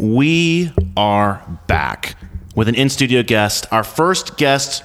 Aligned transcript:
we 0.00 0.72
are 0.96 1.44
back 1.66 2.16
with 2.54 2.68
an 2.68 2.74
in 2.74 2.88
studio 2.88 3.22
guest, 3.22 3.66
our 3.70 3.84
first 3.84 4.38
guest 4.38 4.82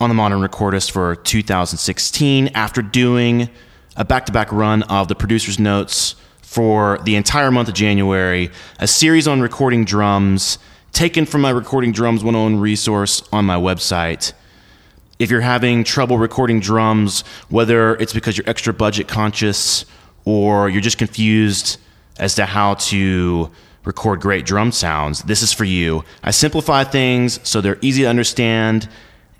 on 0.00 0.08
the 0.08 0.14
Modern 0.14 0.40
Recordist 0.40 0.90
for 0.90 1.16
2016 1.16 2.48
after 2.54 2.80
doing 2.80 3.50
a 3.96 4.04
back 4.06 4.24
to 4.26 4.32
back 4.32 4.50
run 4.50 4.82
of 4.84 5.08
the 5.08 5.14
producer's 5.14 5.58
notes 5.58 6.14
for 6.40 6.98
the 7.04 7.14
entire 7.14 7.50
month 7.50 7.68
of 7.68 7.74
January, 7.74 8.50
a 8.78 8.86
series 8.86 9.28
on 9.28 9.42
recording 9.42 9.84
drums 9.84 10.58
taken 10.92 11.26
from 11.26 11.42
my 11.42 11.50
Recording 11.50 11.92
Drums 11.92 12.24
101 12.24 12.58
resource 12.58 13.22
on 13.30 13.44
my 13.44 13.56
website. 13.56 14.32
If 15.18 15.30
you're 15.30 15.42
having 15.42 15.84
trouble 15.84 16.16
recording 16.16 16.60
drums, 16.60 17.22
whether 17.50 17.96
it's 17.96 18.14
because 18.14 18.38
you're 18.38 18.48
extra 18.48 18.72
budget 18.72 19.08
conscious 19.08 19.84
or 20.24 20.70
you're 20.70 20.80
just 20.80 20.96
confused 20.96 21.78
as 22.18 22.34
to 22.36 22.46
how 22.46 22.74
to 22.74 23.50
record 23.88 24.20
great 24.20 24.44
drum 24.44 24.70
sounds, 24.70 25.22
this 25.22 25.42
is 25.42 25.50
for 25.50 25.64
you. 25.64 26.04
I 26.22 26.30
simplify 26.30 26.84
things 26.84 27.40
so 27.48 27.62
they're 27.62 27.78
easy 27.80 28.02
to 28.02 28.08
understand 28.08 28.86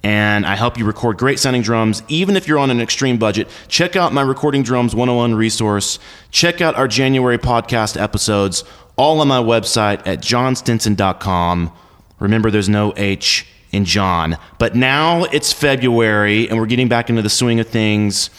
and 0.03 0.47
I 0.47 0.57
help 0.57 0.79
you 0.79 0.87
record 0.87 1.19
great 1.19 1.39
sounding 1.39 1.61
drums 1.61 2.03
even 2.09 2.35
if 2.35 2.49
you're 2.49 2.59
on 2.59 2.71
an 2.71 2.81
extreme 2.81 3.19
budget. 3.19 3.47
Check 3.69 3.95
out 3.95 4.15
my 4.15 4.23
Recording 4.23 4.63
Drums 4.63 4.95
101 4.95 5.35
resource. 5.35 5.99
Check 6.31 6.63
out 6.63 6.77
our 6.77 6.89
January 6.89 7.37
podcast 7.37 8.01
episodes, 8.01 8.65
all 8.97 9.21
on 9.21 9.29
my 9.29 9.39
website 9.39 10.01
at 10.07 10.21
johnstinson.com. 10.21 11.71
Remember, 12.19 12.51
there's 12.51 12.71
no 12.71 12.95
H 12.97 13.47
in 13.71 13.85
John. 13.85 14.39
But 14.59 14.75
now 14.75 15.25
it's 15.25 15.53
February, 15.53 16.49
and 16.49 16.59
we're 16.59 16.67
getting 16.67 16.89
back 16.89 17.11
into 17.11 17.21
the 17.21 17.29
swing 17.29 17.61
of 17.61 17.69
things 17.69 18.31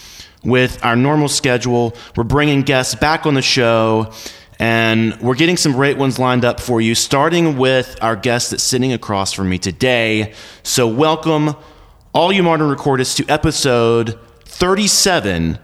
with 0.44 0.84
our 0.84 0.96
normal 0.96 1.28
schedule. 1.28 1.96
We're 2.16 2.24
bringing 2.24 2.64
guests 2.64 2.96
back 2.96 3.28
on 3.28 3.36
the 3.36 3.44
show. 3.44 4.12
And 4.60 5.18
we're 5.22 5.36
getting 5.36 5.56
some 5.56 5.72
great 5.72 5.98
ones 5.98 6.20
lined 6.20 6.44
up 6.44 6.60
for 6.60 6.82
you, 6.82 6.94
starting 6.94 7.58
with 7.58 7.98
our 8.02 8.18
guest 8.18 8.52
that's 8.52 8.62
sitting 8.62 8.92
across 8.92 9.32
from 9.32 9.48
me 9.48 9.58
today. 9.58 10.34
So, 10.64 10.86
welcome 10.86 11.56
all 12.12 12.34
you 12.34 12.44
modern 12.44 12.76
recordists 12.76 13.16
to 13.16 13.32
episode 13.32 14.20
37 14.44 15.60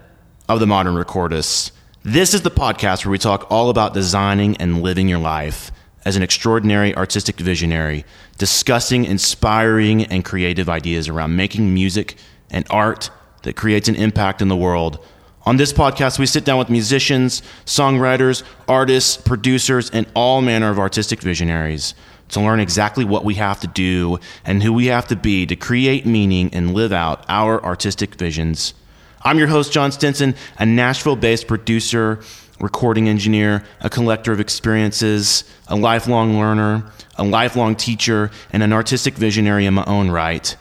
of 0.48 0.62
the 0.62 0.66
Modern 0.66 0.96
Recordist. 0.96 1.72
This 2.04 2.34
is 2.34 2.44
the 2.44 2.52
podcast 2.52 3.04
where 3.04 3.12
we 3.12 3.18
talk 3.18 3.52
all 3.52 3.70
about 3.70 3.94
designing 3.94 4.56
and 4.58 4.82
living 4.82 5.10
your 5.10 5.20
life 5.20 5.72
as 6.06 6.16
an 6.16 6.24
extraordinary 6.24 6.96
artistic 6.96 7.36
visionary, 7.36 8.06
discussing 8.38 9.04
inspiring 9.04 10.06
and 10.06 10.24
creative 10.24 10.70
ideas 10.70 11.10
around 11.10 11.36
making 11.36 11.74
music 11.74 12.16
and 12.50 12.66
art 12.70 13.10
that 13.42 13.58
creates 13.58 13.90
an 13.90 13.96
impact 13.96 14.42
in 14.42 14.48
the 14.48 14.56
world 14.56 15.06
on 15.46 15.58
this 15.58 15.72
podcast, 15.72 16.18
we 16.18 16.26
sit 16.26 16.44
down 16.44 16.58
with 16.58 16.72
musicians, 16.72 17.44
songwriters, 17.66 18.42
artists, 18.68 19.16
producers, 19.16 19.92
and 19.92 20.08
all 20.16 20.42
manner 20.42 20.72
of 20.72 20.80
artistic 20.80 21.22
visionaries 21.22 21.94
to 22.30 22.40
learn 22.42 22.60
exactly 22.60 23.06
what 23.06 23.24
we 23.24 23.36
have 23.36 23.60
to 23.60 23.68
do 23.68 24.18
and 24.44 24.64
who 24.64 24.74
we 24.74 24.88
have 24.88 25.08
to 25.08 25.16
be 25.16 25.46
to 25.46 25.56
create 25.56 26.04
meaning 26.04 26.50
and 26.52 26.74
live 26.74 26.92
out 26.92 27.24
our 27.30 27.64
artistic 27.64 28.16
visions. 28.16 28.74
I'm 29.22 29.38
your 29.38 29.48
host, 29.48 29.72
John 29.72 29.92
Stinson, 29.92 30.34
a 30.58 30.66
Nashville 30.66 31.16
based 31.16 31.48
producer, 31.48 32.22
recording 32.60 33.08
engineer, 33.08 33.64
a 33.82 33.90
collector 33.90 34.32
of 34.32 34.40
experiences, 34.40 35.44
a 35.68 35.76
lifelong 35.76 36.40
learner, 36.40 36.92
a 37.18 37.24
lifelong 37.24 37.76
teacher, 37.76 38.32
and 38.52 38.64
an 38.64 38.74
artistic 38.74 39.14
visionary 39.14 39.68
in 39.68 39.76
my 39.76 39.84
own 39.86 40.10
right. 40.10 40.56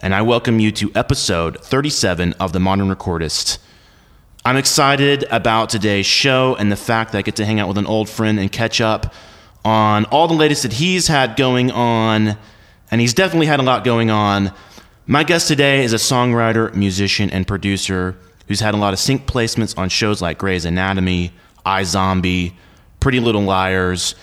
And 0.00 0.14
I 0.14 0.22
welcome 0.22 0.60
you 0.60 0.72
to 0.72 0.90
episode 0.94 1.62
37 1.62 2.32
of 2.40 2.54
The 2.54 2.60
Modern 2.60 2.88
Recordist. 2.88 3.58
I'm 4.42 4.56
excited 4.56 5.26
about 5.30 5.68
today's 5.68 6.06
show 6.06 6.56
and 6.58 6.72
the 6.72 6.76
fact 6.76 7.12
that 7.12 7.18
I 7.18 7.22
get 7.22 7.36
to 7.36 7.44
hang 7.44 7.60
out 7.60 7.68
with 7.68 7.76
an 7.76 7.84
old 7.84 8.08
friend 8.08 8.40
and 8.40 8.50
catch 8.50 8.80
up 8.80 9.12
on 9.66 10.06
all 10.06 10.28
the 10.28 10.34
latest 10.34 10.62
that 10.62 10.72
he's 10.72 11.08
had 11.08 11.36
going 11.36 11.70
on. 11.70 12.38
And 12.90 13.02
he's 13.02 13.12
definitely 13.12 13.48
had 13.48 13.60
a 13.60 13.62
lot 13.62 13.84
going 13.84 14.08
on. 14.10 14.50
My 15.06 15.24
guest 15.24 15.46
today 15.46 15.84
is 15.84 15.92
a 15.92 15.96
songwriter, 15.96 16.74
musician, 16.74 17.28
and 17.28 17.46
producer 17.46 18.16
who's 18.48 18.60
had 18.60 18.72
a 18.72 18.78
lot 18.78 18.94
of 18.94 18.98
sync 18.98 19.26
placements 19.26 19.76
on 19.76 19.90
shows 19.90 20.22
like 20.22 20.38
Grey's 20.38 20.64
Anatomy, 20.64 21.32
iZombie, 21.66 22.54
Pretty 22.98 23.20
Little 23.20 23.42
Liars. 23.42 24.14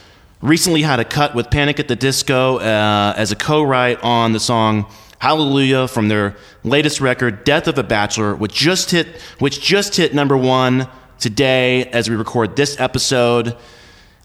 Recently 0.42 0.81
had 0.81 1.00
a 1.00 1.06
cut 1.06 1.36
with 1.36 1.52
Panic 1.52 1.80
at 1.80 1.88
the 1.88 1.96
Disco 1.96 2.58
uh, 2.58 3.13
as 3.16 3.31
a 3.31 3.36
co-write 3.36 4.03
on 4.03 4.34
the 4.34 4.40
song 4.40 4.88
Hallelujah 5.20 5.88
from 5.88 6.10
their 6.10 6.36
latest 6.64 7.02
record, 7.02 7.44
Death 7.44 7.68
of 7.68 7.78
a 7.78 7.84
Bachelor, 7.84 8.36
which 8.36 8.54
just 8.54 8.92
hit 8.92 9.08
which 9.40 9.62
just 9.62 9.96
hit 9.96 10.14
number 10.14 10.38
one 10.38 10.88
today 11.20 11.86
as 11.86 12.10
we 12.10 12.16
record 12.16 12.56
this 12.56 12.80
episode. 12.80 13.58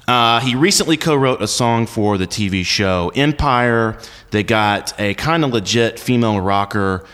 Uh, 0.06 0.40
he 0.40 0.54
recently 0.54 0.96
co-wrote 0.96 1.40
a 1.40 1.46
song 1.46 1.86
for 1.86 2.18
the 2.18 2.26
TV 2.26 2.64
show 2.64 3.10
Empire. 3.14 3.96
They 4.30 4.42
got 4.42 4.98
a 5.00 5.14
kind 5.14 5.44
of 5.44 5.52
legit 5.52 5.98
female 5.98 6.40
rocker, 6.40 7.06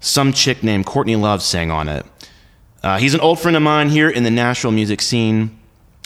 some 0.00 0.32
chick 0.32 0.62
named 0.62 0.86
Courtney 0.86 1.16
Love 1.16 1.42
sang 1.42 1.70
on 1.70 1.88
it. 1.88 2.06
Uh, 2.82 2.98
he's 2.98 3.14
an 3.14 3.20
old 3.20 3.40
friend 3.40 3.56
of 3.56 3.62
mine 3.62 3.88
here 3.88 4.08
in 4.08 4.22
the 4.22 4.30
Nashville 4.30 4.70
music 4.70 5.02
scene. 5.02 5.58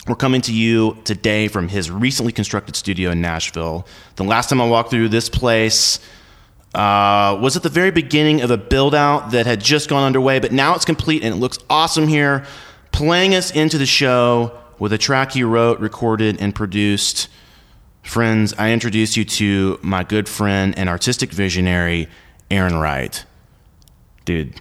We're 0.07 0.15
coming 0.15 0.41
to 0.41 0.53
you 0.53 0.97
today 1.03 1.47
from 1.47 1.67
his 1.67 1.91
recently 1.91 2.31
constructed 2.31 2.75
studio 2.75 3.11
in 3.11 3.21
Nashville. 3.21 3.85
The 4.15 4.23
last 4.23 4.49
time 4.49 4.59
I 4.59 4.67
walked 4.67 4.89
through 4.89 5.09
this 5.09 5.29
place, 5.29 5.99
uh, 6.73 7.37
was 7.41 7.57
at 7.57 7.63
the 7.63 7.69
very 7.69 7.91
beginning 7.91 8.41
of 8.41 8.51
a 8.51 8.57
build 8.57 8.95
out 8.95 9.31
that 9.31 9.45
had 9.45 9.59
just 9.59 9.89
gone 9.89 10.03
underway, 10.03 10.39
but 10.39 10.51
now 10.51 10.73
it's 10.75 10.85
complete 10.85 11.23
and 11.23 11.33
it 11.33 11.37
looks 11.37 11.59
awesome 11.69 12.07
here. 12.07 12.45
Playing 12.91 13.35
us 13.35 13.51
into 13.51 13.77
the 13.77 13.85
show 13.85 14.57
with 14.79 14.93
a 14.93 14.97
track 14.97 15.33
he 15.33 15.43
wrote, 15.43 15.79
recorded, 15.79 16.41
and 16.41 16.55
produced. 16.55 17.27
Friends, 18.03 18.53
I 18.57 18.71
introduce 18.71 19.15
you 19.15 19.25
to 19.25 19.79
my 19.81 20.03
good 20.03 20.27
friend 20.27 20.77
and 20.77 20.89
artistic 20.89 21.31
visionary, 21.31 22.07
Aron 22.49 22.75
Wright. 22.75 23.23
Dude, 24.25 24.59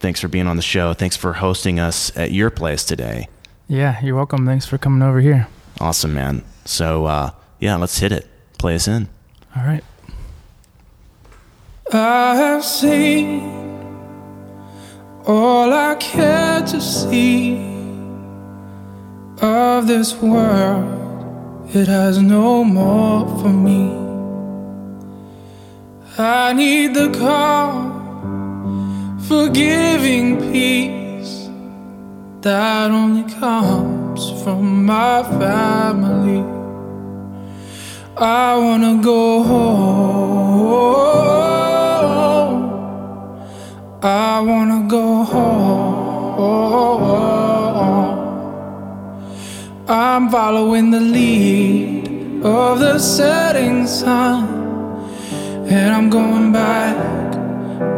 thanks 0.00 0.20
for 0.20 0.28
being 0.28 0.46
on 0.46 0.56
the 0.56 0.62
show. 0.62 0.92
Thanks 0.92 1.16
for 1.16 1.34
hosting 1.34 1.78
us 1.78 2.14
at 2.16 2.32
your 2.32 2.50
place 2.50 2.84
today. 2.84 3.28
Yeah, 3.68 4.00
you're 4.02 4.16
welcome. 4.16 4.44
Thanks 4.44 4.66
for 4.66 4.76
coming 4.76 5.02
over 5.02 5.20
here. 5.20 5.46
Awesome, 5.80 6.14
man. 6.14 6.44
So, 6.64 7.06
uh, 7.06 7.30
yeah, 7.60 7.76
let's 7.76 7.98
hit 7.98 8.12
it. 8.12 8.26
Play 8.58 8.74
us 8.74 8.88
in. 8.88 9.08
All 9.56 9.64
right. 9.64 9.84
I 11.96 12.34
have 12.34 12.64
seen 12.64 13.40
all 15.24 15.72
I 15.72 15.94
care 15.94 16.60
to 16.60 16.80
see 16.80 17.54
of 19.40 19.86
this 19.86 20.12
world. 20.16 21.70
It 21.72 21.86
has 21.86 22.20
no 22.20 22.64
more 22.64 23.28
for 23.38 23.48
me. 23.48 23.92
I 26.18 26.52
need 26.52 26.94
the 26.94 27.10
calm, 27.10 29.20
forgiving 29.28 30.50
peace 30.50 31.48
that 32.40 32.90
only 32.90 33.32
comes 33.34 34.42
from 34.42 34.84
my 34.84 35.22
family. 35.38 36.42
I 38.16 38.56
wanna 38.56 39.00
go 39.00 39.44
home. 39.44 41.53
I 44.06 44.38
wanna 44.40 44.86
go 44.86 45.24
home. 45.24 46.04
I'm 49.88 50.28
following 50.28 50.90
the 50.90 51.00
lead 51.00 52.44
of 52.44 52.80
the 52.80 52.98
setting 52.98 53.86
sun, 53.86 54.44
and 55.66 55.94
I'm 55.94 56.10
going 56.10 56.52
back 56.52 56.96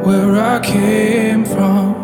where 0.06 0.36
I 0.36 0.60
came 0.60 1.44
from. 1.44 1.96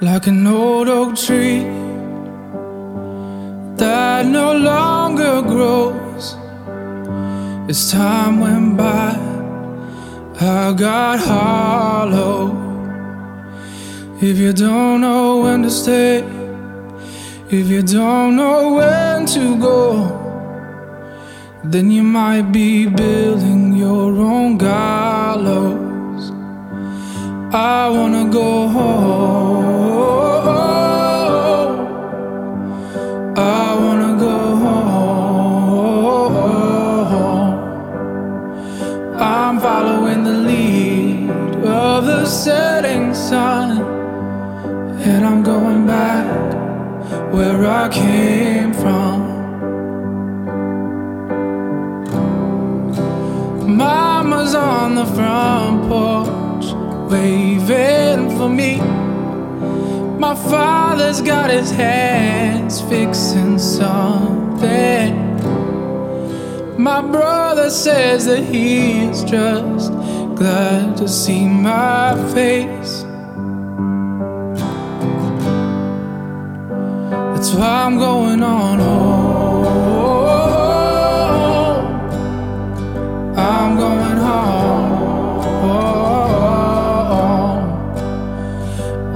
Like 0.00 0.28
an 0.28 0.46
old 0.46 0.88
oak 0.88 1.16
tree 1.16 1.64
that 3.78 4.26
no 4.26 4.52
longer 4.52 5.42
grows 5.42 6.36
as 7.68 7.92
time 7.92 8.40
went 8.40 8.78
by, 8.78 9.10
I 10.40 10.72
got 10.72 11.18
hollow. 11.20 12.56
If 14.22 14.38
you 14.38 14.52
don't 14.54 15.02
know 15.02 15.42
when 15.42 15.62
to 15.64 15.70
stay, 15.70 16.24
if 17.50 17.68
you 17.68 17.82
don't 17.82 18.36
know 18.36 18.72
when 18.72 19.26
to 19.26 19.58
go, 19.58 19.82
then 21.62 21.90
you 21.90 22.02
might 22.02 22.52
be 22.52 22.86
building 22.86 23.76
your 23.76 24.16
own 24.16 24.56
gallows. 24.56 26.30
I 27.52 27.88
wanna 27.90 28.30
go 28.30 28.68
home. 28.68 29.38
Setting 42.28 43.14
sun, 43.14 43.78
and 45.00 45.24
I'm 45.24 45.42
going 45.42 45.86
back 45.86 46.26
where 47.32 47.66
I 47.66 47.88
came 47.88 48.72
from. 48.72 49.16
Mama's 53.76 54.54
on 54.54 54.94
the 54.94 55.06
front 55.06 55.88
porch 55.88 56.66
waving 57.10 58.36
for 58.36 58.48
me. 58.48 58.76
My 60.18 60.34
father's 60.34 61.20
got 61.20 61.50
his 61.50 61.70
hands 61.70 62.80
fixing 62.82 63.58
something. 63.58 65.27
My 66.78 67.02
brother 67.02 67.70
says 67.70 68.26
that 68.26 68.44
he's 68.44 69.24
just 69.24 69.92
glad 70.36 70.96
to 70.98 71.08
see 71.08 71.44
my 71.44 72.14
face. 72.32 73.02
That's 77.34 77.52
why 77.52 77.82
I'm 77.84 77.98
going 77.98 78.44
on 78.44 78.78
home. 78.78 79.66
I'm 83.36 83.76
going 83.76 84.18
home. 84.18 85.02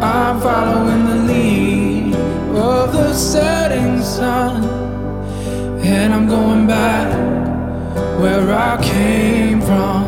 I'm 0.03 0.41
following 0.41 1.05
the 1.05 1.15
lead 1.33 2.17
of 2.57 2.93
the 2.93 3.15
setting 3.15 4.03
sun. 4.03 4.65
And 5.85 6.13
I'm 6.13 6.27
going 6.27 6.67
back 6.67 7.22
where 8.23 8.53
I 8.53 8.81
came 8.81 9.61
from. 9.61 10.05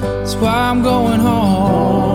That's 0.00 0.36
why 0.36 0.54
I'm 0.70 0.80
going 0.80 1.18
home. 1.18 2.13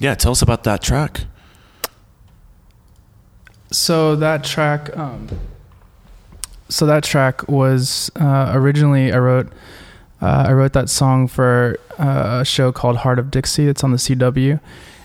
Yeah, 0.00 0.14
tell 0.14 0.32
us 0.32 0.40
about 0.40 0.64
that 0.64 0.82
track. 0.82 1.26
So 3.70 4.16
that 4.16 4.42
track, 4.42 4.96
um, 4.96 5.28
so 6.70 6.86
that 6.86 7.04
track 7.04 7.46
was 7.48 8.10
uh, 8.16 8.50
originally 8.54 9.12
I 9.12 9.18
wrote 9.18 9.52
uh, 10.22 10.46
I 10.48 10.52
wrote 10.52 10.72
that 10.72 10.88
song 10.88 11.28
for 11.28 11.78
uh, 11.98 12.38
a 12.40 12.44
show 12.46 12.72
called 12.72 12.98
Hart 12.98 13.18
of 13.18 13.30
Dixie. 13.30 13.68
It's 13.68 13.84
on 13.84 13.90
the 13.90 13.98
CW, 13.98 14.58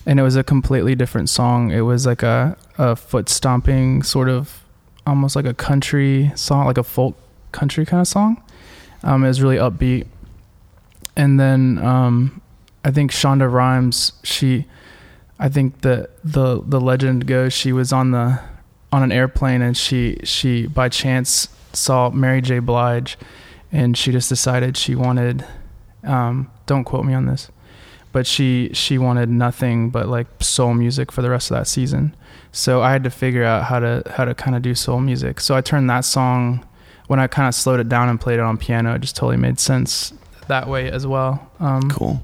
and 0.06 0.20
it 0.20 0.24
was 0.24 0.38
a 0.38 0.46
completely 0.46 0.96
different 0.96 1.30
song. 1.30 1.72
It 1.72 1.82
was 1.82 2.06
like 2.06 2.24
a 2.24 2.58
a 2.78 2.96
foot 2.96 3.28
stomping 3.28 4.02
sort 4.02 4.30
of 4.30 4.64
almost 5.06 5.36
like 5.36 5.46
a 5.46 5.54
country 5.54 6.32
song, 6.36 6.66
like 6.66 6.78
a 6.78 6.84
folk 6.84 7.18
country 7.52 7.86
kind 7.86 8.00
of 8.00 8.08
song. 8.08 8.42
Um, 9.04 9.26
it 9.26 9.28
was 9.28 9.42
really 9.42 9.58
upbeat, 9.58 10.08
and 11.18 11.38
then 11.38 11.80
um, 11.80 12.42
I 12.86 12.92
think 12.92 13.12
Shonda 13.12 13.52
Rhimes 13.52 14.14
she. 14.24 14.68
I 15.40 15.50
think 15.50 15.82
the 15.82 16.10
the 16.24 16.62
the 16.66 16.80
legend 16.80 17.28
goes 17.28 17.54
she 17.54 17.72
was 17.74 17.92
on 17.92 18.12
the 18.12 18.40
on 18.92 19.04
an 19.04 19.12
airplane 19.12 19.62
and 19.62 19.76
she 19.76 20.18
she 20.24 20.68
by 20.68 20.90
chance 20.90 21.50
saw 21.74 22.10
Mary 22.10 22.42
J. 22.42 22.60
Blige 22.60 23.18
and 23.72 23.98
she 23.98 24.12
just 24.12 24.30
decided 24.30 24.78
she 24.78 24.96
wanted 24.96 25.46
um, 26.04 26.50
don't 26.66 26.86
quote 26.86 27.04
me 27.06 27.14
on 27.14 27.26
this 27.26 27.50
but 28.14 28.26
she 28.26 28.70
she 28.74 28.98
wanted 28.98 29.28
nothing 29.30 29.90
but 29.90 30.08
like 30.08 30.28
soul 30.40 30.74
music 30.74 31.12
for 31.12 31.22
the 31.22 31.30
rest 31.30 31.52
of 31.52 31.58
that 31.58 31.68
season 31.68 32.16
so 32.54 32.82
I 32.82 32.92
had 32.94 33.04
to 33.04 33.10
figure 33.10 33.44
out 33.44 33.66
how 33.66 33.80
to 33.80 34.04
how 34.16 34.24
to 34.24 34.34
kind 34.34 34.56
of 34.56 34.62
do 34.62 34.74
soul 34.74 35.02
music 35.02 35.42
so 35.42 35.56
I 35.56 35.60
turned 35.62 35.90
that 35.90 36.06
song 36.06 36.66
when 37.08 37.20
I 37.20 37.28
kind 37.28 37.48
of 37.50 37.54
slowed 37.56 37.82
it 37.82 37.90
down 37.90 38.08
and 38.08 38.22
played 38.22 38.36
it 38.40 38.44
on 38.44 38.58
piano 38.58 38.96
it 38.96 39.02
just 39.02 39.18
totally 39.18 39.36
made 39.38 39.60
sense 39.60 40.14
that 40.48 40.70
way 40.70 40.90
as 40.90 41.06
well 41.06 41.52
um, 41.60 41.90
Cool. 41.90 42.24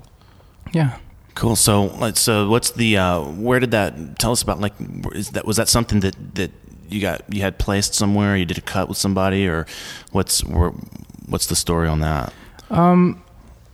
yeah 0.72 0.98
Cool. 1.36 1.56
So, 1.56 2.12
so 2.14 2.50
what's 2.50 2.72
the? 2.72 2.98
Uh, 2.98 3.22
where 3.22 3.60
did 3.60 3.72
that? 3.72 4.20
Tell 4.20 4.32
us 4.32 4.42
about. 4.42 4.60
Like, 4.60 4.74
is 5.14 5.32
that 5.32 5.46
was 5.46 5.58
that 5.58 5.70
something 5.70 6.02
that 6.02 6.36
that 6.36 6.52
you 6.90 7.02
got 7.02 7.22
you 7.34 7.42
had 7.42 7.58
placed 7.58 7.94
somewhere? 7.94 8.36
You 8.36 8.46
did 8.46 8.58
a 8.58 8.62
cut 8.62 8.90
with 8.90 8.98
somebody, 8.98 9.48
or 9.48 9.66
what's 10.12 10.44
where, 10.44 10.72
what's 11.28 11.48
the 11.48 11.56
story 11.56 11.88
on 11.88 12.02
that? 12.02 12.34
Um, 12.70 13.24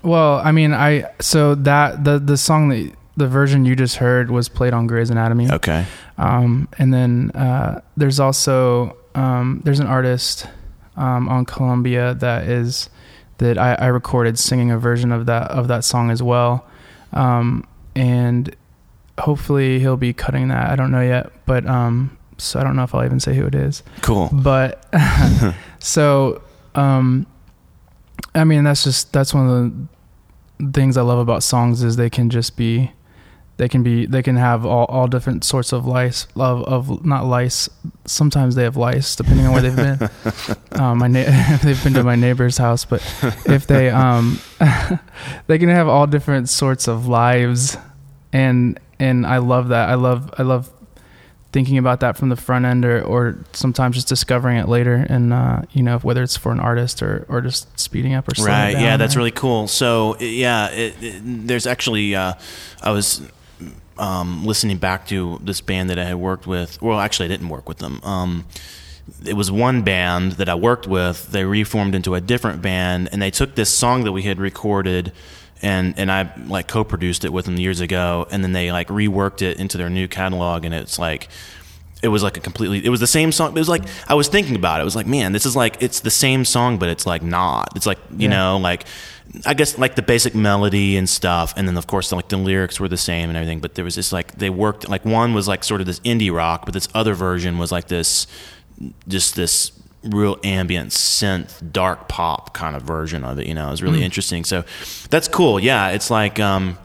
well, 0.03 0.39
I 0.43 0.51
mean, 0.51 0.73
I 0.73 1.05
so 1.19 1.55
that 1.55 2.03
the 2.03 2.19
the 2.19 2.37
song 2.37 2.69
that 2.69 2.93
the 3.17 3.27
version 3.27 3.65
you 3.65 3.75
just 3.75 3.95
heard 3.95 4.29
was 4.29 4.47
played 4.47 4.73
on 4.73 4.85
Grey's 4.85 5.09
Anatomy. 5.09 5.51
Okay. 5.51 5.85
Um, 6.19 6.69
and 6.77 6.93
then 6.93 7.31
uh, 7.31 7.81
there's 7.97 8.19
also 8.19 8.95
um, 9.15 9.61
there's 9.65 9.79
an 9.79 9.87
artist 9.87 10.47
um, 10.95 11.27
on 11.27 11.45
Columbia 11.45 12.13
that 12.15 12.43
is 12.43 12.89
that 13.39 13.57
I, 13.57 13.73
I 13.73 13.87
recorded 13.87 14.37
singing 14.37 14.71
a 14.71 14.77
version 14.77 15.11
of 15.11 15.25
that 15.25 15.49
of 15.51 15.67
that 15.67 15.83
song 15.83 16.11
as 16.11 16.21
well. 16.21 16.65
Um, 17.13 17.65
and 17.95 18.55
hopefully 19.19 19.79
he'll 19.79 19.97
be 19.97 20.13
cutting 20.13 20.49
that. 20.49 20.69
I 20.69 20.75
don't 20.75 20.91
know 20.91 21.01
yet, 21.01 21.31
but 21.45 21.65
um, 21.65 22.17
so 22.37 22.59
I 22.59 22.63
don't 22.63 22.75
know 22.75 22.83
if 22.83 22.93
I'll 22.93 23.05
even 23.05 23.19
say 23.19 23.35
who 23.35 23.45
it 23.45 23.55
is. 23.55 23.83
Cool. 24.01 24.29
But 24.31 24.85
so, 25.79 26.41
um, 26.75 27.25
I 28.35 28.43
mean, 28.43 28.63
that's 28.63 28.83
just 28.83 29.13
that's 29.13 29.33
one 29.33 29.49
of 29.49 29.73
the 30.59 30.71
things 30.73 30.97
I 30.97 31.01
love 31.01 31.19
about 31.19 31.43
songs 31.43 31.83
is 31.83 31.95
they 31.95 32.09
can 32.09 32.29
just 32.29 32.55
be, 32.57 32.91
they 33.57 33.67
can 33.67 33.81
be, 33.83 34.05
they 34.05 34.21
can 34.23 34.35
have 34.35 34.65
all, 34.65 34.85
all 34.85 35.07
different 35.07 35.43
sorts 35.43 35.73
of 35.73 35.85
lice, 35.85 36.27
of, 36.35 36.63
of 36.65 37.03
not 37.05 37.25
lice. 37.25 37.67
Sometimes 38.05 38.55
they 38.55 38.63
have 38.63 38.77
lice 38.77 39.15
depending 39.15 39.45
on 39.47 39.53
where 39.53 39.61
they've 39.61 39.75
been. 39.75 40.09
um, 40.79 40.97
my 40.99 41.07
na- 41.07 41.57
they've 41.63 41.83
been 41.83 41.93
to 41.95 42.03
my 42.03 42.15
neighbor's 42.15 42.57
house, 42.57 42.85
but 42.85 43.01
if 43.45 43.65
they 43.67 43.89
um, 43.89 44.39
they 45.47 45.57
can 45.57 45.69
have 45.69 45.87
all 45.87 46.07
different 46.07 46.49
sorts 46.49 46.87
of 46.87 47.07
lives, 47.07 47.77
and 48.31 48.79
and 48.99 49.25
I 49.25 49.37
love 49.39 49.69
that. 49.69 49.89
I 49.89 49.95
love 49.95 50.33
I 50.37 50.43
love 50.43 50.69
thinking 51.51 51.77
about 51.77 52.01
that 52.01 52.17
from 52.17 52.29
the 52.29 52.35
front 52.35 52.65
end 52.65 52.83
or, 52.85 53.01
or 53.01 53.37
sometimes 53.53 53.95
just 53.95 54.07
discovering 54.07 54.57
it 54.57 54.67
later 54.67 55.05
and 55.09 55.31
uh, 55.33 55.61
you 55.71 55.81
know 55.81 55.97
whether 55.99 56.21
it's 56.21 56.35
for 56.35 56.51
an 56.51 56.59
artist 56.59 57.01
or, 57.01 57.25
or 57.29 57.39
just 57.41 57.79
speeding 57.79 58.13
up 58.13 58.27
or 58.27 58.43
Right. 58.43 58.71
Yeah, 58.71 58.97
that's 58.97 59.15
or- 59.15 59.19
really 59.19 59.31
cool. 59.31 59.67
So, 59.67 60.17
yeah, 60.19 60.69
it, 60.69 60.93
it, 61.01 61.21
there's 61.23 61.65
actually 61.65 62.13
uh, 62.15 62.33
I 62.83 62.91
was 62.91 63.21
um, 63.99 64.45
listening 64.45 64.77
back 64.77 65.07
to 65.07 65.39
this 65.43 65.61
band 65.61 65.89
that 65.89 65.99
I 65.99 66.05
had 66.05 66.15
worked 66.15 66.47
with. 66.47 66.81
Well, 66.81 66.99
actually, 66.99 67.25
I 67.25 67.29
didn't 67.29 67.49
work 67.49 67.67
with 67.67 67.77
them. 67.79 67.99
Um, 68.03 68.45
it 69.25 69.33
was 69.33 69.49
one 69.49 69.83
band 69.83 70.33
that 70.33 70.49
I 70.49 70.55
worked 70.55 70.85
with. 70.87 71.31
They 71.31 71.45
reformed 71.45 71.95
into 71.95 72.13
a 72.15 72.21
different 72.21 72.61
band, 72.61 73.09
and 73.11 73.21
they 73.21 73.31
took 73.31 73.55
this 73.55 73.69
song 73.69 74.03
that 74.03 74.11
we 74.11 74.23
had 74.23 74.39
recorded, 74.39 75.13
and 75.61 75.93
and 75.97 76.11
I 76.11 76.29
like 76.47 76.67
co-produced 76.67 77.23
it 77.25 77.31
with 77.33 77.45
them 77.45 77.57
years 77.57 77.79
ago, 77.81 78.27
and 78.31 78.43
then 78.43 78.51
they 78.53 78.71
like 78.71 78.89
reworked 78.89 79.41
it 79.41 79.59
into 79.59 79.77
their 79.77 79.89
new 79.89 80.07
catalog, 80.07 80.65
and 80.65 80.73
it's 80.73 80.99
like. 80.99 81.29
It 82.03 82.09
was 82.09 82.21
like 82.21 82.37
a 82.37 82.39
completely. 82.39 82.85
It 82.85 82.89
was 82.89 82.99
the 82.99 83.07
same 83.07 83.31
song. 83.31 83.49
It 83.57 83.59
was 83.59 83.67
like 83.67 83.81
I 84.07 84.13
was 84.13 84.27
thinking 84.27 84.55
about 84.55 84.79
it. 84.79 84.81
It 84.83 84.85
was 84.85 84.95
like, 84.95 85.07
man, 85.07 85.31
this 85.31 85.47
is 85.47 85.55
like 85.55 85.77
it's 85.81 86.01
the 86.01 86.11
same 86.11 86.45
song, 86.45 86.77
but 86.77 86.89
it's 86.89 87.07
like 87.07 87.23
not. 87.23 87.69
It's 87.75 87.87
like 87.87 87.97
you 88.11 88.29
Yeah. 88.29 88.35
know, 88.37 88.57
like 88.59 88.85
I 89.45 89.53
guess 89.53 89.77
like 89.77 89.95
the 89.95 90.01
basic 90.01 90.35
melody 90.35 90.97
and 90.97 91.07
stuff, 91.07 91.53
and 91.57 91.67
then 91.67 91.77
of 91.77 91.87
course 91.87 92.11
like 92.11 92.29
the 92.29 92.37
lyrics 92.37 92.79
were 92.79 92.87
the 92.87 92.97
same 92.97 93.29
and 93.29 93.37
everything. 93.37 93.59
But 93.59 93.75
there 93.75 93.85
was 93.85 93.95
this 93.95 94.11
like 94.11 94.33
they 94.37 94.49
worked 94.49 94.87
like 94.89 95.05
one 95.05 95.33
was 95.33 95.47
like 95.47 95.63
sort 95.63 95.81
of 95.81 95.87
this 95.87 95.99
indie 96.01 96.33
rock, 96.33 96.65
but 96.65 96.73
this 96.73 96.87
other 96.93 97.13
version 97.13 97.57
was 97.57 97.71
like 97.71 97.87
this 97.87 98.27
just 99.07 99.35
this 99.35 99.71
real 100.03 100.37
ambient 100.43 100.91
synth 100.91 101.71
dark 101.71 102.07
pop 102.07 102.53
kind 102.53 102.75
of 102.75 102.83
version 102.83 103.23
of 103.23 103.39
it 103.39 103.47
you 103.47 103.53
know? 103.53 103.67
It 103.67 103.71
was 103.71 103.83
really 103.83 104.03
interesting. 104.03 104.43
So 104.43 104.63
that's 105.09 105.27
cool. 105.27 105.59
Yeah 105.59 105.89
it's 105.89 106.09
like 106.09 106.39
um 106.39 106.77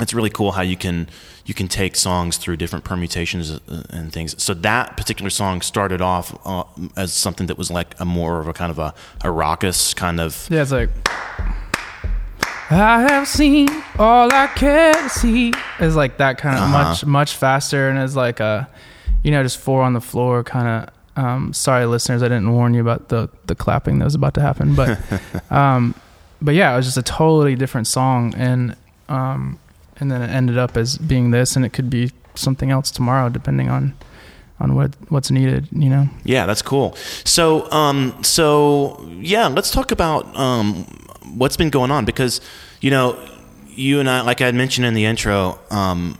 it's 0.00 0.12
really 0.14 0.30
cool 0.30 0.52
how 0.52 0.62
you 0.62 0.76
can 0.76 1.08
you 1.44 1.54
can 1.54 1.68
take 1.68 1.96
songs 1.96 2.36
through 2.36 2.56
different 2.56 2.84
permutations 2.84 3.50
uh, 3.50 3.82
and 3.90 4.12
things. 4.12 4.40
So 4.42 4.54
that 4.54 4.96
particular 4.96 5.30
song 5.30 5.62
started 5.62 6.00
off 6.00 6.38
uh, 6.46 6.64
as 6.96 7.12
something 7.12 7.46
that 7.48 7.58
was 7.58 7.70
like 7.70 7.98
a 7.98 8.04
more 8.04 8.40
of 8.40 8.48
a 8.48 8.52
kind 8.52 8.70
of 8.70 8.78
a, 8.78 8.94
a 9.22 9.30
raucous 9.30 9.94
kind 9.94 10.20
of 10.20 10.46
yeah 10.50 10.62
it's 10.62 10.72
like 10.72 10.90
I 12.70 13.00
have 13.02 13.26
seen 13.26 13.68
all 13.98 14.32
I 14.32 14.46
can 14.54 15.08
see 15.08 15.52
is 15.80 15.96
like 15.96 16.18
that 16.18 16.38
kind 16.38 16.56
of 16.56 16.62
Uh-huh. 16.62 16.88
much 16.90 17.04
much 17.06 17.36
faster 17.36 17.88
and 17.88 17.98
is 17.98 18.14
like 18.16 18.40
a 18.40 18.68
you 19.24 19.30
know 19.30 19.42
just 19.42 19.58
four 19.58 19.82
on 19.82 19.92
the 19.92 20.00
floor 20.00 20.44
kind 20.44 20.68
of 20.68 20.94
um, 21.24 21.52
sorry 21.52 21.84
listeners 21.86 22.22
I 22.22 22.28
didn't 22.28 22.52
warn 22.52 22.72
you 22.74 22.80
about 22.80 23.08
the 23.08 23.28
the 23.46 23.54
clapping 23.54 23.98
that 23.98 24.04
was 24.04 24.14
about 24.14 24.34
to 24.34 24.40
happen 24.40 24.74
but 24.74 24.98
um, 25.50 25.94
but 26.40 26.54
yeah 26.54 26.72
it 26.72 26.76
was 26.76 26.86
just 26.86 26.96
a 26.96 27.02
totally 27.02 27.56
different 27.56 27.86
song 27.86 28.34
and 28.36 28.76
um, 29.08 29.58
and 29.98 30.10
then 30.10 30.22
it 30.22 30.30
ended 30.30 30.56
up 30.56 30.76
as 30.76 30.96
being 30.96 31.30
this, 31.32 31.56
and 31.56 31.64
it 31.64 31.70
could 31.74 31.90
be 31.90 32.10
something 32.34 32.70
else 32.70 32.90
tomorrow, 32.92 33.28
depending 33.28 33.68
on 33.68 33.92
on 34.58 34.74
what 34.76 34.94
what's 35.10 35.30
needed. 35.30 35.68
You 35.72 35.90
know. 35.90 36.08
Yeah, 36.24 36.46
that's 36.46 36.62
cool. 36.62 36.94
So, 37.24 37.70
um, 37.70 38.14
so 38.22 39.04
yeah, 39.18 39.48
let's 39.48 39.70
talk 39.72 39.90
about 39.90 40.24
um, 40.36 40.86
what's 41.34 41.56
been 41.56 41.70
going 41.70 41.90
on 41.90 42.04
because 42.04 42.40
you 42.80 42.90
know, 42.90 43.18
you 43.68 44.00
and 44.00 44.08
I, 44.08 44.22
like 44.22 44.40
I 44.40 44.46
had 44.46 44.54
mentioned 44.54 44.86
in 44.86 44.94
the 44.94 45.04
intro, 45.04 45.58
um, 45.70 46.18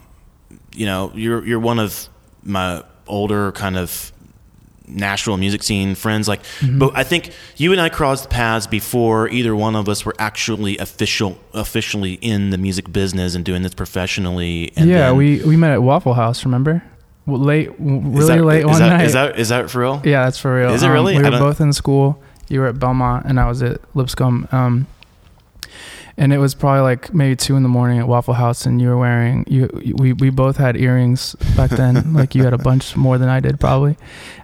you 0.74 0.86
know, 0.86 1.10
you're 1.14 1.44
you're 1.46 1.60
one 1.60 1.78
of 1.78 2.08
my 2.42 2.82
older 3.06 3.52
kind 3.52 3.76
of 3.76 4.12
Nashville 4.86 5.36
music 5.36 5.62
scene 5.62 5.94
friends. 5.94 6.26
Like, 6.28 6.42
Mm-hmm. 6.42 6.78
but 6.78 6.96
I 6.96 7.04
think 7.04 7.32
you 7.56 7.72
and 7.72 7.80
I 7.80 7.88
crossed 7.88 8.28
paths 8.30 8.66
before 8.66 9.28
either 9.28 9.54
one 9.54 9.76
of 9.76 9.88
us 9.88 10.04
were 10.04 10.14
actually 10.18 10.78
official, 10.78 11.38
officially 11.54 12.14
in 12.14 12.50
the 12.50 12.58
music 12.58 12.92
business 12.92 13.34
and 13.34 13.44
doing 13.44 13.62
this 13.62 13.74
professionally. 13.74 14.72
And 14.76 14.88
yeah, 14.90 15.08
then- 15.08 15.16
we 15.16 15.42
we 15.44 15.56
met 15.56 15.72
at 15.72 15.82
Waffle 15.82 16.14
House. 16.14 16.44
Remember? 16.44 16.82
Late, 17.26 17.70
really 17.78 18.26
that, 18.26 18.44
late 18.44 18.66
one 18.66 18.80
that, 18.80 18.88
night. 18.88 19.04
Is 19.06 19.12
that 19.12 19.38
is 19.38 19.48
that 19.50 19.70
for 19.70 19.80
real? 19.80 20.02
yeah, 20.04 20.24
that's 20.24 20.38
for 20.38 20.52
real. 20.56 20.70
Is 20.70 20.82
it 20.82 20.86
Um, 20.86 20.92
really? 20.92 21.16
we 21.16 21.22
were 21.22 21.30
both 21.38 21.60
in 21.60 21.72
school. 21.72 22.20
You 22.48 22.58
were 22.60 22.66
at 22.66 22.80
Belmont, 22.80 23.26
and 23.26 23.38
I 23.38 23.46
was 23.46 23.62
at 23.62 23.80
Lipscomb. 23.94 24.48
Um, 24.50 24.86
and 26.20 26.34
it 26.34 26.38
was 26.38 26.54
probably 26.54 26.82
like 26.82 27.14
maybe 27.14 27.34
two 27.34 27.56
in 27.56 27.62
the 27.62 27.68
morning 27.68 27.98
at 27.98 28.06
Waffle 28.06 28.34
House, 28.34 28.66
and 28.66 28.78
you 28.80 28.88
were 28.88 28.98
wearing 28.98 29.44
you. 29.48 29.70
We 29.96 30.12
we 30.12 30.28
both 30.28 30.58
had 30.58 30.76
earrings 30.76 31.34
back 31.56 31.70
then. 31.70 32.12
like 32.20 32.34
you 32.34 32.44
had 32.44 32.52
a 32.52 32.58
bunch 32.58 32.94
more 32.94 33.16
than 33.16 33.30
I 33.30 33.40
did 33.40 33.58
probably. 33.58 33.96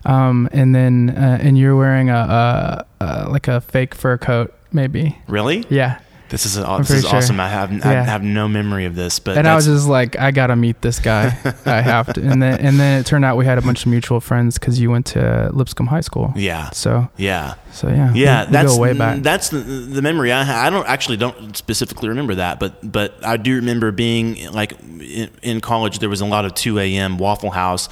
Um, 0.06 0.48
and 0.52 0.74
then 0.74 1.10
uh, 1.10 1.38
and 1.40 1.58
you 1.58 1.68
were 1.68 1.76
wearing 1.76 2.08
a, 2.08 2.86
a, 3.00 3.04
a 3.04 3.28
like 3.28 3.46
a 3.46 3.60
fake 3.60 3.94
fur 3.94 4.16
coat 4.16 4.54
maybe. 4.72 5.18
Really? 5.28 5.66
Yeah. 5.68 6.00
This 6.28 6.44
is 6.44 6.56
a, 6.58 6.76
this 6.78 6.90
is 6.90 7.04
sure. 7.04 7.16
awesome. 7.18 7.38
I 7.38 7.48
have 7.48 7.70
I 7.86 7.92
have 7.92 8.22
no 8.22 8.48
memory 8.48 8.84
of 8.84 8.96
this, 8.96 9.18
but 9.20 9.38
and 9.38 9.46
I 9.46 9.54
was 9.54 9.66
just 9.66 9.86
like, 9.86 10.18
I 10.18 10.32
gotta 10.32 10.56
meet 10.56 10.82
this 10.82 10.98
guy. 10.98 11.26
I 11.66 11.80
have 11.80 12.12
to. 12.14 12.20
And 12.20 12.42
then 12.42 12.58
and 12.58 12.80
then 12.80 13.00
it 13.00 13.06
turned 13.06 13.24
out 13.24 13.36
we 13.36 13.44
had 13.44 13.58
a 13.58 13.62
bunch 13.62 13.84
of 13.86 13.90
mutual 13.90 14.20
friends 14.20 14.58
because 14.58 14.80
you 14.80 14.90
went 14.90 15.06
to 15.06 15.50
Lipscomb 15.52 15.86
High 15.86 16.00
School. 16.00 16.32
yeah, 16.34 16.70
So 16.70 17.08
yeah, 17.16 17.54
so 17.72 17.88
yeah. 17.88 18.12
yeah. 18.12 18.40
we, 18.42 18.46
we 18.46 18.52
that's 18.52 18.74
go 18.74 18.80
way 18.80 18.92
back. 18.92 19.22
that's 19.22 19.50
the, 19.50 19.58
the 19.58 20.02
memory 20.02 20.32
I 20.32 20.66
I 20.66 20.70
don't 20.70 20.86
actually 20.88 21.16
don't 21.16 21.56
specifically 21.56 22.08
remember 22.08 22.34
that, 22.36 22.58
but 22.58 22.90
but 22.90 23.24
I 23.24 23.36
do 23.36 23.54
remember 23.56 23.92
being 23.92 24.50
like 24.52 24.72
in, 25.00 25.30
in 25.42 25.60
college. 25.60 26.00
There 26.00 26.08
was 26.08 26.20
a 26.20 26.26
lot 26.26 26.44
of 26.44 26.54
two 26.54 26.78
a.m. 26.80 27.18
Waffle 27.18 27.50
House, 27.50 27.88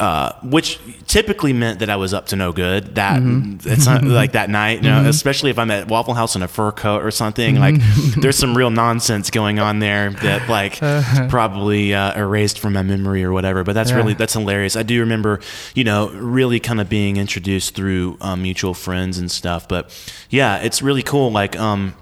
uh, 0.00 0.32
which 0.42 0.80
typically 1.06 1.52
meant 1.52 1.78
that 1.80 1.90
I 1.90 1.96
was 1.96 2.12
up 2.14 2.26
to 2.28 2.36
no 2.36 2.52
good. 2.52 2.94
That 2.96 3.20
Mm-hmm. 3.20 3.68
it's 3.68 3.86
not 3.86 4.02
like 4.02 4.32
that 4.32 4.48
night, 4.50 4.82
you 4.82 4.90
know. 4.90 5.08
Especially 5.08 5.50
if 5.50 5.58
I'm 5.58 5.70
at 5.70 5.88
Waffle 5.88 6.14
House 6.14 6.34
in 6.34 6.42
a 6.42 6.48
fur 6.48 6.72
coat 6.72 7.04
or 7.04 7.10
something. 7.10 7.56
Like 7.60 7.74
Mm-hmm. 7.76 8.20
there's 8.22 8.36
some 8.38 8.56
real 8.56 8.70
nonsense 8.70 9.30
going 9.30 9.58
on 9.58 9.78
there 9.78 10.10
that 10.10 10.48
like 10.48 10.78
probably 11.30 11.94
uh, 11.94 12.18
erased 12.18 12.58
from 12.58 12.72
my 12.72 12.82
memory 12.82 13.22
or 13.24 13.32
whatever. 13.32 13.62
But 13.62 13.74
that's 13.74 13.90
Yeah. 13.90 13.96
really 13.98 14.14
that's 14.14 14.32
hilarious. 14.32 14.74
I 14.76 14.82
do 14.82 14.98
remember, 15.00 15.40
you 15.74 15.84
know, 15.84 16.08
really 16.10 16.60
kind 16.60 16.80
of 16.80 16.88
being 16.88 17.16
introduced 17.18 17.74
through 17.74 18.16
um, 18.20 18.42
mutual 18.42 18.74
friends 18.74 19.18
and 19.18 19.30
stuff. 19.30 19.68
But 19.68 19.90
yeah, 20.30 20.58
it's 20.58 20.80
really 20.82 21.02
cool. 21.02 21.30
Like, 21.30 21.58
um, 21.58 21.94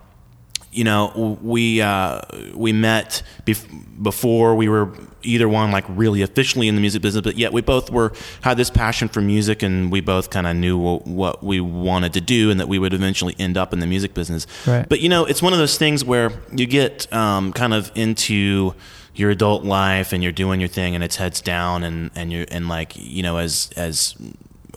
you 0.78 0.84
know, 0.84 1.36
we 1.42 1.82
uh, 1.82 2.20
we 2.54 2.72
met 2.72 3.24
bef- 3.44 3.66
before 4.00 4.54
we 4.54 4.68
were 4.68 4.92
either 5.24 5.48
one 5.48 5.72
like 5.72 5.84
really 5.88 6.22
officially 6.22 6.68
in 6.68 6.76
the 6.76 6.80
music 6.80 7.02
business, 7.02 7.22
but 7.22 7.36
yet 7.36 7.52
we 7.52 7.60
both 7.60 7.90
were 7.90 8.12
had 8.42 8.56
this 8.56 8.70
passion 8.70 9.08
for 9.08 9.20
music, 9.20 9.64
and 9.64 9.90
we 9.90 10.00
both 10.00 10.30
kind 10.30 10.46
of 10.46 10.54
knew 10.54 10.78
what, 10.78 11.04
what 11.04 11.42
we 11.42 11.60
wanted 11.60 12.12
to 12.12 12.20
do, 12.20 12.52
and 12.52 12.60
that 12.60 12.68
we 12.68 12.78
would 12.78 12.94
eventually 12.94 13.34
end 13.40 13.56
up 13.56 13.72
in 13.72 13.80
the 13.80 13.88
music 13.88 14.14
business. 14.14 14.46
Right. 14.68 14.88
But 14.88 15.00
you 15.00 15.08
know, 15.08 15.24
it's 15.24 15.42
one 15.42 15.52
of 15.52 15.58
those 15.58 15.76
things 15.76 16.04
where 16.04 16.30
you 16.52 16.66
get 16.66 17.12
um, 17.12 17.52
kind 17.52 17.74
of 17.74 17.90
into 17.96 18.72
your 19.16 19.30
adult 19.30 19.64
life 19.64 20.12
and 20.12 20.22
you're 20.22 20.30
doing 20.30 20.60
your 20.60 20.68
thing 20.68 20.94
and 20.94 21.02
it's 21.02 21.16
heads 21.16 21.40
down 21.40 21.82
and 21.82 22.12
and 22.14 22.30
you 22.32 22.46
and 22.52 22.68
like 22.68 22.92
you 22.94 23.20
know 23.20 23.38
as 23.38 23.68
as 23.76 24.14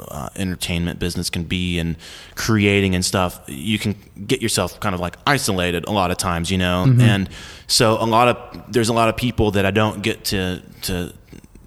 uh, 0.07 0.29
entertainment 0.35 0.99
business 0.99 1.29
can 1.29 1.43
be 1.43 1.79
and 1.79 1.95
creating 2.35 2.95
and 2.95 3.03
stuff 3.03 3.41
you 3.47 3.77
can 3.77 3.95
get 4.25 4.41
yourself 4.41 4.79
kind 4.79 4.95
of 4.95 5.01
like 5.01 5.17
isolated 5.25 5.85
a 5.87 5.91
lot 5.91 6.11
of 6.11 6.17
times 6.17 6.49
you 6.51 6.57
know 6.57 6.83
and 6.99 7.29
so 7.67 7.93
a 8.01 8.05
lot 8.05 8.27
of 8.27 8.71
there's 8.71 8.89
a 8.89 8.93
lot 8.93 9.09
of 9.09 9.17
people 9.17 9.51
that 9.51 9.65
I 9.65 9.71
don't 9.71 10.01
get 10.01 10.23
to 10.25 10.61
to 10.83 11.13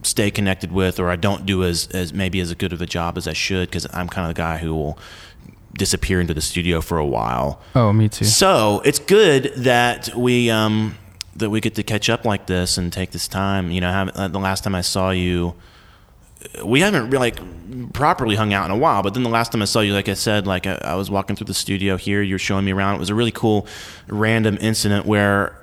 stay 0.03 0.31
connected 0.31 0.71
with 0.71 1.01
or 1.01 1.11
I 1.11 1.17
don't 1.17 1.47
do 1.47 1.65
as 1.65 1.89
as 1.89 2.13
maybe 2.13 2.41
as 2.41 2.53
good 2.55 2.73
of 2.73 2.83
a 2.83 2.87
job 2.87 3.17
as 3.17 3.27
I 3.27 3.33
should 3.33 3.69
because 3.69 3.87
I'm 3.93 4.09
kind 4.09 4.29
of 4.29 4.35
the 4.35 4.39
guy 4.41 4.59
who 4.59 4.75
will 4.75 4.99
disappear 5.73 6.21
into 6.21 6.35
the 6.35 6.41
studio 6.41 6.81
for 6.81 6.99
a 6.99 7.07
while 7.07 7.61
oh, 7.75 7.93
me 7.93 8.09
too. 8.09 8.25
so 8.25 8.81
it's 8.85 9.01
good 9.01 9.53
that 9.57 10.15
we 10.15 10.49
um, 10.51 10.97
that 11.37 11.51
we 11.51 11.61
get 11.61 11.75
to 11.75 11.83
catch 11.83 12.09
up 12.09 12.25
like 12.25 12.47
this 12.47 12.79
and 12.79 12.93
take 12.93 13.11
this 13.11 13.29
time. 13.29 13.71
You 13.71 13.81
know, 13.81 13.91
have, 13.91 14.09
uh, 14.11 14.29
the 14.29 14.39
last 14.39 14.65
time 14.65 14.75
I 14.75 14.81
saw 14.81 15.11
you, 15.11 15.55
we 16.65 16.81
haven't 16.81 17.11
really 17.11 17.31
like 17.31 17.93
properly 17.93 18.37
hung 18.37 18.53
out 18.53 18.65
in 18.65 18.71
a 18.71 18.77
while. 18.77 19.03
But 19.03 19.15
then 19.15 19.23
the 19.23 19.31
last 19.31 19.53
time 19.53 19.63
I 19.63 19.65
saw 19.65 19.81
you, 19.81 19.93
like 19.93 20.09
I 20.09 20.15
said, 20.15 20.47
like 20.47 20.67
I, 20.67 20.79
I 20.85 20.95
was 20.95 21.11
walking 21.11 21.37
through 21.37 21.47
the 21.47 21.55
studio 21.55 21.97
here, 21.97 22.23
you 22.23 22.35
were 22.35 22.39
showing 22.39 22.65
me 22.65 22.73
around. 22.73 22.97
It 22.97 22.99
was 22.99 23.11
a 23.11 23.15
really 23.15 23.33
cool, 23.33 23.67
random 24.09 24.59
incident 24.61 25.07
where. 25.07 25.61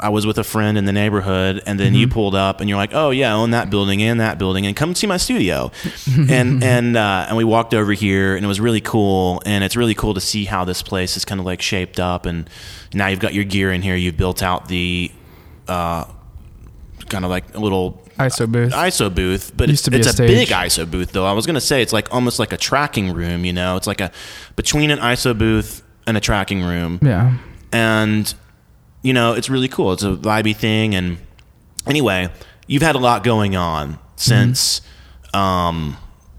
I 0.00 0.08
was 0.08 0.26
with 0.26 0.36
a 0.36 0.42
friend 0.42 0.76
in 0.76 0.84
the 0.84 0.90
neighborhood, 0.90 1.62
and 1.64 1.78
then 1.78 1.94
you 1.94 2.08
pulled 2.08 2.34
up, 2.34 2.60
and 2.60 2.68
you're 2.68 2.76
like, 2.76 2.90
"Oh 2.92 3.10
yeah, 3.10 3.30
I 3.32 3.36
own 3.36 3.52
that 3.52 3.70
building 3.70 4.02
and 4.02 4.18
that 4.18 4.36
building, 4.36 4.66
and 4.66 4.74
come 4.74 4.96
see 4.96 5.06
my 5.06 5.16
studio." 5.16 5.70
and 6.28 6.60
and 6.64 6.96
uh, 6.96 7.26
and 7.28 7.36
we 7.36 7.44
walked 7.44 7.72
over 7.72 7.92
here, 7.92 8.34
and 8.34 8.44
it 8.44 8.48
was 8.48 8.58
really 8.58 8.80
cool. 8.80 9.40
And 9.46 9.62
it's 9.62 9.76
really 9.76 9.94
cool 9.94 10.12
to 10.14 10.20
see 10.20 10.44
how 10.44 10.64
this 10.64 10.82
place 10.82 11.16
is 11.16 11.24
kind 11.24 11.38
of 11.40 11.46
like 11.46 11.62
shaped 11.62 12.00
up. 12.00 12.26
And 12.26 12.50
now 12.92 13.06
you've 13.06 13.20
got 13.20 13.32
your 13.32 13.44
gear 13.44 13.70
in 13.70 13.80
here. 13.80 13.94
You've 13.94 14.16
built 14.16 14.42
out 14.42 14.66
the 14.66 15.12
uh, 15.68 16.06
kind 17.08 17.24
of 17.24 17.30
like 17.30 17.54
a 17.54 17.60
little 17.60 18.02
ISO 18.26 18.50
booth. 18.50 18.72
ISO 18.72 19.14
booth, 19.14 19.52
but 19.56 19.68
Used 19.68 19.80
it's, 19.80 19.84
to 19.84 19.90
be 19.90 19.96
it's 19.98 20.18
a 20.18 20.24
a, 20.24 20.26
big 20.26 20.48
ISO 20.48 20.90
booth 20.90 21.12
though. 21.12 21.26
I 21.26 21.32
was 21.32 21.46
gonna 21.46 21.60
say 21.60 21.82
it's 21.82 21.92
like 21.92 22.12
almost 22.12 22.38
like 22.38 22.52
a 22.52 22.56
tracking 22.56 23.12
room. 23.12 23.44
You 23.44 23.52
know, 23.52 23.76
it's 23.76 23.86
like 23.86 24.00
a 24.00 24.10
between 24.56 24.90
an 24.90 24.98
ISO 24.98 25.36
booth 25.36 25.82
and 26.06 26.16
a 26.16 26.20
tracking 26.20 26.62
room 26.62 26.98
yeah. 27.02 27.36
and 27.72 28.34
you 29.02 29.12
know 29.12 29.34
it's 29.34 29.48
really 29.48 29.68
cool 29.68 29.92
it's 29.92 30.02
a 30.02 30.12
vibey 30.12 30.54
thing 30.54 30.94
and 30.94 31.18
anyway 31.86 32.28
you've 32.66 32.82
had 32.82 32.94
a 32.94 32.98
lot 32.98 33.24
going 33.24 33.56
on 33.56 33.98
since 34.16 34.80
um 35.34 35.96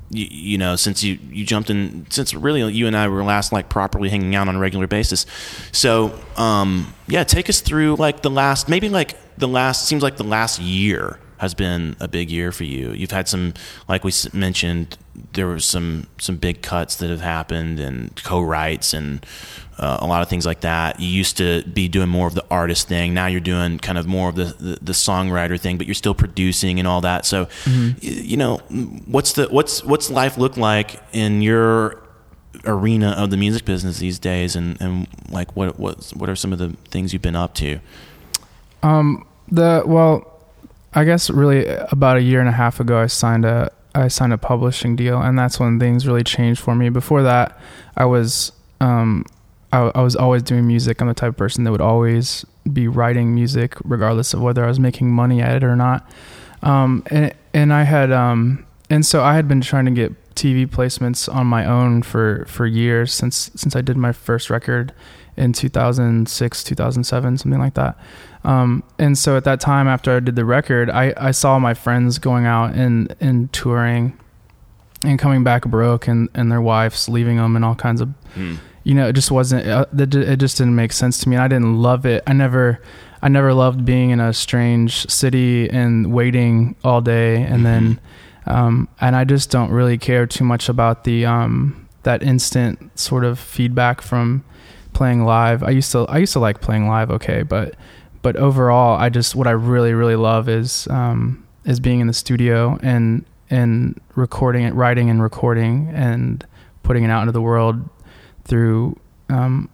you, 0.09 0.25
you 0.29 0.57
know 0.57 0.75
since 0.75 1.03
you 1.03 1.17
you 1.29 1.45
jumped 1.45 1.69
in 1.69 2.05
since 2.09 2.33
really 2.33 2.71
you 2.73 2.87
and 2.87 2.95
I 2.95 3.07
were 3.07 3.23
last 3.23 3.51
like 3.51 3.69
properly 3.69 4.09
hanging 4.09 4.35
out 4.35 4.47
on 4.47 4.55
a 4.55 4.59
regular 4.59 4.87
basis 4.87 5.25
so 5.71 6.19
um 6.37 6.93
yeah 7.07 7.23
take 7.23 7.49
us 7.49 7.61
through 7.61 7.95
like 7.95 8.21
the 8.21 8.29
last 8.29 8.69
maybe 8.69 8.89
like 8.89 9.17
the 9.37 9.47
last 9.47 9.87
seems 9.87 10.03
like 10.03 10.17
the 10.17 10.23
last 10.23 10.59
year 10.59 11.19
has 11.43 11.53
been 11.53 11.95
a 11.99 12.07
big 12.07 12.31
year 12.31 12.51
for 12.51 12.63
you 12.63 12.91
you've 12.91 13.11
had 13.11 13.27
some 13.27 13.53
like 13.87 14.03
we 14.03 14.11
mentioned 14.33 14.97
there 15.33 15.47
were 15.47 15.59
some 15.59 16.07
some 16.17 16.37
big 16.37 16.61
cuts 16.61 16.95
that 16.95 17.09
have 17.09 17.21
happened 17.21 17.79
and 17.79 18.23
co-writes 18.23 18.93
and 18.93 19.25
uh, 19.77 19.97
a 20.01 20.07
lot 20.07 20.21
of 20.21 20.29
things 20.29 20.45
like 20.45 20.61
that. 20.61 20.99
You 20.99 21.07
used 21.07 21.37
to 21.37 21.63
be 21.63 21.87
doing 21.87 22.09
more 22.09 22.27
of 22.27 22.35
the 22.35 22.45
artist 22.51 22.87
thing. 22.87 23.13
Now 23.13 23.27
you're 23.27 23.39
doing 23.39 23.79
kind 23.79 23.97
of 23.97 24.05
more 24.05 24.29
of 24.29 24.35
the, 24.35 24.45
the, 24.45 24.77
the 24.81 24.91
songwriter 24.93 25.59
thing, 25.59 25.77
but 25.77 25.87
you're 25.87 25.95
still 25.95 26.13
producing 26.13 26.79
and 26.79 26.87
all 26.87 27.01
that. 27.01 27.25
So, 27.25 27.47
y- 27.65 27.95
you 28.01 28.37
know, 28.37 28.57
what's 29.05 29.33
the 29.33 29.47
what's 29.47 29.83
what's 29.83 30.09
life 30.09 30.37
look 30.37 30.57
like 30.57 31.01
in 31.11 31.41
your 31.41 32.01
arena 32.65 33.11
of 33.17 33.31
the 33.31 33.37
music 33.37 33.65
business 33.65 33.97
these 33.99 34.19
days, 34.19 34.55
and, 34.55 34.79
and 34.79 35.07
like 35.29 35.55
what 35.55 35.79
what 35.79 36.11
what 36.15 36.29
are 36.29 36.35
some 36.35 36.53
of 36.53 36.59
the 36.59 36.69
things 36.89 37.11
you've 37.11 37.21
been 37.23 37.35
up 37.35 37.55
to? 37.55 37.79
Um, 38.83 39.25
the 39.51 39.83
well, 39.85 40.32
I 40.95 41.03
guess 41.03 41.29
really 41.29 41.65
about 41.67 42.17
a 42.17 42.21
year 42.21 42.39
and 42.39 42.49
a 42.49 42.53
half 42.53 42.79
ago, 42.79 42.99
I 42.99 43.07
signed 43.07 43.45
a 43.45 43.71
I 43.95 44.07
signed 44.07 44.33
a 44.33 44.37
publishing 44.37 44.95
deal, 44.95 45.21
and 45.21 45.37
that's 45.37 45.59
when 45.59 45.79
things 45.79 46.07
really 46.07 46.23
changed 46.23 46.59
for 46.59 46.73
me. 46.75 46.89
Before 46.89 47.23
that, 47.23 47.59
I 47.95 48.05
was 48.05 48.51
um, 48.79 49.25
I, 49.71 49.91
I 49.95 50.01
was 50.01 50.15
always 50.15 50.43
doing 50.43 50.67
music. 50.67 51.01
I'm 51.01 51.07
the 51.07 51.13
type 51.13 51.29
of 51.29 51.37
person 51.37 51.63
that 51.63 51.71
would 51.71 51.81
always 51.81 52.45
be 52.71 52.87
writing 52.87 53.33
music, 53.35 53.75
regardless 53.83 54.33
of 54.33 54.41
whether 54.41 54.63
I 54.63 54.67
was 54.67 54.79
making 54.79 55.11
money 55.11 55.41
at 55.41 55.55
it 55.55 55.63
or 55.63 55.75
not. 55.75 56.09
Um, 56.61 57.03
and 57.07 57.33
and 57.53 57.73
I 57.73 57.83
had 57.83 58.11
um, 58.11 58.65
and 58.89 59.05
so 59.05 59.23
I 59.23 59.35
had 59.35 59.47
been 59.47 59.61
trying 59.61 59.85
to 59.85 59.91
get 59.91 60.35
TV 60.35 60.67
placements 60.67 61.33
on 61.33 61.47
my 61.47 61.65
own 61.65 62.03
for 62.03 62.45
for 62.47 62.65
years 62.65 63.13
since 63.13 63.51
since 63.55 63.75
I 63.75 63.81
did 63.81 63.97
my 63.97 64.11
first 64.11 64.49
record 64.49 64.93
in 65.35 65.53
2006 65.53 66.63
2007 66.63 67.37
something 67.37 67.59
like 67.59 67.73
that. 67.73 67.97
Um, 68.43 68.83
and 68.99 69.17
so 69.17 69.37
at 69.37 69.45
that 69.45 69.59
time 69.59 69.87
after 69.87 70.15
I 70.17 70.19
did 70.19 70.35
the 70.35 70.45
record 70.45 70.89
I, 70.89 71.13
I 71.17 71.31
saw 71.31 71.59
my 71.59 71.73
friends 71.73 72.19
going 72.19 72.45
out 72.45 72.73
and 72.73 73.15
and 73.19 73.51
touring 73.53 74.17
and 75.03 75.17
coming 75.19 75.43
back 75.43 75.65
broke 75.65 76.07
and 76.07 76.29
and 76.33 76.51
their 76.51 76.61
wives 76.61 77.09
leaving 77.09 77.37
them 77.37 77.55
and 77.55 77.63
all 77.65 77.75
kinds 77.75 78.01
of 78.01 78.09
Hmm. 78.35 78.55
you 78.83 78.95
know 78.95 79.07
it 79.07 79.13
just 79.13 79.29
wasn't 79.31 79.67
uh, 79.67 79.85
it 79.97 80.37
just 80.37 80.57
didn't 80.57 80.75
make 80.75 80.91
sense 80.91 81.19
to 81.19 81.29
me. 81.29 81.35
And 81.35 81.43
I 81.43 81.47
didn't 81.47 81.77
love 81.77 82.05
it. 82.05 82.23
I 82.25 82.33
never 82.33 82.81
I 83.21 83.29
never 83.29 83.53
loved 83.53 83.85
being 83.85 84.09
in 84.09 84.19
a 84.19 84.33
strange 84.33 85.09
city 85.09 85.69
and 85.69 86.11
waiting 86.13 86.75
all 86.83 86.99
day 87.01 87.41
and 87.43 87.65
then 87.65 87.99
um, 88.45 88.89
and 88.99 89.15
I 89.15 89.23
just 89.23 89.49
don't 89.51 89.71
really 89.71 89.97
care 89.97 90.25
too 90.27 90.43
much 90.43 90.67
about 90.67 91.05
the 91.05 91.25
um, 91.25 91.87
that 92.03 92.21
instant 92.23 92.99
sort 92.99 93.23
of 93.23 93.39
feedback 93.39 94.01
from 94.01 94.43
playing 94.93 95.25
live. 95.25 95.63
I 95.63 95.69
used 95.71 95.91
to 95.93 95.99
I 96.07 96.17
used 96.19 96.33
to 96.33 96.39
like 96.39 96.61
playing 96.61 96.87
live, 96.87 97.11
okay, 97.11 97.43
but 97.43 97.75
but 98.21 98.35
overall, 98.37 98.97
I 98.97 99.09
just 99.09 99.35
what 99.35 99.47
I 99.47 99.51
really 99.51 99.93
really 99.93 100.15
love 100.15 100.47
is 100.49 100.87
um, 100.89 101.45
is 101.65 101.79
being 101.79 101.99
in 101.99 102.07
the 102.07 102.13
studio 102.13 102.77
and 102.81 103.25
and 103.49 103.99
recording 104.15 104.63
it, 104.63 104.73
writing 104.73 105.09
and 105.09 105.21
recording 105.21 105.89
and 105.93 106.45
putting 106.83 107.03
it 107.03 107.09
out 107.09 107.21
into 107.21 107.31
the 107.31 107.41
world 107.41 107.87
through 108.45 108.97
um, 109.29 109.69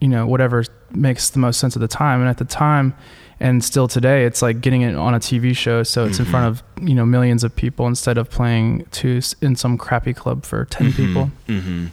you 0.00 0.08
know 0.08 0.26
whatever 0.26 0.64
makes 0.90 1.30
the 1.30 1.38
most 1.38 1.58
sense 1.58 1.76
at 1.76 1.80
the 1.80 1.88
time. 1.88 2.20
And 2.20 2.28
at 2.28 2.38
the 2.38 2.44
time, 2.44 2.94
and 3.40 3.64
still 3.64 3.88
today, 3.88 4.24
it's 4.26 4.42
like 4.42 4.60
getting 4.60 4.82
it 4.82 4.94
on 4.94 5.12
a 5.14 5.18
TV 5.18 5.56
show, 5.56 5.82
so 5.82 6.04
it's 6.04 6.18
Mhm. 6.18 6.20
in 6.20 6.26
front 6.26 6.46
of 6.46 6.62
you 6.86 6.94
know 6.94 7.04
millions 7.06 7.42
of 7.44 7.54
people 7.56 7.86
instead 7.86 8.18
of 8.18 8.30
playing 8.30 8.86
to 8.92 9.20
in 9.40 9.56
some 9.56 9.76
crappy 9.78 10.12
club 10.14 10.44
for 10.44 10.64
10 10.66 10.92
people. 10.92 11.30
Mm-hmm. 11.48 11.86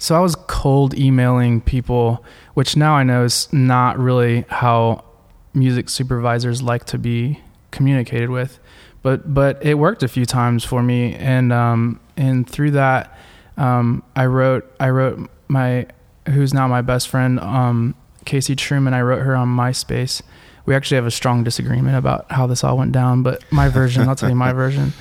So 0.00 0.16
I 0.16 0.20
was 0.20 0.34
cold 0.34 0.98
emailing 0.98 1.60
people, 1.60 2.24
which 2.54 2.74
now 2.74 2.94
I 2.94 3.02
know 3.02 3.24
is 3.24 3.52
not 3.52 3.98
really 3.98 4.46
how 4.48 5.04
music 5.52 5.90
supervisors 5.90 6.62
like 6.62 6.86
to 6.86 6.98
be 6.98 7.38
communicated 7.70 8.30
with. 8.30 8.58
But 9.02 9.32
but 9.34 9.62
it 9.64 9.74
worked 9.74 10.02
a 10.02 10.08
few 10.08 10.24
times 10.24 10.64
for 10.64 10.82
me, 10.82 11.14
and 11.16 11.52
um, 11.52 12.00
and 12.16 12.48
through 12.48 12.72
that, 12.72 13.14
um, 13.58 14.02
I 14.16 14.24
wrote 14.24 14.72
I 14.80 14.88
wrote 14.88 15.30
my 15.48 15.86
who's 16.30 16.54
now 16.54 16.66
my 16.66 16.80
best 16.80 17.08
friend, 17.08 17.38
um, 17.38 17.94
Casey 18.24 18.56
Truman. 18.56 18.94
I 18.94 19.02
wrote 19.02 19.20
her 19.20 19.36
on 19.36 19.48
MySpace. 19.48 20.22
We 20.64 20.74
actually 20.74 20.96
have 20.96 21.06
a 21.06 21.10
strong 21.10 21.44
disagreement 21.44 21.96
about 21.96 22.24
how 22.32 22.46
this 22.46 22.64
all 22.64 22.78
went 22.78 22.92
down, 22.92 23.22
but 23.22 23.44
my 23.52 23.68
version, 23.68 24.08
I'll 24.08 24.16
tell 24.16 24.30
you 24.30 24.34
my 24.34 24.52
version, 24.64 24.94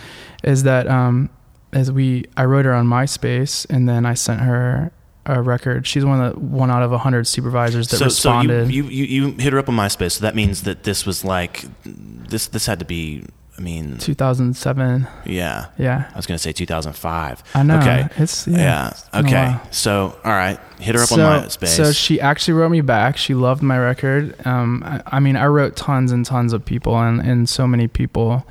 is 0.43 0.63
that 0.63 0.87
um, 0.87 1.29
as 1.73 1.91
we 1.91 2.25
I 2.37 2.45
wrote 2.45 2.65
her 2.65 2.73
on 2.73 2.87
MySpace 2.87 3.65
and 3.69 3.87
then 3.87 4.05
I 4.05 4.13
sent 4.13 4.41
her 4.41 4.91
a 5.25 5.41
record. 5.41 5.85
She's 5.85 6.03
one 6.05 6.21
of 6.21 6.33
the 6.33 6.39
one 6.39 6.71
out 6.71 6.81
of 6.81 6.91
a 6.91 6.97
hundred 6.97 7.27
supervisors 7.27 7.87
that 7.89 7.97
So, 7.97 8.07
so 8.09 8.41
you, 8.41 8.49
responded. 8.49 8.73
you 8.73 8.83
you 8.83 9.31
hit 9.33 9.53
her 9.53 9.59
up 9.59 9.69
on 9.69 9.75
MySpace. 9.75 10.13
So 10.13 10.21
that 10.21 10.35
means 10.35 10.63
that 10.63 10.83
this 10.83 11.05
was 11.05 11.23
like 11.23 11.65
this 11.85 12.47
this 12.47 12.65
had 12.65 12.79
to 12.79 12.85
be. 12.85 13.25
I 13.57 13.61
mean, 13.61 13.97
2007. 13.97 15.05
yeah. 15.25 15.65
Yeah, 15.77 16.09
I 16.13 16.15
was 16.15 16.25
gonna 16.25 16.37
say 16.37 16.53
2005. 16.53 17.43
I 17.53 17.63
know. 17.63 17.77
Okay. 17.79 18.07
It's 18.15 18.47
yeah. 18.47 18.57
Yeah. 18.57 18.87
it's 18.87 19.01
been 19.09 19.25
a 19.25 19.27
Okay. 19.27 19.57
So 19.71 20.17
all 20.23 20.31
right, 20.31 20.57
hit 20.79 20.95
her 20.95 21.01
up 21.01 21.09
so, 21.09 21.21
on 21.21 21.43
MySpace. 21.43 21.75
So 21.75 21.91
she 21.91 22.21
actually 22.21 22.53
wrote 22.53 22.69
me 22.69 22.79
back. 22.79 23.17
She 23.17 23.33
loved 23.33 23.61
my 23.61 23.77
record. 23.77 24.33
Um, 24.47 24.81
I, 24.85 25.03
I 25.07 25.19
mean, 25.19 25.35
I 25.35 25.47
wrote 25.47 25.75
tons 25.75 26.13
and 26.13 26.25
tons 26.25 26.53
of 26.53 26.63
people, 26.63 26.97
and 26.97 27.19
and 27.19 27.49
so 27.49 27.67
many 27.67 27.89
people. 27.89 28.45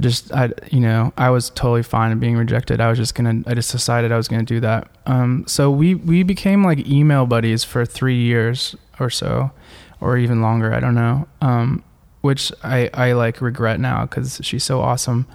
Just 0.00 0.32
I, 0.32 0.50
you 0.70 0.78
know, 0.80 1.12
I 1.16 1.30
was 1.30 1.50
totally 1.50 1.82
fine 1.82 2.16
being 2.20 2.36
rejected. 2.36 2.80
I 2.80 2.88
was 2.88 2.98
just 2.98 3.14
gonna. 3.16 3.42
I 3.46 3.54
just 3.54 3.72
decided 3.72 4.12
I 4.12 4.16
was 4.16 4.28
gonna 4.28 4.44
do 4.44 4.60
that. 4.60 4.88
Um, 5.06 5.44
so 5.48 5.70
we 5.70 5.94
we 5.96 6.22
became 6.22 6.62
like 6.64 6.86
email 6.86 7.26
buddies 7.26 7.64
for 7.64 7.84
three 7.84 8.20
years 8.20 8.76
or 9.00 9.10
so, 9.10 9.50
or 10.00 10.16
even 10.16 10.40
longer. 10.40 10.72
I 10.72 10.78
don't 10.80 10.94
know. 10.94 11.26
Um, 11.40 11.82
which 12.20 12.52
I 12.62 12.90
I 12.94 13.12
like 13.12 13.40
regret 13.40 13.80
now 13.80 14.02
because 14.02 14.40
she's 14.44 14.62
so 14.62 14.80
awesome. 14.80 15.26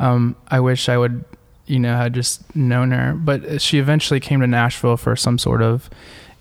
Um, 0.00 0.34
I 0.48 0.58
wish 0.60 0.88
I 0.88 0.96
would, 0.98 1.24
you 1.66 1.78
know, 1.78 1.96
had 1.96 2.12
just 2.14 2.54
known 2.56 2.90
her. 2.90 3.12
But 3.14 3.60
she 3.60 3.78
eventually 3.78 4.18
came 4.20 4.40
to 4.40 4.46
Nashville 4.48 4.96
for 4.96 5.14
some 5.14 5.38
sort 5.38 5.62
of 5.62 5.88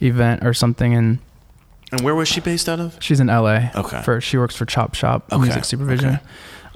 event 0.01 0.43
or 0.43 0.53
something, 0.55 0.95
and 0.95 1.19
and 1.91 2.01
where 2.01 2.15
was 2.15 2.27
she 2.27 2.41
based 2.41 2.67
out 2.67 2.79
of? 2.79 2.97
she's 3.01 3.19
in 3.19 3.27
LA. 3.27 3.69
Okay. 3.75 4.01
For 4.01 4.19
she 4.19 4.37
works 4.37 4.55
for 4.55 4.65
Chop 4.65 4.95
Shop 4.95 5.31
Okay, 5.31 5.43
Music 5.43 5.63
Supervision. 5.63 6.15
okay. 6.15 6.23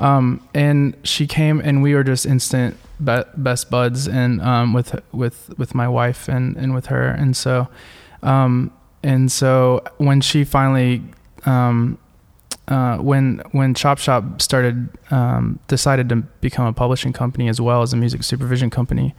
Um, 0.02 0.46
and 0.56 0.98
she 1.04 1.28
came, 1.28 1.62
and 1.62 1.82
we 1.84 1.94
were 1.94 2.04
just 2.04 2.26
instant 2.26 2.76
be- 3.04 3.24
best 3.38 3.70
buds, 3.70 4.08
and 4.08 4.42
um, 4.42 4.74
with 4.74 5.00
with 5.14 5.54
with 5.58 5.76
my 5.76 5.88
wife 5.88 6.28
and 6.28 6.58
and 6.58 6.74
with 6.74 6.88
her, 6.88 7.08
and 7.08 7.38
so, 7.38 7.68
um, 8.24 8.72
and 9.04 9.32
so 9.32 9.82
when 9.98 10.20
she 10.20 10.44
finally. 10.44 11.04
Um, 11.46 11.98
uh, 12.68 12.98
when 12.98 13.42
when 13.52 13.74
Chop 13.74 13.98
Shop 13.98 14.42
started 14.42 14.88
um, 15.10 15.60
decided 15.68 16.08
to 16.10 16.18
become 16.40 16.68
a 16.68 16.74
publishing 16.74 17.12
company 17.12 17.50
as 17.50 17.60
well 17.60 17.82
as 17.82 17.92
a 17.92 17.98
music 17.98 18.24
supervision 18.24 18.70
company, 18.70 19.14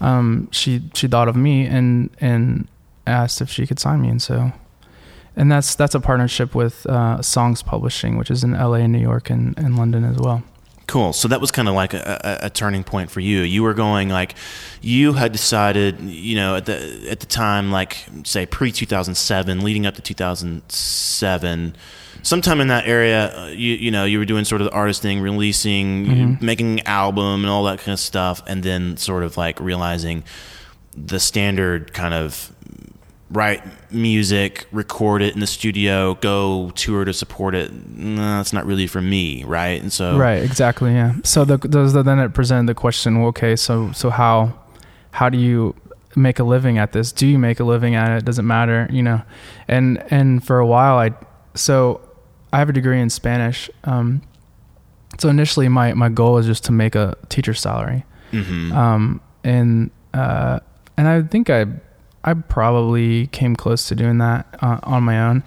um, 0.00 0.48
she 0.50 0.82
she 0.94 1.06
thought 1.06 1.28
of 1.28 1.36
me 1.36 1.66
and 1.66 2.10
and 2.20 2.66
asked 3.06 3.40
if 3.40 3.48
she 3.50 3.66
could 3.66 3.78
sign 3.78 4.00
me, 4.00 4.08
and 4.08 4.20
so 4.20 4.50
and 5.36 5.50
that's 5.52 5.74
that's 5.74 5.94
a 5.94 6.00
partnership 6.00 6.54
with 6.54 6.86
uh, 6.86 7.20
Songs 7.22 7.62
Publishing, 7.62 8.16
which 8.16 8.30
is 8.30 8.42
in 8.44 8.52
LA 8.52 8.74
and 8.84 8.92
New 8.92 8.98
York 9.00 9.30
and, 9.30 9.56
and 9.58 9.76
London 9.76 10.04
as 10.04 10.16
well. 10.18 10.42
Cool. 10.86 11.12
So 11.12 11.26
that 11.28 11.40
was 11.40 11.50
kind 11.50 11.66
of 11.68 11.74
like 11.74 11.94
a, 11.94 12.38
a, 12.42 12.46
a 12.46 12.50
turning 12.50 12.84
point 12.84 13.10
for 13.10 13.18
you. 13.18 13.40
You 13.40 13.64
were 13.64 13.74
going 13.74 14.08
like, 14.08 14.36
you 14.80 15.14
had 15.14 15.32
decided, 15.32 15.98
you 16.00 16.36
know, 16.36 16.54
at 16.54 16.66
the 16.66 17.08
at 17.10 17.18
the 17.18 17.26
time, 17.26 17.72
like 17.72 18.06
say 18.22 18.46
pre 18.46 18.70
two 18.70 18.86
thousand 18.86 19.16
seven, 19.16 19.62
leading 19.64 19.84
up 19.84 19.94
to 19.96 20.00
two 20.02 20.14
thousand 20.14 20.62
seven, 20.70 21.74
sometime 22.22 22.60
in 22.60 22.68
that 22.68 22.86
area, 22.86 23.36
uh, 23.36 23.46
you 23.48 23.74
you 23.74 23.90
know, 23.90 24.04
you 24.04 24.18
were 24.20 24.24
doing 24.24 24.44
sort 24.44 24.60
of 24.60 24.66
the 24.66 24.72
artist 24.72 25.02
thing, 25.02 25.20
releasing, 25.20 26.06
Mhm. 26.06 26.40
making 26.42 26.78
an 26.78 26.86
album 26.86 27.40
and 27.42 27.50
all 27.50 27.64
that 27.64 27.78
kind 27.80 27.92
of 27.92 27.98
stuff, 27.98 28.40
and 28.46 28.62
then 28.62 28.96
sort 28.96 29.24
of 29.24 29.36
like 29.36 29.58
realizing 29.58 30.22
the 30.96 31.18
standard 31.18 31.92
kind 31.94 32.14
of 32.14 32.52
write 33.30 33.62
music, 33.92 34.66
record 34.70 35.22
it 35.22 35.34
in 35.34 35.40
the 35.40 35.46
studio, 35.46 36.14
go 36.14 36.70
tour 36.70 37.04
to 37.04 37.12
support 37.12 37.54
it. 37.54 37.72
No, 37.72 38.38
that's 38.38 38.52
not 38.52 38.66
really 38.66 38.86
for 38.86 39.02
me, 39.02 39.44
right? 39.44 39.80
And 39.80 39.92
so 39.92 40.16
Right, 40.16 40.42
exactly, 40.42 40.92
yeah. 40.92 41.14
So 41.24 41.44
the, 41.44 41.56
those 41.58 41.92
then 41.92 42.18
it 42.18 42.34
presented 42.34 42.68
the 42.68 42.74
question, 42.74 43.18
well, 43.18 43.28
okay, 43.28 43.56
so 43.56 43.92
so 43.92 44.10
how 44.10 44.58
how 45.12 45.28
do 45.28 45.38
you 45.38 45.74
make 46.14 46.38
a 46.38 46.44
living 46.44 46.78
at 46.78 46.92
this? 46.92 47.12
Do 47.12 47.26
you 47.26 47.38
make 47.38 47.60
a 47.60 47.64
living 47.64 47.94
at 47.94 48.10
it? 48.18 48.24
Does 48.24 48.38
it 48.38 48.42
matter, 48.42 48.88
you 48.90 49.02
know? 49.02 49.22
And 49.66 50.02
and 50.10 50.44
for 50.44 50.58
a 50.58 50.66
while, 50.66 50.98
I 50.98 51.10
so 51.54 52.00
I 52.52 52.58
have 52.58 52.68
a 52.68 52.72
degree 52.72 53.00
in 53.00 53.10
Spanish. 53.10 53.68
Um, 53.84 54.22
so 55.18 55.28
initially, 55.28 55.68
my 55.68 55.94
my 55.94 56.08
goal 56.08 56.34
was 56.34 56.46
just 56.46 56.64
to 56.64 56.72
make 56.72 56.94
a 56.94 57.16
teacher 57.28 57.54
salary. 57.54 58.04
hmm 58.30 58.72
um, 58.72 59.20
and 59.44 59.90
uh, 60.14 60.60
and 60.96 61.08
I 61.08 61.22
think 61.22 61.50
I 61.50 61.66
I 62.26 62.34
probably 62.34 63.28
came 63.28 63.56
close 63.56 63.88
to 63.88 63.94
doing 63.94 64.18
that 64.18 64.46
uh, 64.60 64.80
on 64.82 65.04
my 65.04 65.20
own, 65.28 65.42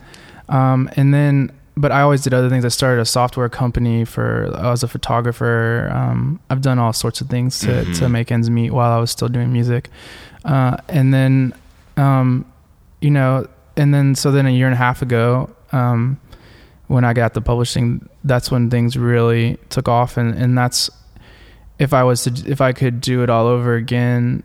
um, 0.48 0.90
and 0.96 1.14
then 1.14 1.52
but 1.78 1.92
I 1.94 2.02
always 2.02 2.22
did 2.24 2.34
other 2.34 2.50
things. 2.50 2.66
I 2.66 2.70
started 2.70 3.02
a 3.02 3.06
software 3.06 3.48
company 3.50 4.04
for 4.04 4.52
I 4.56 4.70
was 4.70 4.82
a 4.84 4.88
photographer. 4.88 5.90
Um, 5.94 6.40
I've 6.50 6.62
done 6.62 6.78
all 6.80 6.92
sorts 6.94 7.22
of 7.22 7.28
things 7.30 7.60
to 7.60 7.68
Mhm. 7.68 7.98
to 8.00 8.10
make 8.10 8.32
ends 8.32 8.50
meet 8.50 8.72
while 8.72 8.92
I 8.92 8.98
was 9.00 9.12
still 9.12 9.28
doing 9.30 9.54
music, 9.54 9.90
uh, 10.46 10.78
and 10.88 11.14
then 11.14 11.54
um, 11.98 12.46
you 13.02 13.12
know, 13.12 13.46
and 13.78 13.94
then 13.94 14.16
so 14.16 14.32
then 14.32 14.46
a 14.46 14.50
year 14.50 14.66
and 14.68 14.74
a 14.74 14.78
half 14.78 15.02
ago. 15.02 15.50
Um, 15.72 16.18
when 16.88 17.06
I 17.06 17.14
got 17.14 17.36
the 17.36 17.42
publishing, 17.42 18.10
that's 18.24 18.50
when 18.50 18.72
things 18.72 18.98
really 18.98 19.58
took 19.70 19.88
off, 19.88 20.18
and, 20.18 20.34
and 20.34 20.58
that's 20.58 20.90
if 21.78 21.94
I 21.94 22.04
was 22.04 22.24
to 22.24 22.32
if 22.50 22.62
I 22.62 22.74
could 22.74 23.00
do 23.00 23.22
it 23.22 23.30
all 23.30 23.46
over 23.48 23.76
again, 23.76 24.42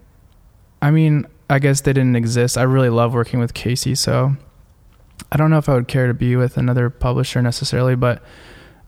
I 0.82 0.90
mean, 0.90 1.26
I 1.50 1.58
guess 1.58 1.80
they 1.82 1.92
didn't 1.92 2.16
exist. 2.16 2.56
I 2.56 2.62
really 2.62 2.88
love 2.88 3.12
working 3.14 3.38
with 3.40 3.52
Casey, 3.54 3.94
so 3.94 4.36
I 5.30 5.36
don't 5.36 5.50
know 5.50 5.58
if 5.58 5.68
I 5.68 5.74
would 5.74 5.88
care 5.88 6.06
to 6.06 6.14
be 6.14 6.36
with 6.36 6.56
another 6.56 6.88
publisher 6.90 7.42
necessarily, 7.42 7.96
but 7.96 8.22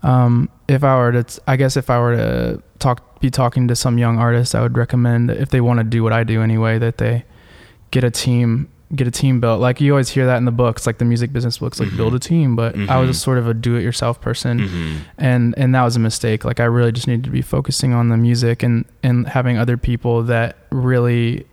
um, 0.03 0.49
if 0.69 0.85
I 0.85 0.97
were 0.97 1.23
to, 1.23 1.40
I 1.47 1.57
guess 1.57 1.77
if 1.77 1.90
I 1.90 1.99
were 1.99 2.16
to 2.16 2.62
talk, 2.79 3.21
be 3.21 3.31
talking 3.31 3.69
to 3.69 3.77
some 3.77 3.99
young 3.99 4.19
artists, 4.19 4.55
I 4.55 4.61
would 4.62 4.77
recommend 4.77 5.31
if 5.31 5.51
they 5.51 5.61
want 5.61 5.79
to 5.81 5.85
do 5.85 6.03
what 6.03 6.12
I 6.12 6.25
do 6.25 6.42
anyway, 6.42 6.79
that 6.79 6.99
they 6.99 7.25
get 7.90 8.05
a 8.05 8.11
team, 8.11 8.69
get 8.95 9.07
a 9.07 9.11
team 9.11 9.40
built. 9.40 9.61
Like 9.61 9.81
you 9.81 9.92
always 9.92 10.09
hear 10.11 10.27
that 10.27 10.37
in 10.37 10.45
the 10.45 10.53
books, 10.53 10.87
like 10.87 10.99
the 10.99 11.05
music 11.05 11.33
business 11.33 11.59
books, 11.59 11.81
like 11.81 11.88
Mhm. 11.90 11.97
build 11.97 12.14
a 12.14 12.19
team. 12.19 12.57
But 12.57 12.77
I 12.88 12.99
was 12.99 13.11
a 13.11 13.14
sort 13.14 13.38
of 13.38 13.49
a 13.49 13.55
do-it-yourself 13.55 14.21
person 14.21 14.59
hmm 14.69 14.97
and 15.19 15.55
and 15.57 15.75
that 15.75 15.83
was 15.83 15.97
a 15.97 15.99
mistake 16.01 16.45
like 16.45 16.61
i 16.61 16.64
really 16.64 16.92
just 16.92 17.07
needed 17.09 17.25
to 17.25 17.31
be 17.31 17.40
focusing 17.42 17.92
on 17.95 18.11
the 18.11 18.16
music 18.19 18.62
and 18.62 18.85
and 19.03 19.27
having 19.27 19.57
other 19.57 19.77
people 19.79 20.23
that 20.25 20.57
really 20.71 21.47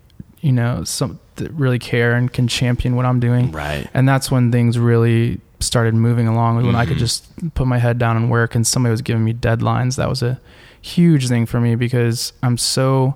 you 0.43 0.51
know 0.51 0.83
some 0.83 1.19
that 1.37 1.51
really 1.53 1.79
care 1.79 2.13
and 2.13 2.31
can 2.31 2.47
champion 2.47 2.95
what 2.97 3.05
i'm 3.05 3.19
doing 3.19 3.51
Right. 3.51 3.87
and 3.95 4.07
that's 4.07 4.29
when 4.29 4.51
things 4.51 4.77
really 4.77 5.39
started 5.59 5.93
moving 5.95 6.27
along 6.27 6.65
when 6.65 6.75
i 6.75 6.85
could 6.85 6.97
Mhm. 6.97 7.05
just 7.07 7.53
put 7.55 7.65
my 7.67 7.79
head 7.79 7.97
down 7.97 8.17
and 8.17 8.29
work 8.29 8.53
and 8.55 8.67
somebody 8.67 8.91
was 8.91 9.01
giving 9.01 9.23
me 9.23 9.33
deadlines 9.33 9.95
that 9.95 10.09
was 10.09 10.21
a 10.21 10.39
huge 10.81 11.27
thing 11.29 11.45
for 11.45 11.59
me 11.61 11.75
because 11.75 12.33
i'm 12.43 12.57
so 12.57 13.15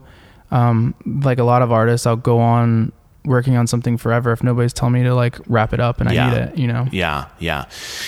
um 0.52 0.96
like 1.06 1.38
a 1.38 1.44
lot 1.44 1.62
of 1.62 1.72
artists 1.72 2.08
i'll 2.08 2.16
go 2.16 2.40
on 2.40 2.92
working 3.26 3.58
on 3.58 3.68
something 3.68 3.98
forever 3.98 4.32
if 4.32 4.42
nobody's 4.42 4.72
telling 4.72 4.94
me 4.94 5.04
to 5.04 5.14
like 5.14 5.38
wrap 5.48 5.74
it 5.74 5.82
up 5.82 6.00
and 6.00 6.10
Yeah. 6.10 6.26
i 6.26 6.30
need 6.30 6.38
it 6.44 6.58
you 6.58 6.68
know 6.68 6.88
Yeah, 6.92 7.26
yeah, 7.40 7.66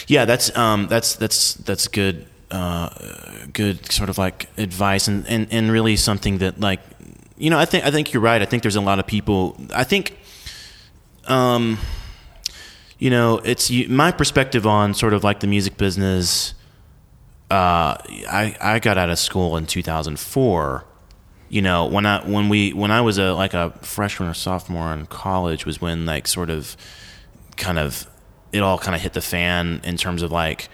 yeah. 0.07 0.23
That's 0.23 0.47
um, 0.57 0.87
that's 0.87 1.15
that's 1.15 1.55
that's 1.67 1.89
good, 1.89 2.25
uh, 2.51 2.87
good 3.51 3.91
sort 3.91 4.09
of 4.09 4.17
like 4.17 4.47
advice, 4.57 5.09
and, 5.09 5.27
and 5.27 5.47
and 5.51 5.69
really 5.71 5.97
something 5.97 6.37
that 6.37 6.61
like, 6.61 6.79
you 7.39 7.49
know, 7.49 7.57
I 7.57 7.65
think 7.65 7.85
I 7.85 7.91
think 7.91 8.13
you're 8.13 8.21
right. 8.21 8.41
I 8.41 8.45
think 8.45 8.61
there's 8.63 8.75
a 8.75 8.81
lot 8.81 8.99
of 8.99 9.07
people. 9.07 9.57
I 9.73 9.85
think, 9.85 10.19
um, 11.25 11.79
you 12.99 13.09
know, 13.09 13.37
it's 13.39 13.71
you, 13.71 13.87
my 13.87 14.11
perspective 14.11 14.67
on 14.67 14.93
sort 14.93 15.13
of 15.13 15.23
like 15.23 15.39
the 15.39 15.47
music 15.47 15.77
business. 15.77 16.53
Uh, 17.49 17.97
I 18.29 18.55
I 18.61 18.79
got 18.79 18.97
out 18.97 19.09
of 19.09 19.17
school 19.17 19.55
in 19.57 19.65
2004. 19.65 20.85
You 21.47 21.61
know, 21.63 21.85
when 21.85 22.05
I 22.05 22.23
when 22.29 22.49
we 22.49 22.73
when 22.73 22.91
I 22.91 23.01
was 23.01 23.17
a 23.17 23.33
like 23.33 23.53
a 23.53 23.71
freshman 23.81 24.29
or 24.29 24.33
sophomore 24.33 24.93
in 24.93 25.05
college 25.05 25.65
was 25.65 25.81
when 25.81 26.05
like 26.05 26.27
sort 26.27 26.49
of 26.49 26.75
kind 27.55 27.79
of 27.79 28.05
it 28.51 28.61
all 28.61 28.77
kind 28.77 28.95
of 28.95 29.01
hit 29.01 29.13
the 29.13 29.21
fan 29.21 29.79
in 29.85 29.95
terms 29.95 30.21
of 30.21 30.31
like 30.31 30.69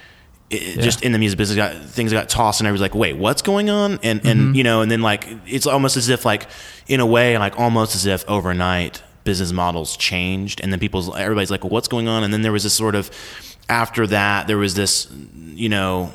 it, 0.50 0.80
just 0.80 1.04
in 1.04 1.12
the 1.12 1.18
music 1.20 1.38
business 1.38 1.56
got 1.58 1.76
things 1.90 2.14
got 2.14 2.30
tossed 2.30 2.62
and 2.62 2.68
I 2.68 2.72
was 2.72 2.82
like 2.82 2.94
wait 2.96 3.18
what's 3.18 3.42
going 3.42 3.70
on? 3.70 4.00
And 4.04 4.26
and 4.26 4.40
Mm-hmm. 4.40 4.56
you 4.56 4.64
know 4.64 4.82
and 4.82 4.92
then 4.92 5.02
like 5.02 5.28
it's 5.48 5.66
almost 5.68 5.98
as 5.98 6.10
if 6.10 6.24
like 6.26 6.48
in 6.88 7.00
a 7.00 7.06
way 7.06 7.38
like 7.38 7.60
almost 7.60 7.96
as 7.96 8.06
if 8.06 8.24
overnight 8.30 9.02
business 9.24 9.52
models 9.52 9.98
changed 9.98 10.62
and 10.62 10.72
then 10.72 10.80
people's 10.80 11.14
everybody's 11.18 11.50
like 11.50 11.64
well, 11.64 11.72
what's 11.72 11.88
going 11.88 12.08
on? 12.08 12.24
And 12.24 12.32
then 12.34 12.42
there 12.44 12.52
was 12.52 12.64
this 12.64 12.74
sort 12.74 12.94
of 12.96 13.10
after 13.70 14.06
that 14.08 14.46
there 14.48 14.58
was 14.58 14.76
this 14.76 15.12
you 15.46 15.68
know 15.70 16.12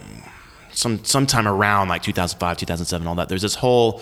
some 0.72 1.04
sometime 1.04 1.48
around 1.48 1.88
like 1.88 2.02
2005 2.04 2.56
2007 2.56 3.06
all 3.08 3.16
that 3.16 3.28
there's 3.28 3.42
this 3.42 3.56
whole 3.56 4.00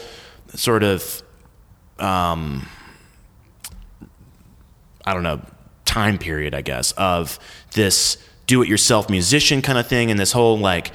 sort 0.55 0.83
of 0.83 1.23
um 1.99 2.69
I 5.05 5.15
don't 5.15 5.23
know, 5.23 5.41
time 5.87 6.19
period, 6.19 6.55
I 6.55 6.61
guess, 6.61 6.93
of 6.93 7.39
this 7.73 8.19
do 8.49 8.63
it 8.63 8.69
yourself 8.69 9.09
musician 9.09 9.63
kind 9.63 9.79
of 9.79 9.87
thing 9.87 10.11
and 10.11 10.19
this 10.19 10.33
whole 10.33 10.59
like 10.59 10.91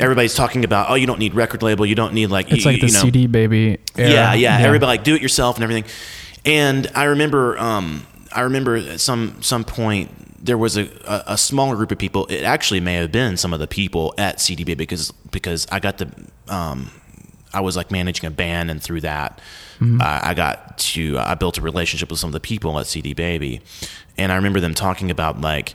everybody's 0.00 0.34
talking 0.34 0.64
about 0.64 0.90
oh 0.90 0.94
you 0.94 1.06
don't 1.06 1.18
need 1.20 1.34
record 1.34 1.62
label 1.62 1.86
you 1.86 1.94
don't 1.94 2.14
need 2.14 2.26
like 2.28 2.50
It's 2.50 2.64
you, 2.64 2.70
like 2.72 2.80
the 2.80 2.88
you 2.88 2.92
know, 2.92 3.00
CD 3.00 3.26
baby. 3.28 3.78
Era. 3.96 4.10
yeah, 4.10 4.34
yeah, 4.34 4.58
Everybody 4.58 4.86
like 4.88 5.04
do 5.04 5.14
it 5.14 5.22
yourself 5.22 5.56
and 5.56 5.62
everything. 5.62 5.84
And 6.44 6.90
I 6.94 7.04
remember, 7.04 7.58
um, 7.58 8.06
I 8.32 8.40
remember 8.42 8.76
at 8.76 9.00
some 9.00 9.42
some 9.42 9.64
point 9.64 10.10
there 10.44 10.56
was 10.56 10.76
a, 10.76 10.84
a, 11.04 11.34
a 11.34 11.38
smaller 11.38 11.74
group 11.76 11.90
of 11.90 11.98
people. 11.98 12.26
It 12.26 12.42
actually 12.42 12.80
may 12.80 12.94
have 12.94 13.10
been 13.12 13.36
some 13.36 13.52
of 13.52 13.58
the 13.60 13.66
people 13.66 14.14
at 14.16 14.38
CDB 14.38 14.76
because 14.76 15.10
because 15.30 15.66
I 15.70 15.80
got 15.80 15.98
the 15.98 16.08
um, 16.48 16.90
I 17.52 17.60
was 17.60 17.76
like 17.76 17.90
managing 17.90 18.26
a 18.26 18.30
band, 18.30 18.70
and 18.70 18.80
through 18.82 19.00
that, 19.02 19.40
I, 19.80 20.30
I 20.30 20.34
got 20.34 20.78
to 20.78 21.18
I 21.18 21.34
built 21.34 21.58
a 21.58 21.60
relationship 21.60 22.08
with 22.10 22.20
some 22.20 22.28
of 22.28 22.34
the 22.34 22.40
people 22.40 22.78
at 22.78 22.86
CD 22.86 23.14
Baby, 23.14 23.60
and 24.16 24.30
I 24.32 24.36
remember 24.36 24.60
them 24.60 24.74
talking 24.74 25.10
about 25.10 25.40
like 25.40 25.74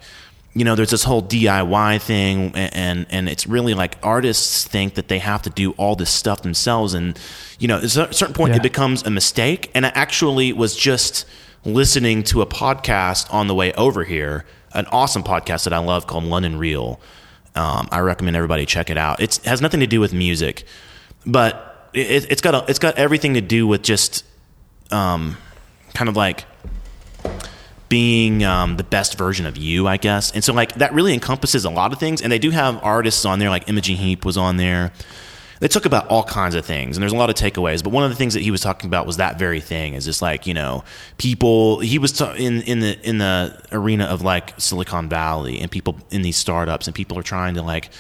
you 0.55 0.63
know, 0.65 0.75
there's 0.75 0.91
this 0.91 1.03
whole 1.03 1.21
DIY 1.23 1.99
thing, 2.01 2.51
and, 2.55 2.73
and 2.75 3.05
and 3.09 3.29
it's 3.29 3.47
really 3.47 3.73
like 3.73 3.97
artists 4.03 4.65
think 4.67 4.93
that 4.95 5.07
they 5.07 5.19
have 5.19 5.41
to 5.43 5.49
do 5.49 5.71
all 5.71 5.95
this 5.95 6.11
stuff 6.11 6.43
themselves, 6.43 6.93
and 6.93 7.17
you 7.59 7.67
know, 7.67 7.77
at 7.77 7.83
a 7.85 7.89
certain 8.13 8.33
point, 8.33 8.51
Yeah. 8.51 8.57
it 8.57 8.63
becomes 8.63 9.03
a 9.03 9.09
mistake. 9.09 9.71
And 9.73 9.85
I 9.85 9.89
actually 9.95 10.53
was 10.53 10.75
just 10.75 11.25
listening 11.65 12.23
to 12.23 12.41
a 12.41 12.45
podcast 12.45 13.33
on 13.33 13.47
the 13.47 13.55
way 13.55 13.73
over 13.73 14.03
here, 14.03 14.45
an 14.73 14.85
awesome 14.87 15.23
podcast 15.23 15.63
that 15.63 15.73
I 15.73 15.79
love 15.79 16.05
called 16.07 16.25
London 16.25 16.57
Real. 16.59 16.99
Um, 17.55 17.87
I 17.91 17.99
recommend 17.99 18.35
everybody 18.35 18.65
check 18.65 18.89
it 18.89 18.97
out. 18.97 19.21
It's, 19.21 19.37
it 19.37 19.45
has 19.45 19.61
nothing 19.61 19.79
to 19.79 19.87
do 19.87 19.99
with 19.99 20.13
music, 20.13 20.65
but 21.25 21.89
it, 21.93 22.29
it's 22.31 22.41
got 22.41 22.53
a, 22.55 22.65
it's 22.69 22.79
got 22.79 22.95
everything 22.97 23.35
to 23.35 23.41
do 23.41 23.65
with 23.65 23.81
just 23.83 24.25
um, 24.91 25.37
kind 25.93 26.09
of 26.09 26.15
like 26.17 26.45
being 27.93 28.43
um, 28.43 28.75
the 28.77 28.83
best 28.83 29.19
version 29.19 29.45
of 29.45 29.55
you, 29.55 29.87
I 29.87 29.97
guess. 29.97 30.31
And 30.31 30.43
so 30.43 30.51
like 30.51 30.73
that 30.75 30.91
really 30.93 31.13
encompasses 31.13 31.63
a 31.63 31.69
lot 31.69 31.93
of 31.93 31.99
things. 31.99 32.23
And 32.23 32.31
they 32.31 32.39
do 32.39 32.49
have 32.49 32.83
artists 32.83 33.23
on 33.23 33.37
there, 33.37 33.51
like 33.51 33.69
Imogen 33.69 33.97
Heap 33.97 34.25
was 34.25 34.35
on 34.35 34.57
there. 34.57 34.91
They 35.59 35.67
talk 35.67 35.85
about 35.85 36.07
all 36.07 36.23
kinds 36.23 36.55
of 36.55 36.65
things, 36.65 36.97
and 36.97 37.03
there's 37.03 37.13
a 37.13 37.15
lot 37.15 37.29
of 37.29 37.35
takeaways. 37.35 37.83
But 37.83 37.91
one 37.91 38.03
of 38.03 38.09
the 38.09 38.15
things 38.15 38.33
that 38.33 38.39
he 38.39 38.49
was 38.49 38.61
talking 38.61 38.89
about 38.89 39.05
was 39.05 39.17
that 39.17 39.37
very 39.37 39.61
thing. 39.61 39.93
Is 39.93 40.05
just 40.05 40.23
like 40.23 40.47
you 40.47 40.55
know, 40.55 40.83
people. 41.19 41.81
He 41.81 41.99
was 41.99 42.13
ta- 42.13 42.33
in 42.33 42.63
in 42.63 42.79
the 42.79 42.99
in 43.07 43.19
the 43.19 43.61
arena 43.71 44.05
of 44.05 44.23
like 44.23 44.59
Silicon 44.59 45.07
Valley, 45.07 45.59
and 45.59 45.69
people 45.69 45.99
in 46.09 46.23
these 46.23 46.35
startups, 46.35 46.87
and 46.87 46.95
people 46.95 47.19
are 47.19 47.23
trying 47.23 47.53
to 47.53 47.61
like 47.61 47.91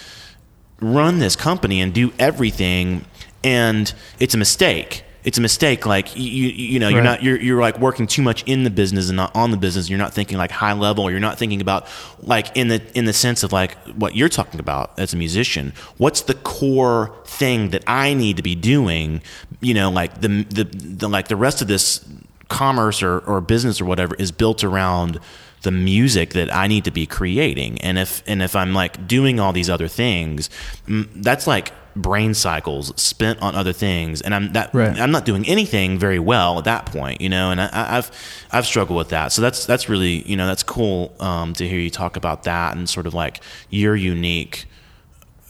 run 0.81 1.19
this 1.19 1.35
company 1.35 1.79
and 1.81 1.93
do 1.93 2.11
everything 2.17 3.05
and 3.43 3.93
it's 4.19 4.33
a 4.33 4.37
mistake 4.37 5.03
it's 5.23 5.37
a 5.37 5.41
mistake 5.41 5.85
like 5.85 6.15
you 6.15 6.23
you, 6.23 6.49
you 6.49 6.79
know 6.79 6.89
you're 6.89 7.01
not 7.01 7.23
you're, 7.23 7.39
you're 7.39 7.61
like 7.61 7.79
working 7.79 8.07
too 8.07 8.21
much 8.21 8.43
in 8.43 8.63
the 8.63 8.69
business 8.69 9.09
and 9.09 9.17
not 9.17 9.35
on 9.35 9.51
the 9.51 9.57
business. 9.57 9.89
You're 9.89 9.99
not 9.99 10.13
thinking 10.13 10.37
like 10.37 10.51
high 10.51 10.73
level. 10.73 11.05
Or 11.05 11.11
you're 11.11 11.19
not 11.19 11.37
thinking 11.37 11.61
about 11.61 11.87
like 12.21 12.55
in 12.55 12.67
the 12.67 12.81
in 12.93 13.05
the 13.05 13.13
sense 13.13 13.43
of 13.43 13.51
like 13.51 13.77
what 13.89 14.15
you're 14.15 14.29
talking 14.29 14.59
about 14.59 14.97
as 14.99 15.13
a 15.13 15.17
musician. 15.17 15.73
What's 15.97 16.21
the 16.21 16.33
core 16.35 17.15
thing 17.25 17.69
that 17.69 17.83
i 17.87 18.13
need 18.13 18.37
to 18.37 18.43
be 18.43 18.53
doing 18.53 19.21
you 19.59 19.73
know 19.73 19.89
like 19.89 20.21
the 20.21 20.43
the, 20.49 20.63
the 20.63 21.09
like 21.09 21.27
the 21.29 21.35
rest 21.35 21.61
of 21.63 21.67
this 21.67 22.05
commerce 22.47 23.01
or, 23.01 23.19
or 23.19 23.41
business 23.41 23.81
or 23.81 23.85
whatever 23.85 24.15
is 24.15 24.31
built 24.31 24.63
around 24.63 25.19
the 25.63 25.71
music 25.71 26.31
that 26.31 26.53
I 26.53 26.67
need 26.67 26.83
to 26.85 26.91
be 26.91 27.05
creating. 27.05 27.81
And 27.81 27.97
if 27.97 28.21
and 28.27 28.43
if 28.43 28.55
I'm 28.55 28.73
like 28.73 29.07
doing 29.07 29.39
all 29.39 29.53
these 29.53 29.69
other 29.69 29.87
things, 29.87 30.49
that's 30.87 31.47
like 31.47 31.71
brain 31.95 32.33
cycles 32.33 32.91
spent 33.01 33.41
on 33.41 33.55
other 33.55 33.73
things, 33.73 34.21
and 34.21 34.33
I'm 34.33 34.53
that 34.53 34.73
Right. 34.73 34.99
I'm 34.99 35.11
not 35.11 35.25
doing 35.25 35.45
anything 35.47 35.97
very 35.99 36.19
well 36.19 36.57
at 36.57 36.65
that 36.65 36.85
point, 36.87 37.21
you 37.21 37.29
know. 37.29 37.51
And 37.51 37.61
I, 37.61 37.67
I- 37.71 37.97
I've 37.97 38.11
I've 38.51 38.65
struggled 38.65 38.97
with 38.97 39.09
that. 39.09 39.31
So 39.31 39.41
that's 39.41 39.65
that's 39.65 39.89
really 39.89 40.21
you 40.29 40.35
know 40.35 40.47
that's 40.47 40.63
cool 40.63 41.13
um, 41.19 41.53
to 41.53 41.67
hear 41.67 41.79
you 41.79 41.89
talk 41.89 42.15
about 42.15 42.43
that 42.43 42.75
and 42.75 42.89
sort 42.89 43.05
of 43.07 43.13
like 43.13 43.41
your 43.69 43.95
unique 43.95 44.65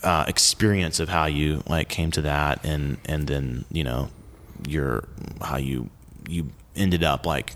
uh, 0.03 0.25
experience 0.27 0.99
of 0.99 1.09
how 1.09 1.25
you 1.25 1.63
like 1.67 1.87
came 1.89 2.11
to 2.11 2.21
that 2.21 2.63
and 2.65 2.97
and 3.05 3.27
then 3.27 3.65
you 3.71 3.83
know 3.83 4.09
your 4.67 5.07
how 5.41 5.57
you 5.57 5.89
you 6.27 6.49
ended 6.75 7.03
up 7.03 7.25
like 7.25 7.53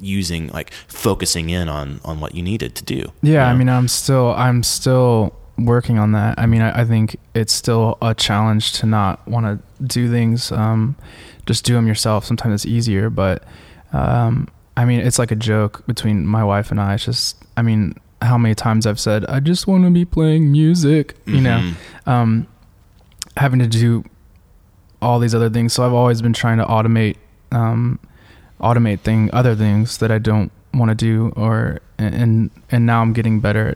using 0.00 0.48
like 0.48 0.72
focusing 0.88 1.50
in 1.50 1.68
on 1.68 2.00
on 2.04 2.20
what 2.20 2.34
you 2.34 2.42
needed 2.42 2.74
to 2.74 2.84
do 2.84 3.12
Yeah, 3.22 3.44
I 3.44 3.48
you 3.48 3.52
know? 3.52 3.58
mean, 3.58 3.68
I'm 3.68 3.88
still, 3.88 4.30
I'm 4.34 4.62
still 4.62 5.34
working 5.66 5.98
on 5.98 6.12
that. 6.12 6.38
I 6.38 6.46
mean, 6.46 6.62
I, 6.62 6.80
I 6.80 6.84
think 6.84 7.16
it's 7.34 7.52
still 7.52 7.98
a 8.02 8.14
challenge 8.14 8.72
to 8.74 8.86
not 8.86 9.26
want 9.28 9.46
to 9.46 9.84
do 9.84 10.10
things, 10.10 10.52
um, 10.52 10.96
just 11.46 11.64
do 11.64 11.74
them 11.74 11.86
yourself. 11.86 12.24
Sometimes 12.24 12.54
it's 12.64 12.66
easier, 12.66 13.10
but, 13.10 13.44
um, 13.92 14.48
I 14.76 14.84
mean, 14.84 15.00
it's 15.00 15.18
like 15.18 15.30
a 15.30 15.36
joke 15.36 15.86
between 15.86 16.26
my 16.26 16.42
wife 16.44 16.70
and 16.70 16.80
I. 16.80 16.94
It's 16.94 17.04
just, 17.04 17.36
I 17.56 17.62
mean, 17.62 17.94
how 18.22 18.38
many 18.38 18.54
times 18.54 18.86
I've 18.86 19.00
said, 19.00 19.24
I 19.26 19.40
just 19.40 19.66
want 19.66 19.84
to 19.84 19.90
be 19.90 20.04
playing 20.04 20.52
music, 20.52 21.16
you 21.26 21.40
know, 21.40 21.58
Mhm. 21.60 21.74
um, 22.10 22.46
having 23.36 23.58
to 23.60 23.66
do 23.66 24.04
all 25.02 25.18
these 25.18 25.34
other 25.34 25.48
things. 25.50 25.72
So 25.72 25.84
I've 25.86 25.92
always 25.94 26.20
been 26.22 26.32
trying 26.34 26.58
to 26.58 26.64
automate, 26.64 27.16
um, 27.52 27.98
automate 28.60 29.00
thing, 29.00 29.30
other 29.32 29.54
things 29.54 29.98
that 29.98 30.10
I 30.10 30.18
don't 30.18 30.52
want 30.74 30.90
to 30.90 30.94
do, 30.94 31.32
or 31.36 31.80
and 31.98 32.50
and 32.70 32.86
now 32.86 33.00
I'm 33.02 33.12
getting 33.12 33.40
better 33.40 33.74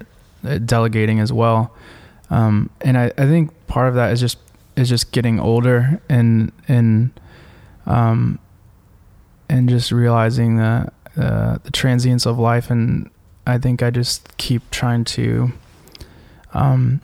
delegating 0.58 1.20
as 1.20 1.32
well. 1.32 1.72
Um, 2.30 2.70
and 2.80 2.96
I, 2.98 3.06
I 3.18 3.26
think 3.26 3.50
part 3.66 3.88
of 3.88 3.94
that 3.94 4.12
is 4.12 4.20
just 4.20 4.38
is 4.76 4.88
just 4.88 5.12
getting 5.12 5.38
older 5.38 6.00
and 6.08 6.52
and 6.68 7.10
um, 7.86 8.38
and 9.48 9.68
just 9.68 9.92
realizing 9.92 10.56
that 10.56 10.92
uh, 11.16 11.58
the 11.64 11.70
transience 11.70 12.26
of 12.26 12.38
life, 12.38 12.70
and 12.70 13.10
I 13.46 13.58
think 13.58 13.82
I 13.82 13.90
just 13.90 14.36
keep 14.36 14.68
trying 14.70 15.04
to 15.04 15.52
um, 16.54 17.00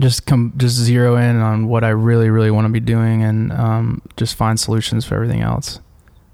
just 0.00 0.26
come 0.26 0.52
just 0.56 0.76
zero 0.76 1.16
in 1.16 1.36
on 1.40 1.66
what 1.68 1.84
I 1.84 1.88
really 1.90 2.30
really 2.30 2.50
want 2.50 2.66
to 2.66 2.72
be 2.72 2.80
doing, 2.80 3.22
and 3.22 3.52
um, 3.52 4.02
just 4.16 4.34
find 4.34 4.58
solutions 4.58 5.04
for 5.04 5.14
everything 5.14 5.40
else. 5.40 5.80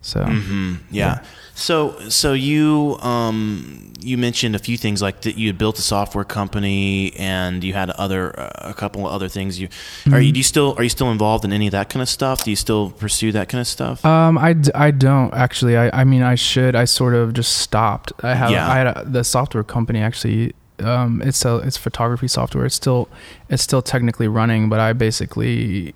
So 0.03 0.25
hmm 0.25 0.75
Yeah. 0.91 1.21
Yeah. 1.21 1.25
So 1.61 2.09
so 2.09 2.33
you 2.33 2.97
um 3.03 3.87
you 4.03 4.17
mentioned 4.17 4.57
a 4.57 4.59
few 4.59 4.79
things 4.79 5.03
like 5.03 5.21
that 5.23 5.37
you 5.37 5.47
had 5.49 5.59
built 5.59 5.79
a 5.79 5.83
software 5.83 6.25
company 6.25 7.13
and 7.19 7.63
you 7.63 7.75
had 7.75 7.91
other 7.91 8.39
uh, 8.41 8.71
a 8.71 8.75
couple 8.75 9.07
of 9.07 9.13
other 9.13 9.29
things. 9.29 9.61
You 9.61 9.69
are 10.11 10.21
you 10.21 10.31
Mhm. 10.31 10.35
do 10.35 10.39
you 10.41 10.43
still 10.43 10.75
are 10.79 10.83
you 10.83 10.89
still 10.89 11.11
involved 11.11 11.45
in 11.45 11.53
any 11.53 11.67
of 11.67 11.73
that 11.73 11.91
kind 11.91 12.01
of 12.03 12.09
stuff? 12.09 12.45
Do 12.45 12.51
you 12.51 12.57
still 12.57 12.91
pursue 12.91 13.31
that 13.33 13.51
kind 13.51 13.61
of 13.61 13.67
stuff? 13.67 14.03
Um, 14.07 14.39
I, 14.39 14.57
I 14.75 14.91
don't 14.91 15.35
actually. 15.35 15.77
I, 15.77 16.01
I 16.01 16.05
mean, 16.05 16.23
I 16.23 16.35
should. 16.35 16.75
I 16.75 16.87
sort 16.87 17.15
of 17.15 17.35
just 17.35 17.53
stopped. 17.59 18.11
I 18.23 18.35
have. 18.35 18.51
Yeah. 18.51 18.67
I 18.67 18.77
had 18.79 18.87
a, 18.87 19.05
the 19.07 19.23
software 19.23 19.63
company 19.65 20.01
actually. 20.01 20.55
Um, 20.79 21.21
it's 21.23 21.45
a 21.45 21.57
it's 21.59 21.77
photography 21.77 22.29
software. 22.29 22.65
It's 22.65 22.75
still 22.75 23.11
it's 23.51 23.63
still 23.63 23.83
technically 23.83 24.29
running, 24.29 24.71
but 24.71 24.81
I 24.81 24.95
basically 24.95 25.95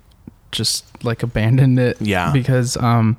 just 0.51 0.85
like 1.03 1.23
abandoned 1.23 1.79
it. 1.79 1.97
Yeah. 1.99 2.31
Because 2.31 2.77
um, 2.77 3.17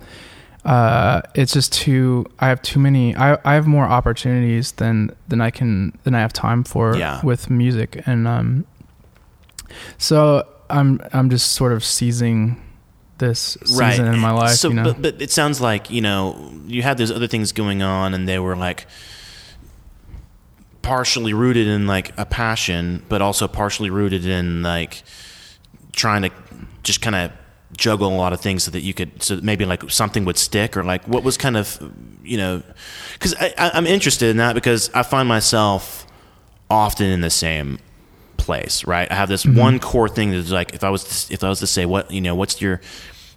uh, 0.66 1.22
it's 1.36 1.52
just 1.52 1.72
too. 1.72 2.26
I 2.40 2.48
have 2.48 2.60
too 2.60 2.80
many. 2.80 3.14
I 3.14 3.38
I 3.44 3.54
have 3.54 3.68
more 3.68 3.84
opportunities 3.84 4.72
than 4.72 5.14
than 5.28 5.40
I 5.40 5.50
can 5.50 5.96
than 6.02 6.14
I 6.14 6.20
have 6.20 6.32
time 6.32 6.64
for. 6.64 6.96
Yeah. 6.96 7.24
With 7.24 7.48
music 7.48 8.02
and 8.04 8.26
um. 8.26 8.66
So 9.96 10.46
I'm 10.68 11.00
I'm 11.12 11.30
just 11.30 11.52
sort 11.52 11.72
of 11.72 11.84
seizing 11.84 12.60
this 13.18 13.56
season 13.64 14.06
in 14.12 14.18
my 14.18 14.32
life. 14.32 14.56
So, 14.56 14.68
you 14.68 14.74
know? 14.74 14.84
but 14.84 15.00
but 15.00 15.22
it 15.22 15.30
sounds 15.30 15.60
like 15.60 15.88
you 15.88 16.00
know 16.00 16.52
you 16.66 16.82
had 16.82 16.98
those 16.98 17.12
other 17.12 17.28
things 17.28 17.52
going 17.52 17.82
on, 17.82 18.12
and 18.12 18.28
they 18.28 18.40
were 18.40 18.56
like 18.56 18.86
partially 20.82 21.32
rooted 21.32 21.68
in 21.68 21.86
like 21.86 22.12
a 22.18 22.26
passion, 22.26 23.04
but 23.08 23.22
also 23.22 23.46
partially 23.46 23.90
rooted 23.90 24.26
in 24.26 24.62
like 24.62 25.04
trying 25.92 26.22
to 26.22 26.30
just 26.82 27.00
kind 27.00 27.14
of 27.14 27.32
juggle 27.76 28.08
a 28.08 28.16
lot 28.16 28.32
of 28.32 28.40
things 28.40 28.64
so 28.64 28.70
that 28.70 28.80
you 28.80 28.94
could 28.94 29.22
so 29.22 29.36
that 29.36 29.44
maybe 29.44 29.64
like 29.64 29.90
something 29.90 30.24
would 30.24 30.38
stick 30.38 30.76
or 30.76 30.82
like 30.82 31.06
what 31.06 31.22
was 31.22 31.36
kind 31.36 31.56
of 31.56 31.78
you 32.22 32.36
know 32.36 32.62
because 33.14 33.34
I'm 33.58 33.86
interested 33.86 34.30
in 34.30 34.38
that 34.38 34.54
because 34.54 34.90
I 34.94 35.02
find 35.02 35.28
myself 35.28 36.06
often 36.70 37.06
in 37.06 37.20
the 37.20 37.30
same 37.30 37.78
place 38.36 38.86
right 38.86 39.10
I 39.10 39.14
have 39.14 39.28
this 39.28 39.44
mm-hmm. 39.44 39.58
one 39.58 39.78
core 39.78 40.08
thing 40.08 40.30
that's 40.30 40.50
like 40.50 40.74
if 40.74 40.84
I 40.84 40.90
was 40.90 41.26
to, 41.26 41.34
if 41.34 41.44
I 41.44 41.48
was 41.48 41.60
to 41.60 41.66
say 41.66 41.86
what 41.86 42.10
you 42.10 42.20
know 42.20 42.34
what's 42.34 42.60
your 42.60 42.80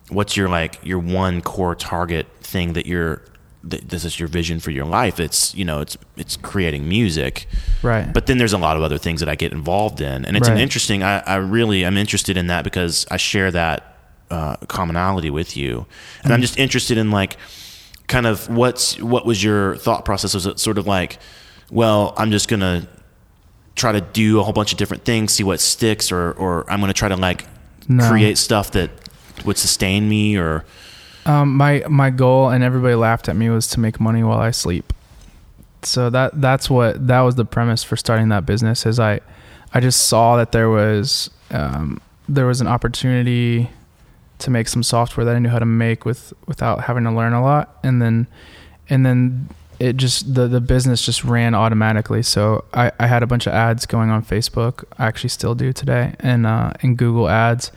what's 0.09 0.35
your 0.35 0.49
like 0.49 0.79
your 0.83 0.99
one 0.99 1.41
core 1.41 1.75
target 1.75 2.27
thing 2.41 2.73
that 2.73 2.85
you're 2.85 3.21
th- 3.67 3.83
this 3.83 4.05
is 4.05 4.19
your 4.19 4.27
vision 4.27 4.59
for 4.59 4.71
your 4.71 4.85
life. 4.85 5.19
It's 5.19 5.53
you 5.55 5.65
know 5.65 5.81
it's 5.81 5.97
it's 6.15 6.37
creating 6.37 6.87
music, 6.87 7.47
right. 7.83 8.11
but 8.11 8.25
then 8.27 8.37
there's 8.37 8.53
a 8.53 8.57
lot 8.57 8.77
of 8.77 8.83
other 8.83 8.97
things 8.97 9.19
that 9.19 9.29
I 9.29 9.35
get 9.35 9.51
involved 9.51 10.01
in, 10.01 10.25
and 10.25 10.37
it's 10.37 10.47
an 10.47 10.57
interesting. 10.57 11.03
I, 11.03 11.17
really 11.17 11.27
I 11.27 11.35
really 11.35 11.85
am 11.85 11.97
interested 11.97 12.37
in 12.37 12.47
that 12.47 12.63
because 12.63 13.05
I 13.11 13.17
share 13.17 13.51
that 13.51 13.98
uh, 14.29 14.55
commonality 14.67 15.29
with 15.29 15.57
you, 15.57 15.85
and 16.23 16.33
I'm 16.33 16.41
just 16.41 16.57
interested 16.57 16.97
in 16.97 17.11
like 17.11 17.37
kind 18.07 18.25
of 18.25 18.49
what's 18.49 18.99
what 19.01 19.25
was 19.25 19.43
your 19.43 19.75
thought 19.77 20.05
process? 20.05 20.33
Was 20.33 20.45
it 20.45 20.59
sort 20.59 20.77
of 20.77 20.87
like, 20.87 21.17
well, 21.71 22.13
I'm 22.17 22.31
just 22.31 22.47
gonna 22.47 22.87
try 23.75 23.91
to 23.91 24.01
do 24.01 24.39
a 24.39 24.43
whole 24.43 24.53
bunch 24.53 24.71
of 24.71 24.77
different 24.77 25.05
things, 25.05 25.33
see 25.33 25.43
what 25.43 25.59
sticks, 25.59 26.11
or 26.11 26.33
or 26.33 26.69
I'm 26.69 26.79
gonna 26.79 26.93
try 26.93 27.09
to 27.09 27.15
like 27.15 27.45
No. 27.87 28.07
create 28.09 28.37
stuff 28.37 28.71
that 28.71 28.89
would 29.45 29.57
sustain 29.57 30.07
me, 30.09 30.37
or 30.37 30.65
Um, 31.25 31.55
my 31.55 31.83
my 31.89 32.09
goal, 32.09 32.49
and 32.49 32.63
everybody 32.63 32.95
laughed 32.95 33.29
at 33.29 33.35
me, 33.35 33.49
was 33.49 33.67
to 33.67 33.79
make 33.79 33.99
money 33.99 34.23
while 34.23 34.39
I 34.39 34.51
sleep. 34.51 34.91
So 35.81 36.09
that 36.09 36.41
that's 36.41 36.69
what 36.69 37.07
that 37.07 37.21
was 37.21 37.35
the 37.35 37.45
premise 37.45 37.83
for 37.83 37.95
starting 37.95 38.29
that 38.29 38.45
business. 38.45 38.85
Is 38.85 38.99
I 38.99 39.21
I 39.73 39.79
just 39.79 40.07
saw 40.07 40.35
that 40.37 40.51
there 40.51 40.69
was 40.69 41.29
um, 41.51 42.01
there 42.27 42.45
was 42.45 42.59
an 42.61 42.67
opportunity 42.67 43.69
to 44.39 44.49
make 44.49 44.67
some 44.67 44.83
software 44.83 45.25
that 45.25 45.35
I 45.35 45.39
knew 45.39 45.49
how 45.49 45.59
to 45.59 45.65
make 45.65 46.05
with 46.05 46.33
without 46.47 46.81
having 46.85 47.03
to 47.05 47.11
learn 47.11 47.33
a 47.33 47.41
lot, 47.41 47.77
and 47.83 48.01
then 48.01 48.27
and 48.89 49.05
then 49.05 49.49
it 49.79 49.95
just 49.97 50.33
the 50.33 50.47
the 50.47 50.59
business 50.61 51.05
just 51.05 51.23
ran 51.23 51.55
automatically. 51.55 52.21
So 52.23 52.65
I, 52.73 52.91
I 52.99 53.07
had 53.07 53.23
a 53.23 53.27
bunch 53.27 53.47
of 53.47 53.53
ads 53.53 53.85
going 53.85 54.09
on 54.09 54.23
Facebook. 54.23 54.83
I 54.97 55.05
actually 55.07 55.29
still 55.29 55.55
do 55.55 55.71
today, 55.73 56.15
and 56.19 56.45
uh, 56.45 56.71
and 56.81 56.97
Google 56.97 57.29
ads, 57.29 57.71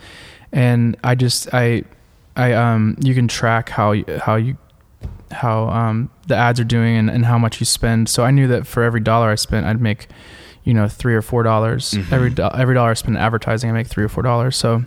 and 0.52 0.96
I 1.04 1.14
just 1.14 1.52
I 1.54 1.84
I 2.36 2.52
um 2.54 2.96
you 3.00 3.14
can 3.14 3.28
track 3.28 3.68
how 3.68 3.94
how 4.18 4.36
you 4.36 4.56
how 5.30 5.68
um 5.68 6.10
the 6.26 6.36
ads 6.36 6.60
are 6.60 6.64
doing 6.64 6.96
and, 6.96 7.10
and 7.10 7.24
how 7.26 7.38
much 7.38 7.60
you 7.60 7.66
spend. 7.66 8.08
So 8.08 8.24
I 8.24 8.30
knew 8.30 8.46
that 8.48 8.66
for 8.66 8.82
every 8.82 9.00
dollar 9.00 9.30
I 9.30 9.34
spent, 9.36 9.66
I'd 9.66 9.80
make 9.80 10.06
you 10.64 10.74
know 10.74 10.88
three 10.88 11.14
or 11.14 11.22
four 11.22 11.42
dollars. 11.42 11.92
Mhm. 11.92 12.12
Every 12.12 12.30
do- 12.30 12.50
every 12.54 12.74
dollar 12.74 12.90
I 12.90 12.94
spend 12.94 13.18
advertising, 13.18 13.70
I 13.70 13.72
make 13.72 13.86
three 13.86 14.04
or 14.04 14.08
four 14.08 14.22
dollars. 14.22 14.56
So 14.56 14.84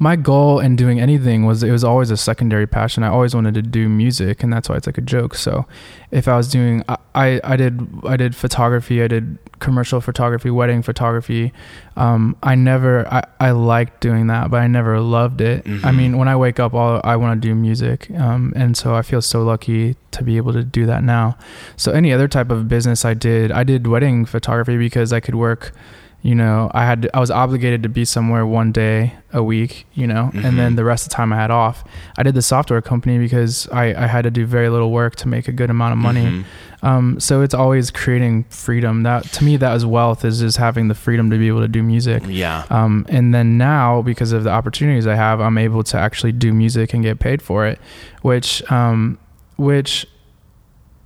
my 0.00 0.14
goal 0.14 0.60
in 0.60 0.76
doing 0.76 1.00
anything 1.00 1.44
was 1.44 1.62
it 1.62 1.70
was 1.72 1.82
always 1.82 2.10
a 2.10 2.16
secondary 2.16 2.66
passion. 2.66 3.02
I 3.02 3.08
always 3.08 3.34
wanted 3.34 3.54
to 3.54 3.62
do 3.62 3.88
music, 3.88 4.42
and 4.44 4.52
that's 4.52 4.68
why 4.68 4.76
it's 4.76 4.86
like 4.86 4.98
a 4.98 5.02
joke. 5.02 5.34
So 5.34 5.66
if 6.12 6.28
I 6.28 6.36
was 6.36 6.48
doing, 6.48 6.84
I 6.88 6.96
I, 7.14 7.40
I 7.42 7.56
did 7.56 7.88
I 8.04 8.16
did 8.16 8.36
photography, 8.36 9.02
I 9.02 9.08
did 9.08 9.38
commercial 9.58 10.00
photography, 10.00 10.50
wedding 10.50 10.82
photography. 10.82 11.52
Um, 11.96 12.36
I 12.44 12.54
never 12.54 13.12
I 13.12 13.24
I 13.40 13.50
liked 13.50 14.00
doing 14.00 14.28
that, 14.28 14.50
but 14.52 14.62
I 14.62 14.68
never 14.68 15.00
loved 15.00 15.40
it. 15.40 15.66
I 15.66 15.70
Mhm. 15.90 15.96
mean, 15.96 16.16
when 16.18 16.28
I 16.28 16.36
wake 16.36 16.60
up, 16.60 16.74
all 16.74 17.00
I 17.02 17.16
want 17.16 17.42
to 17.42 17.48
do 17.48 17.54
music, 17.56 18.08
um, 18.16 18.52
and 18.54 18.76
so 18.76 18.94
I 18.94 19.02
feel 19.02 19.20
so 19.20 19.42
lucky 19.42 19.96
to 20.12 20.22
be 20.22 20.36
able 20.36 20.52
to 20.52 20.62
do 20.62 20.86
that 20.86 21.02
now. 21.02 21.36
So 21.76 21.90
any 21.90 22.12
other 22.12 22.28
type 22.28 22.50
of 22.50 22.68
business 22.68 23.04
I 23.04 23.14
did, 23.14 23.50
I 23.50 23.64
did 23.64 23.86
wedding 23.88 24.26
photography 24.26 24.76
because 24.78 25.12
I 25.12 25.18
could 25.20 25.34
work. 25.34 25.72
You 26.20 26.34
know, 26.34 26.68
I 26.74 26.84
had 26.84 27.08
I 27.14 27.20
was 27.20 27.30
obligated 27.30 27.84
to 27.84 27.88
be 27.88 28.04
somewhere 28.04 28.44
one 28.44 28.72
day 28.72 29.14
a 29.32 29.40
week. 29.42 29.86
You 29.94 30.06
know, 30.08 30.30
Mhm. 30.34 30.44
and 30.44 30.58
then 30.58 30.74
the 30.76 30.84
rest 30.84 31.04
of 31.06 31.10
the 31.10 31.14
time 31.14 31.32
I 31.32 31.36
had 31.36 31.50
off. 31.52 31.84
I 32.18 32.22
did 32.24 32.34
the 32.34 32.42
software 32.42 32.82
company 32.82 33.18
because 33.18 33.68
I, 33.72 33.94
I 33.94 34.06
had 34.08 34.22
to 34.22 34.30
do 34.30 34.44
very 34.44 34.68
little 34.68 34.90
work 34.90 35.14
to 35.16 35.28
make 35.28 35.46
a 35.46 35.52
good 35.52 35.70
amount 35.70 35.92
of 35.92 35.98
money. 35.98 36.24
Mhm. 36.26 36.44
Um, 36.82 37.20
so 37.20 37.42
it's 37.42 37.54
always 37.54 37.90
creating 37.92 38.44
freedom. 38.50 39.04
That 39.04 39.24
to 39.34 39.44
me, 39.44 39.56
that 39.58 39.74
is 39.76 39.86
wealth. 39.86 40.24
Is 40.24 40.40
just 40.40 40.56
having 40.58 40.88
the 40.88 40.94
freedom 40.94 41.30
to 41.30 41.38
be 41.38 41.46
able 41.48 41.60
to 41.60 41.68
do 41.68 41.82
music. 41.84 42.24
yeah, 42.28 42.64
Um, 42.68 43.06
and 43.08 43.32
then 43.32 43.56
now, 43.56 44.02
because 44.02 44.32
of 44.32 44.42
the 44.44 44.50
opportunities 44.50 45.06
I 45.06 45.14
have, 45.14 45.40
I'm 45.40 45.56
able 45.58 45.82
to 45.84 45.98
actually 45.98 46.32
do 46.32 46.52
music 46.52 46.94
and 46.94 47.02
get 47.04 47.20
paid 47.20 47.42
for 47.42 47.64
it, 47.66 47.78
which, 48.22 48.62
um, 48.72 49.18
which, 49.56 50.06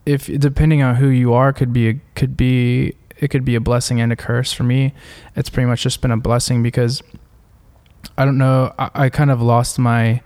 if 0.04 0.26
depending 0.40 0.82
on 0.82 0.96
who 0.96 1.08
you 1.08 1.32
are, 1.32 1.52
could 1.52 1.72
be 1.72 1.88
a, 1.88 1.94
could 2.16 2.36
be 2.36 2.94
it 3.22 3.28
could 3.28 3.44
be 3.44 3.54
a 3.54 3.60
blessing 3.60 4.00
and 4.00 4.12
a 4.12 4.16
curse. 4.16 4.52
For 4.52 4.64
me, 4.64 4.92
it's 5.36 5.48
pretty 5.48 5.66
much 5.66 5.82
just 5.82 6.02
been 6.02 6.10
a 6.10 6.16
blessing 6.16 6.62
because 6.62 7.02
I 8.18 8.24
don't 8.24 8.36
know. 8.36 8.74
I, 8.78 8.90
I 8.94 9.08
kind 9.08 9.30
of 9.30 9.40
lost 9.40 9.78
my 9.78 10.20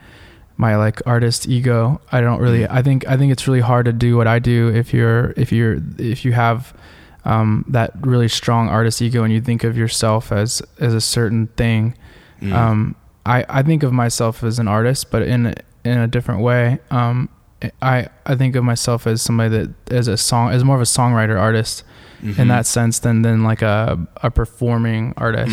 my 0.56 0.76
like 0.76 1.06
artist 1.06 1.46
ego. 1.46 2.00
I 2.10 2.22
don't 2.22 2.40
really. 2.40 2.66
I 2.66 2.80
think 2.82 3.06
I 3.06 3.18
think 3.18 3.30
it's 3.30 3.46
really 3.46 3.60
hard 3.60 3.84
to 3.84 3.92
do 3.92 4.16
what 4.16 4.26
I 4.26 4.38
do 4.38 4.68
if 4.74 4.94
you're 4.94 5.34
if 5.36 5.52
you're 5.52 5.78
if 5.98 6.24
you 6.24 6.32
have 6.32 6.74
um, 7.26 7.66
that 7.68 7.92
really 8.00 8.28
strong 8.28 8.68
artist 8.70 9.02
ego 9.02 9.22
and 9.22 9.32
you 9.32 9.42
think 9.42 9.62
of 9.62 9.76
yourself 9.76 10.32
as 10.32 10.62
as 10.80 10.94
a 10.94 11.00
certain 11.00 11.48
thing. 11.48 11.94
Mm. 12.40 12.52
Um, 12.52 12.96
I 13.26 13.44
I 13.48 13.62
think 13.62 13.82
of 13.82 13.92
myself 13.92 14.42
as 14.42 14.58
an 14.58 14.68
artist, 14.68 15.10
but 15.10 15.20
in 15.22 15.54
in 15.84 15.98
a 15.98 16.08
different 16.08 16.40
way. 16.40 16.78
Um, 16.90 17.28
I 17.82 18.08
I 18.24 18.36
think 18.36 18.56
of 18.56 18.64
myself 18.64 19.06
as 19.06 19.20
somebody 19.20 19.50
that 19.50 19.92
as 19.92 20.08
a 20.08 20.16
song 20.16 20.50
as 20.50 20.64
more 20.64 20.76
of 20.76 20.82
a 20.82 20.84
songwriter 20.84 21.38
artist 21.38 21.84
in 22.22 22.32
Mhm. 22.34 22.48
that 22.48 22.66
sense 22.66 22.98
than 23.00 23.22
than 23.22 23.44
like 23.44 23.62
a 23.62 23.98
a 24.22 24.30
performing 24.30 25.12
artist 25.16 25.52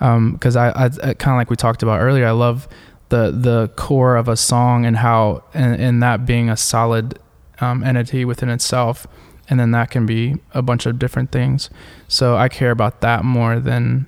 Mm. 0.00 0.32
because 0.32 0.56
I, 0.56 0.68
I, 0.70 0.88
kind 1.14 1.34
of 1.34 1.36
like 1.38 1.50
we 1.50 1.56
talked 1.56 1.82
about 1.82 2.00
earlier, 2.00 2.26
I 2.26 2.30
love 2.32 2.66
the 3.10 3.30
the 3.30 3.68
core 3.76 4.16
of 4.16 4.28
a 4.28 4.36
song 4.36 4.86
and 4.86 4.96
how 4.96 5.42
and, 5.52 5.80
and 5.80 6.02
that 6.02 6.24
being 6.26 6.48
a 6.48 6.56
solid 6.56 7.18
um, 7.60 7.82
entity 7.84 8.24
within 8.24 8.48
itself, 8.48 9.06
and 9.50 9.60
then 9.60 9.72
that 9.72 9.90
can 9.90 10.06
be 10.06 10.36
a 10.54 10.62
bunch 10.62 10.86
of 10.86 10.98
different 10.98 11.30
things. 11.32 11.68
So 12.08 12.36
I 12.36 12.48
care 12.48 12.70
about 12.70 13.00
that 13.02 13.24
more 13.24 13.60
than 13.60 14.06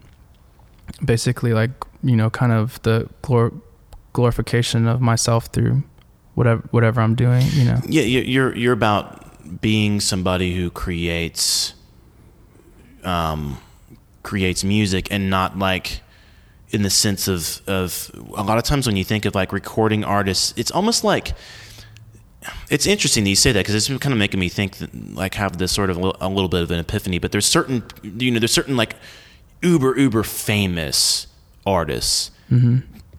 basically 1.05 1.53
like 1.53 1.71
you 2.03 2.17
know 2.17 2.31
kind 2.31 2.53
of 2.53 2.81
the 2.83 3.09
glor- 3.23 3.53
glorification 4.13 4.87
of 4.87 5.01
myself 5.01 5.47
through 5.47 5.83
whatever 6.35 6.63
whatever 6.71 7.01
I'm 7.01 7.15
doing. 7.15 7.45
You 7.53 7.65
know. 7.67 7.81
Yeah, 7.87 8.03
you're 8.03 8.57
you're 8.57 8.73
about 8.73 9.61
being 9.61 10.01
somebody 10.01 10.55
who 10.55 10.71
creates, 10.71 11.75
um, 13.05 13.59
creates 14.23 14.65
music 14.65 15.09
and 15.11 15.31
not 15.31 15.59
like 15.59 16.01
in 16.71 16.83
the 16.83 16.91
sense 16.91 17.29
of 17.29 17.61
of 17.67 18.11
a 18.35 18.43
lot 18.43 18.59
of 18.59 18.65
times 18.65 18.87
when 18.87 18.97
you 18.97 19.05
think 19.05 19.25
of 19.25 19.35
like 19.35 19.53
recording 19.53 20.05
artists, 20.05 20.55
it's 20.57 20.71
almost 20.71 21.05
like 21.05 21.33
it's 22.71 22.87
interesting 22.87 23.23
that 23.25 23.31
you 23.31 23.37
say 23.37 23.53
that 23.53 23.61
because 23.61 23.75
it's 23.75 23.87
kind 24.03 24.13
of 24.13 24.19
making 24.19 24.41
me 24.41 24.49
think 24.49 24.79
that, 24.79 25.15
like 25.15 25.35
have 25.35 25.59
this 25.59 25.71
sort 25.71 25.91
of 25.91 25.97
a 25.99 26.29
little 26.29 26.49
bit 26.49 26.63
of 26.63 26.71
an 26.71 26.81
epiphany. 26.81 27.19
But 27.19 27.33
there's 27.33 27.47
certain 27.47 27.85
you 28.03 28.31
know 28.31 28.39
there's 28.39 28.53
certain 28.53 28.77
like 28.77 28.97
uber 29.63 29.97
uber 29.99 30.23
famous 30.25 31.27
artists 31.65 32.31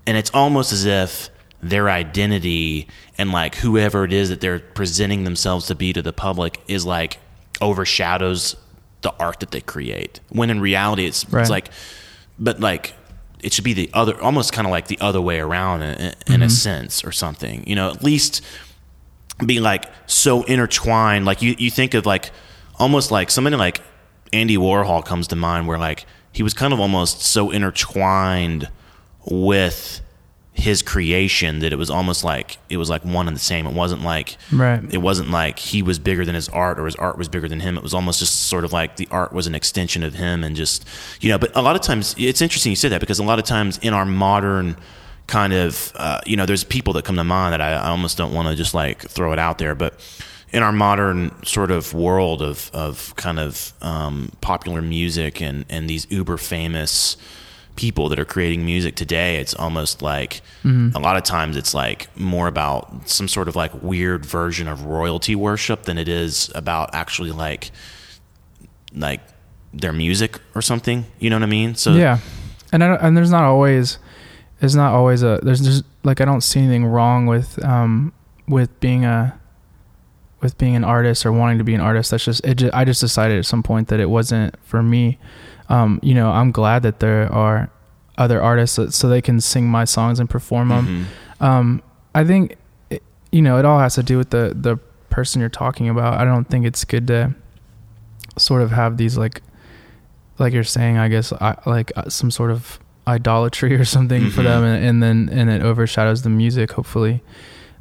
and 0.05 0.17
it's 0.17 0.29
almost 0.33 0.73
as 0.73 0.85
if 0.85 1.29
their 1.61 1.89
identity 1.89 2.87
and 3.17 3.31
like 3.31 3.55
whoever 3.55 4.03
it 4.03 4.11
is 4.11 4.29
that 4.29 4.41
they're 4.41 4.59
presenting 4.59 5.23
themselves 5.23 5.67
to 5.67 5.75
be 5.75 5.93
to 5.93 6.01
the 6.01 6.11
public 6.11 6.59
is 6.67 6.85
like 6.85 7.19
overshadows 7.61 8.55
the 9.03 9.13
art 9.19 9.39
that 9.39 9.51
they 9.51 9.61
create 9.61 10.19
when 10.29 10.49
in 10.49 10.59
reality 10.59 11.05
it's, 11.05 11.29
Right. 11.29 11.41
it's 11.41 11.49
like 11.49 11.69
but 12.39 12.59
like 12.59 12.95
it 13.41 13.53
should 13.53 13.63
be 13.63 13.73
the 13.73 13.89
other 13.93 14.19
almost 14.21 14.53
kind 14.53 14.65
of 14.65 14.71
like 14.71 14.87
the 14.87 14.99
other 14.99 15.21
way 15.21 15.39
around 15.39 15.83
in, 15.83 15.91
in 15.91 16.07
a 16.07 16.13
mm-hmm. 16.15 16.47
sense 16.47 17.03
or 17.03 17.11
something 17.11 17.63
you 17.67 17.75
know 17.75 17.89
at 17.91 18.03
least 18.03 18.41
be 19.45 19.59
like 19.59 19.85
so 20.07 20.43
intertwined 20.43 21.25
like 21.25 21.41
you, 21.41 21.55
you 21.57 21.69
think 21.69 21.93
of 21.93 22.05
like 22.05 22.31
almost 22.79 23.11
like 23.11 23.29
somebody 23.29 23.55
like 23.55 23.81
andy 24.31 24.57
warhol 24.57 25.03
comes 25.05 25.27
to 25.27 25.35
mind 25.35 25.67
where 25.67 25.77
like 25.77 26.05
he 26.31 26.41
was 26.41 26.53
kind 26.53 26.73
of 26.73 26.79
almost 26.79 27.21
so 27.21 27.51
intertwined 27.51 28.69
with 29.25 30.01
his 30.55 30.81
creation 30.83 31.59
that 31.59 31.73
it 31.73 31.77
was 31.77 31.89
almost 31.89 32.23
like 32.23 32.57
it 32.69 32.77
was 32.77 32.87
like 32.89 33.03
one 33.03 33.27
and 33.27 33.35
the 33.35 33.39
same 33.41 33.65
it 33.65 33.73
wasn't 33.73 34.03
like 34.03 34.37
Right. 34.51 34.81
it 34.93 34.99
wasn't 34.99 35.31
like 35.31 35.57
he 35.57 35.81
was 35.81 35.97
bigger 35.97 36.23
than 36.25 36.35
his 36.35 36.47
art 36.49 36.79
or 36.79 36.85
his 36.85 36.95
art 36.95 37.17
was 37.17 37.27
bigger 37.27 37.49
than 37.49 37.59
him 37.59 37.75
it 37.75 37.81
was 37.81 37.93
almost 37.93 38.19
just 38.19 38.43
sort 38.47 38.63
of 38.63 38.71
like 38.71 38.97
the 38.97 39.07
art 39.09 39.33
was 39.33 39.47
an 39.47 39.55
extension 39.55 40.03
of 40.03 40.13
him 40.13 40.43
and 40.43 40.55
just 40.55 40.85
you 41.21 41.29
know 41.29 41.39
but 41.39 41.51
a 41.55 41.61
lot 41.61 41.75
of 41.75 41.81
times 41.81 42.13
it's 42.19 42.39
interesting 42.41 42.69
you 42.71 42.75
say 42.75 42.87
that 42.87 42.99
because 43.01 43.17
a 43.17 43.23
lot 43.23 43.39
of 43.39 43.45
times 43.45 43.79
in 43.79 43.93
our 43.95 44.05
modern 44.05 44.75
kind 45.25 45.53
of 45.53 45.91
uh, 45.95 46.19
you 46.25 46.37
know 46.37 46.45
there's 46.45 46.63
people 46.63 46.93
that 46.93 47.03
come 47.03 47.15
to 47.15 47.23
mind 47.23 47.53
that 47.53 47.61
I, 47.61 47.71
I 47.73 47.89
almost 47.89 48.15
don't 48.17 48.31
want 48.33 48.47
to 48.49 48.55
just 48.55 48.75
like 48.75 49.01
throw 49.01 49.33
it 49.33 49.39
out 49.39 49.57
there 49.57 49.73
but 49.73 49.99
in 50.51 50.61
our 50.61 50.71
modern 50.71 51.31
sort 51.43 51.71
of 51.71 51.95
world 51.95 52.43
of, 52.43 52.69
of 52.75 53.15
kind 53.15 53.39
of 53.39 53.73
um, 53.81 54.31
popular 54.39 54.83
music 54.83 55.41
and, 55.41 55.65
and 55.67 55.89
these 55.89 56.05
uber 56.11 56.37
famous 56.37 57.17
people 57.75 58.09
that 58.09 58.19
are 58.19 58.25
creating 58.25 58.65
music 58.65 58.95
today, 58.95 59.37
it's 59.37 59.53
almost 59.53 60.01
like 60.01 60.41
a 60.63 60.99
lot 60.99 61.17
of 61.17 61.23
times 61.23 61.57
it's 61.57 61.73
like 61.73 62.15
more 62.17 62.47
about 62.47 63.09
some 63.09 63.27
sort 63.27 63.47
of 63.47 63.55
like 63.55 63.71
weird 63.81 64.25
version 64.25 64.67
of 64.67 64.85
royalty 64.85 65.35
worship 65.35 65.83
than 65.83 65.97
it 65.97 66.07
is 66.07 66.51
about 66.55 66.93
actually 66.93 67.31
like 67.31 67.71
like 68.95 69.21
their 69.73 69.93
music 69.93 70.39
or 70.53 70.61
something. 70.61 71.05
You 71.19 71.29
know 71.29 71.37
what 71.37 71.43
I 71.43 71.47
mean? 71.47 71.75
So 71.75 71.93
yeah 71.93 72.19
and 72.73 72.83
I 72.83 72.87
don't, 72.87 73.01
and 73.01 73.15
there's 73.15 73.31
not 73.31 73.43
always 73.43 73.99
there's 74.59 74.75
not 74.75 74.93
always 74.93 75.23
a 75.23 75.39
there's 75.43 75.61
just 75.61 75.85
like 76.03 76.19
I 76.19 76.25
don't 76.25 76.41
see 76.41 76.59
anything 76.59 76.85
wrong 76.85 77.27
with 77.27 77.63
um 77.63 78.11
with 78.47 78.77
being 78.81 79.05
a 79.05 79.39
with 80.41 80.57
being 80.57 80.75
an 80.75 80.83
artist 80.83 81.25
or 81.25 81.31
wanting 81.31 81.59
to 81.59 81.63
be 81.63 81.73
an 81.73 81.79
artist 81.79 82.11
that's 82.11 82.25
just 82.25 82.45
it 82.45 82.55
just, 82.55 82.73
I 82.73 82.83
just 82.83 82.99
decided 82.99 83.37
at 83.37 83.45
some 83.45 83.63
point 83.63 83.87
that 83.87 83.99
it 83.99 84.09
wasn't 84.09 84.55
for 84.65 84.83
me 84.83 85.19
um 85.69 85.99
you 86.03 86.13
know 86.13 86.29
I'm 86.31 86.51
glad 86.51 86.83
that 86.83 86.99
there 86.99 87.31
are 87.31 87.69
other 88.17 88.41
artists 88.41 88.75
that, 88.75 88.93
so 88.93 89.07
they 89.09 89.21
can 89.21 89.41
sing 89.41 89.67
my 89.67 89.85
songs 89.85 90.19
and 90.19 90.29
perform 90.29 90.69
them 90.69 91.07
Mhm. 91.39 91.45
um 91.45 91.81
I 92.15 92.23
think 92.23 92.57
you 93.31 93.41
know, 93.41 93.57
it 93.57 93.65
all 93.65 93.79
has 93.79 93.95
to 93.95 94.03
do 94.03 94.17
with 94.19 94.29
the 94.29 94.53
the 94.55 94.77
person 95.09 95.39
you're 95.41 95.49
talking 95.49 95.89
about. 95.89 96.19
I 96.21 96.23
don't 96.23 96.47
think 96.47 96.65
it's 96.67 96.85
good 96.85 97.07
to 97.07 97.33
sort 98.37 98.61
of 98.61 98.69
have 98.71 98.97
these 98.97 99.17
like 99.17 99.41
like 100.37 100.53
you're 100.53 100.63
saying, 100.63 100.97
I 100.99 101.07
guess, 101.07 101.33
I, 101.33 101.55
like 101.65 101.91
uh, 101.95 102.09
some 102.09 102.29
sort 102.29 102.51
of 102.51 102.79
idolatry 103.07 103.73
or 103.75 103.85
something 103.85 104.29
for 104.29 104.41
Mhm. 104.41 104.43
them, 104.43 104.63
and, 104.63 104.85
and 104.85 105.03
then 105.03 105.29
and 105.31 105.49
it 105.49 105.63
overshadows 105.63 106.21
the 106.21 106.29
music. 106.29 106.73
Hopefully, 106.73 107.23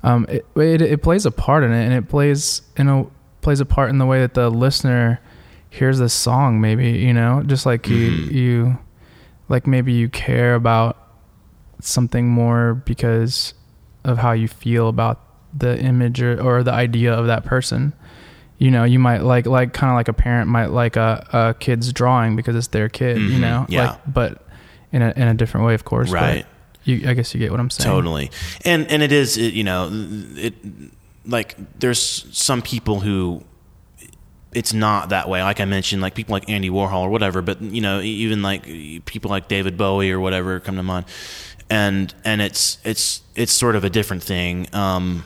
um, 0.03 0.25
it, 0.31 0.47
it 0.57 0.81
it 0.81 1.03
plays 1.03 1.27
a 1.27 1.31
part 1.31 1.65
in 1.65 1.73
it, 1.73 1.85
and 1.85 1.93
it 1.93 2.09
plays 2.09 2.63
you 2.79 2.85
know 2.85 3.11
plays 3.43 3.61
a 3.61 3.67
part 3.67 3.91
in 3.91 3.99
the 3.99 4.07
way 4.07 4.21
that 4.21 4.33
the 4.33 4.49
listener 4.51 5.21
hears 5.73 5.99
this 5.99 6.13
song. 6.13 6.61
Maybe 6.61 6.91
you 6.91 7.13
know, 7.15 7.43
just 7.47 7.65
like 7.67 7.89
you 7.89 8.11
Mhm. 8.13 8.33
you 8.33 8.79
like 9.49 9.67
maybe 9.67 9.93
you 9.93 10.09
care 10.09 10.55
about 10.55 10.97
something 11.81 12.29
more 12.29 12.75
because 12.75 13.55
of 14.05 14.19
how 14.19 14.33
you 14.33 14.49
feel 14.49 14.89
about 14.89 15.21
the 15.57 15.79
image 15.81 16.21
or, 16.23 16.41
or 16.41 16.63
the 16.63 16.73
idea 16.73 17.13
of 17.13 17.27
that 17.27 17.45
person 17.45 17.93
you 18.59 18.71
know 18.71 18.85
you 18.85 18.99
might 18.99 19.23
like 19.23 19.45
like 19.47 19.73
kind 19.75 19.91
of 19.91 19.97
like 19.97 20.09
a 20.09 20.13
parent 20.13 20.49
might 20.49 20.71
like 20.71 20.97
a, 20.97 21.27
a 21.33 21.55
kid's 21.59 21.93
drawing 21.93 22.37
because 22.37 22.55
it's 22.57 22.69
their 22.69 22.89
kid 22.89 23.17
you 23.19 23.37
Mhm, 23.37 23.41
know 23.41 23.67
yeah. 23.69 23.91
like 23.91 23.99
but 24.15 24.47
in 24.93 25.03
a 25.03 25.13
in 25.17 25.27
a 25.29 25.35
different 25.35 25.67
way 25.67 25.75
of 25.75 25.85
course 25.85 26.11
but 26.11 26.21
Right. 26.21 26.47
you 26.85 27.03
i 27.09 27.13
guess 27.15 27.35
you 27.35 27.41
get 27.41 27.51
what 27.51 27.61
i'm 27.61 27.71
saying 27.71 27.91
Totally. 27.91 28.31
And 28.65 28.87
and 28.91 29.03
it 29.03 29.13
is 29.13 29.37
it, 29.37 29.53
you 29.55 29.65
know 29.65 29.91
it 30.37 30.55
like 31.27 31.57
there's 31.81 32.01
some 32.33 32.63
people 32.63 33.01
who 33.01 33.43
it's 34.55 34.73
not 34.73 35.11
that 35.11 35.29
way. 35.29 35.43
Like 35.43 35.61
I 35.61 35.65
mentioned, 35.65 36.03
like 36.03 36.15
people 36.15 36.33
like 36.33 36.49
Andy 36.49 36.71
Warhol 36.71 37.03
or 37.03 37.11
whatever. 37.11 37.43
But 37.43 37.61
you 37.61 37.81
know, 37.81 38.01
even 38.01 38.43
like 38.43 38.65
people 39.05 39.31
like 39.31 39.49
David 39.49 39.77
Bowie 39.77 40.11
or 40.11 40.21
whatever 40.21 40.61
come 40.61 40.77
to 40.77 40.83
mind. 40.83 41.07
And 41.71 42.15
and 42.25 42.43
it's 42.43 42.79
it's 42.85 43.23
it's 43.35 43.53
sort 43.53 43.77
of 43.77 43.85
a 43.85 43.91
different 43.91 44.23
thing. 44.23 44.73
Um, 44.75 45.25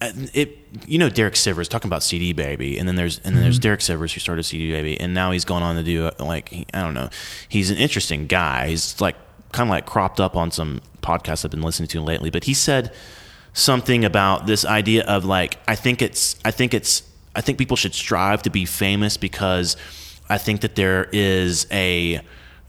it 0.00 0.58
you 0.86 0.98
know 0.98 1.08
Derek 1.08 1.34
Sivers 1.34 1.68
talking 1.68 1.88
about 1.88 2.02
CD 2.02 2.32
Baby, 2.32 2.78
and 2.78 2.88
then 2.88 2.96
there's 2.96 3.18
and 3.18 3.36
then 3.36 3.42
there's 3.42 3.58
Derek 3.58 3.80
Sivers 3.80 4.12
who 4.12 4.20
started 4.20 4.42
CD 4.44 4.72
Baby, 4.72 4.98
and 4.98 5.14
now 5.14 5.30
he's 5.30 5.44
gone 5.44 5.62
on 5.62 5.76
to 5.76 5.82
do 5.82 6.10
like 6.18 6.52
I 6.72 6.82
don't 6.82 6.94
know, 6.94 7.10
he's 7.48 7.70
an 7.70 7.76
interesting 7.76 8.26
guy. 8.26 8.68
He's 8.68 9.00
like 9.00 9.16
kind 9.52 9.68
of 9.68 9.70
like 9.70 9.86
cropped 9.86 10.20
up 10.20 10.36
on 10.36 10.50
some 10.50 10.80
podcasts 11.02 11.44
I've 11.44 11.50
been 11.50 11.62
listening 11.62 11.88
to 11.88 12.00
lately, 12.00 12.30
but 12.30 12.44
he 12.44 12.54
said 12.54 12.92
something 13.52 14.04
about 14.04 14.46
this 14.46 14.64
idea 14.64 15.04
of 15.04 15.24
like 15.24 15.58
I 15.68 15.74
think 15.74 16.02
it's 16.02 16.36
I 16.44 16.50
think 16.50 16.74
it's 16.74 17.02
I 17.34 17.40
think 17.40 17.58
people 17.58 17.76
should 17.76 17.94
strive 17.94 18.42
to 18.42 18.50
be 18.50 18.64
famous 18.64 19.16
because 19.16 19.76
I 20.28 20.38
think 20.38 20.60
that 20.62 20.74
there 20.76 21.08
is 21.12 21.66
a 21.70 22.20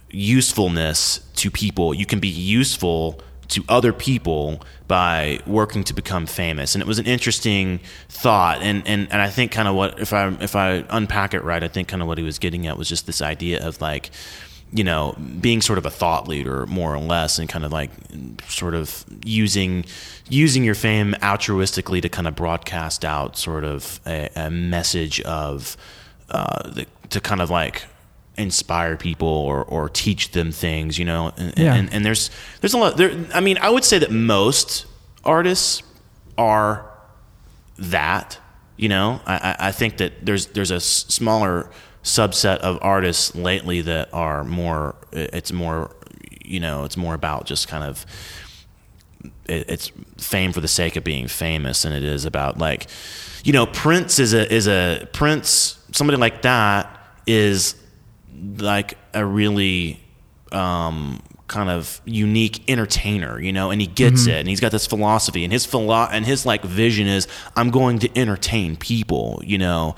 usefulness 0.09 1.19
to 1.35 1.51
people. 1.51 1.93
You 1.93 2.05
can 2.05 2.19
be 2.19 2.27
useful 2.27 3.21
to 3.49 3.63
other 3.69 3.93
people 3.93 4.63
by 4.87 5.39
working 5.45 5.83
to 5.83 5.93
become 5.93 6.25
famous. 6.25 6.73
And 6.73 6.81
it 6.81 6.87
was 6.87 6.99
an 6.99 7.05
interesting 7.05 7.79
thought. 8.09 8.61
And, 8.61 8.87
and, 8.87 9.11
and 9.11 9.21
I 9.21 9.29
think 9.29 9.51
kind 9.51 9.67
of 9.67 9.75
what, 9.75 9.99
if 9.99 10.13
I, 10.13 10.29
if 10.41 10.55
I 10.55 10.83
unpack 10.89 11.33
it 11.33 11.43
right, 11.43 11.63
I 11.63 11.67
think 11.67 11.87
kind 11.87 12.01
of 12.01 12.07
what 12.07 12.17
he 12.17 12.23
was 12.23 12.39
getting 12.39 12.65
at 12.65 12.77
was 12.77 12.89
just 12.89 13.05
this 13.05 13.21
idea 13.21 13.65
of 13.65 13.81
like, 13.81 14.09
you 14.75 14.83
know, 14.83 15.15
being 15.39 15.61
sort 15.61 15.77
of 15.77 15.85
a 15.85 15.89
thought 15.89 16.27
leader 16.27 16.65
more 16.65 16.93
or 16.93 16.99
less 16.99 17.39
and 17.39 17.47
kind 17.47 17.63
of 17.63 17.71
like 17.71 17.91
sort 18.49 18.73
of 18.75 19.05
using, 19.23 19.85
using 20.29 20.65
your 20.65 20.75
fame 20.75 21.15
altruistically 21.21 22.01
to 22.01 22.09
kind 22.09 22.27
of 22.27 22.35
broadcast 22.35 23.05
out 23.05 23.37
sort 23.37 23.63
of 23.63 24.01
a, 24.05 24.29
a 24.35 24.51
message 24.51 25.21
of, 25.21 25.77
uh, 26.29 26.69
the, 26.71 26.85
to 27.09 27.21
kind 27.21 27.41
of 27.41 27.49
like 27.49 27.85
inspire 28.37 28.97
people 28.97 29.27
or, 29.29 29.63
or 29.63 29.87
teach 29.87 30.31
them 30.31 30.51
things, 30.51 30.99
you 30.99 31.05
know, 31.05 31.31
and, 31.37 31.53
Yeah. 31.57 31.73
and, 31.75 31.93
and 31.93 32.05
there's, 32.05 32.29
there's 32.59 32.73
a 32.73 32.77
lot 32.77 32.97
there. 32.97 33.25
I 33.33 33.39
mean, 33.39 33.57
I 33.59 33.69
would 33.69 33.85
say 33.85 33.97
that 33.99 34.11
most 34.11 34.85
artists 35.23 35.83
are 36.37 36.85
that, 37.77 38.37
you 38.75 38.89
know, 38.89 39.21
I, 39.25 39.35
I- 39.59 39.67
I 39.67 39.71
think 39.71 39.97
that 39.97 40.25
there's, 40.25 40.47
there's 40.47 40.71
a 40.71 40.81
smaller 40.81 41.69
subset 42.05 42.59
of 42.59 42.77
artists 42.81 43.35
lately 43.35 43.81
that 43.81 44.13
are 44.13 44.43
more, 44.43 44.95
it's 45.11 45.51
more, 45.51 45.91
you 46.43 46.59
know, 46.59 46.85
it's 46.85 46.95
more 46.95 47.15
about 47.15 47.45
just 47.45 47.67
kind 47.67 47.83
of 47.83 48.05
it's 49.47 49.91
fame 50.17 50.51
for 50.51 50.61
the 50.61 50.67
sake 50.67 50.95
of 50.95 51.03
being 51.03 51.27
famous 51.27 51.83
and 51.85 51.95
it 51.95 52.03
is 52.03 52.25
about 52.25 52.57
like 52.57 52.87
you 53.43 53.53
know 53.53 53.65
prince 53.65 54.19
is 54.19 54.33
a 54.33 54.51
is 54.51 54.67
a 54.67 55.07
prince 55.13 55.79
somebody 55.91 56.17
like 56.17 56.41
that 56.43 56.99
is 57.25 57.75
like 58.57 58.97
a 59.13 59.25
really 59.25 59.99
um 60.51 61.21
kind 61.47 61.69
of 61.69 62.01
unique 62.05 62.67
entertainer 62.69 63.39
you 63.39 63.53
know 63.53 63.71
and 63.71 63.79
he 63.79 63.87
gets 63.87 64.21
mm-hmm. 64.21 64.31
it 64.31 64.39
and 64.39 64.49
he's 64.49 64.59
got 64.59 64.71
this 64.71 64.87
philosophy 64.87 65.43
and 65.43 65.53
his 65.53 65.65
philo- 65.65 66.09
and 66.11 66.25
his 66.25 66.45
like 66.45 66.63
vision 66.63 67.07
is 67.07 67.27
i'm 67.55 67.69
going 67.69 67.99
to 67.99 68.09
entertain 68.17 68.75
people 68.75 69.41
you 69.45 69.57
know? 69.57 69.95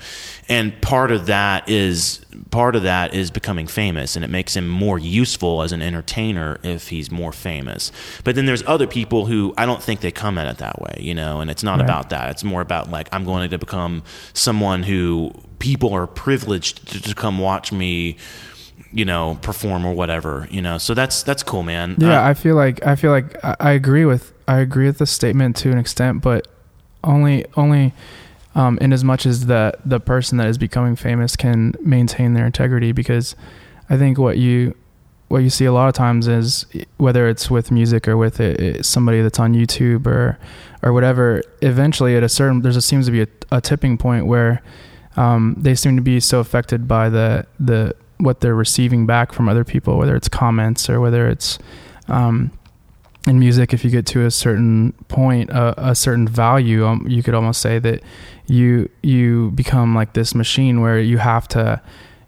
And 0.48 0.80
part 0.80 1.10
of 1.10 1.26
that 1.26 1.68
is 1.68 2.24
part 2.50 2.76
of 2.76 2.84
that 2.84 3.14
is 3.14 3.30
becoming 3.30 3.66
famous 3.66 4.16
and 4.16 4.24
it 4.24 4.28
makes 4.28 4.56
him 4.56 4.68
more 4.68 4.98
useful 4.98 5.62
as 5.62 5.72
an 5.72 5.82
entertainer 5.82 6.58
if 6.62 6.88
he's 6.88 7.10
more 7.10 7.32
famous. 7.32 7.92
But 8.24 8.34
then 8.34 8.46
there's 8.46 8.62
other 8.66 8.86
people 8.86 9.26
who 9.26 9.52
i 9.58 9.66
don't 9.66 9.82
think 9.82 10.00
they 10.00 10.12
come 10.12 10.38
at 10.38 10.46
it 10.46 10.58
that 10.58 10.80
way 10.80 10.96
you 11.00 11.14
know 11.14 11.40
and 11.40 11.50
it's 11.50 11.62
not 11.62 11.78
Right. 11.78 11.84
about 11.84 12.10
that. 12.10 12.30
It's 12.30 12.44
more 12.44 12.60
about 12.60 12.90
like 12.90 13.08
i'm 13.12 13.24
going 13.24 13.50
to 13.50 13.58
become 13.58 14.02
someone 14.32 14.82
who 14.82 15.32
people 15.58 15.92
are 15.92 16.06
privileged 16.06 16.88
to, 16.88 17.02
to 17.02 17.14
come 17.14 17.38
watch 17.38 17.72
me 17.72 18.16
you 18.92 19.04
know 19.04 19.38
perform 19.42 19.84
or 19.84 19.92
whatever 19.94 20.48
you 20.50 20.62
know 20.62 20.78
so 20.78 20.94
that's 20.94 21.22
that's 21.22 21.42
cool 21.42 21.62
man 21.62 21.94
Yeah, 21.98 22.22
Uh, 22.24 22.28
I 22.30 22.34
feel 22.34 22.56
like 22.56 22.84
I 22.86 22.96
feel 22.96 23.10
like 23.10 23.36
I, 23.44 23.56
I 23.60 23.70
agree 23.72 24.04
with 24.06 24.32
I 24.48 24.58
agree 24.60 24.86
with 24.86 24.98
the 24.98 25.06
statement 25.06 25.56
to 25.56 25.70
an 25.70 25.78
extent, 25.78 26.22
but 26.22 26.48
only 27.04 27.44
only 27.56 27.92
um, 28.54 28.78
in 28.80 28.92
as 28.94 29.04
much 29.04 29.26
as 29.26 29.46
the 29.46 29.72
the 29.84 30.00
person 30.00 30.38
that 30.38 30.48
is 30.48 30.56
becoming 30.58 30.96
famous 30.96 31.36
can 31.36 31.74
maintain 31.82 32.32
their 32.32 32.46
integrity. 32.46 32.92
Because 32.92 33.36
I 33.90 33.98
think 33.98 34.16
what 34.18 34.38
you 34.38 34.74
what 35.28 35.40
you 35.42 35.50
see 35.50 35.66
a 35.66 35.72
lot 35.72 35.88
of 35.88 35.94
times 35.94 36.26
is 36.26 36.64
whether 36.96 37.28
it's 37.28 37.50
with 37.50 37.70
music 37.70 38.08
or 38.08 38.16
with 38.16 38.40
it, 38.40 38.58
it- 38.60 38.86
somebody 38.86 39.20
that's 39.20 39.38
on 39.38 39.52
YouTube 39.52 40.06
or 40.06 40.38
or 40.82 40.94
whatever. 40.94 41.42
Eventually, 41.60 42.16
at 42.16 42.22
a 42.22 42.28
certain 42.28 42.62
there's 42.62 42.76
a 42.76 42.82
seems 42.82 43.04
to 43.04 43.12
be 43.12 43.20
a, 43.22 43.28
a 43.52 43.60
tipping 43.60 43.98
point 43.98 44.24
where 44.26 44.62
um, 45.18 45.54
they 45.58 45.74
seem 45.74 45.94
to 45.96 46.02
be 46.02 46.20
so 46.20 46.40
affected 46.40 46.88
by 46.88 47.10
the 47.10 47.44
the 47.60 47.94
what 48.18 48.40
they're 48.40 48.54
receiving 48.54 49.06
back 49.06 49.32
from 49.32 49.48
other 49.48 49.64
people, 49.64 49.96
whether 49.96 50.16
it's 50.16 50.28
comments 50.28 50.90
or 50.90 51.00
whether 51.00 51.28
it's 51.28 51.58
um, 52.08 52.50
in 53.26 53.38
music. 53.38 53.72
If 53.72 53.84
you 53.84 53.90
get 53.90 54.06
to 54.06 54.24
a 54.24 54.30
certain 54.30 54.92
point, 55.08 55.50
a, 55.50 55.90
a 55.90 55.94
certain 55.94 56.28
value, 56.28 56.86
um, 56.86 57.06
you 57.08 57.22
could 57.22 57.34
almost 57.34 57.60
say 57.60 57.78
that 57.78 58.02
you 58.46 58.88
you 59.02 59.50
become 59.52 59.94
like 59.94 60.14
this 60.14 60.34
machine 60.34 60.80
where 60.80 60.98
you 61.00 61.18
have 61.18 61.48
to 61.48 61.80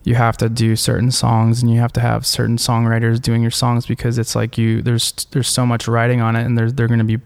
you 0.04 0.14
have 0.14 0.36
to 0.38 0.48
do 0.48 0.76
certain 0.76 1.10
songs 1.10 1.62
and 1.62 1.72
you 1.72 1.78
have 1.80 1.92
to 1.92 2.00
have 2.00 2.26
certain 2.26 2.56
songwriters 2.56 3.20
doing 3.20 3.42
your 3.42 3.50
songs 3.50 3.86
because 3.86 4.18
it's 4.18 4.34
like 4.34 4.56
you 4.56 4.80
there's 4.82 5.12
there's 5.32 5.48
so 5.48 5.66
much 5.66 5.86
writing 5.86 6.20
on 6.20 6.36
it 6.36 6.44
and 6.44 6.56
they're 6.56 6.70
they're 6.70 6.88
going 6.88 6.98
to 6.98 7.04
be 7.04 7.18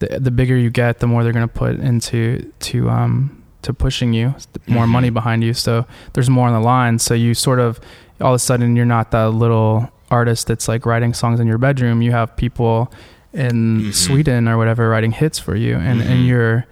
the, 0.00 0.18
the 0.20 0.30
bigger 0.30 0.56
you 0.56 0.70
get 0.70 0.98
the 0.98 1.06
more 1.06 1.22
they're 1.22 1.32
going 1.32 1.46
to 1.46 1.54
put 1.54 1.78
into 1.80 2.52
to 2.60 2.88
um 2.90 3.39
to 3.62 3.72
pushing 3.74 4.12
you 4.12 4.34
more 4.66 4.84
Mhm. 4.86 4.88
money 4.88 5.10
behind 5.10 5.44
you 5.44 5.52
so 5.54 5.84
there's 6.14 6.30
more 6.30 6.48
on 6.48 6.54
the 6.54 6.60
line 6.66 6.98
so 6.98 7.14
you 7.14 7.34
sort 7.34 7.58
of 7.58 7.78
all 8.20 8.30
of 8.32 8.36
a 8.36 8.38
sudden 8.38 8.76
you're 8.76 8.86
not 8.86 9.10
that 9.10 9.30
little 9.30 9.88
artist 10.10 10.46
that's 10.46 10.66
like 10.68 10.84
writing 10.86 11.12
songs 11.14 11.40
in 11.40 11.46
your 11.46 11.58
bedroom 11.58 12.02
you 12.02 12.10
have 12.12 12.34
people 12.36 12.92
in 13.32 13.80
Mhm. 13.80 13.94
Sweden 13.94 14.48
or 14.48 14.56
whatever 14.56 14.88
writing 14.88 15.12
hits 15.12 15.38
for 15.38 15.54
you 15.54 15.76
and 15.76 16.00
Mhm. 16.00 16.06
and 16.10 16.26
you're 16.26 16.66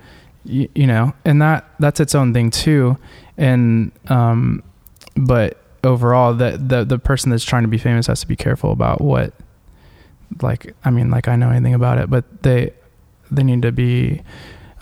you, 0.44 0.68
you 0.74 0.86
know 0.86 1.12
and 1.24 1.40
that 1.42 1.64
that's 1.78 2.00
its 2.00 2.14
own 2.14 2.32
thing 2.32 2.50
too 2.50 2.96
and 3.36 3.92
um 4.08 4.62
but 5.16 5.62
overall 5.84 6.32
that 6.34 6.68
the 6.68 6.84
the 6.84 6.98
person 6.98 7.30
that's 7.30 7.44
trying 7.44 7.62
to 7.62 7.68
be 7.68 7.78
famous 7.78 8.06
has 8.08 8.20
to 8.20 8.26
be 8.26 8.34
careful 8.36 8.72
about 8.72 9.00
what 9.00 9.32
like 10.42 10.74
I 10.84 10.90
mean 10.90 11.10
like 11.10 11.28
I 11.28 11.36
know 11.36 11.50
anything 11.50 11.74
about 11.74 11.98
it 11.98 12.10
but 12.10 12.24
they 12.42 12.72
they 13.30 13.42
need 13.42 13.62
to 13.62 13.72
be 13.72 14.22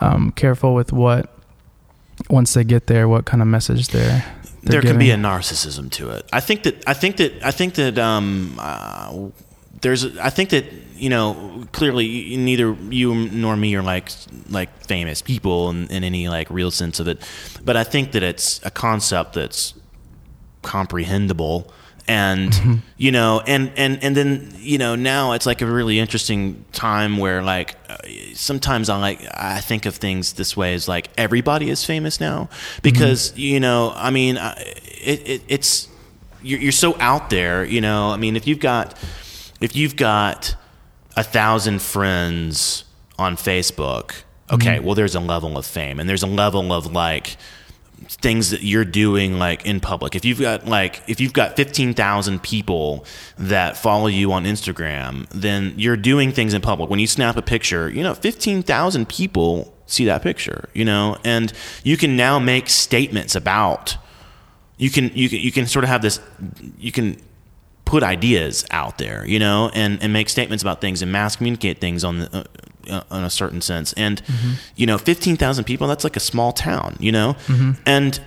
um 0.01 0.33
careful 0.37 0.75
with 0.75 0.93
what 0.93 1.36
once 2.31 2.55
they 2.55 2.65
get 2.65 2.87
there 2.87 3.09
what 3.09 3.25
kind 3.25 3.43
of 3.43 3.49
message 3.49 3.89
they're, 3.89 4.25
they're 4.63 4.81
there 4.81 4.83
can 4.83 4.99
be 4.99 5.11
a 5.11 5.17
narcissism 5.17 5.91
to 5.93 6.11
it. 6.11 6.29
I 6.33 6.41
think 6.41 6.63
that 6.65 6.83
I 6.89 6.95
think 6.95 7.17
that 7.19 7.33
I 7.45 7.51
think 7.51 7.75
that 7.75 7.99
um, 7.99 8.57
uh, 8.59 9.29
there's 9.81 10.17
I 10.19 10.31
think 10.31 10.51
that 10.51 10.65
you 10.95 11.11
know 11.11 11.65
clearly 11.73 12.37
neither 12.37 12.73
you 12.91 13.15
nor 13.15 13.57
me 13.57 13.75
are 13.77 13.83
like 13.83 14.11
like 14.49 14.85
famous 14.87 15.23
people 15.23 15.71
in, 15.71 15.89
in 15.89 16.05
any 16.05 16.29
like 16.29 16.51
real 16.51 16.71
sense 16.71 17.01
of 17.01 17.09
it, 17.09 17.19
but 17.65 17.77
I 17.77 17.85
think 17.85 18.13
that 18.13 18.23
it's 18.23 18.65
a 18.65 18.71
concept 18.71 19.35
that's 19.35 19.75
comprehensible 20.63 21.73
and 22.09 22.53
Mm-hmm. 22.53 22.75
you 22.97 23.11
know 23.13 23.43
and 23.47 23.73
and 23.77 24.03
and 24.03 24.17
then 24.17 24.55
you 24.59 24.79
know 24.79 24.95
now 24.95 25.33
it's 25.33 25.47
like 25.47 25.61
a 25.63 25.67
really 25.67 25.99
interesting 25.99 26.65
time 26.73 27.19
where 27.19 27.43
like 27.43 27.75
uh, 27.89 27.97
sometimes 28.35 28.89
i 28.89 28.97
like 28.99 29.21
i 29.35 29.61
think 29.61 29.87
of 29.87 29.97
things 29.97 30.35
this 30.35 30.57
way 30.57 30.75
as 30.75 30.89
like 30.89 31.09
everybody 31.19 31.69
is 31.71 31.85
famous 31.85 32.21
now. 32.21 32.49
Because 32.83 33.37
you 33.37 33.61
know 33.61 33.93
i 33.97 34.11
mean 34.11 34.37
it, 34.37 35.29
it 35.29 35.43
it's 35.49 35.89
you're, 36.43 36.61
you're 36.61 36.73
so 36.73 36.97
out 37.01 37.31
there 37.31 37.65
you 37.65 37.81
know. 37.81 38.11
I 38.11 38.17
mean 38.17 38.37
if 38.37 38.47
you've 38.47 38.61
got 38.61 38.97
if 39.61 39.75
you've 39.75 39.97
got 39.97 40.55
a 41.17 41.23
thousand 41.25 41.83
friends 41.83 42.85
on 43.19 43.37
facebook 43.37 44.23
okay, 44.49 44.79
well, 44.79 44.95
there's 44.95 45.17
a 45.17 45.21
level 45.21 45.59
of 45.59 45.67
fame 45.67 45.99
and 45.99 46.09
there's 46.09 46.23
a 46.23 46.27
level 46.29 46.73
of 46.73 46.93
like 46.93 47.37
things 48.09 48.51
that 48.51 48.63
you're 48.63 48.85
doing 48.85 49.39
like 49.39 49.67
in 49.67 49.81
public. 49.81 50.15
If 50.15 50.25
you've 50.25 50.41
got 50.41 50.67
like 50.67 51.03
if 51.07 51.21
you've 51.21 51.33
got 51.33 51.57
15,000 51.57 52.43
people 52.43 53.05
that 53.39 53.77
follow 53.77 54.07
you 54.07 54.33
on 54.33 54.45
Instagram, 54.45 55.29
then 55.31 55.75
you're 55.77 55.97
doing 55.97 56.33
things 56.33 56.55
in 56.55 56.63
public. 56.63 56.91
When 56.91 57.01
you 57.01 57.07
snap 57.07 57.37
a 57.37 57.43
picture, 57.43 57.89
you 57.91 58.03
know, 58.03 58.15
15,000 58.15 59.09
people 59.09 59.75
see 59.87 60.05
that 60.05 60.23
picture, 60.23 60.69
you 60.75 60.85
know, 60.85 61.17
and 61.25 61.53
you 61.83 61.97
can 61.97 62.17
now 62.17 62.39
make 62.39 62.69
statements 62.69 63.35
about 63.35 63.97
you 64.79 64.91
can 64.91 65.11
you 65.15 65.29
can 65.29 65.41
you 65.41 65.53
can 65.53 65.67
sort 65.67 65.85
of 65.85 65.89
have 65.89 66.03
this 66.03 66.21
you 66.79 66.93
can 66.93 67.21
put 67.87 68.03
ideas 68.03 68.67
out 68.71 68.99
there, 68.99 69.25
you 69.27 69.39
know, 69.39 69.71
and, 69.73 70.03
and 70.03 70.13
make 70.13 70.29
statements 70.29 70.63
about 70.63 70.81
things 70.81 71.03
and 71.03 71.11
mass 71.11 71.37
communicate 71.37 71.81
things 71.81 72.05
on 72.05 72.19
the, 72.19 72.41
uh, 72.41 72.45
in 72.87 73.25
a 73.25 73.31
certain 73.31 73.61
sense. 73.61 73.93
And, 73.95 74.23
mm-hmm. 74.25 74.53
you 74.77 74.87
know, 74.87 74.99
15,000 74.99 75.65
people, 75.65 75.87
that's 75.87 76.05
like 76.05 76.17
a 76.17 76.21
small 76.21 76.53
town, 76.53 76.97
you 77.01 77.13
know? 77.13 77.35
Mm-hmm. 77.47 77.73
And, 77.85 78.21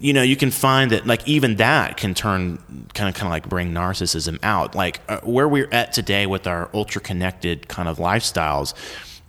you 0.00 0.12
know, 0.12 0.22
you 0.22 0.36
can 0.36 0.50
find 0.50 0.90
that 0.90 1.06
like 1.06 1.26
even 1.28 1.56
that 1.56 1.96
can 1.96 2.14
turn 2.14 2.58
kind 2.94 3.08
of, 3.08 3.14
kind 3.14 3.26
of 3.26 3.30
like 3.30 3.48
bring 3.48 3.72
narcissism 3.72 4.38
out. 4.42 4.74
Like 4.74 5.00
uh, 5.08 5.20
where 5.20 5.48
we're 5.48 5.68
at 5.70 5.92
today 5.92 6.26
with 6.26 6.46
our 6.46 6.68
ultra 6.74 7.00
connected 7.00 7.68
kind 7.68 7.88
of 7.88 7.98
lifestyles, 7.98 8.74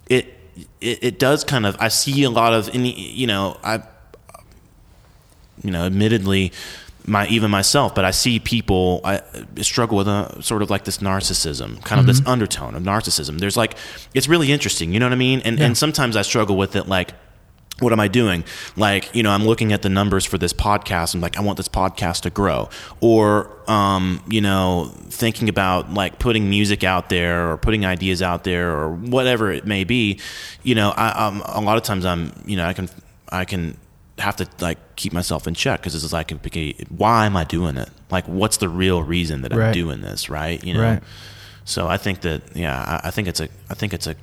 it, 0.07 0.33
it, 0.79 1.03
it 1.03 1.19
does 1.19 1.43
kind 1.43 1.65
of, 1.65 1.75
I 1.79 1.89
see 1.89 2.23
a 2.23 2.29
lot 2.29 2.53
of 2.53 2.73
any, 2.73 2.99
you 2.99 3.27
know, 3.27 3.57
I, 3.63 3.83
you 5.63 5.71
know, 5.71 5.85
admittedly, 5.85 6.51
my 7.05 7.27
even 7.27 7.51
myself, 7.51 7.95
but 7.95 8.05
I 8.05 8.11
see 8.11 8.39
people 8.39 9.01
I 9.03 9.21
struggle 9.61 9.97
with 9.97 10.07
a 10.07 10.41
sort 10.41 10.61
of 10.61 10.69
like 10.69 10.85
this 10.85 10.99
narcissism, 10.99 11.83
kind 11.83 11.99
of 11.99 12.05
mm-hmm. 12.05 12.07
this 12.07 12.21
undertone 12.25 12.75
of 12.75 12.83
narcissism. 12.83 13.39
There's 13.39 13.57
like 13.57 13.75
it's 14.13 14.27
really 14.27 14.51
interesting, 14.51 14.93
you 14.93 14.99
know 14.99 15.07
what 15.07 15.13
I 15.13 15.17
mean? 15.17 15.41
And 15.43 15.59
yeah. 15.59 15.65
and 15.65 15.77
sometimes 15.77 16.15
I 16.15 16.21
struggle 16.21 16.57
with 16.57 16.75
it 16.75 16.87
like 16.87 17.13
what 17.81 17.91
am 17.91 17.99
I 17.99 18.07
doing? 18.07 18.43
Like, 18.77 19.13
you 19.15 19.23
know, 19.23 19.31
I'm 19.31 19.43
looking 19.43 19.73
at 19.73 19.81
the 19.81 19.89
numbers 19.89 20.23
for 20.23 20.37
this 20.37 20.53
podcast. 20.53 21.15
I'm 21.15 21.21
like, 21.21 21.35
I 21.37 21.41
want 21.41 21.57
this 21.57 21.67
podcast 21.67 22.21
to 22.21 22.29
grow. 22.29 22.69
Or, 22.99 23.49
um, 23.67 24.23
you 24.29 24.39
know, 24.39 24.93
thinking 25.09 25.49
about 25.49 25.91
like 25.91 26.19
putting 26.19 26.49
music 26.49 26.83
out 26.83 27.09
there 27.09 27.51
or 27.51 27.57
putting 27.57 27.83
ideas 27.83 28.21
out 28.21 28.43
there 28.43 28.71
or 28.71 28.91
whatever 28.91 29.51
it 29.51 29.65
may 29.65 29.83
be. 29.83 30.19
You 30.61 30.75
know, 30.75 30.91
I, 30.91 31.25
um, 31.25 31.41
a 31.43 31.59
lot 31.59 31.77
of 31.77 31.83
times 31.83 32.05
I'm, 32.05 32.31
you 32.45 32.55
know, 32.55 32.65
I 32.65 32.73
can, 32.73 32.87
I 33.29 33.45
can 33.45 33.77
have 34.21 34.37
to 34.37 34.47
like 34.59 34.95
keep 34.95 35.13
myself 35.13 35.47
in 35.47 35.53
check 35.53 35.81
because 35.81 35.95
it's 35.95 36.13
like 36.13 36.31
why 36.89 37.25
am 37.25 37.35
I 37.35 37.43
doing 37.43 37.77
it? 37.77 37.89
Like 38.09 38.27
what's 38.27 38.57
the 38.57 38.69
real 38.69 39.03
reason 39.03 39.41
that 39.41 39.53
I'm 39.53 39.73
doing 39.73 40.01
this? 40.01 40.29
Right? 40.29 40.63
You 40.63 40.75
know. 40.75 40.83
Right. 40.83 41.03
So 41.63 41.87
I 41.87 41.97
think 41.97 42.21
that 42.21 42.55
yeah, 42.55 42.99
I, 43.03 43.07
I, 43.07 43.11
think 43.11 43.27
it's 43.27 43.39
a 43.39 43.47
I 43.69 43.75
think 43.75 43.93
it's 43.93 44.07
a 44.07 44.15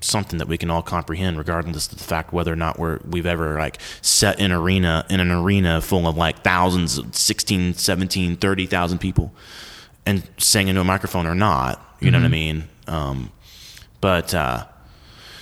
something 0.00 0.38
that 0.38 0.46
we 0.48 0.56
can 0.56 0.70
all 0.70 0.82
comprehend 0.82 1.38
regardless 1.38 1.90
of 1.90 1.98
the 1.98 2.04
fact 2.04 2.32
whether 2.32 2.52
or 2.52 2.56
not 2.56 2.78
we're 2.78 3.00
we've 3.08 3.26
ever 3.26 3.58
like 3.58 3.78
set 4.00 4.38
an 4.40 4.52
arena 4.52 5.04
in 5.10 5.18
an 5.18 5.30
arena 5.30 5.80
full 5.80 6.06
of 6.06 6.16
like 6.16 6.42
thousands 6.44 7.00
16 7.18 7.74
17 7.74 8.36
30,000 8.36 8.98
people 8.98 9.32
and 10.06 10.22
sang 10.38 10.68
into 10.68 10.80
a 10.80 10.84
microphone 10.84 11.26
or 11.26 11.34
not 11.34 11.96
you 12.00 12.06
mm-hmm. 12.06 12.12
know 12.12 12.18
what 12.18 12.24
I 12.24 12.26
mm-hmm. 12.26 12.32
mean 12.32 12.68
um, 12.86 13.32
but 14.00 14.32
uh, 14.34 14.66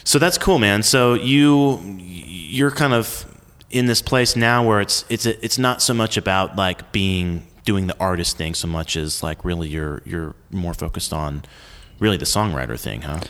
so 0.05 0.19
that's 0.19 0.39
cool 0.39 0.59
man 0.59 0.83
so 0.83 1.15
you 1.15 1.79
you're 1.99 2.71
kind 2.71 2.95
of 2.95 3.27
in 3.77 3.87
this 3.87 4.03
place 4.03 4.37
now 4.37 4.67
where 4.67 4.81
it's 4.81 5.05
it's 5.09 5.27
a, 5.27 5.45
it's 5.45 5.59
not 5.59 5.83
so 5.83 5.93
much 5.93 6.17
about 6.17 6.57
like 6.57 6.93
being 6.93 7.47
doing 7.65 7.87
the 7.89 7.97
artist 7.99 8.37
thing 8.37 8.55
so 8.55 8.69
much 8.69 8.97
as 8.97 9.23
like 9.23 9.45
really 9.45 9.69
you're 9.69 10.03
you're 10.05 10.35
more 10.51 10.75
focused 10.75 11.13
on 11.13 11.43
really 11.99 12.17
the 12.17 12.25
songwriter 12.25 12.79
thing, 12.79 13.03
huh? 13.03 13.21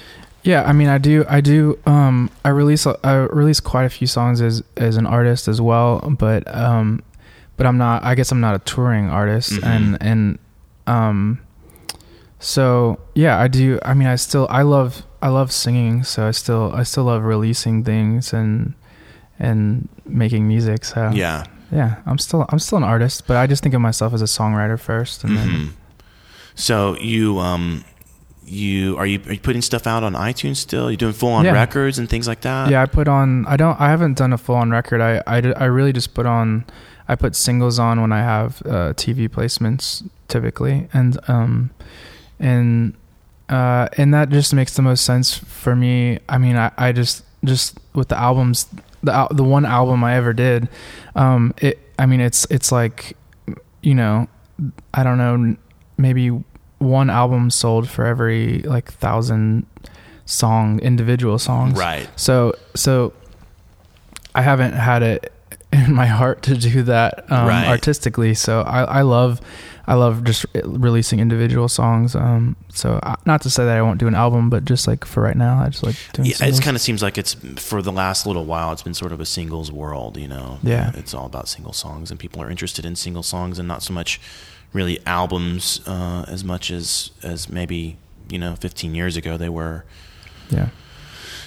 Yeah, 0.43 0.63
I 0.63 0.73
mean, 0.73 0.87
I 0.87 0.99
do, 0.99 1.25
I 1.29 1.41
do, 1.41 1.77
um, 1.87 2.31
I 2.45 2.51
release, 2.51 2.87
I 2.87 3.15
release 3.15 3.59
quite 3.59 3.85
a 3.85 3.89
few 3.89 4.07
songs 4.07 4.41
as 4.41 4.63
as 4.77 4.97
an 4.97 5.05
artist 5.05 5.49
as 5.49 5.61
well, 5.61 5.99
but 6.19 6.47
um, 6.55 7.03
but 7.57 7.67
I'm 7.67 7.79
not. 7.79 8.05
I 8.05 8.15
guess 8.15 8.31
I'm 8.31 8.41
not 8.41 8.55
a 8.55 8.61
touring 8.61 9.09
artist, 9.09 9.53
mm-hmm. 9.53 9.65
and 9.65 9.99
and 10.01 10.39
um, 10.87 11.41
so 12.39 13.01
yeah, 13.15 13.41
I 13.41 13.49
do. 13.49 13.81
I 13.85 13.95
mean, 13.95 14.07
I 14.07 14.15
still, 14.15 14.47
I 14.49 14.63
love, 14.63 15.05
I 15.21 15.29
love 15.29 15.51
singing, 15.51 16.05
so 16.05 16.29
I 16.29 16.31
still, 16.31 16.71
I 16.73 16.85
still 16.85 17.05
love 17.05 17.25
releasing 17.25 17.83
things 17.83 18.33
and 18.33 18.75
and 19.39 19.89
making 20.05 20.47
music. 20.47 20.85
So 20.85 21.11
yeah, 21.13 21.45
yeah, 21.73 21.97
I'm 22.07 22.19
still 22.19 22.47
I'm 22.49 22.59
still 22.59 22.79
an 22.79 22.85
artist, 22.85 23.27
but 23.27 23.37
I 23.37 23.47
just 23.47 23.63
think 23.63 23.75
of 23.75 23.81
myself 23.81 24.15
as 24.15 24.23
a 24.23 24.27
songwriter 24.27 24.79
first, 24.79 25.25
and 25.25 25.37
mm-hmm. 25.37 25.53
then. 25.53 25.77
So 26.55 26.97
you 27.01 27.39
um 27.39 27.85
you 28.47 28.97
are 28.97 29.07
you 29.07 29.21
are 29.27 29.33
you 29.33 29.41
putting 29.41 29.63
stuff 29.63 29.87
out 29.87 30.03
on 30.03 30.15
iTunes 30.15 30.57
still? 30.57 30.91
You're 30.91 30.97
doing 30.97 31.13
full 31.13 31.33
on 31.33 31.45
yeah. 31.45 31.53
records 31.53 31.99
and 31.99 32.09
things 32.09 32.29
like 32.29 32.43
that? 32.43 32.71
Yeah, 32.71 32.83
I 32.83 32.87
put 32.87 33.09
on. 33.09 33.47
I 33.47 33.57
don't. 33.57 33.79
I 33.81 33.91
haven't 33.91 34.17
done 34.17 34.33
a 34.33 34.39
full 34.39 34.55
on 34.55 34.71
record. 34.71 35.01
I 35.01 35.23
I, 35.27 35.39
I 35.57 35.65
really 35.65 35.93
just 35.93 36.15
put 36.15 36.27
on. 36.27 36.65
I 37.09 37.15
put 37.15 37.37
singles 37.37 37.79
on 37.79 38.01
when 38.01 38.13
I 38.13 38.21
have 38.21 38.63
uh, 38.65 38.93
TV 38.95 39.29
placements 39.29 40.09
typically, 40.29 40.89
and 40.93 41.19
um, 41.29 41.71
and 42.39 42.95
uh, 43.49 43.89
and 43.97 44.15
that 44.15 44.31
just 44.31 44.55
makes 44.55 44.75
the 44.75 44.83
most 44.83 45.05
sense 45.05 45.37
for 45.37 45.77
me. 45.77 46.19
I 46.29 46.39
mean, 46.39 46.57
I 46.57 46.71
I 46.77 46.93
just 46.93 47.25
just 47.45 47.79
with 47.95 48.09
the 48.09 48.19
albums 48.19 48.67
the 49.03 49.29
the 49.31 49.45
one 49.45 49.65
album 49.65 50.05
I 50.05 50.17
ever 50.17 50.33
did. 50.33 50.69
Um, 51.15 51.55
it 51.59 51.79
I 51.99 52.07
mean 52.07 52.21
it's 52.21 52.47
it's 52.51 52.73
like 52.73 53.17
you 53.83 53.95
know 53.95 54.29
I 54.95 55.03
don't 55.03 55.19
know 55.19 55.57
maybe 55.99 56.29
one 56.79 57.11
album 57.11 57.51
sold 57.51 57.89
for 57.89 58.05
every 58.05 58.61
like 58.63 58.93
thousand 58.93 59.67
song 60.25 60.79
individual 60.81 61.39
songs. 61.39 61.79
Right. 61.79 62.09
So 62.17 62.55
so 62.75 63.13
I 64.35 64.43
haven't 64.43 64.73
had 64.73 65.03
it 65.03 65.33
in 65.73 65.95
my 65.95 66.07
heart 66.07 66.43
to 66.43 66.57
do 66.57 66.83
that 66.85 67.31
um, 67.31 67.49
right. 67.49 67.67
artistically. 67.67 68.35
So 68.35 68.61
I 68.63 68.83
I 68.83 69.03
love 69.03 69.41
I 69.89 69.95
love 69.95 70.25
just 70.25 70.47
releasing 70.65 71.21
individual 71.21 71.69
songs. 71.69 72.17
Um, 72.17 72.57
so 72.71 72.99
I, 73.03 73.17
not 73.25 73.43
to 73.43 73.51
say 73.51 73.65
that 73.65 73.77
I 73.77 73.83
won't 73.83 73.99
do 73.99 74.09
an 74.09 74.15
album, 74.15 74.51
but 74.51 74.65
just 74.65 74.89
like 74.89 75.05
for 75.05 75.23
right 75.23 75.37
now, 75.37 75.61
I 75.61 75.69
just 75.69 75.85
like 75.85 75.97
doing. 76.13 76.29
Yeah, 76.29 76.47
it 76.47 76.61
kind 76.61 76.77
of 76.77 76.81
seems 76.81 77.03
like 77.03 77.17
it's 77.19 77.35
for 77.57 77.83
the 77.83 77.93
last 77.93 78.27
little 78.27 78.45
while. 78.45 78.73
It's 78.73 78.83
been 78.83 78.95
sort 78.95 79.13
of 79.13 79.21
a 79.21 79.27
singles 79.27 79.71
world, 79.71 80.17
you 80.17 80.29
know. 80.29 80.59
Yeah, 80.63 80.91
it's 80.95 81.15
all 81.15 81.27
about 81.27 81.49
single 81.49 81.73
songs, 81.73 82.11
and 82.11 82.19
people 82.19 82.43
are 82.43 82.51
interested 82.51 82.85
in 82.85 82.97
single 82.97 83.23
songs, 83.23 83.59
and 83.59 83.69
not 83.69 83.83
so 83.83 83.93
much 83.93 84.21
really 84.73 84.99
albums 85.07 85.81
uh, 85.87 86.25
as 86.27 86.43
much 86.43 86.71
as 86.71 87.11
as 87.23 87.49
maybe 87.49 87.97
you 88.29 88.39
know 88.39 88.57
15 88.57 88.95
years 88.95 89.17
ago 89.17 89.37
they 89.37 89.49
were. 89.49 89.85
Yeah. 90.51 90.69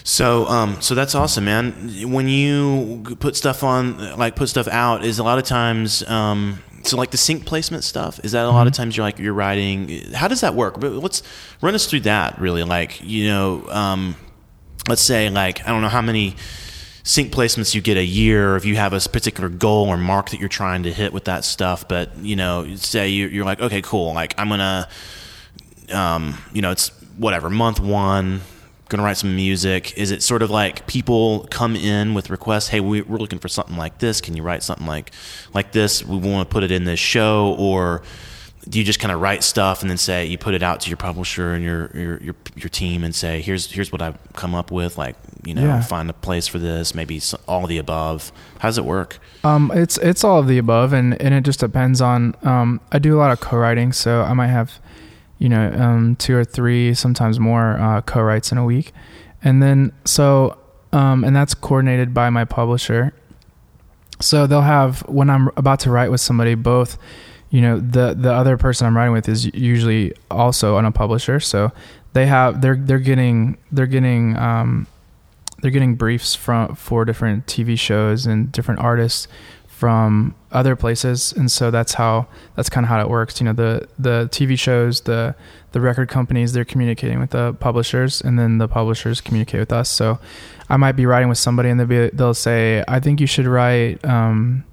So, 0.03 0.45
um, 0.47 0.81
so 0.81 0.95
that's 0.95 1.15
awesome, 1.15 1.45
man. 1.45 1.91
When 2.11 2.27
you 2.27 3.17
put 3.19 3.35
stuff 3.35 3.63
on, 3.63 4.17
like 4.17 4.35
put 4.35 4.49
stuff 4.49 4.67
out, 4.67 5.03
is 5.03 5.19
a 5.19 5.23
lot 5.23 5.37
of 5.37 5.45
times, 5.45 6.07
um, 6.07 6.59
so 6.83 6.97
like 6.97 7.11
the 7.11 7.17
sync 7.17 7.45
placement 7.45 7.83
stuff 7.83 8.19
is 8.23 8.31
that 8.31 8.43
a 8.43 8.47
mm-hmm. 8.47 8.55
lot 8.55 8.67
of 8.67 8.73
mm-hmm. 8.73 8.81
times 8.81 8.97
you're 8.97 9.05
like 9.05 9.19
you're 9.19 9.33
writing 9.33 10.11
how 10.13 10.27
does 10.27 10.41
that 10.41 10.55
work 10.55 10.79
but 10.79 10.91
let's 10.91 11.23
run 11.61 11.75
us 11.75 11.85
through 11.85 11.99
that 12.01 12.39
really 12.39 12.63
like 12.63 13.01
you 13.03 13.27
know 13.27 13.65
um, 13.69 14.15
let's 14.87 15.01
say 15.01 15.29
like 15.29 15.65
i 15.67 15.71
don't 15.71 15.81
know 15.81 15.89
how 15.89 16.01
many 16.01 16.35
sync 17.03 17.33
placements 17.33 17.73
you 17.73 17.81
get 17.81 17.97
a 17.97 18.03
year 18.03 18.55
if 18.55 18.65
you 18.65 18.75
have 18.75 18.93
a 18.93 18.99
particular 18.99 19.49
goal 19.49 19.87
or 19.87 19.97
mark 19.97 20.29
that 20.29 20.39
you're 20.39 20.49
trying 20.49 20.83
to 20.83 20.93
hit 20.93 21.11
with 21.13 21.25
that 21.25 21.43
stuff 21.43 21.87
but 21.87 22.15
you 22.17 22.35
know 22.35 22.75
say 22.75 23.09
you're 23.09 23.45
like 23.45 23.59
okay 23.59 23.81
cool 23.81 24.13
like 24.13 24.33
i'm 24.37 24.49
gonna 24.49 24.87
um, 25.91 26.37
you 26.53 26.61
know 26.61 26.71
it's 26.71 26.89
whatever 27.17 27.49
month 27.49 27.79
one 27.79 28.41
going 28.89 28.97
to 28.97 29.03
write 29.03 29.17
some 29.17 29.35
music? 29.35 29.95
Is 29.97 30.11
it 30.11 30.21
sort 30.21 30.41
of 30.41 30.49
like 30.49 30.87
people 30.87 31.47
come 31.51 31.75
in 31.75 32.15
with 32.15 32.29
requests? 32.29 32.67
Hey, 32.67 32.79
we, 32.79 33.01
are 33.01 33.05
looking 33.05 33.39
for 33.39 33.47
something 33.47 33.77
like 33.77 33.99
this. 33.99 34.19
Can 34.19 34.35
you 34.35 34.43
write 34.43 34.63
something 34.63 34.87
like 34.87 35.11
like 35.53 35.71
this? 35.71 36.03
We 36.03 36.17
want 36.17 36.49
to 36.49 36.51
put 36.51 36.63
it 36.63 36.71
in 36.71 36.83
this 36.83 36.99
show, 36.99 37.55
or 37.57 38.01
do 38.67 38.77
you 38.77 38.83
just 38.83 38.99
kind 38.99 39.11
of 39.11 39.21
write 39.21 39.43
stuff 39.43 39.81
and 39.81 39.89
then 39.89 39.97
say 39.97 40.25
you 40.25 40.37
put 40.37 40.53
it 40.53 40.61
out 40.61 40.81
to 40.81 40.89
your 40.89 40.97
publisher 40.97 41.53
and 41.53 41.63
your 41.63 41.91
your 41.93 42.21
your, 42.21 42.35
your 42.55 42.69
team 42.69 43.03
and 43.03 43.15
say 43.15 43.41
here's 43.41 43.71
here's 43.71 43.91
what 43.91 44.01
I've 44.01 44.17
come 44.33 44.55
up 44.55 44.71
with? 44.71 44.97
Like 44.97 45.15
you 45.45 45.53
know, 45.53 45.61
yeah. 45.61 45.81
find 45.81 46.09
a 46.09 46.13
place 46.13 46.47
for 46.47 46.57
this. 46.57 46.95
Maybe 46.95 47.21
all 47.47 47.67
the 47.67 47.77
above. 47.77 48.31
How 48.57 48.69
does 48.69 48.79
it 48.79 48.85
work? 48.85 49.19
Um, 49.43 49.71
it's 49.73 49.97
it's 49.99 50.23
all 50.23 50.39
of 50.39 50.47
the 50.47 50.57
above, 50.57 50.93
and 50.93 51.19
and 51.21 51.35
it 51.35 51.41
just 51.41 51.59
depends 51.59 52.01
on. 52.01 52.35
Um, 52.41 52.81
I 52.91 52.97
do 52.97 53.15
a 53.15 53.19
lot 53.19 53.31
of 53.31 53.39
co-writing, 53.39 53.93
so 53.93 54.23
I 54.23 54.33
might 54.33 54.47
have 54.47 54.79
you 55.39 55.49
know, 55.49 55.71
um, 55.71 56.15
two 56.17 56.35
or 56.35 56.43
three, 56.43 56.93
sometimes 56.93 57.39
more 57.39 57.79
uh, 57.79 58.01
co-writes 58.01 58.51
in 58.51 58.57
a 58.57 58.65
week, 58.65 58.91
and 59.43 59.63
then 59.63 59.91
so 60.05 60.57
um, 60.91 61.23
and 61.23 61.35
that's 61.35 61.53
coordinated 61.53 62.13
by 62.13 62.29
my 62.29 62.45
publisher. 62.45 63.13
So 64.21 64.47
they'll 64.47 64.61
have 64.61 65.01
when 65.07 65.29
I'm 65.29 65.49
about 65.55 65.79
to 65.81 65.91
write 65.91 66.11
with 66.11 66.21
somebody, 66.21 66.55
both, 66.55 66.97
you 67.49 67.61
know, 67.61 67.79
the 67.79 68.13
the 68.13 68.31
other 68.31 68.57
person 68.57 68.85
I'm 68.85 68.95
writing 68.95 69.13
with 69.13 69.29
is 69.29 69.45
usually 69.53 70.13
also 70.29 70.75
on 70.75 70.85
a 70.85 70.91
publisher, 70.91 71.39
so 71.39 71.71
they 72.13 72.25
have 72.25 72.61
they're 72.61 72.75
they're 72.75 72.99
getting 72.99 73.57
they're 73.71 73.87
getting 73.87 74.35
um, 74.37 74.87
they're 75.61 75.71
getting 75.71 75.95
briefs 75.95 76.35
from 76.35 76.75
for 76.75 77.05
different 77.05 77.45
TV 77.45 77.77
shows 77.79 78.25
and 78.25 78.51
different 78.51 78.81
artists 78.81 79.27
from 79.79 80.35
other 80.51 80.75
places, 80.75 81.31
and 81.31 81.49
so 81.49 81.71
that's 81.71 81.93
how 81.93 82.27
that's 82.57 82.69
kind 82.69 82.83
of 82.83 82.89
how 82.89 82.99
it 82.99 83.07
works. 83.07 83.39
You 83.39 83.45
know, 83.45 83.53
the 83.53 83.87
the 83.97 84.27
TV 84.29 84.59
shows, 84.59 85.01
the 85.01 85.35
the 85.71 85.79
record 85.79 86.09
companies, 86.09 86.51
they're 86.51 86.65
communicating 86.65 87.17
with 87.17 87.29
the 87.29 87.53
publishers, 87.53 88.19
and 88.19 88.37
then 88.37 88.57
the 88.57 88.67
publishers 88.67 89.21
communicate 89.21 89.61
with 89.61 89.71
us. 89.71 89.87
So 89.87 90.19
I 90.67 90.75
might 90.75 90.97
be 90.97 91.05
writing 91.05 91.29
with 91.29 91.37
somebody, 91.37 91.69
and 91.69 91.79
they'll 91.79 91.87
be 91.87 92.09
they'll 92.09 92.33
say, 92.33 92.83
"I 92.89 92.99
think 92.99 93.21
you 93.21 93.27
should 93.27 93.45
write." 93.45 94.03
Um, 94.03 94.65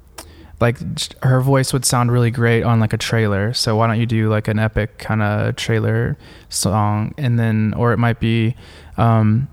like 0.59 0.79
her 1.23 1.41
voice 1.41 1.73
would 1.73 1.85
sound 1.85 2.11
really 2.11 2.33
great 2.33 2.63
on 2.63 2.81
like 2.81 2.95
a 2.95 2.97
trailer 2.97 3.53
so 3.53 3.77
why 3.77 3.87
don't 3.87 4.01
you 4.01 4.07
do 4.07 4.31
like 4.31 4.49
an 4.49 4.59
epic 4.59 4.97
kind 4.97 5.21
of 5.21 5.55
trailer 5.55 6.17
song 6.49 7.13
and 7.19 7.39
then 7.39 7.75
or 7.77 7.93
it 7.93 7.99
might 7.99 8.19
be 8.21 8.57
um 8.97 9.47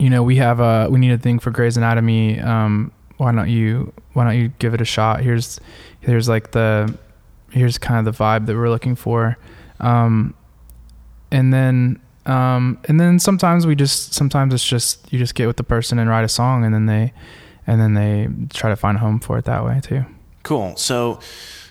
you 0.00 0.10
know 0.10 0.24
we 0.24 0.34
have 0.34 0.58
a 0.58 0.88
we 0.90 0.98
need 0.98 1.12
a 1.12 1.18
thing 1.18 1.38
for 1.38 1.52
Grey's 1.52 1.76
Anatomy 1.76 2.40
um 2.40 2.90
why 3.20 3.32
don't 3.32 3.50
you 3.50 3.92
why 4.14 4.24
don't 4.24 4.38
you 4.38 4.48
give 4.58 4.72
it 4.72 4.80
a 4.80 4.84
shot 4.84 5.20
here's 5.20 5.60
here's 6.00 6.28
like 6.28 6.52
the 6.52 6.92
here's 7.50 7.76
kind 7.78 8.06
of 8.06 8.16
the 8.16 8.24
vibe 8.24 8.46
that 8.46 8.56
we're 8.56 8.70
looking 8.70 8.96
for 8.96 9.36
um 9.80 10.34
and 11.30 11.52
then 11.52 12.00
um 12.26 12.78
and 12.88 12.98
then 12.98 13.18
sometimes 13.18 13.66
we 13.66 13.74
just 13.74 14.14
sometimes 14.14 14.54
it's 14.54 14.64
just 14.64 15.12
you 15.12 15.18
just 15.18 15.34
get 15.34 15.46
with 15.46 15.56
the 15.56 15.62
person 15.62 15.98
and 15.98 16.08
write 16.08 16.24
a 16.24 16.28
song 16.28 16.64
and 16.64 16.74
then 16.74 16.86
they 16.86 17.12
and 17.66 17.80
then 17.80 17.94
they 17.94 18.28
try 18.52 18.70
to 18.70 18.76
find 18.76 18.96
a 18.96 19.00
home 19.00 19.20
for 19.20 19.38
it 19.38 19.44
that 19.44 19.64
way 19.64 19.80
too. 19.82 20.04
Cool. 20.42 20.74
So 20.76 21.20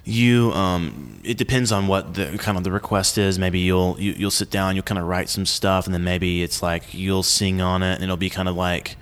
you 0.05 0.51
um, 0.53 1.19
it 1.23 1.37
depends 1.37 1.71
on 1.71 1.87
what 1.87 2.13
the 2.13 2.37
kind 2.37 2.57
of 2.57 2.63
the 2.63 2.71
request 2.71 3.17
is 3.17 3.37
maybe 3.37 3.59
you'll 3.59 3.97
you, 3.99 4.11
will 4.11 4.19
you 4.19 4.25
will 4.25 4.31
sit 4.31 4.49
down 4.49 4.75
you'll 4.75 4.83
kind 4.83 4.97
of 4.97 5.05
write 5.05 5.29
some 5.29 5.45
stuff 5.45 5.85
and 5.85 5.93
then 5.93 6.03
maybe 6.03 6.41
it's 6.41 6.63
like 6.63 6.93
you'll 6.93 7.21
sing 7.21 7.61
on 7.61 7.83
it 7.83 7.95
and 7.95 8.03
it'll 8.03 8.17
be 8.17 8.29
kind 8.29 8.47
of 8.47 8.55
like 8.55 8.95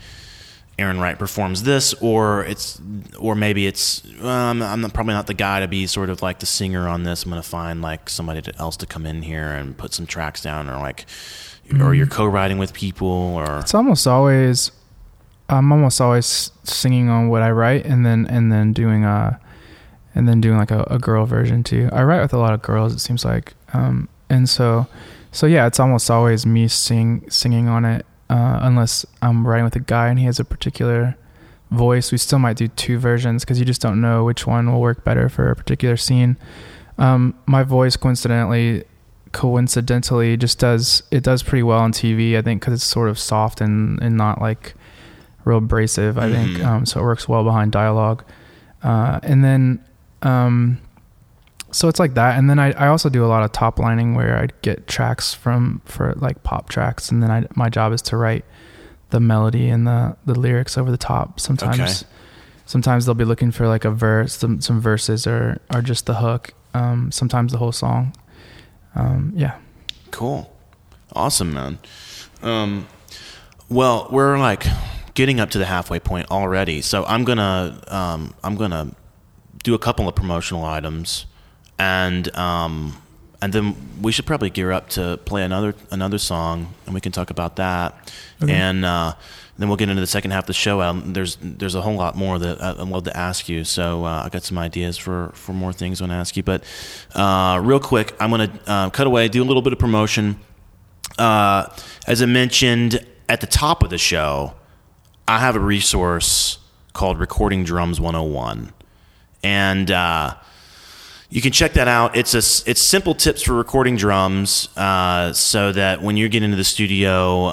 Aron 0.80 0.99
Wright 0.99 1.17
performs 1.17 1.63
this 1.63 1.93
or 1.95 2.43
it's 2.43 2.80
or 3.19 3.34
maybe 3.34 3.65
it's 3.65 4.05
um, 4.21 4.61
i'm 4.61 4.82
not, 4.82 4.93
probably 4.93 5.13
not 5.13 5.25
the 5.25 5.34
guy 5.34 5.59
to 5.59 5.67
be 5.67 5.88
sort 5.88 6.09
of 6.09 6.21
like 6.21 6.39
the 6.39 6.45
singer 6.45 6.88
on 6.88 7.01
this 7.03 7.23
i'm 7.23 7.32
going 7.32 7.41
to 7.41 7.47
find 7.47 7.82
like 7.82 8.09
somebody 8.09 8.41
else 8.59 8.78
to 8.78 8.86
come 8.86 9.05
in 9.05 9.23
here 9.23 9.47
and 9.47 9.78
put 9.78 9.93
some 9.93 10.05
tracks 10.05 10.41
down 10.41 10.69
or 10.69 10.78
like 10.78 11.07
mm-hmm. 11.67 11.82
or 11.82 11.95
you're 11.95 12.05
co-writing 12.05 12.59
with 12.59 12.73
people 12.73 13.07
or 13.07 13.59
it's 13.59 13.73
almost 13.73 14.05
always 14.05 14.71
I'm 15.49 15.71
almost 15.71 16.01
always 16.01 16.51
singing 16.63 17.09
on 17.09 17.30
what 17.30 17.41
I 17.41 17.51
write 17.51 17.86
and 17.86 18.05
then 18.05 18.28
and 18.28 18.51
then 18.51 18.73
doing 18.73 19.05
a 19.05 19.39
and 20.13 20.28
then 20.28 20.41
doing 20.41 20.57
like 20.57 20.71
a, 20.71 20.86
a 20.89 20.99
girl 20.99 21.25
version 21.25 21.63
too. 21.63 21.89
I 21.93 22.03
write 22.03 22.21
with 22.21 22.34
a 22.34 22.38
lot 22.38 22.53
of 22.53 22.61
girls 22.61 22.93
it 22.93 22.99
seems 22.99 23.23
like. 23.23 23.53
Um, 23.73 24.09
and 24.30 24.49
so 24.49 24.88
so 25.32 25.47
yeah, 25.47 25.65
it's 25.67 25.80
almost 25.80 26.11
always 26.11 26.45
me 26.45 26.67
sing 26.67 27.30
singing 27.30 27.67
on 27.67 27.86
it 27.86 28.05
uh, 28.30 28.59
unless 28.61 29.05
I'm 29.21 29.47
writing 29.47 29.65
with 29.65 29.75
a 29.75 29.82
guy 29.82 30.07
and 30.07 30.19
he 30.19 30.25
has 30.25 30.39
a 30.39 30.45
particular 30.45 31.17
voice. 31.71 32.11
We 32.11 32.17
still 32.17 32.39
might 32.39 32.57
do 32.57 32.67
two 32.67 32.97
versions 32.97 33.43
because 33.43 33.59
you 33.59 33.65
just 33.65 33.82
don't 33.82 33.99
know 34.01 34.23
which 34.23 34.47
one 34.47 34.71
will 34.71 34.82
work 34.82 35.03
better 35.03 35.30
for 35.30 35.49
a 35.49 35.55
particular 35.55 35.97
scene. 35.97 36.38
Um, 36.97 37.38
my 37.45 37.63
voice 37.63 37.95
coincidentally 37.95 38.84
coincidentally 39.34 40.38
just 40.38 40.57
does 40.57 41.03
it 41.11 41.21
does 41.21 41.43
pretty 41.43 41.61
well 41.61 41.80
on 41.80 41.91
TV 41.91 42.38
I 42.38 42.41
think 42.41 42.61
because 42.61 42.73
it's 42.73 42.84
sort 42.84 43.09
of 43.09 43.19
soft 43.19 43.59
and 43.59 44.01
and 44.01 44.15
not 44.15 44.41
like 44.41 44.73
real 45.47 45.57
abrasive, 45.57 46.17
I 46.17 46.30
think. 46.32 46.57
Mm-hmm. 46.57 46.65
Um, 46.65 46.86
so 46.86 46.99
it 46.99 47.03
works 47.03 47.28
well 47.28 47.43
behind 47.43 47.71
dialogue. 47.71 48.23
Uh, 48.84 49.19
and 49.23 49.43
then, 49.43 49.84
um, 50.21 50.80
so 51.78 51.88
it's 51.88 51.99
like 51.99 52.15
that. 52.15 52.39
And 52.39 52.49
then 52.49 52.57
I, 52.57 52.71
I 52.71 52.88
also 52.88 53.07
do 53.07 53.23
a 53.23 53.28
lot 53.28 53.43
of 53.43 53.51
top 53.51 53.78
lining 53.78 54.15
where 54.15 54.36
I 54.36 54.47
get 54.63 54.88
tracks 54.88 55.36
from 55.36 55.84
for 55.86 56.13
like 56.15 56.41
pop 56.41 56.69
tracks, 56.69 57.11
and 57.11 57.21
then 57.21 57.30
I 57.30 57.45
my 57.53 57.69
job 57.69 57.93
is 57.93 58.01
to 58.03 58.17
write 58.17 58.45
the 59.11 59.19
melody 59.19 59.69
and 59.69 59.86
the 59.86 60.17
the 60.25 60.34
lyrics 60.34 60.75
over 60.75 60.89
the 60.89 60.97
top. 60.97 61.39
Sometimes, 61.39 61.80
okay. 61.80 62.11
sometimes 62.65 63.05
they'll 63.05 63.13
be 63.13 63.25
looking 63.25 63.51
for 63.51 63.67
like 63.67 63.86
a 63.86 63.91
verse, 63.91 64.34
some 64.34 64.59
some 64.59 64.82
verses, 64.82 65.28
or 65.28 65.61
or 65.71 65.84
just 65.84 66.07
the 66.07 66.15
hook. 66.15 66.55
Um, 66.73 67.11
sometimes 67.11 67.51
the 67.51 67.59
whole 67.59 67.71
song. 67.71 68.11
Um, 68.95 69.34
yeah. 69.36 69.59
Cool. 70.09 70.51
Awesome, 71.13 71.53
man. 71.53 71.78
Um, 72.41 72.88
well, 73.69 74.07
we're 74.09 74.39
like 74.39 74.65
getting 75.13 75.39
up 75.39 75.51
to 75.51 75.59
the 75.59 75.65
halfway 75.65 75.99
point 75.99 76.32
already. 76.32 76.82
So 76.82 77.05
I'm 77.05 77.23
gonna 77.23 77.80
um, 77.88 78.34
I'm 78.43 78.55
gonna 78.55 78.95
do 79.63 79.75
a 79.75 79.80
couple 79.80 80.07
of 80.07 80.15
promotional 80.15 80.65
items, 80.65 81.28
and 81.80 82.36
um, 82.36 82.97
and 83.41 83.53
then 83.53 83.75
we 84.01 84.11
should 84.11 84.25
probably 84.25 84.49
gear 84.49 84.71
up 84.71 84.89
to 84.89 85.19
play 85.25 85.43
another 85.43 85.75
another 85.91 86.17
song, 86.17 86.73
and 86.86 86.93
we 86.93 87.01
can 87.01 87.11
talk 87.11 87.30
about 87.30 87.57
that. 87.57 88.11
Okay. 88.41 88.53
And 88.53 88.84
uh, 88.84 89.13
then 89.57 89.67
we'll 89.67 89.78
get 89.78 89.89
into 89.89 90.01
the 90.01 90.07
second 90.07 90.32
half 90.32 90.43
of 90.43 90.47
the 90.47 90.53
show. 90.53 90.82
Um, 90.82 91.13
there's 91.13 91.38
there's 91.41 91.75
a 91.75 91.82
whole 91.82 91.95
lot 91.95 92.15
more 92.15 92.39
that 92.39 92.61
I'd 92.61 92.78
love 92.80 93.03
to 93.05 93.17
ask 93.17 93.49
you. 93.49 93.63
So 93.63 94.05
uh, 94.05 94.23
I 94.25 94.30
got 94.30 94.43
some 94.43 94.57
ideas 94.57 94.97
for 94.97 95.30
for 95.34 95.53
more 95.53 95.73
things 95.73 96.01
I 96.01 96.05
want 96.05 96.11
to 96.11 96.15
ask 96.15 96.38
you. 96.38 96.43
But 96.43 96.63
uh, 97.13 97.59
real 97.63 97.80
quick, 97.80 98.15
I'm 98.19 98.32
gonna 98.32 98.59
uh, 98.65 98.89
cut 98.89 99.07
away, 99.07 99.28
do 99.28 99.43
a 99.43 99.45
little 99.45 99.61
bit 99.61 99.73
of 99.73 99.80
promotion. 99.80 100.39
Uh, 101.17 101.67
as 102.05 102.21
I 102.21 102.25
mentioned 102.25 103.05
at 103.30 103.41
the 103.41 103.47
top 103.47 103.84
of 103.84 103.89
the 103.89 103.97
show, 103.97 104.53
I 105.28 105.39
have 105.39 105.55
a 105.55 105.59
resource 105.59 106.59
called 106.93 107.19
Recording 107.19 107.63
Drums 107.63 107.99
101, 107.99 108.73
and 109.43 109.91
uh, 109.91 110.36
you 111.30 111.41
can 111.41 111.51
check 111.51 111.73
that 111.73 111.88
out. 111.88 112.15
It's 112.15 112.34
a 112.34 112.69
it's 112.69 112.82
simple 112.82 113.13
tips 113.13 113.41
for 113.41 113.53
recording 113.53 113.97
drums, 113.97 114.69
uh, 114.78 115.34
so 115.34 115.71
that 115.73 116.01
when 116.01 116.17
you 116.17 116.30
get 116.30 116.43
into 116.43 116.57
the 116.57 116.63
studio, 116.63 117.47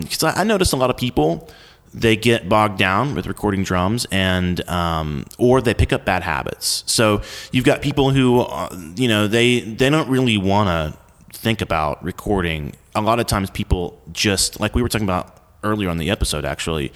because 0.00 0.22
um, 0.22 0.32
I, 0.36 0.40
I 0.40 0.44
notice 0.44 0.72
a 0.72 0.76
lot 0.76 0.90
of 0.90 0.96
people 0.96 1.48
they 1.92 2.16
get 2.16 2.48
bogged 2.48 2.78
down 2.78 3.14
with 3.14 3.26
recording 3.26 3.64
drums 3.64 4.06
and 4.10 4.66
um, 4.68 5.24
or 5.38 5.60
they 5.60 5.74
pick 5.74 5.92
up 5.92 6.04
bad 6.04 6.22
habits 6.22 6.84
so 6.86 7.20
you've 7.52 7.64
got 7.64 7.82
people 7.82 8.10
who 8.10 8.40
uh, 8.40 8.68
you 8.94 9.08
know 9.08 9.26
they 9.26 9.60
they 9.60 9.90
don't 9.90 10.08
really 10.08 10.38
want 10.38 10.68
to 10.68 10.98
think 11.36 11.60
about 11.60 12.02
recording 12.04 12.72
a 12.94 13.00
lot 13.00 13.18
of 13.18 13.26
times 13.26 13.50
people 13.50 14.00
just 14.12 14.60
like 14.60 14.74
we 14.74 14.82
were 14.82 14.88
talking 14.88 15.06
about 15.06 15.36
earlier 15.64 15.88
on 15.88 15.98
the 15.98 16.10
episode 16.10 16.44
actually 16.44 16.92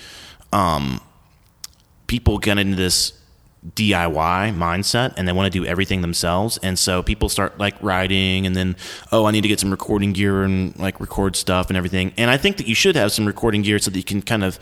um, 0.53 1.01
people 2.07 2.39
get 2.39 2.59
into 2.59 2.76
this 2.76 3.12
DIY 3.72 4.54
mindset 4.54 5.14
and 5.16 5.26
they 5.26 5.32
want 5.32 5.50
to 5.50 5.58
do 5.58 5.64
everything 5.64 6.02
themselves. 6.02 6.58
And 6.62 6.78
so 6.78 7.02
people 7.02 7.28
start 7.28 7.58
like 7.58 7.74
writing 7.82 8.46
and 8.46 8.54
then, 8.54 8.76
oh, 9.10 9.24
I 9.24 9.30
need 9.30 9.40
to 9.40 9.48
get 9.48 9.58
some 9.58 9.70
recording 9.70 10.12
gear 10.12 10.42
and 10.42 10.78
like 10.78 11.00
record 11.00 11.34
stuff 11.34 11.68
and 11.68 11.76
everything. 11.76 12.12
And 12.18 12.30
I 12.30 12.36
think 12.36 12.58
that 12.58 12.66
you 12.66 12.74
should 12.74 12.94
have 12.96 13.10
some 13.10 13.26
recording 13.26 13.62
gear 13.62 13.78
so 13.78 13.90
that 13.90 13.96
you 13.96 14.04
can 14.04 14.20
kind 14.20 14.44
of, 14.44 14.58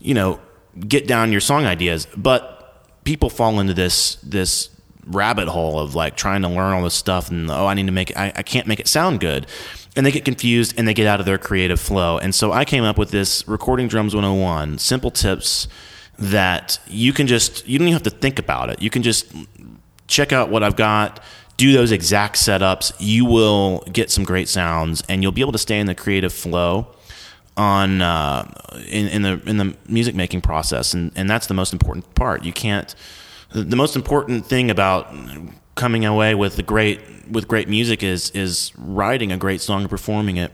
you 0.00 0.14
know, 0.14 0.40
get 0.88 1.06
down 1.06 1.30
your 1.30 1.40
song 1.40 1.66
ideas. 1.66 2.08
But 2.16 3.04
people 3.04 3.30
fall 3.30 3.60
into 3.60 3.74
this, 3.74 4.16
this 4.16 4.70
rabbit 5.06 5.48
hole 5.48 5.78
of 5.78 5.94
like 5.94 6.16
trying 6.16 6.42
to 6.42 6.48
learn 6.48 6.72
all 6.72 6.82
this 6.82 6.94
stuff 6.94 7.30
and, 7.30 7.48
oh, 7.48 7.66
I 7.66 7.74
need 7.74 7.86
to 7.86 7.92
make 7.92 8.16
I, 8.16 8.32
I 8.34 8.42
can't 8.42 8.66
make 8.66 8.80
it 8.80 8.88
sound 8.88 9.20
good 9.20 9.46
and 9.94 10.04
they 10.04 10.10
get 10.10 10.24
confused 10.24 10.74
and 10.76 10.88
they 10.88 10.94
get 10.94 11.06
out 11.06 11.20
of 11.20 11.26
their 11.26 11.38
creative 11.38 11.78
flow. 11.80 12.18
And 12.18 12.34
so 12.34 12.50
I 12.52 12.64
came 12.64 12.82
up 12.82 12.98
with 12.98 13.10
this 13.10 13.46
recording 13.46 13.88
drums 13.88 14.14
101, 14.14 14.78
simple 14.78 15.10
tips 15.10 15.68
that 16.18 16.78
you 16.86 17.12
can 17.12 17.26
just 17.26 17.66
you 17.66 17.78
don't 17.78 17.88
even 17.88 17.94
have 17.94 18.02
to 18.04 18.10
think 18.10 18.38
about 18.38 18.70
it. 18.70 18.80
You 18.82 18.90
can 18.90 19.02
just 19.02 19.32
check 20.06 20.32
out 20.32 20.50
what 20.50 20.62
I've 20.62 20.76
got, 20.76 21.22
do 21.56 21.72
those 21.72 21.92
exact 21.92 22.36
setups. 22.36 22.92
You 22.98 23.24
will 23.24 23.80
get 23.92 24.10
some 24.10 24.24
great 24.24 24.48
sounds 24.48 25.02
and 25.08 25.22
you'll 25.22 25.32
be 25.32 25.40
able 25.40 25.52
to 25.52 25.58
stay 25.58 25.78
in 25.78 25.86
the 25.86 25.94
creative 25.94 26.32
flow 26.32 26.88
on 27.56 28.00
uh, 28.00 28.50
in, 28.88 29.08
in 29.08 29.22
the 29.22 29.42
in 29.46 29.56
the 29.58 29.76
music 29.88 30.14
making 30.14 30.40
process 30.40 30.94
and 30.94 31.12
and 31.16 31.28
that's 31.28 31.46
the 31.46 31.54
most 31.54 31.72
important 31.72 32.14
part. 32.14 32.44
You 32.44 32.52
can't 32.52 32.94
the 33.50 33.76
most 33.76 33.96
important 33.96 34.46
thing 34.46 34.70
about 34.70 35.14
coming 35.74 36.04
away 36.04 36.34
with 36.34 36.56
the 36.56 36.62
great 36.62 37.00
with 37.30 37.48
great 37.48 37.68
music 37.68 38.02
is 38.02 38.30
is 38.30 38.72
writing 38.76 39.32
a 39.32 39.36
great 39.36 39.60
song 39.60 39.82
and 39.82 39.90
performing 39.90 40.36
it. 40.36 40.52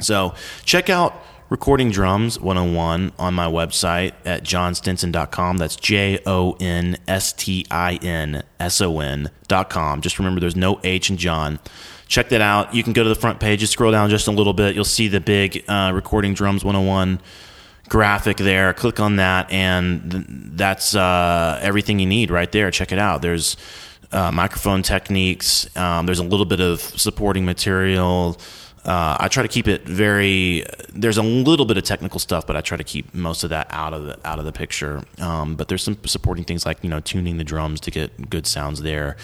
So 0.00 0.34
check 0.64 0.88
out 0.88 1.14
Recording 1.50 1.90
Drums 1.90 2.38
101 2.38 3.10
on 3.18 3.34
my 3.34 3.46
website 3.46 4.12
at 4.24 4.44
jonstinson.com. 4.44 5.58
That's 5.58 5.74
J 5.74 6.20
O 6.24 6.56
N 6.60 6.96
S 7.08 7.32
T 7.32 7.66
I 7.68 7.96
N 7.96 8.44
S 8.60 8.80
O 8.80 9.00
N.com. 9.00 10.00
Just 10.00 10.20
remember 10.20 10.40
there's 10.40 10.54
no 10.54 10.78
H 10.84 11.10
in 11.10 11.16
Jon. 11.16 11.58
Check 12.06 12.28
that 12.28 12.40
out. 12.40 12.72
You 12.72 12.84
can 12.84 12.92
go 12.92 13.02
to 13.02 13.08
the 13.08 13.16
front 13.16 13.40
page, 13.40 13.58
just 13.58 13.72
scroll 13.72 13.90
down 13.90 14.10
just 14.10 14.28
a 14.28 14.30
little 14.30 14.52
bit. 14.52 14.76
You'll 14.76 14.84
see 14.84 15.08
the 15.08 15.18
big 15.18 15.64
uh, 15.66 15.90
Recording 15.92 16.34
Drums 16.34 16.64
101 16.64 17.20
graphic 17.88 18.36
there. 18.36 18.72
Click 18.72 19.00
on 19.00 19.16
that, 19.16 19.50
and 19.50 20.52
that's 20.54 20.94
uh, 20.94 21.58
everything 21.60 21.98
you 21.98 22.06
need 22.06 22.30
right 22.30 22.52
there. 22.52 22.70
Check 22.70 22.92
it 22.92 22.98
out. 23.00 23.22
There's 23.22 23.56
uh, 24.12 24.30
microphone 24.30 24.84
techniques. 24.84 25.68
Um, 25.76 26.06
there's 26.06 26.20
a 26.20 26.24
little 26.24 26.46
bit 26.46 26.60
of 26.60 26.80
supporting 26.80 27.44
material. 27.44 28.38
Uh, 28.84 29.16
I 29.20 29.28
try 29.28 29.42
to 29.42 29.48
keep 29.48 29.68
it 29.68 29.82
very. 29.86 30.64
There's 30.94 31.18
a 31.18 31.22
little 31.22 31.66
bit 31.66 31.76
of 31.76 31.84
technical 31.84 32.18
stuff, 32.18 32.46
but 32.46 32.56
I 32.56 32.62
try 32.62 32.78
to 32.78 32.84
keep 32.84 33.12
most 33.14 33.44
of 33.44 33.50
that 33.50 33.66
out 33.70 33.92
of 33.92 34.04
the 34.04 34.18
out 34.24 34.38
of 34.38 34.46
the 34.46 34.52
picture. 34.52 35.02
Um, 35.18 35.54
but 35.54 35.68
there's 35.68 35.82
some 35.82 35.98
supporting 36.06 36.44
things 36.44 36.64
like 36.64 36.82
you 36.82 36.88
know 36.88 37.00
tuning 37.00 37.36
the 37.36 37.44
drums 37.44 37.80
to 37.80 37.90
get 37.90 38.30
good 38.30 38.46
sounds 38.46 38.80
there. 38.82 39.16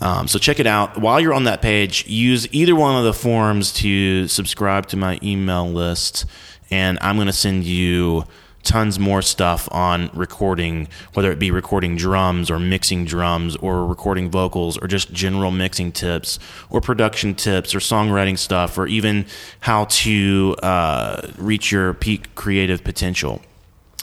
Um, 0.00 0.28
so 0.28 0.38
check 0.38 0.60
it 0.60 0.66
out. 0.66 0.98
While 0.98 1.20
you're 1.20 1.32
on 1.32 1.44
that 1.44 1.62
page, 1.62 2.06
use 2.06 2.52
either 2.52 2.74
one 2.74 2.96
of 2.96 3.04
the 3.04 3.12
forms 3.12 3.72
to 3.74 4.28
subscribe 4.28 4.86
to 4.86 4.96
my 4.96 5.18
email 5.22 5.68
list, 5.68 6.24
and 6.70 6.98
I'm 7.00 7.16
going 7.16 7.26
to 7.26 7.32
send 7.32 7.64
you 7.64 8.24
tons 8.68 8.98
more 8.98 9.22
stuff 9.22 9.66
on 9.72 10.10
recording, 10.12 10.88
whether 11.14 11.32
it 11.32 11.38
be 11.38 11.50
recording 11.50 11.96
drums 11.96 12.50
or 12.50 12.58
mixing 12.58 13.06
drums 13.06 13.56
or 13.56 13.86
recording 13.86 14.30
vocals 14.30 14.76
or 14.76 14.86
just 14.86 15.10
general 15.10 15.50
mixing 15.50 15.90
tips 15.90 16.38
or 16.68 16.78
production 16.82 17.34
tips 17.34 17.74
or 17.74 17.78
songwriting 17.78 18.36
stuff 18.36 18.76
or 18.76 18.86
even 18.86 19.24
how 19.60 19.86
to 19.86 20.54
uh, 20.62 21.26
reach 21.38 21.72
your 21.72 21.94
peak 21.94 22.34
creative 22.34 22.84
potential. 22.84 23.40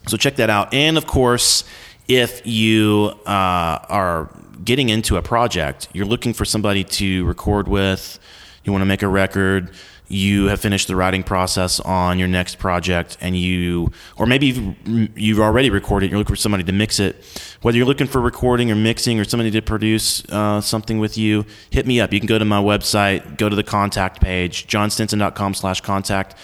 So 0.08 0.18
check 0.18 0.36
that 0.38 0.50
out. 0.50 0.74
And 0.74 0.98
of 0.98 1.06
course, 1.06 1.64
if 2.08 2.46
you 2.46 3.14
uh, 3.28 3.86
are 3.88 4.32
getting 4.64 4.90
into 4.90 5.16
a 5.16 5.22
project, 5.22 5.90
you're 5.94 6.08
looking 6.08 6.34
for 6.34 6.44
somebody 6.44 6.84
to 6.84 7.24
record 7.26 7.68
with, 7.68 8.18
you 8.64 8.72
want 8.72 8.82
to 8.82 8.88
make 8.88 9.04
a 9.04 9.08
record, 9.08 9.70
you 10.08 10.46
have 10.46 10.60
finished 10.60 10.88
the 10.88 10.96
writing 10.96 11.24
process 11.24 11.80
on 11.80 12.20
your 12.20 12.28
next 12.28 12.60
project 12.60 13.18
and 13.22 13.36
you 13.38 13.92
or 14.18 14.26
maybe 14.26 14.48
you've, 14.48 15.18
you've 15.18 15.40
already 15.40 15.70
recorded 15.70 16.10
you're 16.10 16.20
looking 16.20 16.36
for 16.36 16.40
somebody 16.40 16.64
to 16.64 16.72
mix 16.72 17.00
it. 17.00 17.24
Whether 17.62 17.78
you're 17.78 17.88
looking 17.88 18.08
for 18.08 18.22
recording 18.22 18.70
or 18.70 18.76
mixing 18.76 19.20
or 19.20 19.24
somebody 19.24 19.52
to 19.52 19.62
produce 19.62 20.24
uh, 20.30 20.62
something 20.62 21.00
with 21.00 21.18
you 21.18 21.46
hit 21.70 21.88
me 21.88 22.00
up. 22.00 22.14
You 22.14 22.20
can 22.20 22.28
go 22.28 22.38
to 22.38 22.46
my 22.46 22.62
website 22.62 23.38
go 23.38 23.50
to 23.50 23.56
the 23.56 23.64
contact 23.64 24.22
page 24.22 24.68
jonstinson.com 24.68 25.54
slash 25.54 25.82
contact. 25.82 26.36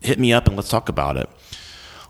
Hit 0.00 0.18
me 0.18 0.32
up 0.32 0.46
and 0.46 0.56
let's 0.56 0.68
talk 0.68 0.88
about 0.88 1.16
it. 1.16 1.28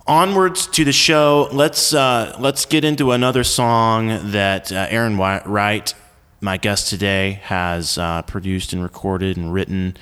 Onwards 0.07 0.69
to 0.69 0.85
the 0.85 0.93
show. 0.93 1.49
Let's 1.53 1.93
uh, 1.93 2.37
let's 2.39 2.65
get 2.65 2.85
into 2.85 3.11
another 3.11 3.43
song 3.43 4.31
that 4.31 4.71
uh, 4.71 4.87
Aron 4.89 5.17
Wright 5.17 5.95
my 6.41 6.57
guest 6.57 6.89
today 6.89 7.41
has 7.45 7.99
uh, 7.99 8.23
produced 8.23 8.73
and 8.73 8.83
recorded 8.83 9.37
and 9.37 9.53
written 9.53 9.97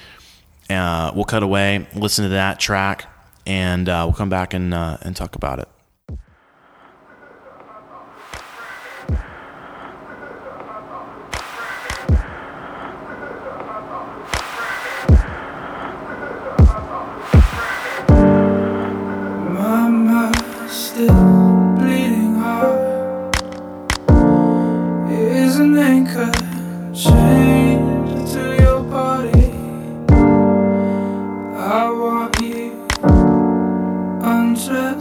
uh, 0.71 1.13
we'll 1.15 1.25
cut 1.25 1.43
away, 1.43 1.87
listen 1.95 2.25
to 2.25 2.31
that 2.31 2.59
track, 2.61 3.07
and 3.47 3.89
uh, 3.89 4.05
we'll 4.07 4.15
come 4.15 4.31
back 4.31 4.55
and 4.55 4.73
uh, 4.73 4.99
and 5.03 5.15
talk 5.15 5.35
about 5.37 5.59
it. 5.59 5.69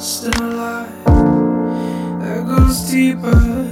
And 0.03 0.35
alive. 0.35 1.05
That 2.19 2.45
goes 2.45 2.91
deeper 2.91 3.62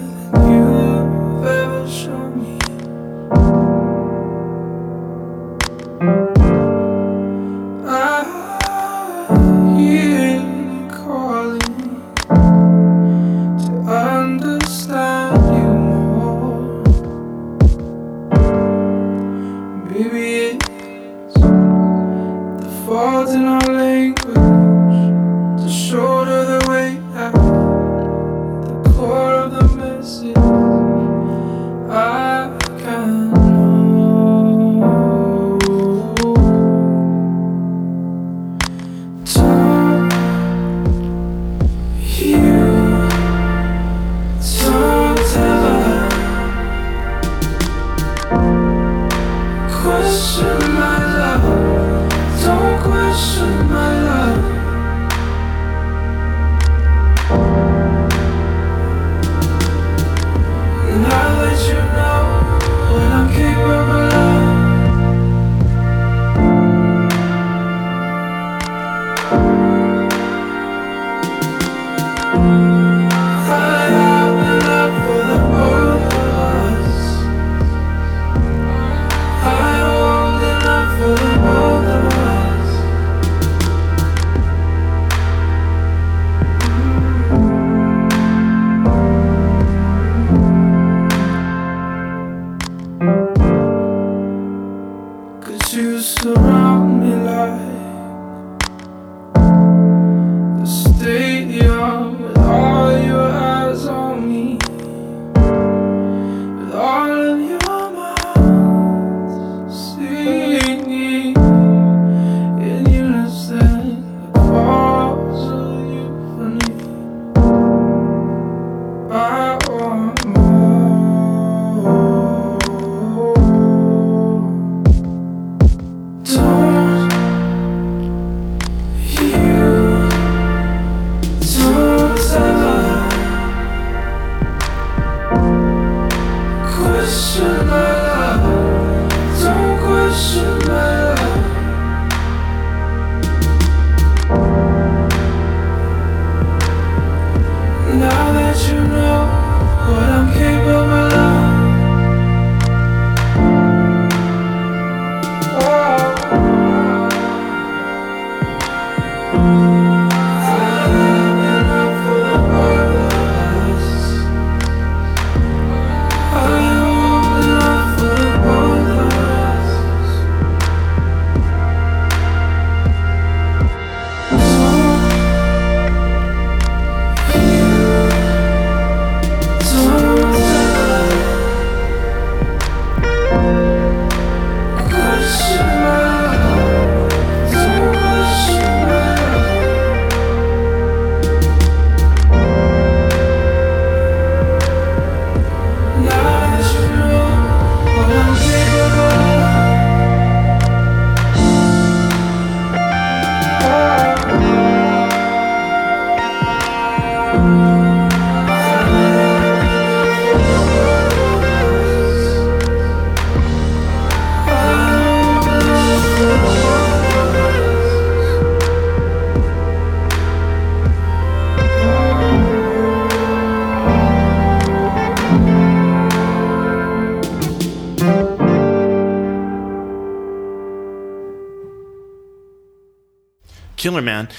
Killer 233.91 234.01
man. 234.01 234.29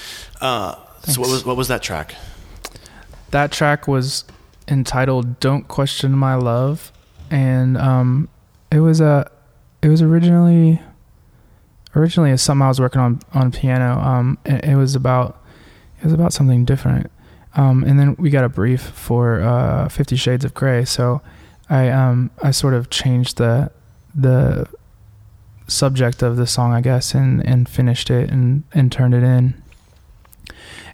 Uh, 0.41 0.75
so 1.03 1.21
what 1.21 1.29
was 1.29 1.45
what 1.45 1.55
was 1.55 1.67
that 1.67 1.83
track? 1.83 2.15
that 3.29 3.51
track 3.51 3.87
was 3.87 4.25
entitled 4.67 5.39
"Don't 5.39 5.67
Question 5.67 6.13
My 6.13 6.35
Love," 6.35 6.91
and 7.29 7.77
um, 7.77 8.29
it 8.71 8.79
was 8.79 8.99
a 8.99 9.29
it 9.83 9.89
was 9.89 10.01
originally 10.01 10.81
originally 11.95 12.31
a 12.31 12.37
something 12.37 12.63
I 12.63 12.67
was 12.67 12.79
working 12.79 13.01
on 13.01 13.19
on 13.33 13.51
piano. 13.51 13.99
Um, 13.99 14.37
it, 14.43 14.65
it 14.65 14.75
was 14.75 14.95
about 14.95 15.43
it 15.99 16.05
was 16.05 16.13
about 16.13 16.33
something 16.33 16.65
different. 16.65 17.11
Um, 17.55 17.83
and 17.83 17.99
then 17.99 18.15
we 18.17 18.31
got 18.31 18.43
a 18.43 18.49
brief 18.49 18.81
for 18.81 19.39
uh, 19.41 19.87
Fifty 19.89 20.15
Shades 20.15 20.43
of 20.43 20.55
Grey, 20.55 20.85
so 20.85 21.21
I 21.69 21.89
um 21.89 22.31
I 22.41 22.49
sort 22.49 22.73
of 22.73 22.89
changed 22.89 23.37
the 23.37 23.71
the 24.15 24.67
subject 25.67 26.21
of 26.21 26.35
the 26.37 26.47
song, 26.47 26.73
I 26.73 26.81
guess, 26.81 27.13
and 27.13 27.45
and 27.45 27.67
finished 27.67 28.09
it 28.09 28.29
and 28.29 28.63
and 28.73 28.91
turned 28.91 29.13
it 29.13 29.23
in. 29.23 29.55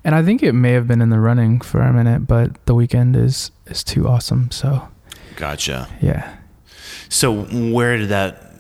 And 0.04 0.16
I 0.16 0.24
think 0.24 0.42
it 0.42 0.54
may 0.54 0.72
have 0.72 0.88
been 0.88 1.02
in 1.02 1.10
the 1.10 1.20
running 1.20 1.60
for 1.60 1.82
a 1.82 1.92
minute, 1.92 2.26
but 2.28 2.66
the 2.66 2.74
Weeknd 2.74 3.16
is 3.16 3.52
is 3.68 3.84
too 3.84 4.08
awesome. 4.08 4.50
So 4.52 4.88
Gotcha. 5.36 5.88
yeah, 6.02 6.36
So 7.10 7.44
where 7.44 7.98
did 7.98 8.10
that 8.10 8.54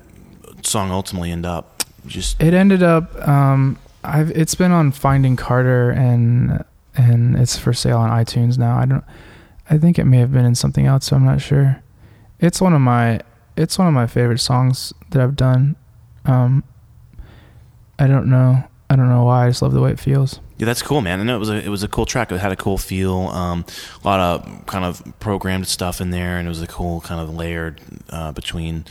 song 0.63 0.91
ultimately 0.91 1.31
end 1.31 1.45
up? 1.45 1.83
Just 2.07 2.41
it 2.41 2.53
ended 2.53 2.83
up. 2.83 3.27
Um, 3.27 3.77
I've 4.03 4.31
it's 4.31 4.55
been 4.55 4.71
on 4.71 4.91
Finding 4.91 5.35
Carter 5.35 5.91
and 5.91 6.63
and 6.95 7.37
it's 7.37 7.57
for 7.57 7.73
sale 7.73 7.97
on 7.99 8.09
iTunes 8.09 8.57
now. 8.57 8.77
I 8.77 8.85
don't. 8.85 9.03
I 9.69 9.77
think 9.77 9.99
it 9.99 10.05
may 10.05 10.17
have 10.17 10.31
been 10.33 10.45
in 10.45 10.55
something 10.55 10.85
else, 10.87 11.05
so 11.05 11.15
I'm 11.15 11.25
not 11.25 11.39
sure. 11.41 11.81
It's 12.39 12.59
one 12.59 12.73
of 12.73 12.81
my 12.81 13.21
it's 13.55 13.77
one 13.77 13.87
of 13.87 13.93
my 13.93 14.07
favorite 14.07 14.39
songs 14.39 14.93
that 15.11 15.21
I've 15.21 15.35
done. 15.35 15.75
Um, 16.25 16.63
I 17.97 18.07
don't 18.07 18.27
know. 18.29 18.63
I 18.89 18.95
don't 18.95 19.09
know 19.09 19.23
why. 19.25 19.45
I 19.45 19.49
just 19.49 19.61
love 19.61 19.73
the 19.73 19.81
way 19.81 19.91
it 19.91 19.99
feels. 19.99 20.39
yeah, 20.57 20.65
that's 20.65 20.81
cool, 20.81 21.01
man. 21.01 21.19
I 21.19 21.23
know 21.23 21.35
it 21.35 21.39
was 21.39 21.49
a 21.49 21.63
it 21.63 21.69
was 21.69 21.83
a 21.83 21.87
cool 21.87 22.05
track. 22.05 22.31
It 22.31 22.39
had 22.39 22.51
a 22.51 22.55
cool 22.55 22.77
feel. 22.77 23.27
Um, 23.27 23.65
a 24.03 24.07
lot 24.07 24.19
of 24.19 24.65
kind 24.65 24.83
of 24.85 25.03
programmed 25.19 25.67
stuff 25.67 26.01
in 26.01 26.09
there, 26.09 26.37
and 26.37 26.47
it 26.47 26.49
was 26.49 26.61
a 26.61 26.67
cool 26.67 27.01
kind 27.01 27.21
of 27.21 27.33
layered 27.33 27.81
uh, 28.09 28.31
between 28.31 28.85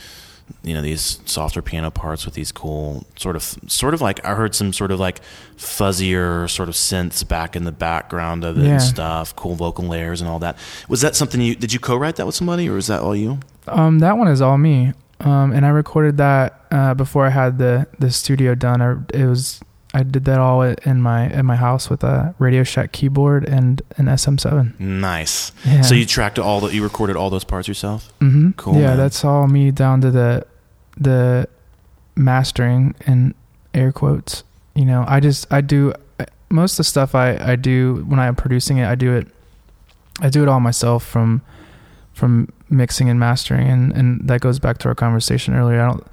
you 0.63 0.73
know 0.73 0.81
these 0.81 1.19
softer 1.25 1.61
piano 1.61 1.91
parts 1.91 2.25
with 2.25 2.33
these 2.33 2.51
cool 2.51 3.05
sort 3.17 3.35
of 3.35 3.43
sort 3.67 3.93
of 3.93 4.01
like 4.01 4.23
I 4.25 4.35
heard 4.35 4.55
some 4.55 4.71
sort 4.73 4.91
of 4.91 4.99
like 4.99 5.19
fuzzier 5.57 6.49
sort 6.49 6.69
of 6.69 6.75
synths 6.75 7.27
back 7.27 7.55
in 7.55 7.65
the 7.65 7.71
background 7.71 8.43
of 8.43 8.57
it 8.57 8.63
Yeah. 8.63 8.71
and 8.73 8.81
stuff. 8.81 9.35
Cool 9.35 9.55
vocal 9.55 9.85
layers 9.85 10.21
and 10.21 10.29
all 10.29 10.39
that. 10.39 10.57
Was 10.87 11.01
that 11.01 11.15
something 11.15 11.41
you 11.41 11.55
did 11.55 11.73
you 11.73 11.79
co-write 11.79 12.15
that 12.17 12.25
with 12.25 12.35
somebody, 12.35 12.69
or 12.69 12.73
was 12.75 12.87
that 12.87 13.01
all 13.01 13.15
you? 13.15 13.39
Um, 13.67 13.99
that 13.99 14.17
one 14.17 14.27
is 14.29 14.41
all 14.41 14.57
me. 14.57 14.93
Um, 15.21 15.51
and 15.51 15.65
I 15.65 15.69
recorded 15.69 16.17
that 16.17 16.61
uh, 16.71 16.93
before 16.93 17.25
I 17.25 17.29
had 17.29 17.57
the 17.57 17.87
the 17.99 18.09
studio 18.11 18.55
done. 18.55 18.81
I, 18.81 18.95
it 19.13 19.25
was 19.25 19.59
I 19.93 20.03
did 20.03 20.23
that 20.25 20.39
all 20.39 20.61
in 20.61 21.01
my 21.01 21.29
in 21.29 21.45
my 21.45 21.55
house 21.57 21.89
with 21.89 22.03
a 22.03 22.33
Radio 22.39 22.63
Shack 22.63 22.91
keyboard 22.93 23.43
and 23.47 23.81
an 23.97 24.05
SM7. 24.05 24.79
Nice. 24.79 25.51
Yeah. 25.65 25.81
So 25.81 25.93
you 25.95 26.05
tracked 26.05 26.39
all 26.39 26.61
the 26.61 26.67
you 26.73 26.83
recorded 26.83 27.15
all 27.17 27.29
those 27.29 27.43
parts 27.43 27.67
yourself. 27.67 28.13
hmm 28.19 28.51
Cool, 28.51 28.75
Yeah, 28.75 28.89
man. 28.89 28.97
that's 28.97 29.25
all 29.25 29.47
me 29.47 29.71
down 29.71 29.99
to 30.01 30.11
the 30.11 30.45
the 30.97 31.47
mastering 32.15 32.95
and 33.05 33.33
air 33.73 33.91
quotes. 33.91 34.43
You 34.75 34.85
know, 34.85 35.03
I 35.07 35.19
just 35.19 35.51
I 35.51 35.61
do 35.61 35.93
most 36.49 36.73
of 36.73 36.77
the 36.77 36.83
stuff 36.85 37.13
I 37.15 37.35
I 37.37 37.55
do 37.55 38.05
when 38.07 38.19
I'm 38.19 38.35
producing 38.35 38.77
it. 38.77 38.85
I 38.87 38.95
do 38.95 39.15
it 39.15 39.27
I 40.21 40.29
do 40.29 40.43
it 40.43 40.47
all 40.49 40.59
myself 40.59 41.03
from 41.05 41.41
from 42.13 42.51
mixing 42.69 43.09
and 43.09 43.19
mastering, 43.19 43.67
and 43.67 43.91
and 43.93 44.27
that 44.27 44.41
goes 44.41 44.59
back 44.59 44.77
to 44.79 44.87
our 44.89 44.95
conversation 44.95 45.53
earlier. 45.55 45.81
I 45.81 45.87
don't 45.87 46.03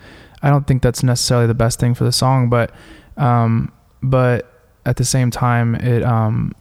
I 0.42 0.50
don't 0.50 0.66
think 0.66 0.82
that's 0.82 1.02
necessarily 1.02 1.46
the 1.46 1.54
best 1.54 1.78
thing 1.80 1.94
for 1.94 2.04
the 2.04 2.12
song, 2.12 2.48
but 2.48 2.70
um 3.16 3.72
but 4.02 4.50
at 4.84 4.96
the 4.96 5.04
same 5.04 5.30
time 5.30 5.74
it 5.76 6.02
um 6.02 6.52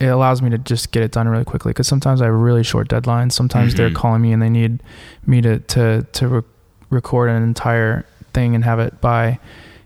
it 0.00 0.06
allows 0.06 0.42
me 0.42 0.50
to 0.50 0.58
just 0.58 0.90
get 0.90 1.02
it 1.04 1.12
done 1.12 1.28
really 1.28 1.44
quickly 1.44 1.70
because 1.70 1.86
sometimes 1.86 2.20
I 2.20 2.24
have 2.26 2.34
really 2.34 2.64
short 2.64 2.88
deadlines. 2.88 3.32
Sometimes 3.32 3.74
they're 3.74 3.90
Mhm. 3.90 3.94
calling 3.94 4.22
me 4.22 4.32
and 4.32 4.42
they 4.42 4.50
need 4.50 4.82
me 5.26 5.40
to 5.42 5.58
to 5.60 6.06
to 6.12 6.28
re- 6.28 6.42
record 6.90 7.30
an 7.30 7.42
entire 7.42 8.04
thing 8.34 8.54
and 8.54 8.64
have 8.64 8.80
it 8.80 9.00
by 9.00 9.38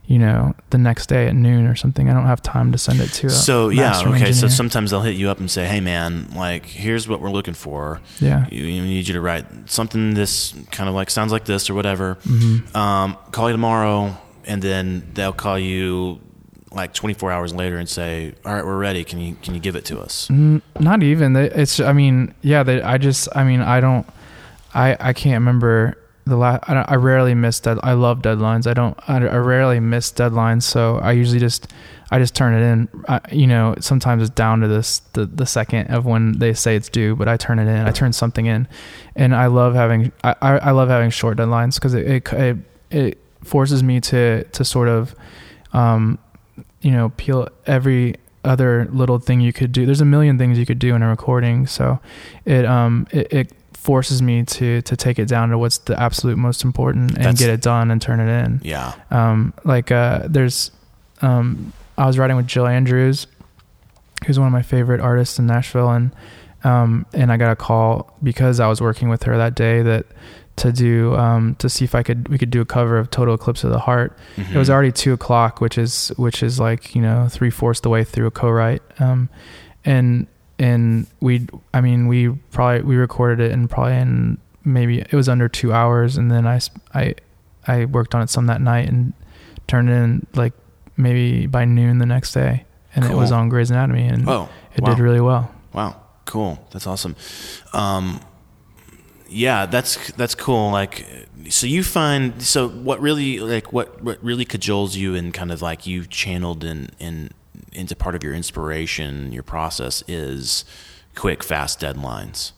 you 0.07 0.19
know 0.21 0.55
the 0.71 0.79
next 0.79 1.09
day 1.09 1.27
at 1.27 1.35
noon 1.35 1.67
or 1.67 1.75
something. 1.75 2.09
I 2.09 2.13
don't 2.15 2.27
have 2.27 2.41
time 2.43 2.71
to 2.73 2.79
send 2.79 3.01
it 3.01 3.09
to. 3.15 3.27
A 3.27 3.31
So 3.31 3.69
yeah, 3.71 4.01
okay. 4.07 4.33
So 4.33 4.49
sometimes 4.49 4.91
they'll 4.91 5.03
hit 5.03 5.17
you 5.17 5.29
up 5.31 5.41
and 5.41 5.51
say, 5.51 5.67
"Hey, 5.67 5.81
man, 5.81 6.29
like 6.35 6.67
here's 6.67 7.09
what 7.09 7.21
we're 7.21 7.31
looking 7.31 7.55
for. 7.55 8.01
yeah. 8.21 8.47
You, 8.51 8.65
you 8.65 8.83
need 8.83 9.09
you 9.09 9.15
to 9.15 9.21
write 9.21 9.47
something 9.69 10.15
this 10.15 10.55
kind 10.71 10.89
of 10.89 10.95
like 10.95 11.11
sounds 11.11 11.33
like 11.33 11.45
this 11.45 11.69
or 11.69 11.75
whatever. 11.75 12.15
hmm 12.23 12.59
Um, 12.77 13.17
call 13.33 13.49
you 13.49 13.53
tomorrow, 13.55 14.17
and 14.47 14.63
then 14.63 15.11
they'll 15.15 15.33
call 15.33 15.59
you 15.59 16.21
like 16.73 16.93
24 16.93 17.33
hours 17.33 17.55
later 17.55 17.79
and 17.79 17.89
say, 17.89 18.35
"All 18.45 18.55
right, 18.55 18.65
we're 18.65 18.79
ready. 18.79 19.03
Can 19.03 19.19
you 19.19 19.35
can 19.43 19.55
you 19.55 19.61
give 19.61 19.75
it 19.77 19.85
to 19.87 19.99
us?" 19.99 20.31
N- 20.31 20.63
not 20.79 21.03
even. 21.03 21.35
It's. 21.35 21.81
I 21.81 21.93
mean, 21.93 22.33
yeah. 22.43 22.63
They, 22.63 22.81
I 22.81 22.99
just. 22.99 23.29
I 23.35 23.43
mean, 23.45 23.61
I 23.61 23.81
don't. 23.81 24.07
I. 24.73 24.97
I 25.01 25.13
can't 25.15 25.41
remember 25.41 25.97
the 26.27 26.37
last. 26.37 26.69
I, 26.69 26.85
I 26.87 26.95
rarely 26.97 27.35
miss 27.35 27.61
dead. 27.61 27.79
I 27.83 27.93
love 27.93 28.21
deadlines. 28.21 28.67
I 28.67 28.75
don't. 28.75 28.99
I, 29.09 29.17
I 29.17 29.37
rarely 29.37 29.81
miss 29.81 30.13
deadlines. 30.13 30.65
So 30.65 30.99
I 30.99 31.13
usually 31.13 31.39
just. 31.39 31.73
I 32.09 32.21
just 32.21 32.37
turn 32.37 32.55
it 32.55 32.65
in. 32.65 32.89
I, 33.09 33.21
you 33.33 33.49
know, 33.49 33.75
sometimes 33.81 34.23
it's 34.23 34.31
down 34.31 34.61
to 34.61 34.69
this 34.69 35.01
the 35.13 35.27
the 35.27 35.47
second 35.47 35.89
of 35.89 36.05
when 36.07 36.39
they 36.39 36.53
say 36.53 36.77
it's 36.77 36.89
due, 36.89 37.17
but 37.17 37.27
I 37.27 37.37
turn 37.37 37.59
it 37.59 37.67
in. 37.67 37.87
I 37.87 37.91
turn 37.91 38.13
something 38.13 38.47
in, 38.47 38.69
and 39.15 39.35
I 39.35 39.47
love 39.47 39.75
having. 39.75 40.13
I. 40.23 40.35
I, 40.41 40.71
love 40.71 40.89
having 40.89 41.11
short 41.11 41.37
deadlines 41.39 41.75
because 41.75 41.95
it, 41.95 42.07
it 42.07 42.33
it 42.33 42.57
it 42.91 43.19
forces 43.43 43.83
me 43.83 44.01
to 44.03 44.45
to 44.45 44.65
sort 44.65 44.89
of, 44.89 45.15
um, 45.73 46.19
you 46.81 46.93
know, 46.93 47.11
peel 47.17 47.49
every 47.67 48.17
other 48.45 48.89
little 48.93 49.19
thing 49.19 49.41
you 49.41 49.53
could 49.53 49.73
do. 49.73 49.85
There's 49.85 50.01
a 50.01 50.07
million 50.07 50.39
things 50.39 50.59
you 50.59 50.67
could 50.67 50.79
do 50.79 50.95
in 50.95 51.03
a 51.03 51.09
recording, 51.09 51.67
so 51.67 51.99
it 52.45 52.65
um 52.65 53.09
it, 53.11 53.33
it 53.33 53.53
forces 53.87 54.21
me 54.21 54.43
to 54.43 54.83
to 54.83 54.97
take 54.97 55.21
it 55.21 55.29
down 55.29 55.51
to 55.51 55.57
what's 55.57 55.79
the 55.79 55.99
absolute 55.99 56.37
most 56.37 56.65
important 56.65 57.13
and 57.13 57.19
That's- 57.19 57.39
get 57.39 57.51
it 57.51 57.63
done 57.63 57.93
and 57.93 58.03
turn 58.03 58.19
it 58.19 58.45
in. 58.45 58.61
Yeah. 58.65 58.93
Um, 59.13 59.55
like 59.65 59.93
uh, 59.93 60.27
there's 60.29 60.73
um, 61.23 61.73
I 61.97 62.05
was 62.07 62.19
writing 62.19 62.37
with 62.37 62.49
Jill 62.49 62.67
Andrews, 62.67 63.29
who's 64.27 64.39
one 64.41 64.49
of 64.49 64.53
my 64.53 64.63
favorite 64.63 65.01
artists 65.01 65.39
in 65.39 65.47
Nashville, 65.47 65.89
and 65.91 66.11
um, 66.65 67.07
and 67.13 67.31
I 67.31 67.37
got 67.37 67.53
a 67.53 67.57
call 67.57 68.13
because 68.25 68.59
I 68.59 68.67
was 68.67 68.81
working 68.81 69.09
with 69.09 69.23
her 69.23 69.39
that 69.39 69.55
day 69.55 69.83
that 69.83 70.05
to 70.57 70.73
do 70.73 71.15
um, 71.15 71.55
to 71.61 71.69
see 71.69 71.85
if 71.85 71.95
I 71.95 72.03
could 72.03 72.29
we 72.29 72.39
could 72.39 72.51
do 72.51 72.61
a 72.61 72.65
cover 72.67 72.99
of 72.99 73.09
Total 73.11 73.35
Eclipse 73.35 73.63
of 73.63 73.71
the 73.71 73.79
Heart. 73.79 74.19
It 74.37 74.57
was 74.57 74.69
already 74.69 74.91
two 74.91 75.13
o'clock, 75.13 75.61
which 75.61 75.79
is 75.79 76.09
which 76.17 76.43
is 76.43 76.59
like 76.59 76.95
you 76.97 77.03
know 77.03 77.29
three 77.31 77.51
fourths 77.51 77.81
the 77.81 77.89
way 77.89 78.03
through 78.03 78.27
a 78.27 78.31
co-write, 78.33 78.83
um, 78.99 79.29
and 79.85 80.27
and 80.59 81.07
we 81.21 81.47
I 81.75 81.81
mean 81.81 82.07
we 82.09 82.29
probably 82.53 82.83
we 82.83 82.97
recorded 82.97 83.41
it 83.41 83.53
in 83.53 83.69
probably 83.69 83.97
in 83.97 84.39
maybe 84.65 85.01
it 85.01 85.13
was 85.13 85.29
under 85.29 85.49
two 85.49 85.73
hours, 85.73 86.17
and 86.17 86.31
then 86.31 86.47
i 86.47 86.59
i 86.95 87.15
i 87.67 87.85
worked 87.85 88.15
on 88.15 88.23
it 88.23 88.31
some 88.31 88.47
that 88.47 88.61
night 88.61 88.89
and 88.89 89.13
turned 89.69 89.89
it 89.91 89.93
in 89.95 90.27
like 90.35 90.53
maybe 90.97 91.47
by 91.47 91.65
noon 91.65 91.99
the 91.99 92.07
next 92.07 92.33
day, 92.33 92.65
and 92.95 93.05
it 93.05 93.15
was 93.15 93.31
on 93.33 93.49
Grey's 93.49 93.71
Anatomy, 93.71 94.07
and 94.07 94.29
Oh, 94.29 94.49
it 94.75 94.81
wow. 94.83 94.95
did 94.95 95.03
really 95.03 95.21
well. 95.21 95.51
Wow, 95.73 96.01
cool. 96.25 96.67
That's 96.73 96.87
awesome. 96.87 97.17
Um, 97.73 98.21
yeah, 99.29 99.67
that's 99.67 100.13
that's 100.13 100.35
cool. 100.35 100.71
Like, 100.71 101.05
so 101.51 101.67
you 101.67 101.83
find 101.83 102.41
so 102.43 102.69
what 102.69 103.01
really 103.01 103.41
like 103.41 103.73
what 103.73 104.03
what 104.03 104.23
really 104.25 104.45
cajoles 104.45 104.95
you 104.97 105.15
and 105.15 105.35
kind 105.35 105.51
of 105.53 105.61
like 105.61 105.87
you 105.87 106.07
channeled 106.07 106.65
in 106.65 106.91
in 106.99 107.31
into 107.73 107.95
part 107.97 108.15
of 108.15 108.23
your 108.23 108.35
inspiration, 108.35 109.33
your 109.33 109.43
process 109.43 110.03
is 110.09 110.65
quick, 111.15 111.43
fast 111.43 111.81
deadlines. 111.81 112.53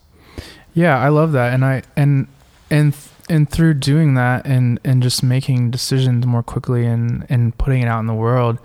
Yeah, 0.75 0.99
I 0.99 1.09
love 1.09 1.33
that, 1.33 1.53
and 1.55 1.65
I 1.65 1.83
and 1.97 2.29
and 2.71 2.95
and 3.29 3.49
through 3.51 3.75
doing 3.75 4.15
that 4.15 4.47
and 4.47 4.79
and 4.85 5.03
just 5.03 5.23
making 5.23 5.71
decisions 5.71 6.25
more 6.27 6.43
quickly 6.43 6.87
and 6.87 7.27
and 7.29 7.57
putting 7.59 7.83
it 7.83 7.89
out 7.89 8.01
in 8.01 8.07
the 8.07 8.15
world, 8.15 8.59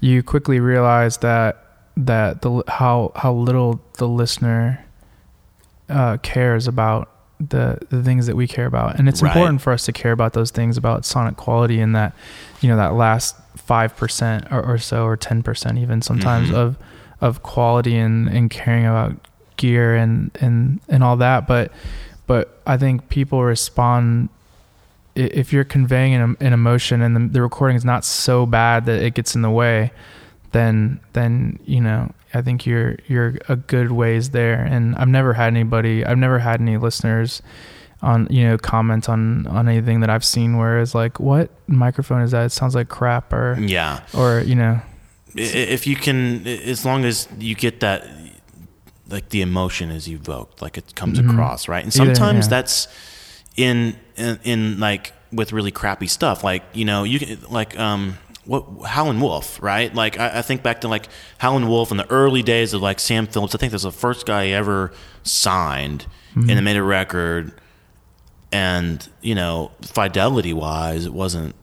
you 0.00 0.22
quickly 0.22 0.60
realize 0.60 1.18
that 1.18 1.60
that 1.96 2.42
the 2.42 2.62
how 2.68 3.12
how 3.16 3.32
little 3.32 3.80
the 3.98 4.08
listener 4.08 4.84
uh, 5.88 6.16
cares 6.18 6.66
about 6.66 7.10
the 7.40 7.78
the 7.90 8.02
things 8.02 8.26
that 8.26 8.36
we 8.36 8.46
care 8.46 8.66
about, 8.66 8.98
and 8.98 9.08
it's 9.08 9.22
Right. 9.22 9.30
important 9.30 9.60
for 9.62 9.72
us 9.72 9.84
to 9.86 9.92
care 9.92 10.12
about 10.12 10.32
those 10.32 10.50
things 10.50 10.76
about 10.76 11.04
sonic 11.04 11.36
quality 11.36 11.80
and 11.80 11.94
that 11.94 12.14
you 12.60 12.68
know 12.68 12.76
that 12.76 12.94
last 12.94 13.36
five 13.56 13.96
percent 13.96 14.46
or, 14.50 14.62
or 14.62 14.78
so 14.78 15.04
or 15.04 15.16
ten 15.16 15.42
percent 15.42 15.78
even 15.78 16.02
sometimes 16.02 16.50
Mhm. 16.50 16.54
of 16.54 16.76
of 17.20 17.42
quality 17.42 17.96
and 17.96 18.28
and 18.28 18.50
caring 18.50 18.84
about 18.86 19.14
gear 19.56 19.94
and 19.94 20.30
and 20.40 20.80
and 20.88 21.04
all 21.04 21.16
that 21.16 21.46
but 21.46 21.70
but 22.26 22.60
i 22.66 22.76
think 22.76 23.08
people 23.08 23.42
respond 23.44 24.28
if 25.14 25.52
you're 25.52 25.62
conveying 25.64 26.12
an, 26.14 26.36
an 26.40 26.52
emotion 26.52 27.00
and 27.00 27.14
the, 27.14 27.20
the 27.34 27.40
recording 27.40 27.76
is 27.76 27.84
not 27.84 28.04
so 28.04 28.44
bad 28.46 28.84
that 28.86 29.00
it 29.00 29.14
gets 29.14 29.36
in 29.36 29.42
the 29.42 29.50
way 29.50 29.92
then 30.50 30.98
then 31.12 31.58
you 31.64 31.80
know 31.80 32.10
i 32.34 32.42
think 32.42 32.66
you're 32.66 32.96
you're 33.06 33.34
a 33.48 33.54
good 33.54 33.92
ways 33.92 34.30
there 34.30 34.60
and 34.62 34.96
i've 34.96 35.06
never 35.08 35.32
had 35.34 35.46
anybody 35.46 36.04
i've 36.04 36.18
never 36.18 36.40
had 36.40 36.60
any 36.60 36.76
listeners 36.76 37.40
on 38.04 38.26
you 38.30 38.46
know 38.46 38.56
comment 38.58 39.08
on 39.08 39.46
on 39.48 39.68
anything 39.68 40.00
that 40.00 40.10
i've 40.10 40.24
seen 40.24 40.56
where 40.58 40.78
it's 40.80 40.94
like 40.94 41.18
what 41.18 41.50
microphone 41.66 42.20
is 42.22 42.30
that 42.30 42.44
it 42.46 42.50
sounds 42.50 42.74
like 42.74 42.88
crap 42.88 43.32
or 43.32 43.56
Yeah, 43.58 44.00
or 44.16 44.40
you 44.40 44.54
know 44.54 44.80
if 45.36 45.86
you 45.88 45.96
can, 45.96 46.46
as 46.46 46.84
long 46.84 47.04
as 47.04 47.26
you 47.40 47.56
get 47.56 47.80
that, 47.80 48.06
like 49.08 49.30
the 49.30 49.42
emotion 49.42 49.90
is 49.90 50.08
evoked, 50.08 50.62
like 50.62 50.78
it 50.78 50.94
comes 50.94 51.18
across, 51.18 51.66
right? 51.66 51.82
And 51.82 51.92
Mm-hmm. 51.92 52.02
Either, 52.02 52.14
sometimes 52.14 52.46
yeah. 52.46 52.50
that's 52.50 52.88
in, 53.56 53.96
in 54.16 54.38
in 54.44 54.78
like 54.78 55.12
with 55.32 55.52
really 55.52 55.72
crappy 55.72 56.06
stuff, 56.06 56.44
like 56.44 56.62
you 56.72 56.84
know, 56.84 57.02
you 57.04 57.18
can 57.18 57.38
like 57.50 57.76
um. 57.78 58.18
What 58.46 58.64
Howlin' 58.86 59.20
Wolf, 59.22 59.58
right? 59.62 59.92
Like 59.94 60.20
I, 60.20 60.38
I 60.40 60.42
think 60.42 60.62
back 60.62 60.82
to 60.82 60.88
like 60.88 61.08
Howlin' 61.38 61.66
Wolf 61.66 61.90
in 61.90 61.96
the 61.96 62.08
early 62.10 62.42
days 62.42 62.74
of 62.74 62.82
like 62.82 63.00
Sam 63.00 63.26
Phillips. 63.26 63.54
I 63.54 63.58
think 63.58 63.70
that's 63.70 63.84
the 63.84 63.90
first 63.90 64.26
guy 64.26 64.46
he 64.48 64.52
ever 64.52 64.92
signed, 65.22 66.06
Mm-hmm. 66.36 66.50
and 66.50 66.58
they 66.58 66.60
made 66.60 66.76
a 66.76 66.82
record. 66.82 67.52
And 68.54 69.06
you 69.20 69.34
know, 69.34 69.72
fidelity 69.82 70.52
wise, 70.52 71.06
it 71.06 71.12
wasn't 71.12 71.54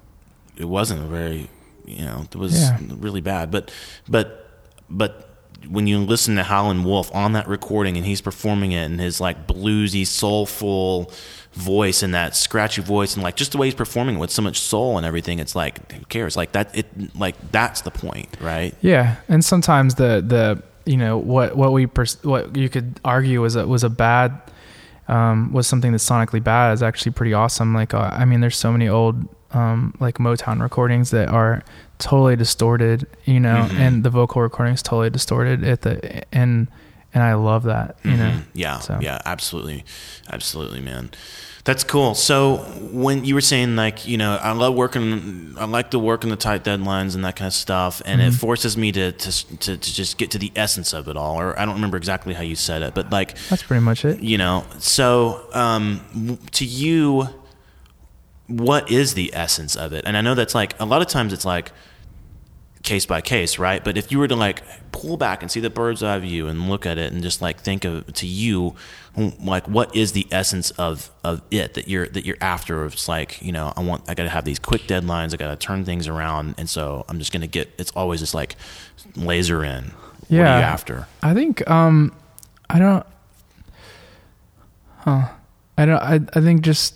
it 0.57 0.65
wasn't 0.65 1.01
a 1.01 1.07
very 1.07 1.49
you 1.85 2.03
know 2.05 2.25
it 2.29 2.35
was 2.35 2.53
Yeah. 2.59 2.77
really 2.99 3.21
bad. 3.21 3.49
But 3.49 3.71
but 4.09 4.49
but 4.89 5.29
when 5.69 5.87
you 5.87 5.99
listen 5.99 6.35
to 6.35 6.43
Howlin' 6.43 6.83
Wolf 6.83 7.13
on 7.15 7.31
that 7.33 7.47
recording 7.47 7.95
and 7.95 8.05
he's 8.05 8.19
performing 8.19 8.71
it 8.73 8.83
in 8.91 8.99
his 8.99 9.21
like 9.21 9.47
bluesy 9.47 10.05
soulful 10.05 11.11
voice 11.53 12.01
and 12.03 12.13
that 12.13 12.35
scratchy 12.35 12.81
voice 12.81 13.13
and 13.15 13.23
like 13.23 13.35
just 13.35 13.51
the 13.51 13.57
way 13.57 13.67
he's 13.67 13.75
performing 13.75 14.15
it 14.15 14.19
with 14.19 14.31
so 14.31 14.41
much 14.41 14.59
soul 14.59 14.97
and 14.97 15.05
everything 15.05 15.39
it's 15.39 15.55
like 15.55 15.91
who 15.93 16.03
cares? 16.05 16.35
Like 16.35 16.51
that 16.53 16.75
it 16.77 16.87
like 17.15 17.35
that's 17.51 17.81
the 17.81 17.91
point 17.91 18.35
right? 18.41 18.75
Yeah, 18.81 19.15
and 19.29 19.45
sometimes 19.45 19.95
the 19.95 20.21
the 20.27 20.61
you 20.85 20.97
know 20.97 21.17
what 21.17 21.55
what 21.55 21.71
we 21.71 21.87
pers- 21.87 22.21
what 22.23 22.55
you 22.57 22.67
could 22.67 22.99
argue 23.05 23.39
was 23.41 23.55
a, 23.55 23.65
was 23.65 23.83
a 23.85 23.89
bad 23.89 24.31
um, 25.07 25.51
was 25.53 25.67
something 25.67 25.91
that's 25.91 26.07
sonically 26.07 26.43
bad 26.43 26.73
is 26.73 26.83
actually 26.83 27.11
pretty 27.13 27.33
awesome. 27.33 27.73
Like 27.73 27.93
uh, 27.93 28.09
I 28.13 28.25
mean, 28.25 28.41
there's 28.41 28.57
so 28.57 28.71
many 28.71 28.87
old 28.87 29.27
um, 29.53 29.93
like 29.99 30.17
Motown 30.17 30.61
recordings 30.61 31.11
that 31.11 31.27
are 31.27 31.63
totally 31.99 32.35
distorted, 32.37 33.05
you 33.25 33.39
know, 33.39 33.67
Mhm. 33.69 33.79
and 33.79 34.03
the 34.03 34.09
vocal 34.09 34.41
recording 34.41 34.73
is 34.73 34.81
totally 34.81 35.09
distorted 35.09 35.63
at 35.63 35.81
the 35.81 36.23
and 36.33 36.67
and 37.13 37.23
I 37.23 37.33
love 37.33 37.63
that, 37.63 37.97
you 38.03 38.15
know. 38.15 38.29
Mhm. 38.31 38.43
yeah 38.53 38.79
So- 38.79 38.97
yeah 39.01 39.19
absolutely 39.25 39.83
absolutely 40.31 40.79
man 40.79 41.11
that's 41.63 41.83
cool 41.83 42.15
so 42.15 42.57
when 42.91 43.23
you 43.23 43.35
were 43.35 43.41
saying 43.41 43.75
like 43.75 44.07
you 44.07 44.17
know 44.17 44.35
i 44.41 44.51
love 44.51 44.73
working 44.73 45.53
i 45.59 45.65
like 45.65 45.91
to 45.91 45.99
work 45.99 46.23
in 46.23 46.29
the 46.31 46.35
tight 46.35 46.63
deadlines 46.63 47.13
and 47.13 47.23
that 47.23 47.35
kind 47.35 47.47
of 47.47 47.53
stuff 47.53 48.01
and 48.05 48.19
it 48.19 48.33
Mhm. 48.33 48.39
forces 48.39 48.75
me 48.75 48.91
to, 48.93 49.11
to 49.11 49.57
to 49.57 49.77
to 49.77 49.93
just 49.93 50.17
get 50.17 50.31
to 50.31 50.39
the 50.39 50.51
essence 50.55 50.91
of 50.93 51.07
it 51.07 51.15
all 51.15 51.39
or 51.39 51.57
i 51.59 51.65
don't 51.65 51.75
remember 51.75 51.97
exactly 51.97 52.33
how 52.33 52.41
you 52.41 52.55
said 52.55 52.81
it 52.81 52.95
but 52.95 53.11
like 53.11 53.37
That's 53.49 53.61
pretty 53.63 53.81
much 53.83 54.03
it. 54.05 54.19
you 54.21 54.37
know 54.39 54.65
so 54.79 55.45
um 55.53 56.39
to 56.51 56.65
you 56.65 57.27
what 58.47 58.89
is 58.91 59.13
the 59.13 59.31
essence 59.33 59.75
of 59.75 59.93
it 59.93 60.03
and 60.07 60.17
i 60.17 60.21
know 60.21 60.33
that's 60.35 60.55
like 60.55 60.73
a 60.79 60.85
lot 60.85 61.01
of 61.01 61.07
times 61.07 61.31
it's 61.31 61.45
like 61.45 61.71
case 62.83 63.05
by 63.05 63.21
case 63.21 63.59
right? 63.59 63.83
But 63.83 63.97
if 63.97 64.11
you 64.11 64.17
were 64.19 64.27
to 64.27 64.35
like 64.35 64.63
pull 64.91 65.15
back 65.17 65.41
and 65.41 65.51
see 65.51 65.59
the 65.59 65.69
bird's 65.69 66.01
eye 66.03 66.17
view 66.19 66.47
and 66.47 66.69
look 66.69 66.85
at 66.85 66.97
it 66.97 67.13
and 67.13 67.21
just 67.21 67.41
like 67.41 67.59
think 67.59 67.85
of 67.85 68.11
to 68.13 68.25
you 68.27 68.75
like 69.43 69.67
what 69.67 69.95
is 69.95 70.13
the 70.13 70.25
essence 70.31 70.71
of 70.71 71.11
of 71.23 71.41
it 71.51 71.73
that 71.75 71.87
you're 71.87 72.07
that 72.07 72.25
you're 72.25 72.37
after? 72.41 72.85
It's 72.85 73.07
like 73.07 73.41
you 73.41 73.51
know 73.51 73.71
i 73.77 73.81
want 73.81 74.03
i 74.09 74.13
gotta 74.13 74.29
have 74.29 74.45
these 74.45 74.57
quick 74.59 74.83
deadlines. 74.83 75.33
I 75.33 75.37
gotta 75.37 75.55
turn 75.57 75.85
things 75.85 76.07
around. 76.07 76.55
And 76.57 76.69
so 76.69 77.05
i'm 77.09 77.19
just 77.19 77.31
gonna 77.31 77.47
get 77.47 77.69
it's 77.77 77.91
always 77.91 78.19
just 78.19 78.33
like 78.33 78.55
laser 79.15 79.63
in. 79.63 79.85
What 80.27 80.39
are 80.39 80.43
Yeah. 80.43 80.57
you 80.57 80.63
after? 80.63 81.07
I 81.21 81.33
think 81.33 81.67
um 81.69 82.13
I 82.69 82.79
don't 82.79 83.05
huh. 84.99 85.27
I 85.77 85.85
don't 85.85 86.01
I 86.01 86.15
I 86.33 86.41
think 86.41 86.61
just 86.61 86.95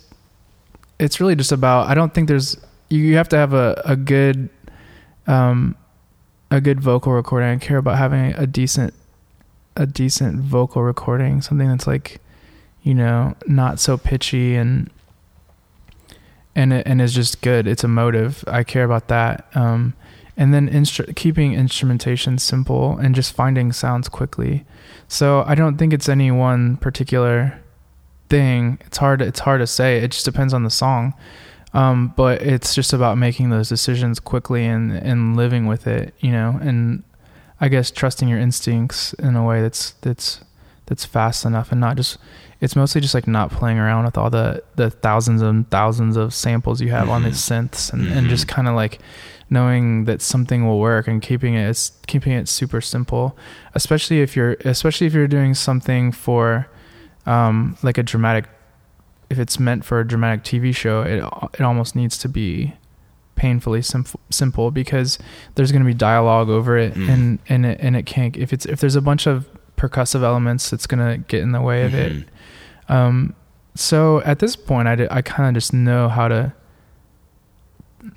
it's 0.98 1.20
really 1.20 1.36
just 1.36 1.52
about 1.52 1.88
I 1.88 1.94
don't 1.94 2.12
think 2.14 2.28
there's 2.28 2.56
you 2.88 3.16
have 3.16 3.28
to 3.30 3.36
have 3.36 3.52
a, 3.52 3.82
a 3.84 3.96
good 3.96 4.48
um 5.26 5.76
a 6.50 6.60
good 6.60 6.80
vocal 6.80 7.12
recording. 7.12 7.48
I 7.48 7.56
care 7.56 7.78
about 7.78 7.98
having 7.98 8.34
a 8.34 8.46
decent 8.46 8.94
a 9.76 9.86
decent 9.86 10.40
vocal 10.40 10.82
recording, 10.82 11.42
something 11.42 11.68
that's 11.68 11.86
like, 11.86 12.20
you 12.82 12.94
know, 12.94 13.34
not 13.46 13.78
so 13.78 13.96
pitchy 13.98 14.54
and 14.54 14.90
and 16.54 16.72
it, 16.72 16.86
and 16.86 17.02
is 17.02 17.14
just 17.14 17.42
good. 17.42 17.66
It's 17.66 17.84
emotive. 17.84 18.42
I 18.46 18.64
care 18.64 18.84
about 18.84 19.08
that. 19.08 19.46
Um, 19.54 19.94
and 20.38 20.54
then 20.54 20.68
instru- 20.70 21.14
keeping 21.14 21.52
instrumentation 21.52 22.38
simple 22.38 22.96
and 22.98 23.14
just 23.14 23.34
finding 23.34 23.72
sounds 23.72 24.08
quickly. 24.08 24.64
So 25.08 25.44
I 25.46 25.54
don't 25.54 25.76
think 25.76 25.92
it's 25.92 26.08
any 26.08 26.30
one 26.30 26.78
particular 26.78 27.60
thing. 28.28 28.78
It's 28.86 28.98
hard. 28.98 29.20
It's 29.20 29.40
hard 29.40 29.60
to 29.60 29.66
say. 29.66 29.98
It 29.98 30.12
just 30.12 30.24
depends 30.24 30.54
on 30.54 30.62
the 30.62 30.70
song. 30.70 31.14
Um, 31.74 32.14
but 32.16 32.40
it's 32.42 32.74
just 32.74 32.92
about 32.92 33.18
making 33.18 33.50
those 33.50 33.68
decisions 33.68 34.18
quickly 34.20 34.64
and 34.66 34.92
and 34.92 35.36
living 35.36 35.66
with 35.66 35.86
it, 35.86 36.14
you 36.20 36.32
know. 36.32 36.58
And 36.62 37.02
I 37.60 37.68
guess 37.68 37.90
trusting 37.90 38.28
your 38.28 38.38
instincts 38.38 39.12
in 39.14 39.36
a 39.36 39.44
way 39.44 39.60
that's 39.62 39.92
that's 40.02 40.40
that's 40.86 41.04
fast 41.04 41.44
enough 41.44 41.72
and 41.72 41.80
not 41.80 41.96
just. 41.96 42.18
It's 42.58 42.74
mostly 42.74 43.02
just 43.02 43.12
like 43.12 43.26
not 43.28 43.50
playing 43.50 43.76
around 43.78 44.06
with 44.06 44.16
all 44.16 44.30
the 44.30 44.62
the 44.76 44.88
thousands 44.90 45.42
and 45.42 45.70
thousands 45.70 46.16
of 46.16 46.32
samples 46.32 46.80
you 46.80 46.88
have 46.90 47.10
on 47.10 47.20
Mhm. 47.20 47.24
these 47.26 47.36
synths 47.36 47.92
and, 47.92 48.08
and 48.10 48.26
Mhm. 48.26 48.30
just 48.30 48.48
kind 48.48 48.66
of 48.66 48.74
like 48.74 48.98
knowing 49.50 50.06
that 50.06 50.22
something 50.22 50.66
will 50.66 50.80
work 50.80 51.06
and 51.06 51.20
keeping 51.20 51.52
it 51.54 51.68
it's 51.68 51.92
keeping 52.06 52.32
it 52.32 52.48
super 52.48 52.80
simple 52.80 53.36
especially 53.74 54.20
if 54.22 54.34
you're 54.34 54.56
especially 54.64 55.06
if 55.06 55.12
you're 55.14 55.28
doing 55.28 55.52
something 55.54 56.10
for 56.10 56.66
um 57.26 57.76
like 57.82 57.98
a 57.98 58.02
dramatic 58.02 58.46
if 59.30 59.38
it's 59.38 59.58
meant 59.58 59.84
for 59.84 60.00
a 60.00 60.06
dramatic 60.06 60.44
TV 60.44 60.74
show 60.74 61.02
it 61.02 61.22
it 61.58 61.62
almost 61.62 61.96
needs 61.96 62.16
to 62.18 62.28
be 62.28 62.72
painfully 63.34 63.82
simple 63.82 64.18
simple 64.30 64.70
because 64.70 65.18
there's 65.56 65.70
going 65.72 65.82
to 65.82 65.86
be 65.86 65.92
dialogue 65.94 66.48
over 66.48 66.78
it 66.78 66.94
Mm. 66.94 67.08
and 67.08 67.38
and 67.48 67.66
it, 67.66 67.78
and 67.82 67.96
it 67.96 68.06
can't 68.06 68.36
if 68.36 68.52
it's 68.52 68.64
if 68.66 68.80
there's 68.80 68.96
a 68.96 69.02
bunch 69.02 69.26
of 69.26 69.46
percussive 69.76 70.22
elements 70.22 70.72
it's 70.72 70.86
going 70.86 71.06
to 71.06 71.18
get 71.28 71.42
in 71.42 71.52
the 71.52 71.60
way 71.60 71.84
of 71.84 71.92
it 71.94 72.12
Mhm. 72.12 72.24
um, 72.94 73.34
so 73.74 74.22
at 74.22 74.38
this 74.38 74.56
point, 74.56 74.88
I 74.88 75.06
I 75.10 75.20
kind 75.20 75.48
of 75.54 75.60
just 75.60 75.74
know 75.74 76.08
how 76.08 76.28
to. 76.28 76.54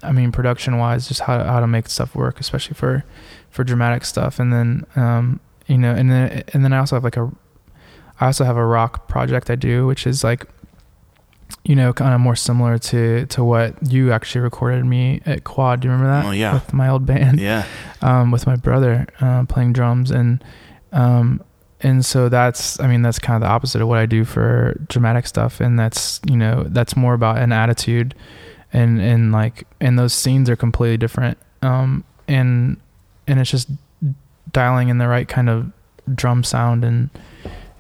I 0.04 0.12
mean, 0.12 0.32
production 0.32 0.78
wise, 0.78 1.08
just 1.08 1.22
how 1.22 1.38
to, 1.38 1.44
how 1.44 1.60
to 1.60 1.68
make 1.68 1.90
stuff 1.90 2.16
work, 2.16 2.40
especially 2.40 2.76
for 2.76 3.04
for 3.50 3.64
dramatic 3.64 4.06
stuff. 4.06 4.40
And 4.40 4.54
then, 4.54 4.86
um, 4.96 5.40
you 5.68 5.78
know, 5.78 5.92
and 5.94 6.10
then 6.12 6.44
and 6.54 6.64
then 6.64 6.74
I 6.74 6.78
also 6.78 6.96
have 6.96 7.04
like 7.04 7.18
a, 7.18 7.30
I 8.22 8.28
also 8.28 8.46
have 8.46 8.56
a 8.58 8.66
rock 8.66 9.08
project 9.08 9.50
I 9.50 9.56
do, 9.56 9.86
which 9.88 10.06
is 10.06 10.24
like, 10.24 10.46
you 11.64 11.76
know, 11.76 11.94
kind 11.94 12.14
of 12.14 12.22
more 12.22 12.36
similar 12.36 12.78
to 12.78 13.26
to 13.28 13.44
what 13.44 13.92
you 13.92 14.12
actually 14.12 14.42
recorded 14.42 14.86
me 14.86 15.22
at 15.26 15.44
Quad. 15.44 15.82
Do 15.82 15.88
you 15.88 15.92
remember 15.92 16.12
that? 16.12 16.26
Oh, 16.26 16.32
yeah. 16.32 16.54
with 16.54 16.74
my 16.74 16.90
old 16.90 17.06
band 17.06 17.40
yeah 17.50 17.66
um, 18.02 18.32
with 18.32 18.48
my 18.48 18.56
brother 18.56 19.08
uh, 19.22 19.46
playing 19.46 19.74
drums 19.74 20.12
and 20.12 20.44
um, 20.92 21.44
and 21.82 22.06
so 22.06 22.30
that's 22.30 22.80
I 22.80 22.88
mean 22.88 23.02
that's 23.02 23.20
kind 23.20 23.36
of 23.36 23.48
the 23.48 23.52
opposite 23.52 23.82
of 23.82 23.88
what 23.88 24.00
I 24.00 24.06
do 24.06 24.26
for 24.26 24.74
dramatic 24.88 25.28
stuff 25.28 25.60
and 25.60 25.78
that's 25.78 26.20
you 26.30 26.38
know 26.38 26.64
that's 26.68 26.96
more 26.96 27.14
about 27.14 27.38
an 27.38 27.52
attitude 27.52 28.16
and 28.74 29.02
and 29.02 29.32
like 29.32 29.66
and 29.80 29.98
those 29.98 30.14
scenes 30.14 30.50
are 30.50 30.56
completely 30.56 30.98
different 30.98 31.38
um, 31.62 32.04
and 32.28 32.78
and 33.28 33.40
it's 33.40 33.52
just 33.52 33.70
dialing 34.52 34.90
in 34.90 34.98
the 34.98 35.08
right 35.08 35.28
kind 35.28 35.50
of 35.50 35.72
drum 36.16 36.44
sound 36.44 36.84
and 36.84 37.10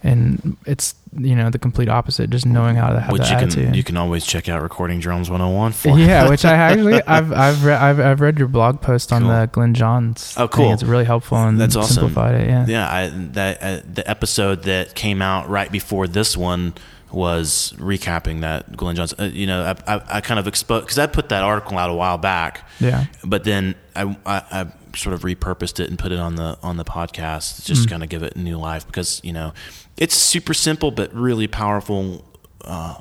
and 0.03 0.55
it's 0.65 0.95
you 1.17 1.35
know 1.35 1.49
the 1.49 1.59
complete 1.59 1.89
opposite 1.89 2.29
just 2.29 2.45
knowing 2.45 2.75
how 2.75 2.89
to 2.91 2.99
have 2.99 3.11
which 3.11 3.23
that 3.23 3.29
you 3.31 3.35
attitude 3.37 3.65
can 3.65 3.73
you 3.73 3.83
can 3.83 3.97
always 3.97 4.25
check 4.25 4.47
out 4.47 4.61
recording 4.61 4.99
drums 4.99 5.29
101 5.29 5.71
for 5.73 5.97
yeah, 5.99 6.29
which 6.29 6.45
I 6.45 6.53
actually 6.53 7.01
I've 7.03 7.31
I've 7.33 7.63
read 7.65 7.81
I've, 7.81 7.99
I've 7.99 8.21
read 8.21 8.37
your 8.39 8.47
blog 8.47 8.79
post 8.81 9.11
on 9.11 9.23
Cool. 9.23 9.31
the 9.31 9.45
Glyn 9.51 9.73
Johns. 9.73 10.35
Oh, 10.37 10.47
thing. 10.47 10.49
cool. 10.65 10.73
It's 10.73 10.83
really 10.83 11.05
helpful 11.05 11.37
and 11.37 11.59
That's 11.59 11.75
awesome. 11.75 11.93
simplified 11.95 12.41
it. 12.41 12.47
Yeah. 12.47 12.65
yeah 12.67 12.89
I, 12.93 13.09
that 13.33 13.61
uh, 13.63 13.79
the 13.93 14.09
episode 14.09 14.63
that 14.63 14.95
came 14.95 15.21
out 15.21 15.49
right 15.49 15.71
before 15.71 16.07
this 16.07 16.37
one 16.37 16.75
was 17.11 17.73
recapping 17.77 18.41
that 18.41 18.77
Glyn 18.77 18.95
Johnson. 18.95 19.19
Uh, 19.19 19.23
you 19.25 19.47
know, 19.47 19.63
I, 19.87 19.95
I, 19.95 20.01
I 20.17 20.21
kind 20.21 20.39
of 20.39 20.45
exposed 20.47 20.85
because 20.85 20.99
I 20.99 21.07
put 21.07 21.29
that 21.29 21.41
article 21.43 21.77
out 21.79 21.89
a 21.89 21.93
while 21.93 22.19
back, 22.19 22.69
Yeah. 22.79 23.05
but 23.25 23.43
then 23.43 23.73
I, 23.95 24.15
I, 24.27 24.41
I 24.61 24.67
sort 24.95 25.13
of 25.13 25.21
repurposed 25.21 25.79
it 25.79 25.89
and 25.89 25.97
put 25.99 26.11
it 26.11 26.19
on 26.19 26.35
the 26.35 26.57
on 26.63 26.77
the 26.77 26.85
podcast, 26.85 27.65
just 27.65 27.85
Mm. 27.85 27.89
kind 27.89 28.03
of 28.03 28.09
give 28.09 28.23
it 28.23 28.35
new 28.35 28.57
life 28.57 28.85
because 28.87 29.19
you 29.23 29.33
know 29.33 29.53
it's 29.97 30.15
super 30.15 30.53
simple 30.53 30.91
but 30.91 31.13
really 31.13 31.47
powerful 31.47 32.25
uh, 32.65 32.95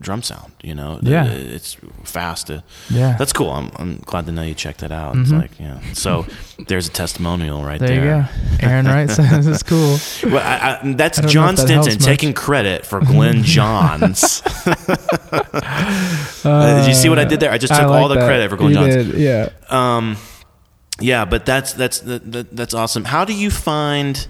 drum 0.00 0.22
sound. 0.22 0.52
You 0.62 0.74
know, 0.76 1.00
Yeah. 1.02 1.24
Uh, 1.24 1.28
it's 1.34 1.76
fast. 2.04 2.50
Yeah. 2.88 3.16
that's 3.18 3.32
cool. 3.32 3.50
I'm, 3.50 3.70
I'm 3.76 3.96
glad 4.06 4.26
to 4.26 4.32
know 4.32 4.42
you 4.42 4.54
checked 4.54 4.78
that 4.80 4.92
out. 4.92 5.16
It's 5.16 5.30
Mhm. 5.30 5.40
like 5.40 5.50
yeah. 5.58 5.80
So 5.94 6.24
there's 6.68 6.86
a 6.86 6.90
testimonial 6.90 7.64
right 7.64 7.80
there 7.80 7.88
there. 7.88 8.28
you 8.52 8.58
go. 8.60 8.66
Aron 8.68 8.86
Wright 8.92 9.10
says 9.10 9.46
it's 9.46 9.62
cool. 9.64 9.98
Well, 10.30 10.38
I, 10.44 10.78
I, 10.82 10.92
that's 10.92 11.18
I 11.18 11.26
Jon 11.26 11.56
that 11.56 11.62
Stinson 11.66 11.98
taking 11.98 12.32
credit 12.32 12.86
for 12.86 13.00
Glyn 13.00 13.42
Johns. 13.54 14.42
Uh, 16.44 16.78
did 16.80 16.88
you 16.88 16.94
see 16.94 17.08
what 17.08 17.18
I 17.18 17.24
did 17.24 17.40
there? 17.40 17.50
I 17.50 17.58
just 17.58 17.72
took 17.74 17.82
like 17.88 18.00
all 18.00 18.08
the 18.08 18.14
that. 18.16 18.26
credit 18.26 18.48
for 18.50 18.56
Glyn 18.56 18.70
You 18.70 18.74
Johns. 18.76 18.94
did, 18.94 19.14
Yeah. 19.18 19.48
Um, 19.68 20.16
yeah, 21.00 21.24
but 21.24 21.46
that's 21.46 21.72
that's 21.72 22.00
that, 22.00 22.32
that, 22.32 22.56
that's 22.56 22.74
awesome. 22.74 23.04
How 23.04 23.24
do 23.24 23.32
you 23.32 23.50
find 23.50 24.26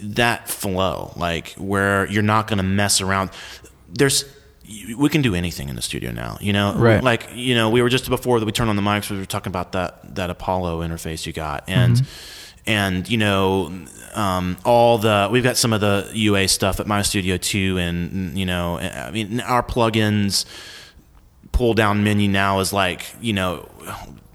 that 0.00 0.48
flow, 0.48 1.12
like 1.16 1.54
where 1.54 2.06
you're 2.06 2.22
not 2.22 2.46
going 2.46 2.58
to 2.58 2.64
mess 2.64 3.00
around? 3.00 3.30
There's 3.88 4.24
we 4.96 5.08
can 5.08 5.22
do 5.22 5.34
anything 5.34 5.68
in 5.68 5.76
the 5.76 5.82
studio 5.82 6.10
now. 6.12 6.38
You 6.40 6.52
know, 6.52 6.74
Right. 6.74 7.02
Like 7.02 7.28
you 7.34 7.54
know, 7.54 7.70
we 7.70 7.82
were 7.82 7.88
just 7.88 8.08
before 8.08 8.38
that 8.38 8.46
we 8.46 8.52
turned 8.52 8.70
on 8.70 8.76
the 8.76 8.82
mics. 8.82 9.10
We 9.10 9.18
were 9.18 9.26
talking 9.26 9.50
about 9.50 9.72
that 9.72 10.14
that 10.14 10.30
Apollo 10.30 10.80
interface 10.80 11.26
you 11.26 11.32
got, 11.32 11.64
and 11.68 12.06
and 12.66 13.08
you 13.08 13.18
know, 13.18 13.72
um, 14.14 14.56
all 14.64 14.98
the 14.98 15.28
we've 15.30 15.42
got 15.42 15.56
some 15.56 15.72
of 15.72 15.80
the 15.80 16.10
UA 16.14 16.48
stuff 16.48 16.80
at 16.80 16.86
my 16.86 17.02
studio 17.02 17.36
too, 17.36 17.76
and 17.78 18.38
you 18.38 18.46
know, 18.46 18.78
I 18.78 19.10
mean, 19.10 19.40
our 19.40 19.62
plugins 19.62 20.44
pull 21.52 21.74
down 21.74 22.02
menu 22.02 22.28
now 22.28 22.60
is 22.60 22.72
like 22.72 23.04
you 23.20 23.32
know 23.32 23.68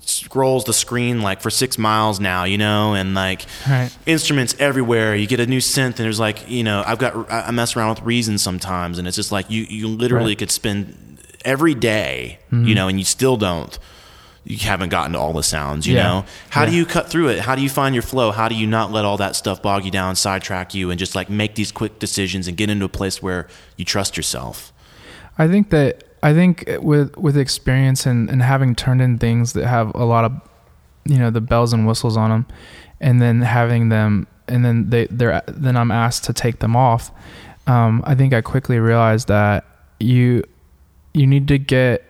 scrolls 0.09 0.63
the 0.65 0.73
screen 0.73 1.21
like 1.21 1.41
for 1.41 1.49
six 1.49 1.77
miles 1.77 2.19
now 2.19 2.43
you 2.43 2.57
know? 2.57 2.93
And 2.93 3.13
like 3.13 3.45
Right. 3.69 3.89
instruments 4.05 4.55
everywhere. 4.59 5.15
You 5.15 5.27
get 5.27 5.39
a 5.39 5.45
new 5.47 5.59
synth 5.59 5.85
and 5.85 5.95
there's 5.97 6.19
like 6.19 6.49
you 6.49 6.63
know 6.63 6.83
i've 6.85 6.97
got 6.99 7.31
i 7.31 7.51
mess 7.51 7.75
around 7.75 7.89
with 7.95 8.01
reason 8.03 8.37
sometimes 8.37 8.97
and 8.99 9.07
it's 9.07 9.15
just 9.15 9.31
like 9.31 9.49
you 9.49 9.63
you 9.69 9.87
literally 9.87 10.31
Right. 10.31 10.39
could 10.39 10.51
spend 10.51 10.95
every 11.45 11.73
day, 11.73 12.39
you 12.51 12.57
mhm. 12.57 12.75
know 12.75 12.87
and 12.89 12.97
you 12.99 13.05
still 13.05 13.37
don't 13.37 13.77
you 14.45 14.57
haven't 14.57 14.89
gotten 14.89 15.13
to 15.13 15.19
all 15.19 15.33
the 15.33 15.43
sounds 15.43 15.85
you 15.85 15.95
Yeah. 15.95 16.03
know? 16.03 16.25
How 16.49 16.65
do 16.65 16.71
you 16.71 16.85
cut 16.85 17.09
through 17.09 17.27
it? 17.29 17.39
How 17.41 17.55
do 17.55 17.61
you 17.61 17.69
find 17.69 17.93
your 17.93 18.01
flow? 18.01 18.31
How 18.31 18.47
do 18.49 18.55
you 18.55 18.65
not 18.65 18.91
let 18.91 19.05
all 19.05 19.17
that 19.17 19.35
stuff 19.35 19.61
bog 19.61 19.85
you 19.85 19.91
down 19.91 20.15
sidetrack 20.15 20.73
you 20.73 20.89
and 20.89 20.97
just 20.97 21.13
like 21.13 21.29
make 21.29 21.53
these 21.55 21.71
quick 21.71 21.99
decisions 21.99 22.47
and 22.47 22.57
get 22.57 22.69
into 22.69 22.85
a 22.85 22.89
place 22.89 23.21
where 23.21 23.47
you 23.77 23.85
trust 23.85 24.17
yourself? 24.17 24.73
I 25.37 25.47
think 25.47 25.69
that 25.69 26.03
I 26.21 26.33
think 26.33 26.65
with 26.81 27.15
with 27.17 27.37
experience 27.37 28.05
and, 28.05 28.29
and 28.29 28.41
having 28.41 28.75
turned 28.75 29.01
in 29.01 29.17
things 29.17 29.53
that 29.53 29.67
have 29.67 29.93
a 29.95 30.05
lot 30.05 30.25
of 30.25 30.41
you 31.05 31.17
know 31.17 31.29
the 31.29 31.41
bells 31.41 31.73
and 31.73 31.87
whistles 31.87 32.17
on 32.17 32.29
them, 32.29 32.45
and 32.99 33.21
then 33.21 33.41
having 33.41 33.89
them 33.89 34.27
and 34.49 34.65
then 34.65 34.89
they 34.89 35.05
they're 35.07 35.41
then 35.47 35.77
I'm 35.77 35.91
asked 35.91 36.25
to 36.25 36.33
take 36.33 36.59
them 36.59 36.75
off. 36.75 37.11
Um, 37.67 38.03
I 38.05 38.15
think 38.15 38.33
I 38.33 38.41
quickly 38.41 38.79
realized 38.79 39.27
that 39.27 39.65
you 39.99 40.43
you 41.13 41.27
need 41.27 41.47
to 41.47 41.57
get. 41.57 42.05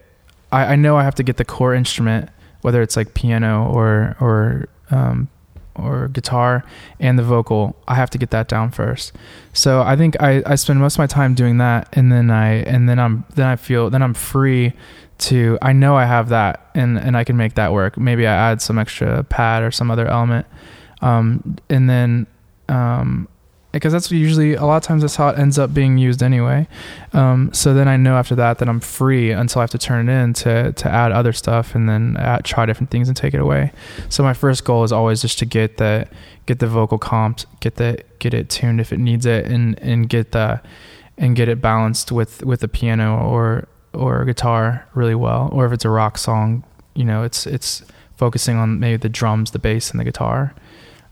I, 0.52 0.74
I 0.74 0.76
know 0.76 0.98
I 0.98 1.04
have 1.04 1.16
to 1.16 1.24
get 1.24 1.38
the 1.38 1.46
core 1.46 1.76
instrument, 1.76 2.30
whether 2.62 2.82
it's 2.82 2.98
like 2.98 3.14
piano 3.14 3.70
or 3.72 4.16
or 4.20 4.70
um, 4.90 5.28
or 5.84 6.08
guitar 6.08 6.64
and 7.00 7.18
the 7.18 7.24
vocal. 7.24 7.76
I 7.88 7.96
have 7.96 8.10
to 8.12 8.18
get 8.18 8.30
that 8.32 8.48
down 8.48 8.72
first. 8.72 9.14
So 9.54 9.82
I 9.82 9.96
think 9.96 10.22
I, 10.22 10.44
I 10.46 10.56
spend 10.56 10.80
most 10.80 10.96
of 10.96 11.00
my 11.00 11.08
time 11.08 11.34
doing 11.34 11.58
that, 11.58 11.90
and 11.94 12.12
then 12.12 12.32
I 12.32 12.62
and 12.64 12.88
then 12.88 13.00
I'm 13.00 13.26
then 13.36 13.48
I 13.48 13.56
feel 13.56 13.90
then 13.90 14.02
I'm 14.02 14.14
free 14.14 14.74
to 15.20 15.58
I 15.62 15.74
know 15.74 15.96
I 15.96 16.06
have 16.06 16.30
that 16.30 16.70
and 16.76 16.98
and 16.98 17.18
I 17.18 17.24
can 17.24 17.38
make 17.38 17.56
that 17.56 17.74
work. 17.74 17.98
Maybe 17.98 18.26
I 18.26 18.52
add 18.52 18.62
some 18.62 18.80
extra 18.80 19.24
pad 19.24 19.64
or 19.64 19.72
some 19.72 19.92
other 19.92 20.08
element, 20.08 20.48
um, 21.02 21.58
and 21.70 21.90
then 21.90 22.28
um, 22.70 23.28
because 23.72 23.94
that's 23.94 24.12
usually 24.12 24.56
a 24.56 24.66
lot 24.66 24.78
of 24.78 24.84
times 24.84 25.02
that's 25.04 25.16
how 25.16 25.30
it 25.30 25.38
ends 25.38 25.60
up 25.60 25.74
being 25.74 25.98
used 25.98 26.24
anyway. 26.24 26.68
Um, 27.14 27.52
so 27.54 27.74
then 27.74 27.88
I 27.88 27.98
know 27.98 28.16
after 28.16 28.36
that 28.36 28.58
that 28.60 28.68
I'm 28.70 28.80
free 28.80 29.32
until 29.32 29.60
I 29.60 29.64
have 29.64 29.70
to 29.72 29.78
turn 29.78 30.10
it 30.10 30.12
in 30.12 30.34
to 30.34 30.72
to 30.74 30.90
add 30.90 31.12
other 31.12 31.34
stuff 31.34 31.76
and 31.76 31.88
then 31.88 32.18
add, 32.18 32.46
try 32.46 32.66
different 32.66 32.90
things 32.90 33.08
and 33.08 33.16
take 33.16 33.34
it 33.34 33.40
away. 33.40 33.72
So 34.10 34.24
my 34.24 34.34
first 34.34 34.64
goal 34.66 34.84
is 34.84 34.92
always 34.92 35.22
just 35.22 35.38
to 35.40 35.46
get 35.46 35.78
the 35.78 36.08
get 36.46 36.60
the 36.60 36.68
vocal 36.68 36.98
comped, 36.98 37.46
get 37.60 37.76
the 37.76 38.04
get 38.18 38.34
it 38.34 38.50
tuned 38.50 38.82
if 38.82 38.92
it 38.92 39.00
needs 39.00 39.26
it, 39.26 39.46
and 39.46 39.78
and 39.80 40.10
get 40.10 40.32
the 40.32 40.62
and 41.18 41.36
get 41.36 41.48
it 41.48 41.62
balanced 41.62 42.12
with 42.12 42.44
with 42.44 42.62
the 42.62 42.68
piano 42.68 43.18
or 43.20 43.68
or 43.94 44.26
guitar 44.26 44.88
really 44.96 45.16
well. 45.16 45.50
Or 45.52 45.66
if 45.66 45.72
it's 45.72 45.86
a 45.86 45.90
rock 45.90 46.18
song, 46.18 46.64
you 46.96 47.06
know, 47.06 47.24
it's 47.24 47.46
it's 47.46 47.84
focusing 48.18 48.58
on 48.58 48.80
maybe 48.80 48.98
the 48.98 49.10
drums, 49.10 49.52
the 49.52 49.60
bass, 49.60 49.92
and 49.92 50.00
the 50.00 50.04
guitar. 50.04 50.54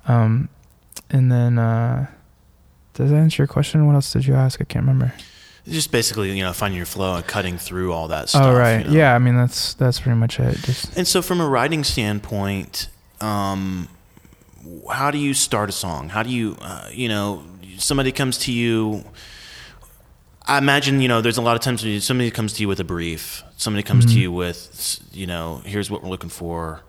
Um, 0.07 0.49
and 1.09 1.31
then 1.31 1.57
uh, 1.57 2.07
does 2.97 3.11
that 3.11 3.17
answer 3.17 3.43
your 3.43 3.47
question? 3.47 3.85
What 3.85 3.93
else 3.93 4.11
did 4.11 4.25
you 4.25 4.33
ask? 4.33 4.59
I 4.59 4.63
can't 4.63 4.83
remember. 4.83 5.13
just 5.67 5.91
basically 5.91 6.35
you 6.35 6.43
know 6.43 6.51
finding 6.51 6.77
your 6.77 6.85
flow 6.85 7.15
and 7.15 7.27
cutting 7.27 7.57
through 7.57 7.93
all 7.93 8.07
that 8.07 8.29
stuff 8.29 8.43
oh 8.43 8.55
right, 8.55 8.85
you 8.85 8.91
know? 8.91 8.97
yeah. 8.97 9.15
I 9.15 9.19
mean 9.19 9.35
that's 9.35 9.75
that's 9.75 9.99
pretty 9.99 10.17
much 10.17 10.39
it. 10.39 10.57
Just 10.57 10.97
And 10.97 11.07
so, 11.07 11.21
from 11.21 11.39
a 11.39 11.47
writing 11.47 11.83
standpoint, 11.83 12.89
um, 13.21 13.87
how 14.89 15.11
do 15.11 15.19
you 15.19 15.33
start 15.35 15.69
a 15.69 15.71
song? 15.71 16.09
How 16.09 16.23
do 16.23 16.29
you, 16.31 16.57
uh, 16.61 16.89
you 16.91 17.07
know, 17.07 17.43
somebody 17.77 18.11
comes 18.11 18.39
to 18.39 18.51
you. 18.51 19.03
I 20.47 20.57
imagine 20.57 20.99
you 21.01 21.07
know 21.07 21.21
there's 21.21 21.37
a 21.37 21.41
lot 21.41 21.55
of 21.55 21.61
times 21.61 21.83
when 21.83 22.01
somebody 22.01 22.31
comes 22.31 22.53
to 22.53 22.61
you 22.61 22.67
with 22.67 22.79
a 22.79 22.83
brief. 22.85 23.43
Somebody 23.57 23.83
comes 23.83 24.05
to 24.05 24.19
you 24.19 24.31
with 24.31 24.99
you 25.11 25.27
know 25.27 25.61
here's 25.65 25.91
what 25.91 26.01
we're 26.01 26.09
looking 26.09 26.29
for, 26.29 26.81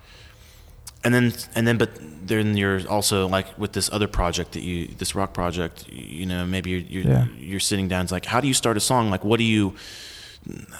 and 1.04 1.14
then 1.14 1.32
and 1.54 1.66
then 1.66 1.78
but 1.78 1.90
then 2.26 2.56
you're 2.56 2.86
also 2.88 3.26
like 3.28 3.56
with 3.58 3.72
this 3.72 3.88
other 3.92 4.06
project 4.08 4.52
that 4.52 4.62
you 4.62 4.88
this 4.98 5.14
rock 5.14 5.32
project 5.32 5.86
you 5.90 6.26
know 6.26 6.44
maybe 6.44 6.70
you're 6.70 6.80
you're, 6.80 7.04
Yeah. 7.12 7.26
you're 7.38 7.60
sitting 7.60 7.88
down. 7.88 8.02
It's 8.02 8.12
like 8.12 8.26
how 8.26 8.40
do 8.40 8.48
you 8.48 8.54
start 8.54 8.76
a 8.76 8.80
song? 8.80 9.10
Like 9.10 9.24
what 9.24 9.38
do 9.38 9.44
you 9.44 9.74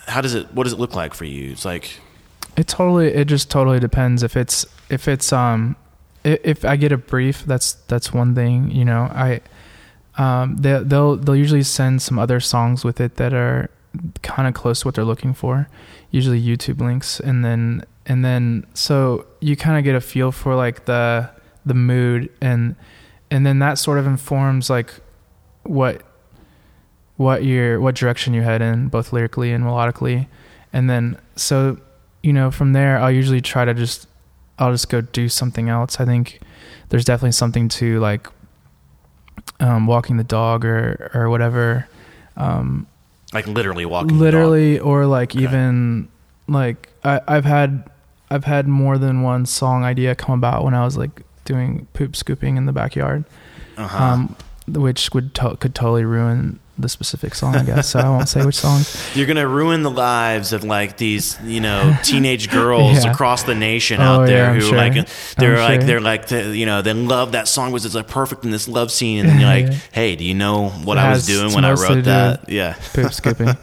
how 0.07 0.21
does 0.21 0.35
it 0.35 0.53
what 0.55 0.65
does 0.65 0.73
it 0.73 0.79
look 0.79 0.95
like 0.95 1.15
for 1.15 1.25
you? 1.25 1.53
It's 1.53 1.65
like 1.65 2.01
It 2.57 2.67
totally 2.67 3.09
it 3.09 3.27
just 3.29 3.51
totally 3.51 3.81
depends 3.81 4.23
if 4.23 4.37
it's 4.37 4.67
if 4.91 5.09
it's 5.09 5.33
um 5.33 5.77
if 6.25 6.65
I 6.65 6.77
get 6.77 6.93
a 6.93 6.97
brief 6.99 7.45
that's 7.47 7.75
that's 7.87 8.13
one 8.13 8.35
thing 8.35 8.71
you 8.71 8.85
know 8.85 9.03
I 9.05 9.41
um 10.17 10.57
they 10.57 10.83
they'll 10.83 11.17
they'll 11.17 11.37
usually 11.37 11.63
send 11.63 12.03
some 12.03 12.19
other 12.19 12.41
songs 12.41 12.85
with 12.85 13.01
it 13.01 13.17
that 13.17 13.33
are 13.33 13.71
kind 14.23 14.47
of 14.49 14.55
close 14.55 14.81
to 14.81 14.89
what 14.89 14.95
they're 14.97 15.05
looking 15.05 15.33
for 15.33 15.69
usually 16.11 16.41
YouTube 16.43 16.81
links 16.81 17.21
and 17.21 17.45
then 17.45 17.85
and 18.05 18.25
then 18.25 18.67
so 18.75 19.25
you 19.41 19.57
kind 19.57 19.79
of 19.79 19.85
get 19.85 19.95
a 19.95 20.01
feel 20.01 20.33
for 20.33 20.55
like 20.55 20.85
the 20.87 21.29
the 21.67 21.75
mood 21.75 22.31
and 22.41 22.75
and 23.31 23.45
then 23.47 23.59
that 23.59 23.79
sort 23.79 23.99
of 23.99 24.07
informs 24.07 24.71
like 24.71 24.93
what 25.65 26.03
what 27.17 27.45
your 27.45 27.81
what 27.81 27.95
direction 27.95 28.33
you 28.35 28.43
head 28.43 28.63
in 28.63 28.89
both 28.89 29.13
lyrically 29.13 29.53
and 29.53 29.65
melodically 29.65 30.27
and 30.73 30.89
then 30.89 31.17
so 31.37 31.77
you 32.23 32.33
know 32.33 32.51
from 32.51 32.73
there 32.73 32.99
i'll 32.99 33.11
usually 33.11 33.41
try 33.41 33.65
to 33.65 33.75
just 33.75 34.07
i'll 34.59 34.73
just 34.73 34.89
go 34.89 35.01
do 35.01 35.29
something 35.29 35.69
else 35.69 36.01
i 36.01 36.05
think 36.05 36.41
there's 36.89 37.05
definitely 37.05 37.33
something 37.33 37.69
to 37.69 37.99
like 38.01 38.29
um, 39.61 39.87
walking 39.87 40.17
the 40.17 40.25
dog 40.25 40.65
or 40.65 41.11
or 41.15 41.29
whatever 41.31 41.89
um, 42.37 42.87
like 43.33 43.47
literally 43.47 43.85
walking 43.85 44.09
the 44.09 44.15
dog. 44.15 44.21
literally 44.35 44.79
or 44.79 45.07
like 45.07 45.35
Okay. 45.35 45.45
even 45.45 46.09
like 46.47 46.89
I, 47.05 47.21
i've 47.29 47.45
had 47.45 47.91
i've 48.31 48.45
had 48.45 48.67
more 48.69 48.99
than 48.99 49.23
one 49.23 49.45
song 49.47 49.85
idea 49.85 50.15
come 50.15 50.35
about 50.39 50.65
when 50.65 50.75
i 50.75 50.85
was 50.85 50.97
like 50.97 51.23
doing 51.45 51.87
poop 51.95 52.15
scooping 52.17 52.57
in 52.57 52.67
the 52.67 52.73
backyard 52.73 53.25
Uh-huh. 53.77 54.05
um, 54.05 54.37
which 54.69 55.11
would 55.15 55.35
to- 55.35 55.57
could 55.57 55.75
totally 55.75 56.05
ruin 56.05 56.59
the 56.81 56.89
specific 56.89 57.35
song 57.35 57.57
i 57.57 57.65
guess 57.65 57.89
so 57.89 57.99
i 57.99 58.09
won't 58.09 58.29
say 58.29 58.45
which 58.45 58.55
songs 58.55 58.95
You're 59.17 59.27
gonna 59.27 59.49
ruin 59.49 59.83
the 59.83 59.91
lives 59.91 60.53
of 60.53 60.63
like 60.63 60.97
these, 60.97 61.37
you 61.43 61.61
know, 61.61 61.97
teenage 62.05 62.51
girls 62.53 63.05
Yeah. 63.05 63.11
across 63.11 63.43
the 63.43 63.55
nation 63.57 64.01
Oh, 64.01 64.05
out 64.21 64.27
there 64.27 64.45
yeah, 64.49 64.55
who 64.55 64.61
sure. 64.61 64.77
like 64.77 65.09
they're 65.39 65.57
I'm 65.57 65.61
like 65.71 65.81
sure. 65.81 65.87
they're 65.89 66.01
like 66.01 66.27
the, 66.29 66.57
you 66.57 66.67
know 66.67 66.81
they 66.83 66.93
love 66.93 67.33
that 67.33 67.49
song 67.49 67.73
was 67.73 67.85
it's 67.85 67.97
like 67.97 68.07
perfect 68.07 68.45
in 68.45 68.53
this 68.53 68.69
love 68.69 68.93
scene 68.93 69.19
and 69.21 69.29
then 69.29 69.41
you're 69.41 69.49
like, 69.49 69.67
Yeah. 69.73 69.79
hey, 69.93 70.15
do 70.15 70.25
you 70.25 70.35
know 70.35 70.69
what 70.85 70.99
It 70.99 71.01
I 71.01 71.11
was 71.11 71.27
doing 71.27 71.53
when 71.53 71.65
I 71.65 71.73
wrote 71.73 72.05
that? 72.05 72.49
Yeah. 72.49 72.77
poop 72.93 73.13
scooping. 73.13 73.57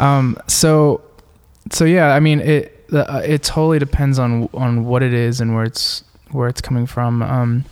um, 0.00 0.36
so, 0.48 1.02
so 1.70 1.84
yeah, 1.84 2.08
I 2.14 2.18
mean, 2.20 2.40
it 2.40 2.75
uh, 2.92 3.22
it 3.24 3.42
totally 3.42 3.78
depends 3.78 4.18
on 4.18 4.48
on 4.54 4.84
what 4.84 5.02
it 5.02 5.12
is 5.12 5.40
and 5.40 5.54
where 5.54 5.64
it's 5.64 6.04
where 6.30 6.48
it's 6.48 6.60
coming 6.60 6.86
from. 6.86 7.22
Um, 7.22 7.64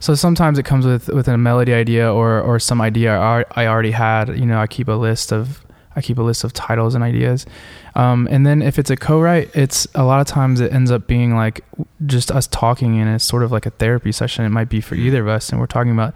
so 0.00 0.14
sometimes 0.14 0.58
it 0.58 0.64
comes 0.64 0.86
with 0.86 1.08
with 1.08 1.28
a 1.28 1.38
melody 1.38 1.72
idea 1.72 2.12
or 2.12 2.40
or 2.40 2.58
some 2.58 2.80
idea 2.80 3.16
I, 3.16 3.44
I 3.52 3.66
already 3.66 3.92
had. 3.92 4.28
You 4.38 4.46
know, 4.46 4.60
I 4.60 4.66
keep 4.66 4.88
a 4.88 4.92
list 4.92 5.32
of 5.32 5.64
I 5.94 6.00
keep 6.00 6.18
a 6.18 6.22
list 6.22 6.44
of 6.44 6.52
titles 6.52 6.94
and 6.94 7.04
ideas. 7.04 7.46
Um, 7.94 8.26
and 8.30 8.46
then 8.46 8.62
if 8.62 8.78
it's 8.78 8.88
a 8.88 8.96
co-write, 8.96 9.54
it's 9.54 9.86
a 9.94 10.04
lot 10.04 10.20
of 10.20 10.26
times 10.26 10.60
it 10.60 10.72
ends 10.72 10.90
up 10.90 11.06
being 11.06 11.36
like 11.36 11.62
just 12.06 12.30
us 12.30 12.46
talking 12.46 12.98
and 12.98 13.14
it's 13.14 13.24
sort 13.24 13.42
of 13.42 13.52
like 13.52 13.66
a 13.66 13.70
therapy 13.70 14.12
session. 14.12 14.44
It 14.44 14.48
might 14.48 14.70
be 14.70 14.80
for 14.80 14.94
either 14.94 15.20
of 15.20 15.28
us, 15.28 15.50
and 15.50 15.60
we're 15.60 15.66
talking 15.66 15.92
about 15.92 16.14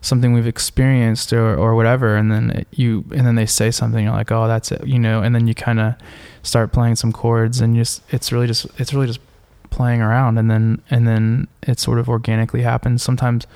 something 0.00 0.32
we've 0.32 0.46
experienced 0.46 1.32
or, 1.32 1.54
or 1.54 1.74
whatever. 1.74 2.16
And 2.16 2.32
then 2.32 2.50
it, 2.50 2.68
you 2.72 3.04
and 3.14 3.26
then 3.26 3.34
they 3.34 3.46
say 3.46 3.70
something, 3.70 4.04
you're 4.04 4.14
like, 4.14 4.32
oh, 4.32 4.48
that's 4.48 4.72
it, 4.72 4.86
you 4.86 4.98
know. 4.98 5.22
And 5.22 5.34
then 5.34 5.46
you 5.46 5.54
kind 5.54 5.80
of 5.80 5.94
start 6.48 6.72
playing 6.72 6.96
some 6.96 7.12
chords, 7.12 7.60
and 7.60 7.76
just 7.76 8.02
it's 8.10 8.32
really 8.32 8.46
just 8.46 8.66
it's 8.78 8.92
really 8.92 9.06
just 9.06 9.20
playing 9.70 10.00
around, 10.00 10.38
and 10.38 10.50
then 10.50 10.82
and 10.90 11.06
then 11.06 11.48
it 11.62 11.78
sort 11.78 11.98
of 11.98 12.08
organically 12.08 12.62
happens. 12.62 13.02
Sometimes 13.02 13.46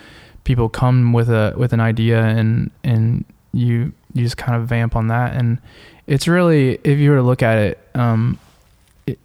people 0.45 0.69
come 0.69 1.13
with 1.13 1.29
a 1.29 1.55
with 1.57 1.73
an 1.73 1.81
idea, 1.81 2.23
and 2.23 2.71
and 2.85 3.25
you 3.53 3.93
you 4.15 4.25
just 4.25 4.37
kind 4.37 4.61
of 4.61 4.69
vamp 4.69 4.95
on 4.95 5.09
that. 5.09 5.35
And 5.35 5.59
it's 6.07 6.29
really 6.29 6.79
if 6.85 6.99
you 6.99 7.11
were 7.11 7.17
to 7.17 7.23
look 7.23 7.43
at 7.43 7.59
it 7.59 7.79
um 7.95 8.39
it, 9.07 9.19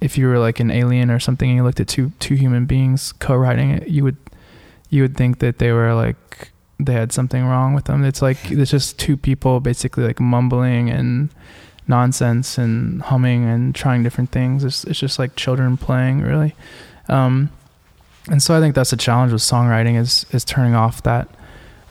if 0.00 0.16
you 0.16 0.28
were 0.28 0.38
like 0.38 0.60
an 0.60 0.70
alien 0.70 1.10
or 1.10 1.18
something 1.18 1.50
and 1.50 1.56
you 1.56 1.64
looked 1.64 1.80
at 1.80 1.88
two 1.88 2.12
two 2.20 2.34
human 2.34 2.66
beings 2.66 3.12
co-writing 3.12 3.70
it 3.70 3.88
you 3.88 4.04
would 4.04 4.16
you 4.90 5.02
would 5.02 5.16
think 5.16 5.40
that 5.40 5.58
they 5.58 5.72
were 5.72 5.92
like 5.92 6.52
they 6.78 6.92
had 6.92 7.12
something 7.12 7.44
wrong 7.44 7.74
with 7.74 7.84
them. 7.84 8.04
It's 8.04 8.22
like 8.22 8.50
it's 8.50 8.70
just 8.70 8.98
two 8.98 9.16
people 9.16 9.60
basically 9.60 10.04
like 10.04 10.20
mumbling 10.20 10.90
and 10.90 11.30
nonsense 11.86 12.56
and 12.58 13.02
humming 13.02 13.44
and 13.44 13.74
trying 13.74 14.02
different 14.02 14.30
things 14.30 14.64
it's, 14.64 14.84
it's 14.84 14.98
just 14.98 15.18
like 15.18 15.36
children 15.36 15.76
playing 15.76 16.20
really 16.22 16.54
um 17.08 17.50
and 18.30 18.42
so 18.42 18.56
i 18.56 18.60
think 18.60 18.74
that's 18.74 18.92
a 18.92 18.96
challenge 18.96 19.30
with 19.32 19.42
songwriting 19.42 19.98
is 20.00 20.24
is 20.32 20.44
turning 20.44 20.74
off 20.74 21.02
that 21.02 21.28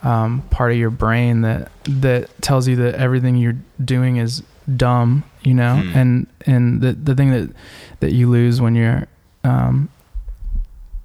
um, 0.04 0.42
part 0.50 0.72
of 0.72 0.78
your 0.78 0.90
brain 0.90 1.42
that 1.42 1.72
that 1.86 2.30
tells 2.42 2.68
you 2.68 2.76
that 2.76 2.96
everything 2.96 3.38
you're 3.38 3.56
doing 3.86 4.18
is 4.18 4.44
dumb, 4.76 5.24
you 5.44 5.54
know, 5.54 5.76
Hmm. 5.78 5.98
and 5.98 6.28
and 6.46 6.82
the 6.82 6.92
the 6.92 7.16
thing 7.16 7.32
that 7.32 7.50
that 8.02 8.12
you 8.12 8.30
lose 8.30 8.60
when 8.60 8.76
you're 8.76 9.08
um, 9.46 9.88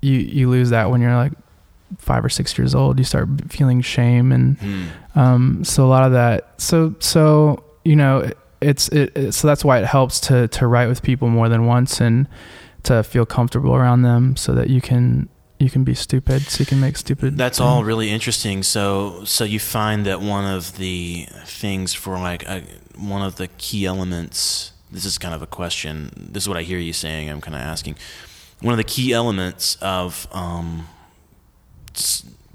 you 0.01 0.14
you 0.18 0.49
lose 0.51 0.70
that 0.70 0.91
when 0.91 1.01
you're 1.01 1.14
like 1.14 1.30
five 1.99 2.24
or 2.24 2.28
six 2.28 2.59
years 2.59 2.74
old. 2.74 2.99
You 2.99 3.05
start 3.05 3.28
feeling 3.49 3.82
shame 3.82 4.32
and 4.32 4.59
Hmm. 4.59 4.84
um, 5.14 5.64
so 5.64 5.84
a 5.84 5.91
lot 5.91 6.03
of 6.05 6.11
that. 6.12 6.61
So 6.61 6.97
so 6.99 7.62
you 7.84 7.95
know 7.95 8.28
it's 8.61 8.88
it, 8.88 9.16
it. 9.16 9.32
So 9.32 9.46
that's 9.48 9.64
why 9.64 9.78
it 9.78 9.86
helps 9.86 10.20
to 10.20 10.48
to 10.48 10.66
write 10.66 10.88
with 10.88 11.02
people 11.02 11.28
more 11.28 11.48
than 11.48 11.66
once 11.66 12.00
and 12.00 12.28
to 12.84 13.02
feel 13.02 13.26
comfortable 13.26 13.74
around 13.74 14.02
them, 14.02 14.36
so 14.36 14.52
that 14.52 14.68
you 14.68 14.80
can 14.80 15.28
you 15.59 15.70
can 15.70 15.84
be 15.84 15.94
stupid, 15.94 16.42
so 16.42 16.61
you 16.61 16.66
can 16.66 16.80
make 16.80 16.96
stupid. 16.96 17.36
That's 17.36 17.61
all 17.61 17.84
really 17.84 18.11
interesting. 18.11 18.62
So, 18.62 19.24
so 19.24 19.44
you 19.44 19.59
find 19.59 20.06
that 20.06 20.20
one 20.20 20.44
of 20.44 20.76
the 20.76 21.26
things 21.44 21.94
for 21.94 22.16
like 22.18 22.48
uh 22.48 22.61
one 22.96 23.22
of 23.22 23.36
the 23.36 23.48
key 23.59 23.86
elements. 23.86 24.72
This 24.90 25.04
is 25.04 25.18
kind 25.18 25.34
of 25.34 25.42
a 25.42 25.46
question. 25.46 26.11
This 26.16 26.44
is 26.44 26.48
what 26.48 26.56
I 26.56 26.62
hear 26.62 26.78
you 26.78 26.94
saying. 26.94 27.28
I'm 27.28 27.42
kind 27.42 27.54
of 27.54 27.61
asking. 27.61 27.96
One 28.61 28.72
of 28.72 28.78
the 28.78 28.84
key 28.84 29.12
elements 29.12 29.76
of 29.82 30.26
um, 30.32 30.88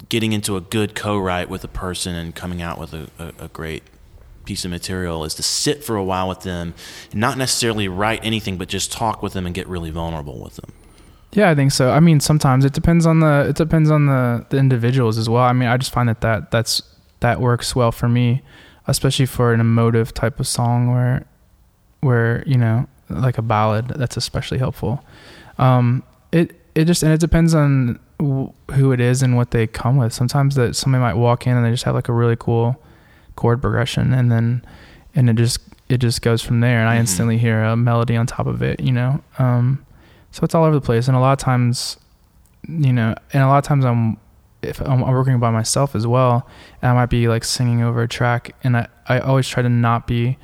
getting 0.09 0.33
into 0.33 0.57
a 0.57 0.61
good 0.61 0.95
co-write 0.95 1.47
with 1.47 1.63
a 1.63 1.67
person 1.67 2.15
and 2.15 2.35
coming 2.35 2.61
out 2.61 2.77
with 2.77 2.93
a, 2.93 3.07
a, 3.19 3.45
a 3.45 3.47
great 3.47 3.83
piece 4.45 4.65
of 4.65 4.71
material 4.71 5.23
is 5.23 5.33
to 5.35 5.43
sit 5.43 5.83
for 5.83 5.95
a 5.95 6.03
while 6.03 6.29
with 6.29 6.41
them, 6.41 6.73
not 7.13 7.37
necessarily 7.37 7.87
write 7.87 8.23
anything, 8.23 8.57
but 8.57 8.67
just 8.67 8.91
talk 8.91 9.21
with 9.21 9.33
them 9.33 9.45
and 9.45 9.55
get 9.55 9.67
really 9.67 9.89
vulnerable 9.89 10.41
with 10.41 10.55
them. 10.57 10.71
Yeah, 11.31 11.49
I 11.49 11.55
think 11.55 11.71
so. 11.71 11.89
I 11.89 11.99
mean, 11.99 12.19
sometimes 12.19 12.63
it 12.63 12.73
depends 12.73 13.05
on 13.05 13.19
the 13.19 13.47
it 13.49 13.55
depends 13.55 13.89
on 13.89 14.05
the 14.05 14.45
the 14.49 14.57
individuals 14.57 15.17
as 15.17 15.27
well. 15.27 15.43
I 15.43 15.53
mean, 15.53 15.67
I 15.67 15.77
just 15.77 15.91
find 15.91 16.07
that 16.09 16.21
that 16.21 16.51
that's 16.51 16.81
that 17.21 17.41
works 17.41 17.75
well 17.75 17.91
for 17.91 18.07
me, 18.07 18.43
especially 18.87 19.25
for 19.25 19.53
an 19.53 19.59
emotive 19.59 20.13
type 20.13 20.39
of 20.39 20.47
song 20.47 20.91
where 20.91 21.25
where 22.01 22.43
you 22.45 22.57
know 22.57 22.87
like 23.09 23.37
a 23.37 23.41
ballad. 23.41 23.87
That's 23.87 24.15
especially 24.15 24.59
helpful. 24.59 25.03
Um, 25.57 26.03
it 26.31 26.55
it 26.75 26.85
just 26.85 27.01
and 27.01 27.11
it 27.11 27.19
depends 27.19 27.55
on 27.55 27.99
who 28.19 28.91
it 28.91 28.99
is 28.99 29.21
and 29.21 29.35
what 29.35 29.51
they 29.51 29.67
come 29.67 29.97
with. 29.97 30.13
Sometimes 30.13 30.55
that 30.55 30.75
somebody 30.75 31.01
might 31.01 31.15
walk 31.15 31.47
in 31.47 31.57
and 31.57 31.65
they 31.65 31.71
just 31.71 31.83
have 31.83 31.95
like 31.95 32.09
a 32.09 32.13
really 32.13 32.37
cool 32.37 32.81
chord 33.35 33.61
progression, 33.61 34.13
and 34.13 34.31
then 34.31 34.63
and 35.15 35.29
it 35.29 35.35
just 35.35 35.59
it 35.89 35.97
just 35.97 36.21
goes 36.21 36.41
from 36.41 36.59
there, 36.61 36.79
and 36.79 36.89
I 36.89 36.95
Mhm. 36.95 36.99
instantly 37.01 37.37
hear 37.37 37.63
a 37.63 37.75
melody 37.75 38.15
on 38.15 38.25
top 38.25 38.47
of 38.47 38.61
it. 38.61 38.79
You 38.79 38.91
know. 38.91 39.21
Um, 39.39 39.79
so 40.31 40.43
it's 40.43 40.55
all 40.55 40.63
over 40.63 40.73
the 40.75 40.81
place, 40.81 41.07
and 41.07 41.15
a 41.15 41.19
lot 41.19 41.33
of 41.33 41.37
times, 41.39 41.97
you 42.67 42.91
know, 42.93 43.13
and 43.33 43.43
a 43.43 43.47
lot 43.47 43.57
of 43.59 43.63
times 43.63 43.85
I'm 43.85 44.17
if 44.61 44.79
I'm 44.79 45.01
working 45.01 45.39
by 45.39 45.51
myself 45.51 45.93
as 45.93 46.07
well, 46.07 46.47
and 46.81 46.89
I 46.89 46.93
might 46.93 47.09
be 47.09 47.27
like 47.27 47.43
singing 47.43 47.83
over 47.83 48.01
a 48.01 48.07
track, 48.07 48.55
and 48.63 48.77
I 48.77 48.87
I 49.07 49.19
always 49.19 49.47
try 49.47 49.61
to 49.61 49.69
not 49.69 50.07
be. 50.07 50.37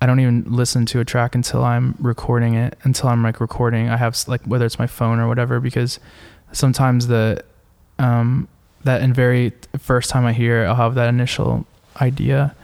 I 0.00 0.04
don't 0.06 0.20
even 0.20 0.44
listen 0.46 0.84
to 0.86 1.00
a 1.00 1.04
track 1.06 1.34
until 1.34 1.64
I'm 1.64 1.94
recording 1.98 2.54
it. 2.54 2.78
Until 2.84 3.08
I'm 3.08 3.22
like 3.22 3.40
recording, 3.40 3.88
I 3.88 3.96
have 3.96 4.16
like 4.28 4.42
whether 4.44 4.64
it's 4.66 4.78
my 4.78 4.86
phone 4.86 5.18
or 5.18 5.26
whatever, 5.26 5.58
because 5.58 5.98
sometimes 6.52 7.06
the 7.08 7.42
um 7.98 8.46
that 8.84 9.00
and 9.00 9.14
very 9.14 9.52
first 9.78 10.10
time 10.10 10.24
I 10.26 10.32
hear, 10.32 10.62
it, 10.64 10.66
I'll 10.68 10.74
have 10.76 10.94
that 10.94 11.08
initial 11.08 11.66
idea. 12.00 12.54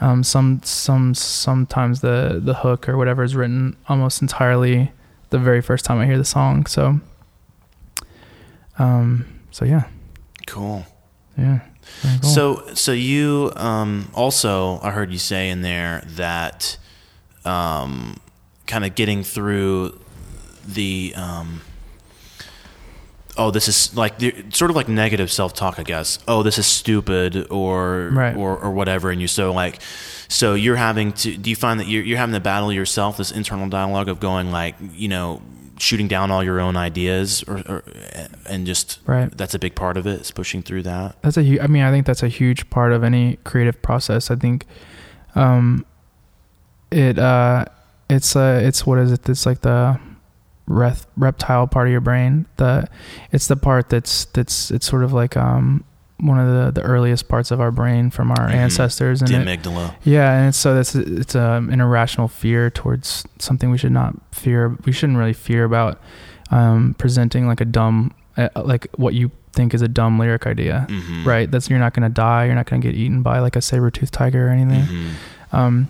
Um, 0.00 0.22
some 0.24 0.60
some 0.64 1.14
sometimes 1.14 2.00
the 2.00 2.40
the 2.42 2.54
hook 2.54 2.88
or 2.88 2.96
whatever 2.96 3.22
is 3.22 3.34
written 3.36 3.76
almost 3.88 4.20
entirely 4.22 4.90
the 5.30 5.38
very 5.38 5.60
first 5.62 5.84
time 5.84 5.98
I 5.98 6.06
hear 6.06 6.18
the 6.18 6.24
song. 6.24 6.66
So, 6.66 7.00
um, 8.78 9.26
so 9.50 9.64
yeah, 9.64 9.84
Cool. 10.46 10.84
yeah. 11.38 11.60
Cool. 12.20 12.30
So, 12.30 12.74
so 12.74 12.92
you 12.92 13.52
um, 13.56 14.10
also, 14.14 14.80
I 14.82 14.90
heard 14.90 15.12
you 15.12 15.18
say 15.18 15.50
in 15.50 15.62
there 15.62 16.02
that 16.16 16.76
um, 17.44 18.16
kind 18.66 18.84
of 18.84 18.94
getting 18.94 19.22
through 19.22 19.98
the, 20.66 21.12
um, 21.14 21.60
oh, 23.36 23.50
this 23.50 23.68
is 23.68 23.96
like 23.96 24.14
sort 24.50 24.70
of 24.70 24.76
like 24.76 24.88
negative 24.88 25.30
self-talk, 25.32 25.78
I 25.78 25.82
guess. 25.82 26.18
Oh, 26.28 26.42
this 26.42 26.58
is 26.58 26.66
stupid, 26.66 27.46
or 27.50 28.10
Right. 28.12 28.36
or 28.36 28.56
or 28.58 28.70
whatever, 28.70 29.10
and 29.10 29.20
you 29.20 29.28
so 29.28 29.52
like, 29.52 29.80
so 30.28 30.54
you're 30.54 30.76
having 30.76 31.12
to. 31.14 31.36
Do 31.36 31.50
you 31.50 31.56
find 31.56 31.78
that 31.80 31.86
you're 31.88 32.02
you're 32.04 32.18
having 32.18 32.34
to 32.34 32.40
battle 32.40 32.72
yourself 32.72 33.16
this 33.16 33.30
internal 33.30 33.68
dialogue 33.68 34.08
of 34.08 34.20
going 34.20 34.50
like, 34.52 34.74
you 34.92 35.08
know, 35.08 35.42
shooting 35.78 36.06
down 36.08 36.30
all 36.30 36.44
your 36.44 36.60
own 36.60 36.76
ideas, 36.76 37.42
or, 37.48 37.58
or 37.68 37.84
and 38.48 38.66
just 38.66 39.00
Right. 39.06 39.30
That's 39.36 39.54
a 39.54 39.58
big 39.58 39.74
part 39.74 39.96
of 39.96 40.06
it. 40.06 40.20
Is 40.20 40.30
pushing 40.30 40.62
through 40.62 40.84
that. 40.84 41.20
that's 41.22 41.36
a 41.36 41.42
hu- 41.42 41.60
I 41.60 41.66
mean, 41.66 41.82
I 41.82 41.90
think 41.90 42.06
that's 42.06 42.22
a 42.22 42.28
huge 42.28 42.70
part 42.70 42.92
of 42.92 43.02
any 43.02 43.38
creative 43.44 43.80
process. 43.82 44.30
I 44.30 44.36
think, 44.36 44.66
um, 45.34 45.84
it 46.90 47.18
uh, 47.18 47.64
it's 48.08 48.36
uh, 48.36 48.60
it's 48.62 48.86
what 48.86 48.98
is 48.98 49.10
it? 49.12 49.28
It's 49.28 49.46
like 49.46 49.62
the 49.62 49.98
reth- 50.68 51.06
reptile 51.16 51.66
part 51.66 51.86
of 51.88 51.92
your 51.92 52.00
brain. 52.00 52.46
The 52.56 52.88
it's 53.32 53.46
the 53.48 53.56
part 53.56 53.88
that's 53.90 54.24
that's 54.26 54.70
it's 54.70 54.86
sort 54.86 55.04
of 55.04 55.12
like 55.12 55.36
um 55.36 55.84
one 56.20 56.38
of 56.38 56.46
the 56.74 56.80
the 56.80 56.86
earliest 56.86 57.28
parts 57.28 57.50
of 57.50 57.60
our 57.60 57.70
brain 57.70 58.08
from 58.10 58.30
our 58.30 58.48
Mhm. 58.48 58.54
ancestors 58.54 59.20
and 59.20 59.28
The 59.30 59.40
it- 59.40 59.46
amygdala. 59.62 59.94
Yeah, 60.04 60.32
and 60.32 60.48
it's, 60.48 60.56
so 60.58 60.74
that's 60.74 60.94
it's 60.94 61.34
um, 61.34 61.70
an 61.70 61.80
irrational 61.80 62.28
fear 62.28 62.70
towards 62.70 63.24
something 63.38 63.70
we 63.70 63.78
should 63.78 63.92
not 63.92 64.14
fear. 64.32 64.76
We 64.86 64.92
shouldn't 64.92 65.18
really 65.18 65.32
fear 65.34 65.64
about 65.64 66.00
um, 66.50 66.94
presenting 66.98 67.46
like 67.48 67.60
a 67.60 67.64
dumb, 67.64 68.12
uh, 68.36 68.48
like 68.54 68.86
what 68.96 69.14
you 69.14 69.30
think 69.52 69.74
is 69.74 69.82
a 69.82 69.88
dumb 69.88 70.18
lyric 70.18 70.46
idea, 70.46 70.86
Mhm. 70.88 71.24
right? 71.26 71.50
That's 71.50 71.68
you're 71.68 71.78
not 71.78 71.94
gonna 71.94 72.08
die. 72.10 72.44
You're 72.46 72.54
not 72.54 72.66
gonna 72.66 72.82
get 72.82 72.94
eaten 72.94 73.22
by 73.22 73.40
like 73.40 73.56
a 73.56 73.60
saber 73.62 73.90
tooth 73.90 74.10
tiger 74.10 74.46
or 74.48 74.50
anything. 74.50 74.84
Mhm. 74.84 75.08
Um, 75.52 75.88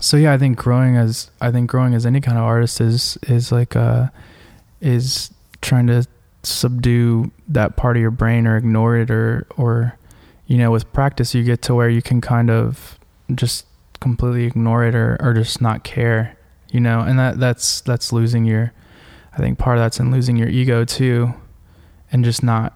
so 0.00 0.16
yeah, 0.16 0.32
I 0.32 0.38
think 0.38 0.58
growing 0.58 0.96
as 0.96 1.30
I 1.40 1.50
think 1.50 1.70
growing 1.70 1.94
as 1.94 2.04
any 2.06 2.20
kind 2.20 2.36
of 2.38 2.44
artist 2.44 2.80
is 2.80 3.16
is 3.28 3.52
like 3.52 3.76
uh 3.76 4.08
is 4.80 5.32
trying 5.60 5.86
to 5.88 6.06
subdue 6.42 7.30
that 7.48 7.76
part 7.76 7.96
of 7.96 8.00
your 8.00 8.10
brain 8.10 8.46
or 8.46 8.56
ignore 8.56 8.96
it 8.96 9.10
or 9.10 9.46
or 9.56 9.96
you 10.46 10.56
know 10.56 10.70
with 10.70 10.90
practice 10.92 11.34
you 11.34 11.44
get 11.44 11.60
to 11.62 11.74
where 11.74 11.88
you 11.90 12.00
can 12.02 12.20
kind 12.20 12.50
of 12.50 12.98
just 13.34 13.66
completely 14.00 14.44
ignore 14.44 14.84
it 14.84 14.94
or 14.94 15.16
or 15.20 15.34
just 15.34 15.60
not 15.60 15.84
care 15.84 16.34
you 16.70 16.80
know 16.80 17.00
and 17.00 17.18
that 17.18 17.38
that's 17.38 17.82
that's 17.82 18.12
losing 18.12 18.44
your 18.46 18.72
I 19.34 19.36
think 19.36 19.58
part 19.58 19.76
of 19.76 19.82
that's 19.84 20.00
in 20.00 20.10
losing 20.10 20.36
your 20.36 20.48
ego 20.48 20.84
too 20.84 21.34
and 22.10 22.24
just 22.24 22.42
not 22.42 22.72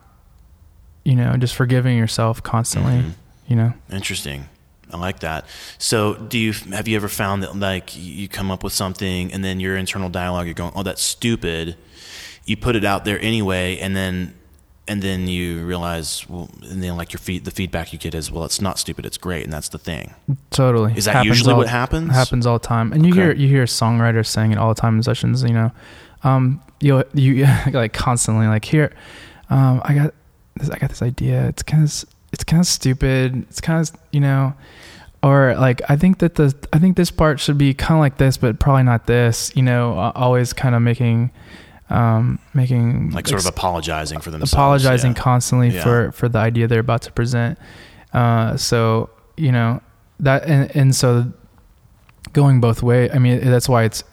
you 1.04 1.16
know 1.16 1.36
just 1.38 1.54
forgiving 1.54 1.96
yourself 1.96 2.42
constantly 2.42 2.92
Mhm. 2.98 3.12
you 3.46 3.56
know 3.56 3.72
Interesting. 3.90 4.44
I 4.92 4.96
like 4.96 5.20
that. 5.20 5.46
So, 5.78 6.14
do 6.14 6.38
you 6.38 6.52
have 6.72 6.86
you 6.88 6.96
ever 6.96 7.08
found 7.08 7.42
that 7.42 7.56
like 7.56 7.96
you 7.96 8.28
come 8.28 8.50
up 8.50 8.62
with 8.62 8.72
something 8.72 9.32
and 9.32 9.42
then 9.44 9.60
your 9.60 9.76
internal 9.76 10.08
dialogue, 10.08 10.46
you're 10.46 10.54
going, 10.54 10.72
"Oh, 10.74 10.82
that's 10.82 11.02
stupid." 11.02 11.76
You 12.46 12.56
put 12.56 12.76
it 12.76 12.84
out 12.84 13.04
there 13.04 13.18
anyway, 13.20 13.78
and 13.78 13.96
then 13.96 14.34
and 14.86 15.00
then 15.00 15.26
you 15.28 15.64
realize, 15.64 16.28
well, 16.28 16.50
and 16.62 16.82
then 16.82 16.94
like 16.98 17.14
your 17.14 17.18
feed, 17.18 17.46
the 17.46 17.50
feedback 17.50 17.94
you 17.94 17.98
get 17.98 18.14
is, 18.14 18.30
"Well, 18.30 18.44
it's 18.44 18.60
not 18.60 18.78
stupid; 18.78 19.06
it's 19.06 19.16
great," 19.16 19.44
and 19.44 19.52
that's 19.52 19.70
the 19.70 19.78
thing. 19.78 20.12
Totally. 20.50 20.92
Is 20.94 21.06
that 21.06 21.12
Happens 21.14 21.28
usually 21.38 21.52
all- 21.54 21.58
what 21.60 21.68
happens? 21.68 22.12
Happens 22.12 22.46
all 22.46 22.58
the 22.58 22.66
time, 22.68 22.92
and 22.92 23.06
you 23.06 23.12
Okay. 23.12 23.22
hear 23.22 23.32
you 23.32 23.48
hear 23.48 23.64
songwriters 23.64 24.26
saying 24.26 24.52
it 24.52 24.58
all 24.58 24.68
the 24.74 24.78
time 24.80 24.96
in 24.96 25.02
sessions. 25.02 25.42
You 25.42 25.54
know, 25.54 25.72
um, 26.22 26.60
you 26.80 27.02
you 27.14 27.46
like 27.72 27.94
constantly 27.94 28.46
like 28.46 28.66
here, 28.66 28.92
um, 29.48 29.80
I 29.84 29.94
got 29.94 30.14
this, 30.56 30.68
I 30.68 30.78
got 30.78 30.90
this 30.90 31.00
idea. 31.00 31.48
It's 31.48 31.62
kind 31.62 31.82
of 31.82 32.04
it's 32.34 32.44
kind 32.44 32.60
of 32.60 32.66
stupid. 32.66 33.46
It's 33.48 33.60
kind 33.60 33.80
of 33.80 33.94
you 34.12 34.20
know, 34.20 34.52
or 35.22 35.54
like 35.54 35.80
I 35.88 35.96
think 35.96 36.18
that 36.18 36.34
the 36.34 36.54
I 36.72 36.78
think 36.78 36.96
this 36.96 37.10
part 37.10 37.40
should 37.40 37.56
be 37.56 37.72
kind 37.72 37.94
of 37.98 38.00
like 38.00 38.18
this, 38.18 38.36
but 38.36 38.58
probably 38.60 38.82
not 38.82 39.06
this. 39.06 39.50
You 39.56 39.62
know, 39.62 39.94
always 40.14 40.52
kind 40.52 40.74
of 40.74 40.82
making, 40.82 41.30
um, 41.90 42.38
making 42.52 43.10
Like 43.12 43.26
sort 43.28 43.40
of 43.40 43.46
apologizing 43.46 44.20
for 44.20 44.30
themselves. 44.30 44.52
apologizing 44.52 45.12
yeah. 45.12 45.22
constantly 45.22 45.68
Yeah. 45.70 45.82
for 45.82 46.12
for 46.12 46.28
the 46.28 46.38
idea 46.38 46.66
they're 46.68 46.80
about 46.80 47.02
to 47.02 47.12
present 47.12 47.58
uh 48.12 48.56
so 48.56 49.10
you 49.36 49.50
know 49.50 49.80
that 50.20 50.44
and, 50.44 50.70
and 50.76 50.94
so 50.94 51.32
going 52.32 52.60
both 52.60 52.80
way 52.82 53.10
i 53.10 53.18
mean 53.18 53.40
that's 53.50 53.68
why 53.68 53.82
it's 53.82 54.04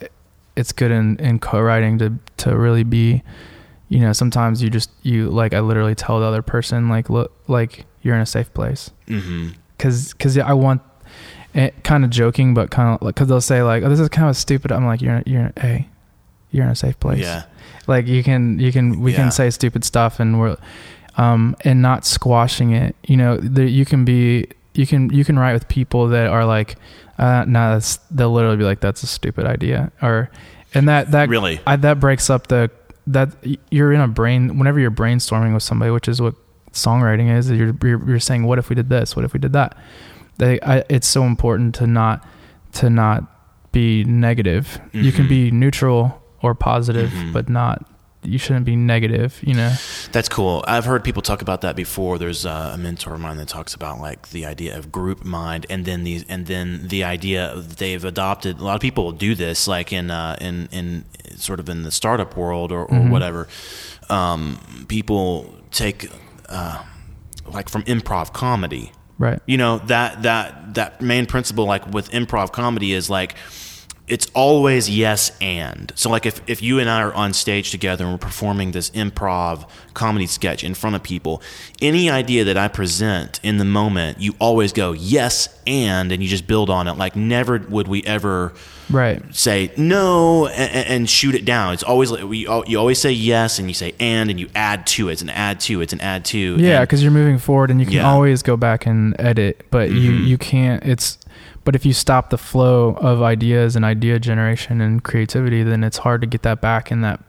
it's 0.55 0.71
good 0.71 0.89
in 0.91 1.17
in 1.19 1.37
co-writing 1.39 1.99
to 1.99 2.11
to 2.37 2.57
really 2.57 2.83
be 2.83 3.21
you 3.89 3.99
know 3.99 4.11
sometimes 4.11 4.61
you 4.63 4.69
just 4.71 4.89
you 5.03 5.29
like 5.29 5.53
i 5.53 5.59
literally 5.59 5.93
tell 5.93 6.19
the 6.19 6.25
other 6.25 6.41
person 6.41 6.89
like 6.89 7.09
look 7.11 7.31
like 7.47 7.85
you're 8.01 8.15
in 8.15 8.21
a 8.21 8.25
safe 8.25 8.53
place 8.53 8.91
because 9.77 10.13
because 10.13 10.37
i 10.37 10.53
want 10.53 10.81
it 11.53 11.83
kind 11.83 12.03
of 12.03 12.09
joking 12.09 12.53
but 12.53 12.71
kind 12.71 12.95
of 12.95 13.01
like 13.01 13.15
because 13.15 13.27
they'll 13.27 13.41
say 13.41 13.61
like 13.63 13.83
oh 13.83 13.89
this 13.89 13.99
is 13.99 14.09
kind 14.09 14.29
of 14.29 14.37
stupid 14.37 14.71
i'm 14.71 14.85
like 14.85 15.01
you're 15.01 15.21
you're 15.25 15.41
in, 15.47 15.53
hey 15.59 15.87
you're 16.51 16.63
in 16.65 16.71
a 16.71 16.75
safe 16.75 16.99
place 16.99 17.19
Yeah. 17.19 17.43
like 17.87 18.07
you 18.07 18.23
can 18.23 18.59
you 18.59 18.71
can 18.71 19.01
we 19.01 19.11
Yeah. 19.11 19.17
can 19.17 19.31
say 19.31 19.49
stupid 19.49 19.83
stuff 19.83 20.19
and 20.19 20.39
we're 20.39 20.57
um 21.17 21.55
and 21.65 21.81
not 21.81 22.05
squashing 22.05 22.71
it 22.71 22.95
you 23.05 23.17
know 23.17 23.37
there, 23.37 23.65
you 23.65 23.85
can 23.85 24.05
be 24.05 24.47
you 24.73 24.87
can 24.87 25.09
you 25.09 25.25
can 25.25 25.37
write 25.37 25.53
with 25.53 25.67
people 25.67 26.07
that 26.09 26.27
are 26.27 26.45
like 26.45 26.77
uh 27.17 27.43
no 27.47 27.73
that's 27.73 27.97
they'll 28.11 28.31
literally 28.31 28.57
be 28.57 28.63
like 28.63 28.79
that's 28.79 29.03
a 29.03 29.07
stupid 29.07 29.45
idea 29.45 29.91
or 30.01 30.29
and 30.73 30.87
that 30.87 31.11
that 31.11 31.27
Really. 31.27 31.59
I, 31.67 31.75
that 31.75 31.99
breaks 31.99 32.29
up 32.29 32.47
the 32.47 32.71
that 33.07 33.29
you're 33.71 33.91
in 33.91 33.99
a 33.99 34.07
brain 34.07 34.57
whenever 34.57 34.79
you're 34.79 34.91
brainstorming 34.91 35.53
with 35.53 35.63
somebody 35.63 35.91
which 35.91 36.07
is 36.07 36.21
what 36.21 36.35
songwriting 36.73 37.35
is. 37.35 37.49
You're, 37.51 37.75
you're 37.83 38.09
you're 38.09 38.19
saying, 38.19 38.43
what 38.45 38.59
if 38.59 38.69
we 38.69 38.75
did 38.75 38.89
this? 38.89 39.15
What 39.15 39.25
if 39.25 39.33
we 39.33 39.39
did 39.39 39.53
that? 39.53 39.77
They, 40.37 40.59
I, 40.61 40.83
it's 40.89 41.07
so 41.07 41.23
important 41.23 41.75
to 41.75 41.87
not 41.87 42.25
to 42.73 42.89
not 42.89 43.23
be 43.71 44.03
negative. 44.03 44.79
You 44.91 45.11
can 45.11 45.25
Mhm. 45.25 45.29
be 45.29 45.51
neutral 45.51 46.21
or 46.41 46.55
positive, 46.55 47.09
Mhm. 47.11 47.33
but 47.33 47.47
not. 47.49 47.85
You 48.23 48.37
shouldn't 48.37 48.65
be 48.65 48.75
negative. 48.75 49.39
You 49.41 49.55
know. 49.55 49.73
That's 50.11 50.29
cool. 50.29 50.63
I've 50.67 50.85
heard 50.85 51.03
people 51.03 51.21
talk 51.23 51.41
about 51.41 51.61
that 51.61 51.75
before. 51.75 52.19
There's 52.19 52.45
uh, 52.45 52.71
a 52.73 52.77
mentor 52.77 53.15
of 53.15 53.19
mine 53.19 53.37
that 53.37 53.47
talks 53.47 53.73
about 53.73 53.99
like 53.99 54.29
the 54.29 54.45
idea 54.45 54.77
of 54.77 54.91
group 54.91 55.23
mind, 55.25 55.65
and 55.71 55.85
then 55.85 56.03
these, 56.03 56.23
and 56.29 56.45
then 56.45 56.87
the 56.87 57.03
idea 57.03 57.51
that 57.55 57.77
they've 57.77 58.03
adopted. 58.05 58.59
A 58.59 58.63
lot 58.63 58.75
of 58.75 58.81
people 58.81 59.11
do 59.11 59.33
this, 59.35 59.67
like 59.67 59.91
in 59.91 60.11
uh, 60.11 60.35
in 60.39 60.69
in 60.71 61.05
sort 61.35 61.59
of 61.59 61.67
in 61.69 61.81
the 61.83 61.91
startup 61.91 62.37
world 62.37 62.71
or, 62.71 62.83
or 62.85 62.99
Mhm. 62.99 63.09
whatever. 63.09 63.47
Um, 64.09 64.59
people 64.87 65.55
take 65.71 66.09
uh, 66.51 66.83
like 67.47 67.69
from 67.69 67.83
improv 67.83 68.33
comedy. 68.33 68.91
Right. 69.17 69.39
You 69.45 69.57
know 69.57 69.79
that 69.85 70.23
that 70.23 70.73
that 70.73 71.01
main 71.01 71.25
principle, 71.25 71.65
like 71.65 71.85
with 71.93 72.09
improv 72.11 72.51
comedy, 72.51 72.93
is 72.93 73.09
like 73.09 73.35
it's 74.11 74.27
always 74.35 74.89
yes 74.89 75.31
and. 75.41 75.91
So 75.95 76.09
like 76.09 76.25
if, 76.25 76.41
if 76.45 76.61
you 76.61 76.79
and 76.79 76.89
I 76.89 77.01
are 77.01 77.13
on 77.13 77.31
stage 77.33 77.71
together 77.71 78.03
and 78.03 78.13
we're 78.13 78.17
performing 78.19 78.71
this 78.73 78.89
improv 78.91 79.67
comedy 79.93 80.27
sketch 80.27 80.63
in 80.63 80.73
front 80.73 80.95
of 80.97 81.01
people, 81.01 81.41
any 81.81 82.09
idea 82.09 82.43
that 82.43 82.57
I 82.57 82.67
present 82.67 83.39
in 83.41 83.57
the 83.57 83.65
moment, 83.65 84.19
you 84.19 84.35
always 84.39 84.73
go 84.73 84.91
yes 84.91 85.47
and 85.65 86.11
and 86.11 86.21
you 86.21 86.27
just 86.27 86.45
build 86.45 86.69
on 86.69 86.87
it. 86.89 86.93
Like 86.97 87.15
never 87.15 87.57
would 87.69 87.87
we 87.87 88.03
ever 88.03 88.53
Right. 88.89 89.23
say 89.33 89.71
no 89.77 90.47
and, 90.47 90.87
and 90.87 91.09
shoot 91.09 91.33
it 91.33 91.45
down. 91.45 91.73
It's 91.73 91.83
always 91.83 92.11
like 92.11 92.25
we 92.25 92.39
you 92.39 92.77
always 92.77 92.99
say 92.99 93.13
yes 93.13 93.57
and 93.57 93.69
you 93.69 93.73
say 93.73 93.93
and 94.01 94.29
and 94.29 94.37
you 94.37 94.49
add 94.53 94.85
to 94.87 95.07
it. 95.07 95.13
It's 95.13 95.21
an 95.21 95.29
add 95.29 95.61
to 95.61 95.79
it's 95.79 95.93
an 95.93 96.01
add 96.01 96.25
to. 96.25 96.57
Yeah, 96.57 96.81
because 96.81 97.01
you're 97.01 97.13
moving 97.13 97.37
forward, 97.37 97.71
and 97.71 97.79
you 97.79 97.85
can 97.85 97.95
Yeah. 97.95 98.11
always 98.11 98.43
go 98.43 98.57
back 98.57 98.85
and 98.85 99.15
edit, 99.17 99.65
but 99.71 99.91
you 99.91 100.11
Mhm. 100.11 100.27
you 100.27 100.37
can't. 100.37 100.83
It's 100.83 101.17
but 101.63 101.75
if 101.75 101.85
you 101.85 101.93
stop 101.93 102.29
the 102.29 102.37
flow 102.37 102.95
of 102.95 103.21
ideas 103.21 103.75
and 103.75 103.85
idea 103.85 104.19
generation 104.19 104.81
and 104.81 105.03
creativity, 105.03 105.63
then 105.63 105.83
it's 105.83 105.97
hard 105.99 106.21
to 106.21 106.27
get 106.27 106.41
that 106.43 106.61
back. 106.61 106.91
And 106.91 107.03
that 107.03 107.19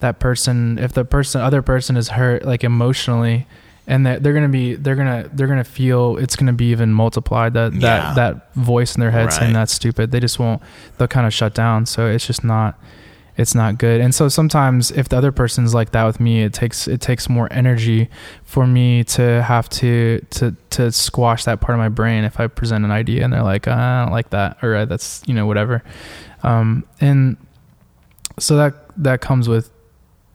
that 0.00 0.18
person, 0.18 0.78
if 0.78 0.92
the 0.92 1.04
person 1.04 1.40
other 1.40 1.62
person 1.62 1.96
is 1.96 2.08
hurt 2.10 2.44
like 2.44 2.62
emotionally, 2.64 3.46
and 3.86 4.04
that 4.06 4.22
they're 4.22 4.34
gonna 4.34 4.48
be 4.48 4.74
they're 4.74 4.94
gonna 4.96 5.30
they're 5.32 5.46
gonna 5.46 5.64
feel 5.64 6.16
it's 6.18 6.36
gonna 6.36 6.52
be 6.52 6.70
even 6.70 6.92
multiplied 6.92 7.54
that 7.54 7.72
Yeah. 7.72 8.12
that 8.12 8.14
that 8.16 8.54
voice 8.54 8.94
in 8.94 9.00
their 9.00 9.10
head 9.10 9.32
saying 9.32 9.54
that's 9.54 9.72
stupid. 9.72 10.10
They 10.10 10.20
just 10.20 10.38
won't. 10.38 10.60
They'll 10.98 11.08
kind 11.08 11.26
of 11.26 11.32
shut 11.32 11.54
down. 11.54 11.86
So 11.86 12.06
it's 12.06 12.26
just 12.26 12.44
not 12.44 12.78
it's 13.38 13.54
not 13.54 13.78
good. 13.78 14.00
And 14.00 14.12
so 14.12 14.28
sometimes 14.28 14.90
if 14.90 15.08
the 15.08 15.16
other 15.16 15.30
person's 15.30 15.72
like 15.72 15.92
that 15.92 16.04
with 16.04 16.18
me, 16.18 16.42
it 16.42 16.52
takes 16.52 16.88
it 16.88 17.00
takes 17.00 17.28
more 17.28 17.46
energy 17.52 18.10
for 18.42 18.66
me 18.66 19.04
to 19.04 19.42
have 19.42 19.68
to 19.70 20.20
to 20.30 20.56
to 20.70 20.90
squash 20.90 21.44
that 21.44 21.60
part 21.60 21.74
of 21.74 21.78
my 21.78 21.88
brain 21.88 22.24
if 22.24 22.40
I 22.40 22.48
present 22.48 22.84
an 22.84 22.90
idea 22.90 23.22
and 23.22 23.32
they're 23.32 23.44
like, 23.44 23.68
"Uh, 23.68 23.72
I 23.72 24.02
don't 24.02 24.12
like 24.12 24.30
that 24.30 24.58
or 24.60 24.74
uh, 24.74 24.84
that's 24.86 25.22
you 25.26 25.34
know 25.34 25.46
whatever. 25.46 25.84
Um, 26.42 26.84
and 27.00 27.36
so 28.40 28.56
that 28.56 28.74
that 28.96 29.20
comes 29.20 29.48
with 29.48 29.70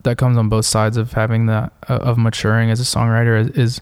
that 0.03 0.17
comes 0.17 0.37
on 0.37 0.47
both 0.47 0.65
sides 0.65 0.95
of 0.95 1.11
having 1.11 1.47
the 1.47 1.69
uh, 1.89 1.95
of 1.95 2.17
maturing 2.17 2.71
as 2.71 2.79
a 2.79 2.83
songwriter 2.83 3.41
is, 3.41 3.49
is 3.49 3.81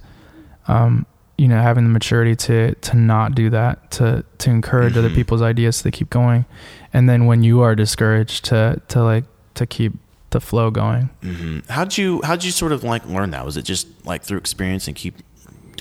um, 0.67 1.05
you 1.41 1.47
know 1.51 1.61
having 1.69 1.83
the 1.87 1.89
maturity 1.99 2.35
to 2.47 2.75
to 2.87 2.93
not 2.95 3.33
do 3.41 3.49
that 3.49 3.73
to 3.97 4.23
to 4.37 4.47
encourage 4.57 4.95
other 4.99 5.09
Mhm. 5.09 5.15
people's 5.19 5.41
ideas 5.41 5.73
so 5.77 5.81
they 5.87 5.91
keep 5.99 6.09
going 6.21 6.45
and 6.93 7.03
then 7.09 7.25
when 7.29 7.41
you 7.47 7.61
are 7.65 7.73
discouraged 7.75 8.45
to 8.51 8.59
to 8.93 8.97
like 9.11 9.25
to 9.59 9.65
keep 9.65 9.93
the 10.35 10.39
flow 10.39 10.67
going 10.71 11.09
hmm 11.23 11.59
How'd 11.77 11.97
you 11.97 12.21
how'd 12.27 12.43
you 12.43 12.51
sort 12.51 12.71
of 12.71 12.83
like 12.83 13.03
learn 13.15 13.31
that? 13.31 13.43
Was 13.45 13.57
it 13.57 13.65
just 13.73 13.87
like 14.05 14.21
through 14.23 14.37
experience 14.45 14.87
and 14.87 14.95
keep 14.95 15.15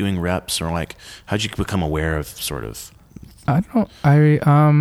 doing 0.00 0.18
reps, 0.18 0.60
or 0.62 0.70
like 0.80 0.96
how'd 1.26 1.42
you 1.44 1.50
become 1.64 1.82
aware 1.90 2.16
of 2.20 2.26
sort 2.26 2.64
of? 2.64 2.90
i 3.48 3.60
don't 3.72 3.90
i 4.04 4.38
um 4.54 4.76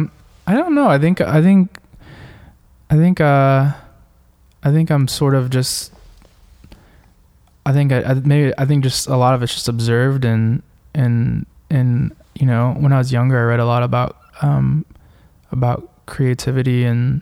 i 0.48 0.54
don't 0.60 0.74
know 0.76 0.88
i 0.96 0.98
think 1.04 1.20
i 1.38 1.42
think 1.42 1.78
i 2.94 2.96
think 2.96 3.20
uh 3.22 3.72
i 4.68 4.70
think 4.76 4.88
i'm 4.92 5.08
sort 5.08 5.34
of 5.40 5.50
just 5.50 5.92
i 7.66 7.72
think 7.74 7.92
I, 7.92 8.00
I 8.04 8.14
maybe 8.14 8.54
i 8.58 8.66
think 8.66 8.84
just 8.84 9.08
a 9.08 9.18
lot 9.18 9.34
of 9.36 9.44
it's 9.44 9.54
just 9.54 9.68
observed 9.70 10.24
and 10.26 10.62
and 10.94 11.46
and 11.70 12.16
you 12.36 12.46
know 12.46 12.74
when 12.80 12.92
i 12.94 12.98
was 12.98 13.12
younger 13.12 13.38
i 13.38 13.44
read 13.44 13.60
a 13.60 13.66
lot 13.66 13.84
about 13.84 14.18
um 14.42 14.86
about 15.52 15.90
creativity 16.06 16.84
and 16.86 17.22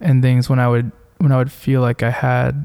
and 0.00 0.22
things 0.22 0.48
when 0.48 0.58
i 0.58 0.68
would 0.68 0.90
when 1.18 1.32
i 1.32 1.36
would 1.36 1.52
feel 1.52 1.80
like 1.80 2.02
i 2.02 2.10
had 2.10 2.64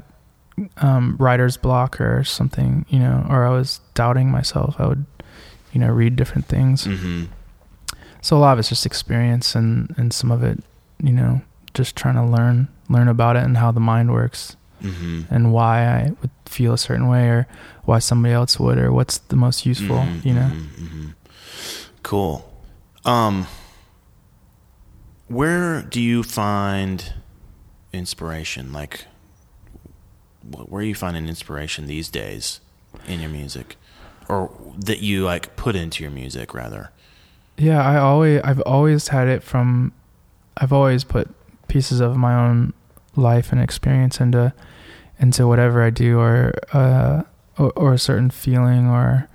um 0.78 1.16
writer's 1.18 1.56
block 1.56 2.00
or 2.00 2.22
something 2.24 2.86
you 2.88 2.98
know 2.98 3.26
or 3.28 3.44
i 3.44 3.50
was 3.50 3.80
doubting 3.94 4.30
myself. 4.30 4.76
I 4.78 4.86
would 4.86 5.04
you 5.72 5.80
know 5.80 5.88
read 5.88 6.16
different 6.16 6.46
things. 6.46 6.84
Hmm 6.84 7.24
so 8.24 8.38
a 8.38 8.40
lot 8.40 8.54
of 8.54 8.58
it's 8.58 8.70
just 8.70 8.86
experience 8.86 9.54
and 9.54 9.94
and 9.98 10.10
some 10.12 10.30
of 10.30 10.42
it 10.42 10.58
you 11.02 11.12
know 11.12 11.42
just 11.74 11.94
trying 11.94 12.14
to 12.14 12.24
learn 12.24 12.68
learn 12.88 13.06
about 13.06 13.36
it 13.36 13.42
and 13.44 13.58
how 13.58 13.70
the 13.70 13.80
mind 13.80 14.10
works 14.10 14.56
hmm 14.84 15.22
and 15.30 15.52
why 15.52 15.84
i 15.86 16.12
would 16.20 16.30
feel 16.46 16.72
a 16.74 16.78
certain 16.78 17.08
way 17.08 17.24
or 17.28 17.46
why 17.84 17.98
somebody 17.98 18.34
else 18.34 18.60
would 18.60 18.78
or 18.78 18.92
what's 18.92 19.18
the 19.32 19.36
most 19.36 19.64
useful 19.66 19.96
Mhm, 19.98 20.24
you 20.24 20.34
know 20.34 20.50
mhm, 20.52 20.68
mhm. 20.88 21.14
Cool. 22.02 22.44
Um, 23.06 23.46
where 25.28 25.82
do 25.82 26.00
you 26.00 26.22
find 26.22 27.14
inspiration? 27.92 28.72
Like, 28.72 29.06
where 30.42 30.80
are 30.82 30.86
you 30.86 30.94
finding 30.94 31.28
inspiration 31.28 31.86
these 31.86 32.08
days 32.10 32.60
in 33.06 33.20
your 33.20 33.30
music, 33.30 33.76
or 34.28 34.50
that 34.78 35.00
you 35.00 35.24
like 35.24 35.56
put 35.56 35.74
into 35.76 36.02
your 36.04 36.10
music 36.12 36.52
rather? 36.54 36.90
yeah 37.56 37.80
i 37.88 37.96
always 37.96 38.40
i've 38.42 38.60
always 38.62 39.06
had 39.08 39.28
it 39.28 39.40
from 39.40 39.92
i've 40.56 40.72
always 40.72 41.04
put 41.04 41.28
pieces 41.68 42.00
of 42.00 42.16
my 42.16 42.34
own 42.34 42.72
life 43.14 43.52
and 43.52 43.60
experience 43.60 44.20
into 44.20 44.52
into 45.18 45.46
whatever 45.46 45.82
i 45.82 45.90
do 45.90 46.18
or 46.18 46.52
uh 46.72 47.22
or, 47.58 47.72
or 47.76 47.92
a 47.92 47.98
certain 47.98 48.30
feeling 48.30 48.88
or 48.88 49.28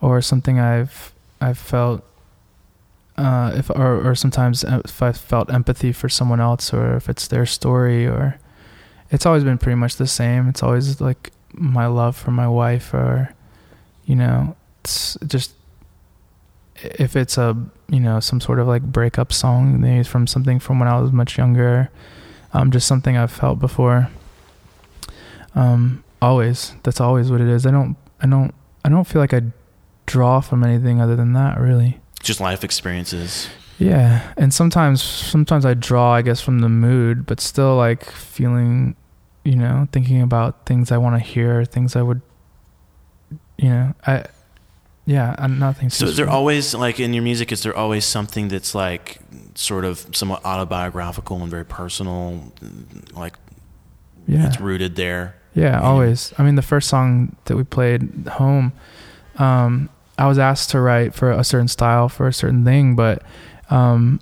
or 0.00 0.20
something 0.20 0.58
i've 0.58 1.12
i've 1.40 1.58
felt 1.58 2.04
uh 3.16 3.52
if 3.54 3.70
or, 3.70 4.10
or 4.10 4.14
sometimes 4.14 4.64
if 4.64 5.02
i 5.02 5.12
felt 5.12 5.52
empathy 5.52 5.92
for 5.92 6.08
someone 6.08 6.40
else 6.40 6.72
or 6.72 6.96
if 6.96 7.08
it's 7.08 7.28
their 7.28 7.46
story 7.46 8.06
or 8.06 8.38
it's 9.10 9.24
always 9.24 9.44
been 9.44 9.58
pretty 9.58 9.76
much 9.76 9.96
the 9.96 10.06
same 10.06 10.48
it's 10.48 10.62
always 10.62 11.00
like 11.00 11.30
my 11.52 11.86
love 11.86 12.16
for 12.16 12.32
my 12.32 12.48
wife 12.48 12.92
or 12.92 13.32
you 14.04 14.16
know 14.16 14.56
it's 14.80 15.16
just 15.26 15.52
if 16.82 17.16
it's 17.16 17.38
a 17.38 17.56
you 17.88 18.00
know 18.00 18.20
some 18.20 18.40
sort 18.40 18.58
of 18.58 18.66
like 18.66 18.82
breakup 18.82 19.32
song 19.32 20.04
from 20.04 20.26
something 20.26 20.58
from 20.58 20.78
when 20.78 20.88
I 20.88 21.00
was 21.00 21.12
much 21.12 21.38
younger, 21.38 21.90
um, 22.52 22.70
just 22.70 22.86
something 22.86 23.16
I've 23.16 23.32
felt 23.32 23.58
before. 23.58 24.08
Um, 25.54 26.04
always 26.24 26.74
that's 26.82 27.00
always 27.00 27.30
what 27.30 27.40
it 27.40 27.48
is. 27.48 27.66
I 27.66 27.70
don't 27.70 27.96
I 28.20 28.26
don't 28.26 28.54
I 28.84 28.88
don't 28.88 29.04
feel 29.04 29.20
like 29.20 29.34
I 29.34 29.42
draw 30.06 30.40
from 30.40 30.64
anything 30.64 31.00
other 31.00 31.16
than 31.16 31.32
that 31.34 31.58
really. 31.58 32.00
Just 32.22 32.40
life 32.40 32.64
experiences. 32.64 33.48
Yeah, 33.78 34.32
and 34.36 34.54
sometimes 34.54 35.02
sometimes 35.02 35.66
I 35.66 35.74
draw 35.74 36.14
I 36.14 36.22
guess 36.22 36.40
from 36.40 36.60
the 36.60 36.68
mood, 36.68 37.26
but 37.26 37.40
still 37.40 37.76
like 37.76 38.04
feeling, 38.10 38.96
you 39.44 39.56
know, 39.56 39.88
thinking 39.92 40.22
about 40.22 40.66
things 40.66 40.90
I 40.90 40.96
want 40.98 41.16
to 41.16 41.20
hear, 41.20 41.64
things 41.64 41.96
I 41.96 42.02
would, 42.02 42.22
you 43.58 43.68
know, 43.68 43.94
I. 44.06 44.24
Yeah, 45.06 45.34
I'm 45.36 45.58
nothing. 45.58 45.90
So 45.90 46.06
is 46.06 46.16
there 46.16 46.30
always 46.30 46.74
like 46.74 46.98
in 46.98 47.12
your 47.12 47.22
music? 47.22 47.52
Is 47.52 47.62
there 47.62 47.76
always 47.76 48.06
something 48.06 48.48
that's 48.48 48.74
like 48.74 49.18
sort 49.54 49.84
of 49.84 50.06
somewhat 50.16 50.42
autobiographical 50.46 51.42
and 51.42 51.50
very 51.50 51.66
personal, 51.66 52.50
like 53.14 53.34
yeah. 54.26 54.46
it's 54.46 54.58
rooted 54.58 54.96
there? 54.96 55.34
Yeah, 55.54 55.80
always. 55.80 56.32
I 56.36 56.42
mean, 56.42 56.56
the 56.56 56.62
first 56.62 56.88
song 56.88 57.36
that 57.44 57.56
we 57.56 57.64
played, 57.64 58.26
"Home," 58.32 58.72
um, 59.38 59.88
I 60.18 60.26
was 60.26 60.38
asked 60.38 60.70
to 60.70 60.80
write 60.80 61.14
for 61.14 61.30
a 61.30 61.44
certain 61.44 61.68
style 61.68 62.08
for 62.08 62.26
a 62.26 62.32
certain 62.32 62.64
thing, 62.64 62.96
but 62.96 63.22
um, 63.70 64.20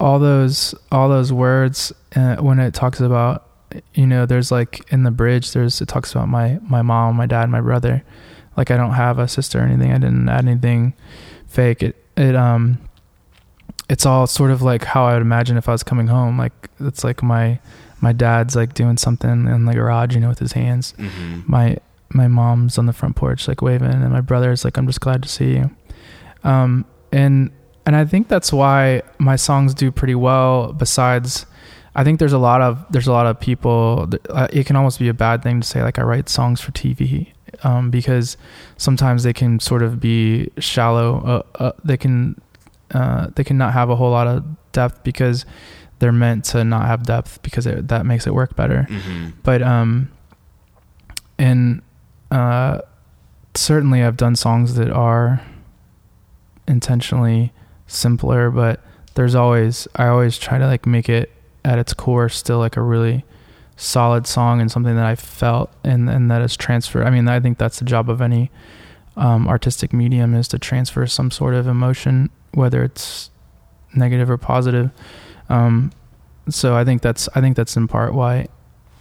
all 0.00 0.18
those 0.18 0.74
all 0.90 1.08
those 1.08 1.32
words 1.32 1.92
uh, 2.16 2.36
when 2.36 2.58
it 2.58 2.74
talks 2.74 3.00
about, 3.00 3.46
you 3.94 4.06
know, 4.06 4.26
there's 4.26 4.50
like 4.50 4.80
in 4.92 5.02
the 5.02 5.10
bridge, 5.10 5.52
there's 5.52 5.80
it 5.80 5.88
talks 5.88 6.12
about 6.12 6.28
my 6.28 6.58
my 6.62 6.82
mom, 6.82 7.16
my 7.16 7.26
dad, 7.26 7.48
my 7.50 7.60
brother. 7.60 8.02
Like 8.56 8.70
I 8.70 8.76
don't 8.76 8.92
have 8.92 9.18
a 9.18 9.28
sister 9.28 9.60
or 9.60 9.62
anything. 9.62 9.92
I 9.92 9.98
didn't 9.98 10.28
add 10.28 10.46
anything 10.46 10.94
fake. 11.46 11.82
It 11.82 11.96
it 12.16 12.34
um, 12.34 12.78
it's 13.88 14.04
all 14.06 14.26
sort 14.26 14.50
of 14.50 14.62
like 14.62 14.84
how 14.84 15.04
I 15.04 15.14
would 15.14 15.22
imagine 15.22 15.56
if 15.56 15.68
I 15.68 15.72
was 15.72 15.82
coming 15.82 16.06
home. 16.06 16.38
Like 16.38 16.52
it's 16.80 17.04
like 17.04 17.22
my 17.22 17.60
my 18.02 18.12
dad's 18.12 18.54
like 18.54 18.74
doing 18.74 18.98
something 18.98 19.46
in 19.48 19.64
the 19.64 19.72
garage, 19.74 20.14
you 20.14 20.20
know, 20.20 20.28
with 20.28 20.40
his 20.40 20.52
hands. 20.52 20.92
Mm-hmm. 20.98 21.40
My 21.46 21.78
my 22.10 22.28
mom's 22.28 22.76
on 22.76 22.84
the 22.86 22.92
front 22.92 23.16
porch 23.16 23.48
like 23.48 23.62
waving, 23.62 23.88
and 23.90 24.10
my 24.12 24.20
brother's 24.20 24.64
like, 24.66 24.76
"I'm 24.76 24.86
just 24.86 25.00
glad 25.00 25.22
to 25.22 25.28
see 25.28 25.52
you." 25.56 25.70
Um, 26.44 26.84
and 27.12 27.50
and 27.86 27.96
I 27.96 28.04
think 28.04 28.28
that's 28.28 28.52
why 28.52 29.02
my 29.18 29.36
songs 29.36 29.72
do 29.74 29.90
pretty 29.90 30.14
well. 30.14 30.72
Besides, 30.72 31.46
I 31.94 32.04
think 32.04 32.18
there's 32.18 32.32
a 32.32 32.38
lot 32.38 32.60
of 32.60 32.84
there's 32.90 33.06
a 33.06 33.12
lot 33.12 33.26
of 33.26 33.38
people. 33.40 34.06
that- 34.08 34.26
Uh, 34.30 34.48
it 34.52 34.66
can 34.66 34.76
almost 34.76 34.98
be 34.98 35.08
a 35.08 35.14
bad 35.14 35.42
thing 35.42 35.60
to 35.60 35.66
say 35.66 35.82
like 35.82 35.98
I 35.98 36.02
write 36.02 36.28
songs 36.28 36.60
for 36.60 36.72
TV. 36.72 37.28
um, 37.64 37.90
because 37.90 38.36
sometimes 38.78 39.22
they 39.24 39.32
can 39.34 39.60
sort 39.60 39.82
of 39.82 40.00
be 40.00 40.50
shallow. 40.58 41.44
Uh, 41.58 41.62
uh, 41.64 41.72
they 41.84 41.96
can 41.96 42.40
uh, 42.94 43.26
they 43.36 43.44
can 43.44 43.56
not 43.58 43.72
have 43.72 43.88
a 43.90 43.96
whole 43.96 44.10
lot 44.10 44.26
of 44.26 44.42
depth 44.72 45.02
because 45.04 45.44
they're 46.02 46.10
meant 46.10 46.44
to 46.44 46.64
not 46.64 46.86
have 46.86 47.04
depth 47.04 47.40
because 47.42 47.64
it, 47.64 47.86
that 47.86 48.04
makes 48.04 48.26
it 48.26 48.34
work 48.34 48.56
better. 48.56 48.88
Mm-hmm. 48.90 49.28
But 49.44 49.62
um, 49.62 50.10
and 51.38 51.80
uh, 52.32 52.80
certainly 53.54 54.02
I've 54.02 54.16
done 54.16 54.34
songs 54.34 54.74
that 54.74 54.90
are 54.90 55.40
intentionally 56.66 57.52
simpler, 57.86 58.50
but 58.50 58.80
there's 59.14 59.36
always 59.36 59.86
I 59.94 60.08
always 60.08 60.38
try 60.38 60.58
to 60.58 60.66
like 60.66 60.86
make 60.86 61.08
it 61.08 61.30
at 61.64 61.78
its 61.78 61.94
core 61.94 62.28
still 62.28 62.58
like 62.58 62.76
a 62.76 62.82
really 62.82 63.24
solid 63.76 64.26
song 64.26 64.60
and 64.60 64.72
something 64.72 64.96
that 64.96 65.06
I 65.06 65.14
felt 65.14 65.72
and 65.84 66.10
and 66.10 66.28
that 66.32 66.42
is 66.42 66.56
transferred. 66.56 67.06
I 67.06 67.10
mean, 67.10 67.28
I 67.28 67.38
think 67.38 67.58
that's 67.58 67.78
the 67.78 67.84
job 67.84 68.10
of 68.10 68.20
any 68.20 68.50
um, 69.16 69.46
artistic 69.46 69.92
medium 69.92 70.34
is 70.34 70.48
to 70.48 70.58
transfer 70.58 71.06
some 71.06 71.30
sort 71.30 71.54
of 71.54 71.68
emotion, 71.68 72.28
whether 72.54 72.82
it's 72.82 73.30
negative 73.94 74.28
or 74.28 74.36
positive. 74.36 74.90
Um, 75.52 75.92
so 76.48 76.74
I 76.76 76.84
think 76.84 77.02
that's 77.02 77.28
I 77.34 77.40
think 77.40 77.56
that's 77.56 77.76
in 77.76 77.86
part 77.88 78.14
why 78.14 78.48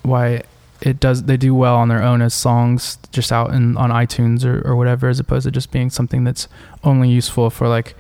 why 0.04 0.44
it 0.82 1.00
does 1.00 1.24
they 1.24 1.38
do 1.38 1.54
well 1.56 1.76
on 1.76 1.88
their 1.90 2.02
own 2.04 2.22
as 2.22 2.34
songs 2.34 2.98
just 3.12 3.32
out 3.32 3.54
in 3.54 3.78
on 3.78 3.90
iTunes 3.90 4.44
or, 4.46 4.62
or 4.68 4.76
whatever 4.76 5.10
as 5.10 5.20
opposed 5.20 5.46
to 5.46 5.52
just 5.52 5.72
being 5.72 5.90
something 5.90 6.24
that's 6.24 6.48
only 6.84 7.08
useful 7.10 7.50
for 7.50 7.68
like 7.68 7.96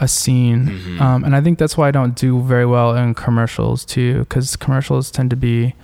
a 0.00 0.06
scene 0.08 0.66
Mhm. 0.66 1.00
um, 1.00 1.24
and 1.24 1.34
I 1.34 1.40
think 1.40 1.58
that's 1.58 1.76
why 1.76 1.88
I 1.88 1.90
don't 1.92 2.14
do 2.14 2.40
very 2.42 2.66
well 2.66 2.94
in 2.96 3.14
commercials 3.14 3.84
too 3.84 4.20
because 4.20 4.54
commercials 4.56 5.10
tend 5.10 5.30
to 5.30 5.36
be 5.36 5.74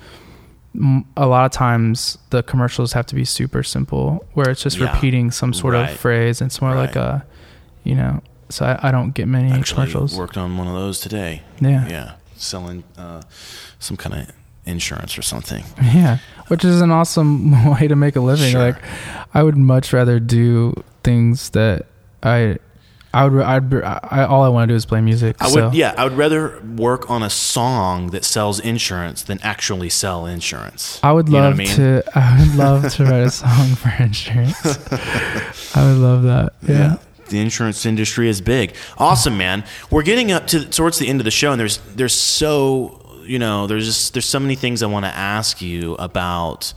a 1.16 1.26
lot 1.26 1.44
of 1.46 1.52
times 1.52 2.18
the 2.30 2.42
commercials 2.42 2.92
have 2.94 3.06
to 3.06 3.14
be 3.14 3.24
super 3.24 3.62
simple 3.62 4.24
where 4.34 4.50
it's 4.50 4.62
just 4.62 4.78
Yeah. 4.78 4.92
repeating 4.92 5.30
some 5.30 5.52
sort 5.52 5.74
Right. 5.74 5.90
of 5.90 5.96
phrase 5.98 6.40
it's 6.40 6.60
more 6.60 6.74
like 6.74 6.96
a 6.96 7.24
you 7.84 7.94
know 7.94 8.20
so 8.54 8.64
I, 8.66 8.88
I 8.88 8.90
don't 8.92 9.12
get 9.12 9.26
many 9.26 9.50
Actually, 9.50 9.86
commercials 9.86 10.16
worked 10.16 10.36
on 10.36 10.56
one 10.56 10.68
of 10.68 10.74
those 10.74 11.00
today. 11.00 11.42
yeah. 11.60 11.88
Yeah, 11.88 12.12
selling 12.36 12.84
uh, 12.96 13.22
some 13.80 13.96
kind 13.96 14.14
of 14.14 14.30
insurance 14.64 15.18
or 15.18 15.22
something. 15.22 15.64
Yeah, 15.82 16.18
which 16.48 16.64
is 16.64 16.80
an 16.80 16.90
awesome 16.90 17.70
way 17.74 17.88
to 17.88 17.96
make 17.96 18.16
a 18.16 18.20
living. 18.20 18.52
Sure. 18.52 18.60
Like, 18.72 18.82
I 19.34 19.42
would 19.42 19.56
much 19.56 19.92
rather 19.92 20.20
do 20.20 20.72
things 21.02 21.50
that 21.50 21.86
I, 22.22 22.58
I 23.12 23.26
would, 23.28 23.42
I'd, 23.42 23.74
I, 23.74 24.24
all 24.24 24.42
I 24.42 24.48
want 24.48 24.68
to 24.68 24.72
do 24.72 24.76
is 24.76 24.86
play 24.86 25.00
music. 25.00 25.36
I 25.40 25.48
so. 25.50 25.66
would, 25.66 25.74
yeah, 25.74 25.94
I 25.96 26.04
would 26.04 26.14
rather 26.16 26.60
work 26.76 27.10
on 27.10 27.22
a 27.22 27.30
song 27.30 28.10
that 28.10 28.24
sells 28.24 28.58
insurance 28.60 29.22
than 29.22 29.38
actually 29.42 29.88
sell 29.90 30.26
insurance. 30.26 30.98
I 31.02 31.12
would 31.12 31.26
You 31.28 31.34
know 31.34 31.40
love 31.40 31.54
I 31.54 31.56
mean? 31.56 31.68
to. 31.76 32.02
I 32.14 32.38
would 32.40 32.54
love 32.56 32.92
to 32.94 33.04
write 33.04 33.22
a 33.26 33.30
song 33.42 33.74
for 33.74 33.90
insurance. 34.02 34.64
I 35.76 35.84
would 35.86 35.98
love 35.98 36.22
that. 36.24 36.54
Yeah. 36.66 36.96
The 37.34 37.40
insurance 37.40 37.84
industry 37.84 38.28
is 38.28 38.40
big. 38.40 38.74
Awesome, 38.96 39.36
man. 39.36 39.64
We're 39.90 40.02
getting 40.04 40.30
up 40.30 40.46
to 40.48 40.64
towards 40.64 40.98
the 40.98 41.08
end 41.08 41.20
of 41.20 41.24
the 41.24 41.30
show, 41.30 41.50
and 41.50 41.60
there's 41.60 41.78
there's 41.94 42.14
so 42.14 43.00
you 43.24 43.38
know 43.38 43.66
there's 43.66 43.86
just 43.86 44.12
there's 44.12 44.26
so 44.26 44.38
many 44.38 44.54
things 44.54 44.82
I 44.82 44.86
want 44.86 45.04
to 45.04 45.10
ask 45.14 45.60
you 45.60 45.94
about 45.96 46.72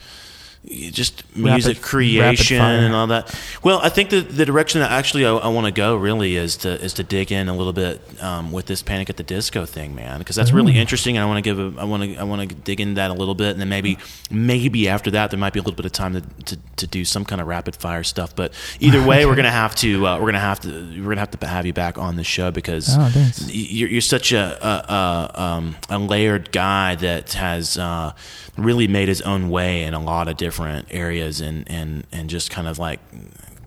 just 0.70 1.24
music 1.36 1.78
Rapid- 1.78 1.82
creation 1.84 2.62
and 2.62 2.94
all 2.94 3.08
that. 3.08 3.34
Well, 3.64 3.80
I 3.82 3.90
think 3.90 4.10
the 4.10 4.22
the 4.22 4.46
direction 4.46 4.82
that 4.82 4.92
actually 4.92 5.26
I, 5.26 5.34
I 5.34 5.48
want 5.48 5.66
to 5.66 5.72
go 5.72 5.96
really 5.96 6.36
is 6.36 6.58
to 6.58 6.70
is 6.84 6.94
to 6.94 7.04
dig 7.04 7.32
in 7.32 7.48
a 7.48 7.56
little 7.56 7.74
bit 7.74 8.02
um, 8.22 8.52
with 8.52 8.66
this 8.66 8.82
Panic 8.84 9.10
at 9.10 9.18
the 9.18 9.24
Disco 9.24 9.66
thing, 9.66 9.96
man, 9.96 10.20
because 10.20 10.36
that's 10.36 10.52
really 10.52 10.78
interesting, 10.78 11.16
and 11.18 11.24
I 11.24 11.28
want 11.28 11.38
to 11.38 11.42
give 11.42 11.60
a, 11.60 11.80
I 11.80 11.86
want 11.86 12.04
to 12.04 12.16
I 12.18 12.24
want 12.24 12.50
to 12.50 12.56
dig 12.56 12.82
into 12.82 12.96
that 12.96 13.12
a 13.12 13.14
little 13.14 13.36
bit, 13.36 13.52
and 13.52 13.62
then 13.62 13.70
maybe 13.70 13.98
maybe 14.30 14.90
after 14.90 15.10
that 15.12 15.32
there 15.32 15.40
might 15.40 15.54
be 15.54 15.60
a 15.60 15.64
little 15.64 15.76
bit 15.78 15.86
of 15.86 15.92
time 15.94 16.14
to, 16.14 16.22
to, 16.46 16.58
to 16.78 16.88
do 16.88 17.06
some 17.06 17.24
kind 17.24 17.40
of 17.40 17.48
rapid 17.48 17.76
fire 17.76 18.04
stuff. 18.04 18.36
But 18.36 18.54
either 18.80 19.02
way, 19.08 19.26
we're 19.26 19.36
gonna 19.36 19.50
have 19.52 19.76
to 19.76 20.06
uh, 20.06 20.20
we're 20.20 20.28
gonna 20.28 20.40
have 20.40 20.60
to 20.62 20.70
we're 20.70 21.10
gonna 21.10 21.22
have 21.22 21.32
to 21.32 21.48
have 21.48 21.66
you 21.66 21.74
back 21.74 21.98
on 21.98 22.16
the 22.18 22.24
show 22.24 22.52
because 22.52 22.88
Oh, 22.90 23.12
you're, 23.48 23.90
you're 23.90 24.02
such 24.02 24.32
a 24.34 24.58
a, 24.66 24.94
a, 24.94 25.42
um, 25.42 25.76
a 25.90 25.98
layered 26.00 26.52
guy 26.52 26.96
that 26.96 27.34
has 27.34 27.78
uh, 27.78 28.14
really 28.58 28.88
made 28.88 29.08
his 29.08 29.22
own 29.22 29.50
way 29.50 29.84
in 29.84 29.94
a 29.94 30.02
lot 30.02 30.28
of 30.28 30.38
different 30.38 30.88
areas 30.92 31.42
and 31.42 31.70
and 31.70 32.06
and 32.12 32.30
just 32.30 32.50
kind 32.50 32.68
of 32.68 32.80
like 32.80 33.00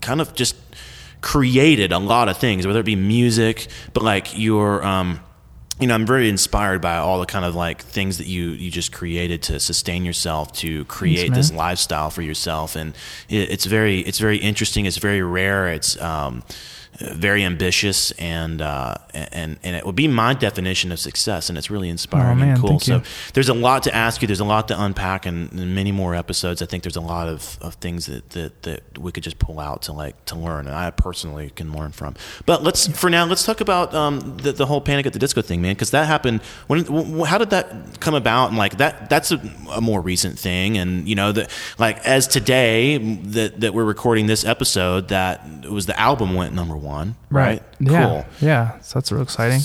kind 0.01 0.21
of 0.21 0.33
just 0.35 0.55
created 1.21 1.91
a 1.91 1.99
lot 1.99 2.27
of 2.27 2.37
things 2.37 2.65
whether 2.65 2.79
it 2.79 2.85
be 2.85 2.95
music 2.95 3.67
but 3.93 4.03
like 4.03 4.37
your 4.37 4.83
um 4.83 5.19
you 5.79 5.87
know 5.87 5.93
i'm 5.93 6.05
very 6.05 6.27
inspired 6.27 6.81
by 6.81 6.97
all 6.97 7.19
the 7.19 7.25
kind 7.25 7.45
of 7.45 7.55
like 7.55 7.81
things 7.81 8.17
that 8.17 8.27
you 8.27 8.49
you 8.51 8.71
just 8.71 8.91
created 8.91 9.41
to 9.43 9.59
sustain 9.59 10.03
yourself 10.03 10.51
to 10.51 10.83
create 10.85 11.29
man. 11.29 11.37
this 11.37 11.51
lifestyle 11.53 12.09
for 12.09 12.21
yourself. 12.21 12.75
And 12.75 12.93
it, 13.29 13.49
it's 13.51 13.65
very 13.65 13.99
it's 13.99 14.19
very 14.19 14.37
interesting. 14.37 14.85
It's 14.85 14.97
very 14.97 15.21
rare. 15.21 15.67
It's 15.67 15.99
um 16.01 16.43
very 17.13 17.43
ambitious 17.43 18.11
and 18.11 18.61
uh, 18.61 18.95
and 19.13 19.57
and 19.63 19.75
it 19.75 19.85
would 19.85 19.95
be 19.95 20.07
my 20.07 20.33
definition 20.33 20.91
of 20.91 20.99
success 20.99 21.49
and 21.49 21.57
it's 21.57 21.69
really 21.69 21.89
inspiring 21.89 22.31
Oh, 22.31 22.35
man, 22.35 22.49
and 22.49 22.59
cool 22.59 22.79
so 22.79 22.95
you. 22.97 23.01
there's 23.33 23.49
a 23.49 23.53
lot 23.53 23.83
to 23.83 23.95
ask 23.95 24.21
you. 24.21 24.27
There's 24.27 24.39
a 24.39 24.45
lot 24.45 24.67
to 24.69 24.81
unpack 24.81 25.25
and, 25.25 25.51
and 25.51 25.73
many 25.75 25.91
more 25.91 26.13
episodes. 26.15 26.61
I 26.61 26.65
think 26.65 26.83
there's 26.83 26.95
a 26.95 27.01
lot 27.01 27.27
of, 27.27 27.57
of 27.61 27.75
things 27.75 28.05
that, 28.05 28.29
that 28.31 28.61
that 28.63 28.97
we 28.97 29.11
could 29.11 29.23
just 29.23 29.39
pull 29.39 29.59
out 29.59 29.81
to 29.83 29.93
like 29.93 30.23
to 30.25 30.35
learn 30.35 30.67
and 30.67 30.75
i 30.75 30.91
personally 30.91 31.49
can 31.55 31.73
learn 31.73 31.91
from. 31.91 32.15
But 32.45 32.63
let's 32.63 32.87
for 32.87 33.09
now 33.09 33.25
let's 33.25 33.43
talk 33.45 33.61
about 33.61 33.93
um, 33.93 34.37
the, 34.37 34.51
the 34.51 34.65
whole 34.65 34.81
panic 34.81 35.05
at 35.05 35.13
the 35.13 35.19
disco 35.19 35.41
thing 35.41 35.61
man 35.61 35.73
because 35.73 35.91
that 35.91 36.05
happened 36.07 36.41
when 36.67 36.85
how 37.25 37.37
did 37.37 37.49
that 37.51 37.99
come 37.99 38.13
about? 38.15 38.49
And 38.49 38.57
like 38.57 38.77
that 38.77 39.09
that's 39.09 39.31
a, 39.31 39.41
a 39.71 39.81
more 39.81 40.01
recent 40.01 40.37
thing. 40.37 40.77
And 40.77 41.07
you 41.07 41.15
know 41.15 41.31
that 41.31 41.49
like 41.79 41.97
as 42.05 42.27
today 42.27 42.97
that 42.97 43.61
that 43.61 43.73
we're 43.73 43.85
recording 43.85 44.27
this 44.27 44.45
episode 44.45 45.07
that 45.07 45.45
it 45.63 45.71
was 45.71 45.85
the 45.85 45.99
album 45.99 46.33
went 46.35 46.53
number 46.53 46.75
one 46.77 46.90
right, 47.29 47.63
Yeah. 47.79 48.05
cool 48.05 48.25
Yeah. 48.41 48.79
So 48.81 48.99
that's 48.99 49.11
real 49.11 49.21
exciting. 49.21 49.61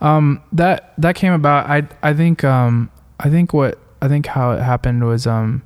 Um, 0.00 0.42
that 0.52 0.92
that 0.98 1.14
came 1.14 1.32
about. 1.32 1.68
I 1.68 1.86
I 2.02 2.14
think 2.14 2.44
um 2.44 2.90
I 3.20 3.28
think 3.30 3.52
what 3.52 3.78
I 4.00 4.08
think 4.08 4.26
how 4.26 4.52
it 4.52 4.60
happened 4.60 5.04
was 5.04 5.26
um 5.26 5.62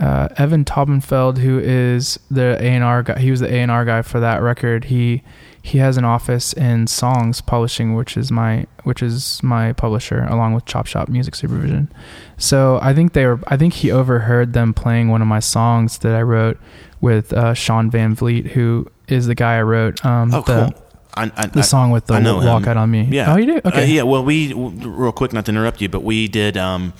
uh, 0.00 0.28
Evan 0.36 0.64
Taubenfeld, 0.64 1.38
who 1.38 1.58
is 1.58 2.20
the 2.30 2.56
A 2.60 2.68
and 2.68 2.84
R 2.84 3.02
guy, 3.02 3.18
he 3.18 3.32
was 3.32 3.40
the 3.40 3.52
A 3.52 3.58
and 3.58 3.70
R 3.70 3.84
guy 3.84 4.02
for 4.02 4.20
that 4.20 4.40
record. 4.42 4.84
He 4.84 5.22
he 5.60 5.78
has 5.78 5.96
an 5.96 6.04
office 6.04 6.52
in 6.52 6.86
Songs 6.86 7.40
Publishing, 7.40 7.94
which 7.96 8.16
is 8.16 8.30
my 8.30 8.66
which 8.84 9.02
is 9.02 9.42
my 9.42 9.72
publisher, 9.72 10.22
along 10.30 10.54
with 10.54 10.64
Chop 10.66 10.86
Shop 10.86 11.08
Music 11.08 11.34
Supervision. 11.34 11.92
So 12.36 12.78
I 12.80 12.94
think 12.94 13.12
they 13.12 13.26
were. 13.26 13.40
I 13.48 13.56
think 13.56 13.74
he 13.74 13.90
overheard 13.90 14.52
them 14.52 14.72
playing 14.72 15.08
one 15.08 15.20
of 15.20 15.26
my 15.26 15.40
songs 15.40 15.98
that 15.98 16.14
I 16.14 16.22
wrote 16.22 16.58
with 17.00 17.32
uh, 17.32 17.54
Sean 17.54 17.90
Van 17.90 18.14
Vliet, 18.14 18.48
who 18.48 18.86
is 19.08 19.26
the 19.26 19.34
guy 19.34 19.58
I 19.58 19.62
wrote. 19.62 20.04
Um, 20.04 20.32
oh 20.34 20.42
the, 20.42 20.70
cool 20.72 20.84
I, 21.14 21.32
I, 21.36 21.46
the 21.46 21.62
song 21.62 21.90
with 21.90 22.06
the 22.06 22.14
I 22.14 22.20
know 22.20 22.40
him. 22.40 22.46
walk 22.48 22.66
out 22.66 22.76
on 22.76 22.90
me. 22.90 23.02
Yeah. 23.10 23.32
Oh, 23.32 23.36
you 23.36 23.46
do? 23.46 23.60
Okay. 23.64 23.82
Uh, 23.82 23.86
yeah. 23.86 24.02
Well, 24.02 24.24
we 24.24 24.52
real 24.52 25.12
quick, 25.12 25.32
not 25.32 25.46
to 25.46 25.50
interrupt 25.52 25.80
you, 25.80 25.88
but 25.88 26.02
we 26.04 26.28
did. 26.28 26.56
Um, 26.56 26.92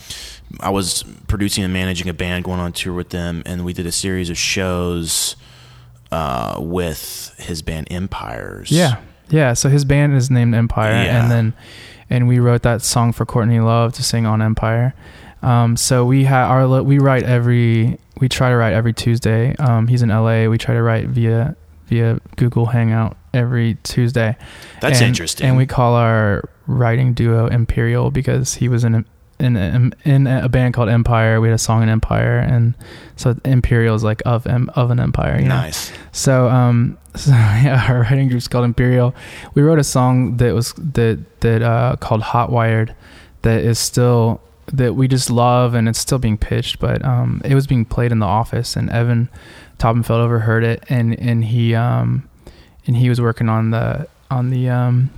I 0.60 0.70
was 0.70 1.04
producing 1.28 1.62
and 1.62 1.72
managing 1.72 2.08
a 2.08 2.14
band 2.14 2.44
going 2.44 2.58
on 2.58 2.72
tour 2.72 2.94
with 2.94 3.10
them, 3.10 3.42
and 3.46 3.64
we 3.64 3.72
did 3.72 3.86
a 3.86 3.92
series 3.92 4.28
of 4.30 4.36
shows 4.38 5.36
uh, 6.10 6.56
with 6.58 7.34
his 7.38 7.62
band 7.62 7.88
Empires. 7.90 8.70
Yeah. 8.70 9.00
Yeah. 9.28 9.52
So 9.52 9.68
his 9.68 9.84
band 9.84 10.14
is 10.14 10.30
named 10.30 10.54
Empire, 10.54 10.92
Yeah. 10.92 11.22
and 11.22 11.30
then 11.30 11.52
and 12.10 12.26
we 12.26 12.38
wrote 12.38 12.62
that 12.62 12.82
song 12.82 13.12
for 13.12 13.24
Courtney 13.26 13.60
Love 13.60 13.92
to 13.94 14.02
sing 14.02 14.26
on 14.26 14.42
Empire. 14.42 14.94
Um, 15.42 15.76
so 15.76 16.04
we 16.04 16.24
have 16.24 16.50
our 16.50 16.82
we 16.82 16.98
write 16.98 17.22
every 17.24 17.98
we 18.20 18.28
try 18.28 18.50
to 18.50 18.56
write 18.56 18.72
every 18.72 18.92
Tuesday. 18.92 19.54
Um, 19.56 19.86
he's 19.86 20.02
in 20.02 20.08
LA. 20.08 20.46
We 20.46 20.58
try 20.58 20.74
to 20.74 20.82
write 20.82 21.06
via 21.08 21.56
via 21.86 22.20
Google 22.36 22.66
Hangout 22.66 23.16
every 23.32 23.76
Tuesday. 23.82 24.36
That's 24.80 24.98
And- 25.00 25.08
interesting. 25.08 25.46
And 25.48 25.56
we 25.56 25.66
call 25.66 25.94
our 25.94 26.48
writing 26.66 27.14
duo 27.14 27.46
Imperial 27.46 28.10
because 28.10 28.54
he 28.54 28.68
was 28.68 28.84
in 28.84 28.94
a, 28.94 29.04
in 29.40 29.56
a, 29.56 29.90
in 30.04 30.26
a 30.26 30.48
band 30.48 30.74
called 30.74 30.88
Empire. 30.88 31.40
We 31.40 31.48
had 31.48 31.54
a 31.54 31.58
song 31.58 31.82
in 31.82 31.88
Empire, 31.88 32.38
and 32.38 32.74
so 33.16 33.36
Imperial 33.44 33.94
is 33.94 34.02
like 34.04 34.20
of 34.26 34.46
of 34.46 34.90
an 34.90 34.98
empire. 35.00 35.36
You 35.38 35.48
know? 35.48 35.54
nice. 35.56 35.92
So 36.12 36.48
um 36.48 36.98
so 37.14 37.30
yeah, 37.30 37.86
our 37.88 38.00
writing 38.02 38.28
group's 38.28 38.48
called 38.48 38.64
Imperial. 38.64 39.14
We 39.54 39.62
wrote 39.62 39.78
a 39.78 39.84
song 39.84 40.36
that 40.38 40.54
was 40.54 40.72
that 40.76 41.40
that 41.40 41.62
uh 41.62 41.96
called 42.00 42.22
Hot 42.22 42.50
Wired 42.50 42.94
that 43.42 43.62
is 43.62 43.78
still 43.78 44.40
that 44.72 44.94
we 44.94 45.08
just 45.08 45.30
love 45.30 45.74
and 45.74 45.88
it's 45.88 45.98
still 45.98 46.18
being 46.18 46.38
pitched, 46.38 46.78
but 46.78 47.04
um 47.04 47.40
it 47.44 47.54
was 47.54 47.66
being 47.66 47.84
played 47.84 48.12
in 48.12 48.18
the 48.18 48.26
office 48.26 48.76
and 48.76 48.90
Evan 48.90 49.28
Taubenfeld 49.78 50.20
overheard 50.20 50.64
it 50.64 50.84
and 50.88 51.18
and 51.18 51.44
he 51.44 51.74
um 51.74 52.28
and 52.86 52.96
he 52.96 53.08
was 53.08 53.20
working 53.20 53.48
on 53.48 53.70
the 53.70 54.08
on 54.30 54.50
the 54.50 54.68
um 54.68 55.10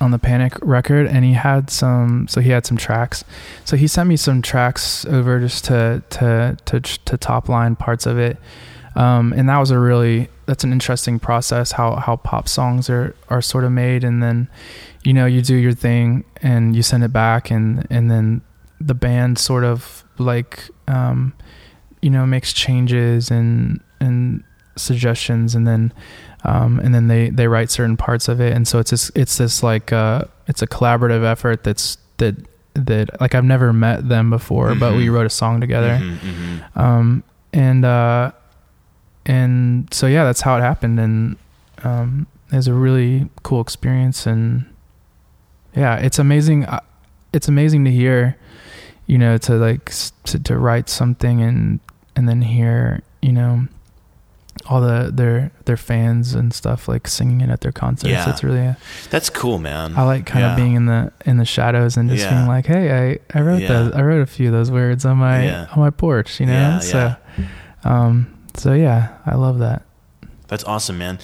on 0.00 0.10
the 0.10 0.18
Panic 0.18 0.54
record 0.62 1.06
and 1.06 1.24
he 1.24 1.34
had 1.34 1.68
some 1.70 2.26
so 2.28 2.40
he 2.40 2.50
had 2.50 2.64
some 2.64 2.76
tracks. 2.76 3.24
So 3.64 3.76
he 3.76 3.86
sent 3.86 4.08
me 4.08 4.16
some 4.16 4.40
tracks 4.40 5.04
over 5.04 5.40
just 5.40 5.64
to 5.66 6.02
to 6.10 6.56
to 6.64 6.80
to 6.80 7.16
top 7.18 7.48
line 7.48 7.76
parts 7.76 8.06
of 8.06 8.18
it 8.18 8.38
um, 8.96 9.32
and 9.32 9.48
that 9.48 9.58
was 9.58 9.70
a 9.70 9.78
really 9.78 10.28
that's 10.46 10.64
an 10.64 10.72
interesting 10.72 11.18
process 11.18 11.72
how 11.72 11.96
how 11.96 12.16
pop 12.16 12.48
songs 12.48 12.90
are 12.90 13.14
are 13.28 13.40
sort 13.42 13.64
of 13.64 13.70
made 13.72 14.02
and 14.04 14.22
then 14.22 14.48
you 15.04 15.12
know 15.12 15.26
you 15.26 15.42
do 15.42 15.54
your 15.54 15.72
thing 15.72 16.24
and 16.42 16.74
you 16.76 16.82
send 16.82 17.04
it 17.04 17.12
back 17.12 17.50
and 17.50 17.86
and 17.90 18.10
then 18.10 18.40
the 18.80 18.94
band 18.94 19.38
sort 19.38 19.62
of 19.64 20.02
like 20.18 20.68
um 20.88 21.32
you 22.02 22.10
know 22.10 22.26
makes 22.26 22.52
changes 22.52 23.30
and 23.30 23.80
and 24.00 24.42
suggestions 24.76 25.54
and 25.54 25.66
then 25.66 25.92
um, 26.44 26.80
and 26.80 26.94
then 26.94 27.06
they 27.08 27.28
they 27.30 27.46
write 27.46 27.70
certain 27.70 27.96
parts 27.96 28.26
of 28.28 28.40
it 28.40 28.52
and 28.54 28.66
so 28.66 28.78
it's 28.78 28.90
this 28.90 29.10
it's 29.14 29.36
this 29.36 29.62
like 29.62 29.92
uh 29.92 30.24
it's 30.46 30.62
a 30.62 30.66
collaborative 30.66 31.22
effort 31.22 31.62
that's 31.64 31.98
that 32.16 32.34
that 32.74 33.20
like 33.20 33.34
I've 33.34 33.44
never 33.44 33.72
met 33.72 34.08
them 34.08 34.30
before 34.30 34.74
but 34.74 34.94
we 34.94 35.06
Mhm. 35.06 35.12
wrote 35.12 35.26
a 35.26 35.30
song 35.30 35.60
together 35.60 35.98
Mhm, 36.00 36.18
mhm. 36.18 36.76
um 36.80 37.24
and 37.52 37.84
uh 37.84 38.32
and 39.26 39.92
so 39.92 40.06
yeah 40.06 40.24
that's 40.24 40.40
how 40.40 40.56
it 40.56 40.60
happened 40.60 40.98
and 40.98 41.36
um 41.84 42.26
it 42.52 42.56
was 42.56 42.66
a 42.66 42.74
really 42.74 43.28
cool 43.42 43.60
experience 43.60 44.26
and 44.26 44.64
yeah 45.76 45.96
it's 45.96 46.18
amazing 46.18 46.64
uh, 46.64 46.80
it's 47.32 47.48
amazing 47.48 47.84
to 47.84 47.90
hear 47.90 48.36
you 49.06 49.18
know 49.18 49.36
to 49.38 49.54
like 49.54 49.92
to, 50.24 50.38
to 50.38 50.58
write 50.58 50.88
something 50.88 51.40
and 51.42 51.80
and 52.16 52.28
then 52.28 52.42
hear 52.42 53.02
you 53.22 53.32
know 53.32 53.66
all 54.68 54.80
the 54.80 55.10
their 55.12 55.50
their 55.64 55.76
fans 55.76 56.34
and 56.34 56.52
stuff 56.52 56.88
like 56.88 57.06
singing 57.06 57.40
it 57.40 57.48
at 57.50 57.60
their 57.60 57.72
concerts 57.72 58.10
Yeah. 58.10 58.28
it's 58.28 58.42
really 58.44 58.74
That's 59.08 59.30
cool, 59.30 59.58
man. 59.58 59.94
I 59.96 60.02
like 60.02 60.26
kind 60.26 60.40
Yeah. 60.44 60.50
of 60.50 60.56
being 60.56 60.74
in 60.74 60.86
the 60.86 61.12
in 61.24 61.36
the 61.38 61.44
shadows 61.44 61.96
and 61.96 62.10
just 62.10 62.24
Yeah. 62.24 62.34
being 62.34 62.46
like, 62.46 62.66
hey, 62.66 63.18
I, 63.32 63.38
I 63.38 63.42
wrote 63.42 63.62
Yeah. 63.62 63.68
those 63.68 63.92
I 63.92 64.02
wrote 64.02 64.20
a 64.20 64.26
few 64.26 64.48
of 64.48 64.52
those 64.52 64.70
words 64.70 65.04
on 65.06 65.16
my 65.18 65.64
on 65.66 65.78
my 65.78 65.90
porch, 65.90 66.40
you 66.40 66.46
know. 66.46 66.52
Yeah, 66.52 66.78
so, 66.80 67.16
um, 67.84 68.26
so 68.54 68.72
yeah, 68.74 69.16
I 69.26 69.34
love 69.36 69.58
that. 69.60 69.82
That's 70.48 70.64
awesome, 70.64 70.98
man. 70.98 71.18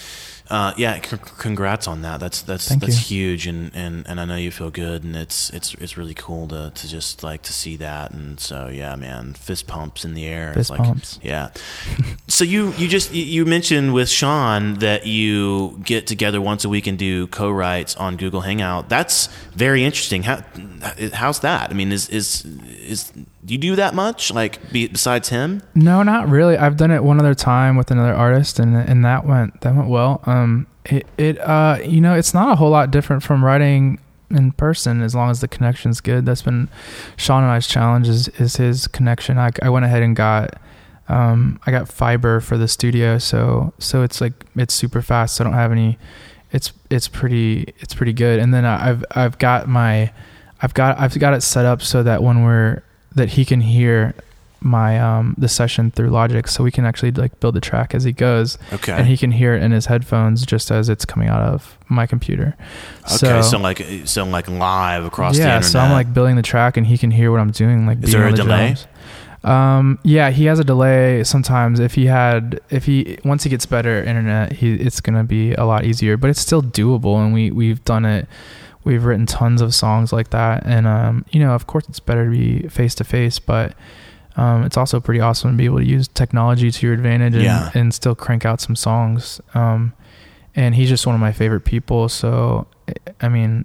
Uh, 0.49 0.73
yeah, 0.77 1.01
c- 1.03 1.17
congrats 1.39 1.89
on 1.89 2.03
that. 2.03 2.21
That's 2.21 2.41
that's 2.43 2.69
Thank 2.69 2.83
that's 2.83 3.11
you. 3.11 3.17
huge, 3.31 3.49
and, 3.49 3.73
and, 3.75 4.07
and 4.07 4.21
I 4.21 4.25
know 4.25 4.37
you 4.37 4.53
feel 4.53 4.71
good, 4.71 5.03
and 5.03 5.17
it's 5.17 5.51
it's 5.51 5.75
it's 5.75 5.97
really 5.97 6.15
cool 6.15 6.47
to, 6.47 6.71
to 6.73 6.89
just 6.89 7.25
like 7.25 7.43
to 7.43 7.53
see 7.53 7.75
that, 7.79 8.13
and 8.13 8.39
so 8.39 8.69
yeah, 8.69 8.95
man, 8.95 9.35
fist 9.35 9.67
pumps 9.67 10.05
in 10.05 10.15
the 10.15 10.25
air. 10.25 10.55
Fist 10.55 10.71
like, 10.71 10.79
pumps. 10.79 11.19
Yeah. 11.21 11.51
so 12.29 12.45
you 12.45 12.73
you 12.75 12.87
just 12.87 13.13
you- 13.13 13.25
you 13.25 13.45
mentioned 13.45 13.93
with 13.93 14.09
Sean 14.09 14.75
that 14.75 15.05
you 15.09 15.81
get 15.85 16.07
together 16.07 16.41
once 16.41 16.65
a 16.65 16.69
week 16.69 16.87
and 16.87 16.97
do 16.97 17.27
co-writes 17.27 17.97
on 17.97 18.17
Google 18.17 18.43
Hangout. 18.43 18.89
That's 18.89 19.27
very 19.57 19.83
interesting. 19.83 20.23
How 20.23 20.45
how's 21.13 21.41
that? 21.41 21.71
I 21.71 21.75
mean, 21.75 21.91
is 21.91 22.09
is 22.09 22.45
is 22.45 23.13
do 23.47 23.55
you 23.55 23.59
do 23.59 23.77
that 23.77 23.95
much? 23.95 24.33
Like 24.33 24.71
be, 24.73 24.89
besides 24.89 25.29
him? 25.31 25.63
No, 25.75 26.03
not 26.03 26.29
really. 26.29 26.57
I've 26.59 26.77
done 26.77 26.91
it 26.91 27.03
one 27.05 27.19
other 27.21 27.35
time 27.35 27.77
with 27.77 27.91
another 27.91 28.13
artist, 28.15 28.59
and 28.59 28.77
and 28.77 29.05
that 29.05 29.25
went 29.27 29.61
that 29.63 29.75
went 29.75 29.89
well. 29.89 30.21
Um, 30.27 30.67
it 30.85 31.07
it 31.17 31.39
uh, 31.41 31.79
you 31.85 32.01
know, 32.01 32.15
it's 32.15 32.35
not 32.35 32.51
a 32.53 32.57
whole 32.57 32.71
lot 32.71 32.91
different 32.91 33.23
from 33.23 33.45
writing 33.45 33.99
in 34.31 34.51
person 34.53 35.03
as 35.03 35.15
long 35.15 35.31
as 35.31 35.41
the 35.41 35.49
connection's 35.49 36.01
good. 36.01 36.27
That's 36.27 36.43
been 36.43 36.69
Sean 37.17 37.43
and 37.45 37.53
I's 37.53 37.67
challenge 37.67 38.09
is 38.09 38.29
is 38.41 38.57
his 38.57 38.87
connection. 38.89 39.39
I 39.39 39.51
I 39.63 39.71
went 39.71 39.85
ahead 39.85 40.03
and 40.03 40.15
got. 40.17 40.61
Um, 41.09 41.61
I 41.65 41.71
got 41.71 41.87
fiber 41.89 42.41
for 42.41 42.59
the 42.59 42.67
studio, 42.67 43.19
so 43.19 43.73
so 43.79 44.03
it's 44.03 44.21
like 44.21 44.33
it's 44.57 44.75
super 44.75 45.01
fast. 45.03 45.37
So 45.37 45.45
I 45.45 45.47
don't 45.47 45.55
have 45.55 45.71
any. 45.71 45.99
It's 46.51 46.73
it's 46.91 47.07
pretty 47.07 47.73
it's 47.79 47.95
pretty 47.95 48.13
good. 48.13 48.41
And 48.41 48.53
then 48.53 48.65
I- 48.65 48.91
I've 48.91 49.05
I've 49.13 49.39
got 49.39 49.69
my, 49.69 50.13
I've 50.63 50.75
got 50.75 50.99
I've 50.99 51.17
got 51.17 51.33
it 51.35 51.43
set 51.43 51.65
up 51.65 51.81
so 51.81 52.03
that 52.03 52.25
when 52.25 52.43
we're 52.43 52.83
that 53.17 53.31
he 53.31 53.45
can 53.45 53.61
hear 53.61 54.15
my 54.63 54.99
um 54.99 55.35
the 55.39 55.49
session 55.49 55.91
through 55.91 56.09
Logic, 56.09 56.49
so 56.49 56.65
we 56.65 56.71
can 56.71 56.85
actually 56.87 57.13
like 57.13 57.39
build 57.41 57.55
the 57.55 57.61
track 57.61 57.95
as 57.95 58.05
he 58.05 58.13
goes, 58.13 58.57
Okay. 58.73 58.93
and 58.93 59.07
he 59.07 59.17
can 59.17 59.31
hear 59.31 59.55
it 59.55 59.63
in 59.63 59.71
his 59.71 59.87
headphones 59.87 60.47
just 60.47 60.71
as 60.71 60.89
it's 60.89 61.05
coming 61.05 61.29
out 61.29 61.43
of 61.43 61.77
my 61.89 62.07
computer. 62.07 62.57
okay. 63.23 63.43
So, 63.43 63.59
like 63.59 63.85
so 64.07 64.25
like 64.25 64.49
live 64.49 65.05
across 65.05 65.35
the 65.37 65.43
yeah, 65.43 65.57
internet. 65.57 65.71
so 65.73 65.79
I'm 65.81 65.93
like 65.93 66.13
building 66.15 66.37
the 66.37 66.43
track, 66.43 66.77
and 66.77 66.87
he 66.87 66.97
can 66.99 67.11
hear 67.11 67.31
what 67.31 67.41
I'm 67.41 67.51
doing. 67.53 67.87
Like, 67.87 68.03
Is 68.03 68.13
there 68.13 68.27
a 68.27 68.31
the 68.31 68.37
delay? 68.39 68.75
drums. 68.75 68.87
Um, 69.45 69.99
yeah, 70.03 70.31
he 70.31 70.47
has 70.47 70.59
a 70.59 70.65
delay 70.65 71.23
sometimes. 71.23 71.79
If 71.79 71.95
he 71.95 72.07
had, 72.07 72.59
if 72.71 72.87
he 72.87 73.19
once 73.25 73.45
he 73.45 73.51
gets 73.51 73.67
better 73.67 74.03
internet, 74.03 74.53
he 74.53 74.75
it's 74.75 75.01
gonna 75.01 75.23
be 75.23 75.53
a 75.55 75.65
lot 75.65 75.85
easier. 75.85 76.17
But 76.17 76.31
it's 76.31 76.41
still 76.41 76.63
doable, 76.63 77.23
and 77.23 77.33
we 77.33 77.51
we've 77.53 77.85
done 77.85 78.05
it. 78.05 78.27
We've 78.87 79.05
written 79.05 79.27
tons 79.27 79.61
of 79.61 79.75
songs 79.75 80.13
like 80.13 80.31
that, 80.31 80.65
and 80.65 80.87
um, 80.87 81.25
you 81.31 81.41
know, 81.41 81.53
of 81.55 81.67
course, 81.67 81.89
it's 81.89 81.99
better 82.01 82.25
to 82.25 82.31
be 82.31 82.69
face 82.69 82.95
to 82.97 83.05
face, 83.05 83.39
but 83.41 83.75
um, 84.37 84.63
it's 84.65 84.77
also 84.77 85.01
pretty 85.01 85.19
awesome 85.21 85.51
to 85.51 85.57
be 85.57 85.65
able 85.65 85.79
to 85.79 85.85
use 85.85 86.07
technology 86.09 86.71
to 86.71 86.87
your 86.87 86.95
advantage 86.95 87.35
and, 87.35 87.43
Yeah. 87.43 87.71
and 87.75 87.93
still 87.93 88.15
crank 88.15 88.45
out 88.45 88.61
some 88.61 88.77
songs. 88.77 89.41
Um, 89.55 89.93
and 90.55 90.75
he's 90.75 90.89
just 90.89 91.05
one 91.07 91.15
of 91.15 91.21
my 91.21 91.33
favorite 91.33 91.65
people. 91.65 92.09
So, 92.09 92.67
I 93.21 93.29
mean, 93.29 93.65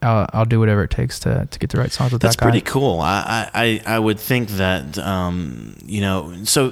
I'll, 0.00 0.26
I'll 0.32 0.44
do 0.44 0.58
whatever 0.60 0.82
it 0.84 0.90
takes 0.90 1.18
to, 1.20 1.46
to 1.50 1.58
get 1.58 1.70
the 1.70 1.78
right 1.78 1.92
songs 1.92 2.12
with 2.12 2.22
That's 2.22 2.36
that 2.36 2.40
guy. 2.42 2.46
That's 2.46 2.62
pretty 2.62 2.70
cool. 2.72 3.00
I, 3.00 3.50
I, 3.52 3.82
I 3.84 3.98
would 3.98 4.18
think 4.18 4.48
that, 4.50 4.98
um, 4.98 5.76
you 5.84 6.00
know, 6.00 6.32
so 6.44 6.70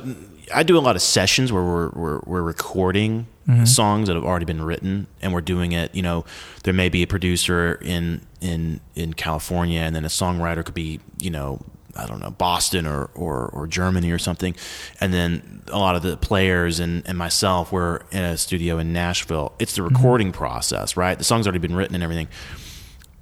I 0.55 0.63
do 0.63 0.77
a 0.77 0.81
lot 0.81 0.97
of 0.97 1.03
sessions 1.03 1.53
where 1.53 1.63
we're, 1.63 1.89
we're, 1.91 2.21
we're 2.27 2.43
recording 2.43 3.27
Mhm. 3.49 3.67
songs 3.67 4.07
that 4.07 4.15
have 4.15 4.25
already 4.25 4.45
been 4.45 4.63
written 4.63 5.09
and 5.23 5.33
we're 5.33 5.41
doing 5.41 5.73
it, 5.73 5.93
you 5.95 6.03
know, 6.03 6.25
there 6.63 6.75
may 6.75 6.89
be 6.89 7.03
a 7.03 7.07
producer 7.07 7.75
in, 7.83 8.21
in, 8.41 8.81
in 8.95 9.13
California 9.15 9.81
and 9.81 9.97
then 9.97 10.05
a 10.05 10.09
songwriter 10.09 10.65
could 10.65 10.75
be, 10.75 11.01
you 11.21 11.31
know, 11.31 11.61
I 11.97 12.07
don't 12.07 12.21
know, 12.21 12.31
Boston 12.31 12.87
or, 12.87 13.07
or, 13.17 13.47
or 13.49 13.67
Germany 13.67 14.13
or 14.13 14.19
something. 14.19 14.55
And 15.01 15.13
then 15.13 15.63
a 15.69 15.79
lot 15.79 15.97
of 15.97 16.03
the 16.03 16.17
players 16.17 16.79
and, 16.79 17.03
and 17.07 17.19
myself, 17.19 17.73
we're 17.73 18.03
in 18.13 18.23
a 18.23 18.37
studio 18.37 18.79
in 18.79 18.93
Nashville. 18.93 19.53
It's 19.59 19.75
the 19.75 19.83
recording 19.83 20.31
process, 20.31 20.97
right? 20.97 21.19
The 21.19 21.25
song's 21.25 21.47
already 21.49 21.59
been 21.59 21.75
written 21.75 21.95
and 21.97 22.05
everything 22.05 22.29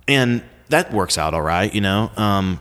and 0.07 0.43
that 0.69 0.93
works 0.93 1.17
out 1.17 1.33
all 1.33 1.43
right, 1.43 1.73
you 1.75 1.81
know. 1.81 2.11
Um, 2.17 2.61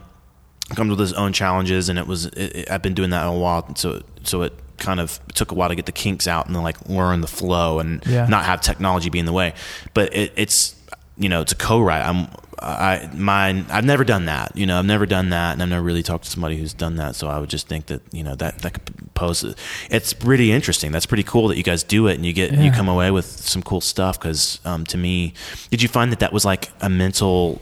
comes 0.74 0.90
with 0.90 1.00
its 1.00 1.12
own 1.14 1.32
challenges, 1.32 1.88
and 1.88 1.98
it 1.98 2.06
was. 2.06 2.26
It, 2.26 2.56
it- 2.56 2.70
I've 2.70 2.82
been 2.82 2.94
doing 2.94 3.10
that 3.10 3.26
a 3.26 3.32
while, 3.32 3.74
so 3.76 4.02
so 4.28 4.42
it 4.42 4.52
kind 4.78 5.00
of 5.00 5.18
took 5.34 5.50
a 5.50 5.54
while 5.54 5.68
to 5.68 5.74
get 5.74 5.86
the 5.86 5.92
kinks 5.92 6.28
out 6.28 6.46
and 6.46 6.54
then 6.54 6.62
like 6.62 6.88
learn 6.88 7.20
the 7.20 7.26
flow 7.26 7.78
and 7.80 8.02
Yeah. 8.06 8.26
not 8.28 8.44
have 8.44 8.60
technology 8.60 9.10
be 9.10 9.18
in 9.18 9.26
the 9.26 9.32
way. 9.32 9.54
But 9.94 10.14
it, 10.14 10.32
it's 10.36 10.74
you 11.16 11.28
know 11.28 11.40
it's 11.40 11.52
a 11.52 11.56
co-write. 11.56 12.02
I'm 12.06 12.28
I 12.60 13.08
mine. 13.14 13.66
I've 13.70 13.84
never 13.84 14.02
done 14.04 14.24
that. 14.26 14.56
You 14.56 14.66
know, 14.66 14.78
I've 14.80 14.84
never 14.86 15.06
done 15.06 15.30
that, 15.30 15.52
and 15.52 15.62
I've 15.62 15.68
never 15.68 15.82
really 15.82 16.02
talked 16.02 16.24
to 16.24 16.30
somebody 16.30 16.56
who's 16.56 16.74
done 16.74 16.96
that. 16.96 17.14
So 17.14 17.28
I 17.28 17.38
would 17.38 17.48
just 17.50 17.68
think 17.68 17.86
that 17.86 18.02
you 18.12 18.24
know 18.24 18.34
that 18.34 18.58
that 18.62 18.72
could 18.72 19.14
pose. 19.14 19.44
It's 19.90 20.12
pretty 20.12 20.50
interesting. 20.50 20.90
That's 20.90 21.06
pretty 21.06 21.22
cool 21.22 21.46
that 21.48 21.56
you 21.56 21.62
guys 21.62 21.84
do 21.84 22.08
it 22.08 22.14
and 22.16 22.26
you 22.26 22.32
get 22.32 22.52
you 22.52 22.72
come 22.72 22.88
away 22.88 23.12
with 23.12 23.26
some 23.26 23.62
cool 23.62 23.80
stuff. 23.80 24.18
Because 24.18 24.58
um, 24.64 24.84
to 24.86 24.98
me, 24.98 25.34
did 25.70 25.82
you 25.82 25.88
find 25.88 26.10
that 26.10 26.18
that 26.18 26.32
was 26.32 26.44
like 26.44 26.70
a 26.80 26.88
mental? 26.88 27.60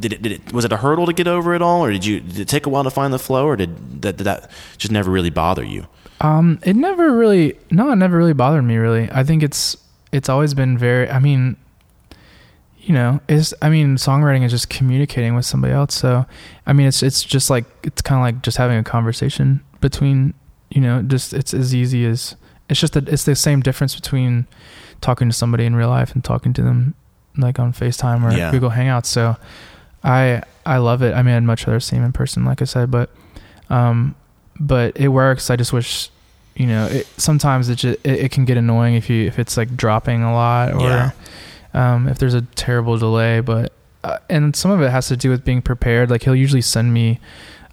Did 0.00 0.12
it, 0.14 0.22
did 0.22 0.32
it 0.32 0.52
was 0.52 0.64
it 0.64 0.72
a 0.72 0.78
hurdle 0.78 1.06
to 1.06 1.12
get 1.12 1.28
over 1.28 1.54
it 1.54 1.62
all, 1.62 1.84
or 1.84 1.92
did 1.92 2.04
you 2.04 2.18
did 2.18 2.40
it 2.40 2.48
take 2.48 2.66
a 2.66 2.68
while 2.70 2.82
to 2.84 2.90
find 2.90 3.12
the 3.12 3.18
flow, 3.20 3.46
or 3.46 3.54
did 3.54 4.02
that 4.02 4.16
did 4.16 4.24
that 4.24 4.50
just 4.78 4.90
never 4.90 5.12
really 5.12 5.30
bother 5.30 5.64
you? 5.64 5.86
Um, 6.20 6.58
it 6.64 6.76
never 6.76 7.12
really, 7.12 7.58
no, 7.70 7.90
it 7.92 7.96
never 7.96 8.16
really 8.16 8.32
bothered 8.32 8.64
me 8.64 8.76
really. 8.76 9.10
I 9.12 9.24
think 9.24 9.42
it's, 9.42 9.76
it's 10.12 10.28
always 10.28 10.54
been 10.54 10.78
very, 10.78 11.10
I 11.10 11.18
mean, 11.18 11.56
you 12.78 12.94
know, 12.94 13.20
it's, 13.28 13.52
I 13.62 13.68
mean, 13.70 13.96
songwriting 13.96 14.44
is 14.44 14.52
just 14.52 14.68
communicating 14.70 15.34
with 15.34 15.44
somebody 15.46 15.72
else. 15.74 15.94
So, 15.94 16.24
I 16.66 16.72
mean, 16.72 16.86
it's, 16.86 17.02
it's 17.02 17.22
just 17.22 17.50
like, 17.50 17.64
it's 17.82 18.00
kind 18.02 18.18
of 18.18 18.22
like 18.22 18.42
just 18.42 18.56
having 18.58 18.78
a 18.78 18.84
conversation 18.84 19.60
between, 19.80 20.34
you 20.70 20.80
know, 20.80 21.02
just, 21.02 21.32
it's 21.34 21.52
as 21.54 21.74
easy 21.74 22.04
as, 22.04 22.36
it's 22.68 22.78
just 22.80 22.92
that 22.92 23.08
it's 23.08 23.24
the 23.24 23.34
same 23.34 23.60
difference 23.60 23.94
between 23.94 24.46
talking 25.00 25.28
to 25.28 25.34
somebody 25.34 25.64
in 25.64 25.74
real 25.74 25.88
life 25.88 26.14
and 26.14 26.22
talking 26.24 26.52
to 26.54 26.62
them 26.62 26.94
like 27.36 27.58
on 27.58 27.72
FaceTime 27.72 28.22
or 28.22 28.36
Yeah. 28.36 28.50
Google 28.50 28.70
Hangouts. 28.70 29.06
So 29.06 29.36
I, 30.02 30.42
I 30.64 30.76
love 30.78 31.02
it. 31.02 31.14
I 31.14 31.22
mean, 31.22 31.34
I'd 31.34 31.42
much 31.42 31.66
rather 31.66 31.80
see 31.80 31.96
him 31.96 32.04
in 32.04 32.12
person, 32.12 32.44
like 32.44 32.62
I 32.62 32.66
said, 32.66 32.90
but, 32.90 33.10
um, 33.68 34.14
but 34.60 34.96
it 34.96 35.08
works. 35.08 35.50
I 35.50 35.56
just 35.56 35.72
wish, 35.72 36.10
you 36.54 36.66
know, 36.66 36.86
it, 36.86 37.06
sometimes 37.16 37.68
it, 37.68 37.76
just, 37.76 37.98
it 38.04 38.20
it 38.26 38.30
can 38.32 38.44
get 38.44 38.56
annoying 38.56 38.94
if 38.94 39.08
you 39.10 39.26
if 39.26 39.38
it's 39.38 39.56
like 39.56 39.76
dropping 39.76 40.22
a 40.22 40.32
lot 40.32 40.72
or 40.74 40.80
Yeah. 40.88 41.10
um, 41.72 42.08
if 42.08 42.18
there's 42.18 42.34
a 42.34 42.42
terrible 42.42 42.96
delay. 42.98 43.40
But 43.40 43.72
uh, 44.04 44.18
and 44.28 44.54
some 44.54 44.70
of 44.70 44.80
it 44.82 44.90
has 44.90 45.08
to 45.08 45.16
do 45.16 45.30
with 45.30 45.44
being 45.44 45.62
prepared. 45.62 46.10
Like 46.10 46.22
he'll 46.22 46.36
usually 46.36 46.62
send 46.62 46.92
me. 46.94 47.20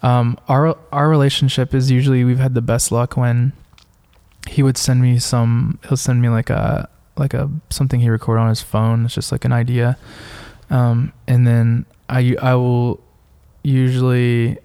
Um, 0.03 0.39
our 0.47 0.75
our 0.91 1.09
relationship 1.09 1.73
is 1.75 1.91
usually 1.91 2.23
we've 2.23 2.39
had 2.39 2.55
the 2.55 2.61
best 2.61 2.91
luck 2.91 3.15
when 3.17 3.53
he 4.49 4.63
would 4.63 4.77
send 4.77 5.01
me 5.01 5.19
some. 5.19 5.77
He'll 5.87 5.97
send 5.97 6.21
me 6.21 6.29
like 6.29 6.49
a 6.49 6.89
like 7.17 7.35
a 7.35 7.51
something 7.69 7.99
he 7.99 8.09
recorded 8.09 8.41
on 8.41 8.49
his 8.49 8.61
phone. 8.63 9.05
It's 9.05 9.13
just 9.13 9.31
like 9.31 9.45
an 9.45 9.51
idea, 9.53 9.97
um, 10.71 11.13
and 11.27 11.45
then 11.45 11.85
I 12.09 12.35
I 12.41 12.55
will 12.55 12.99
usually 13.61 14.57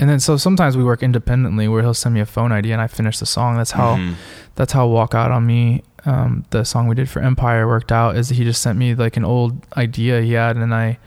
and 0.00 0.08
then 0.08 0.20
so 0.20 0.36
sometimes 0.36 0.76
we 0.76 0.84
work 0.84 1.02
independently 1.02 1.66
where 1.68 1.82
he'll 1.82 1.94
send 1.94 2.14
me 2.14 2.20
a 2.20 2.26
phone 2.26 2.52
idea 2.52 2.72
and 2.72 2.80
I 2.82 2.86
finish 2.86 3.18
the 3.18 3.26
song. 3.26 3.56
That's 3.56 3.72
how 3.72 3.96
Mhm. 3.96 4.14
that's 4.54 4.72
how 4.72 4.86
Walk 4.86 5.14
Out 5.14 5.30
on 5.30 5.46
Me, 5.46 5.82
um, 6.04 6.44
the 6.50 6.64
song 6.64 6.86
we 6.88 6.94
did 6.94 7.08
for 7.08 7.20
Empire 7.20 7.66
worked 7.66 7.90
out 7.92 8.16
is 8.16 8.28
he 8.30 8.44
just 8.44 8.62
sent 8.62 8.78
me 8.78 8.94
like 8.94 9.16
an 9.16 9.24
old 9.24 9.66
idea 9.76 10.20
he 10.20 10.32
had 10.34 10.56
and 10.56 10.74
I 10.74 10.98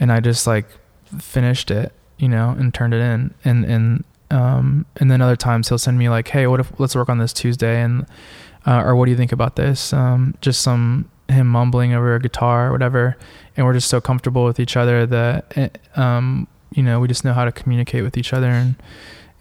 and 0.00 0.12
I 0.12 0.20
just 0.20 0.46
like 0.46 0.66
finished 1.18 1.70
it, 1.70 1.92
you 2.18 2.28
know, 2.28 2.54
and 2.58 2.72
turned 2.72 2.94
it 2.94 3.00
in. 3.00 3.34
And 3.44 3.64
and 3.64 4.04
um 4.30 4.86
and 4.98 5.10
then 5.10 5.20
other 5.22 5.36
times 5.36 5.68
he'll 5.68 5.78
send 5.78 5.98
me 5.98 6.08
like, 6.08 6.28
Hey, 6.28 6.46
what 6.46 6.60
if 6.60 6.70
let's 6.78 6.94
work 6.94 7.08
on 7.08 7.18
this 7.18 7.32
Tuesday 7.32 7.80
and 7.82 8.06
uh, 8.66 8.82
or 8.84 8.94
what 8.94 9.06
do 9.06 9.10
you 9.10 9.16
think 9.16 9.32
about 9.32 9.56
this? 9.56 9.92
Um 9.92 10.34
just 10.40 10.60
some 10.62 11.06
him 11.28 11.46
mumbling 11.46 11.92
over 11.92 12.14
a 12.14 12.20
guitar 12.20 12.68
or 12.68 12.72
whatever 12.72 13.16
and 13.56 13.66
we're 13.66 13.74
just 13.74 13.88
so 13.88 14.00
comfortable 14.00 14.44
with 14.44 14.58
each 14.58 14.76
other 14.78 15.04
that 15.06 15.52
eh, 15.56 15.68
um 15.96 16.46
you 16.78 16.82
know 16.86 16.96
we 17.02 17.06
just 17.14 17.24
know 17.26 17.34
how 17.38 17.44
to 17.44 17.52
communicate 17.60 18.02
with 18.06 18.16
each 18.20 18.32
other 18.36 18.50
and 18.62 18.70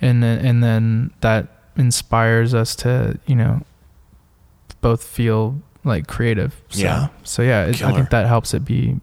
and 0.02 0.22
then, 0.24 0.38
and 0.48 0.58
then 0.64 1.12
that 1.22 1.44
inspires 1.76 2.54
us 2.54 2.76
to 2.84 3.20
you 3.30 3.36
know 3.36 3.62
both 4.82 5.04
feel 5.04 5.62
like 5.84 6.08
creative. 6.08 6.52
So, 6.70 6.82
Yeah. 6.84 7.08
So 7.24 7.42
yeah, 7.42 7.66
it, 7.66 7.82
I 7.84 7.92
think 7.94 8.10
that 8.10 8.26
helps 8.28 8.54
it 8.54 8.64
be 8.66 9.00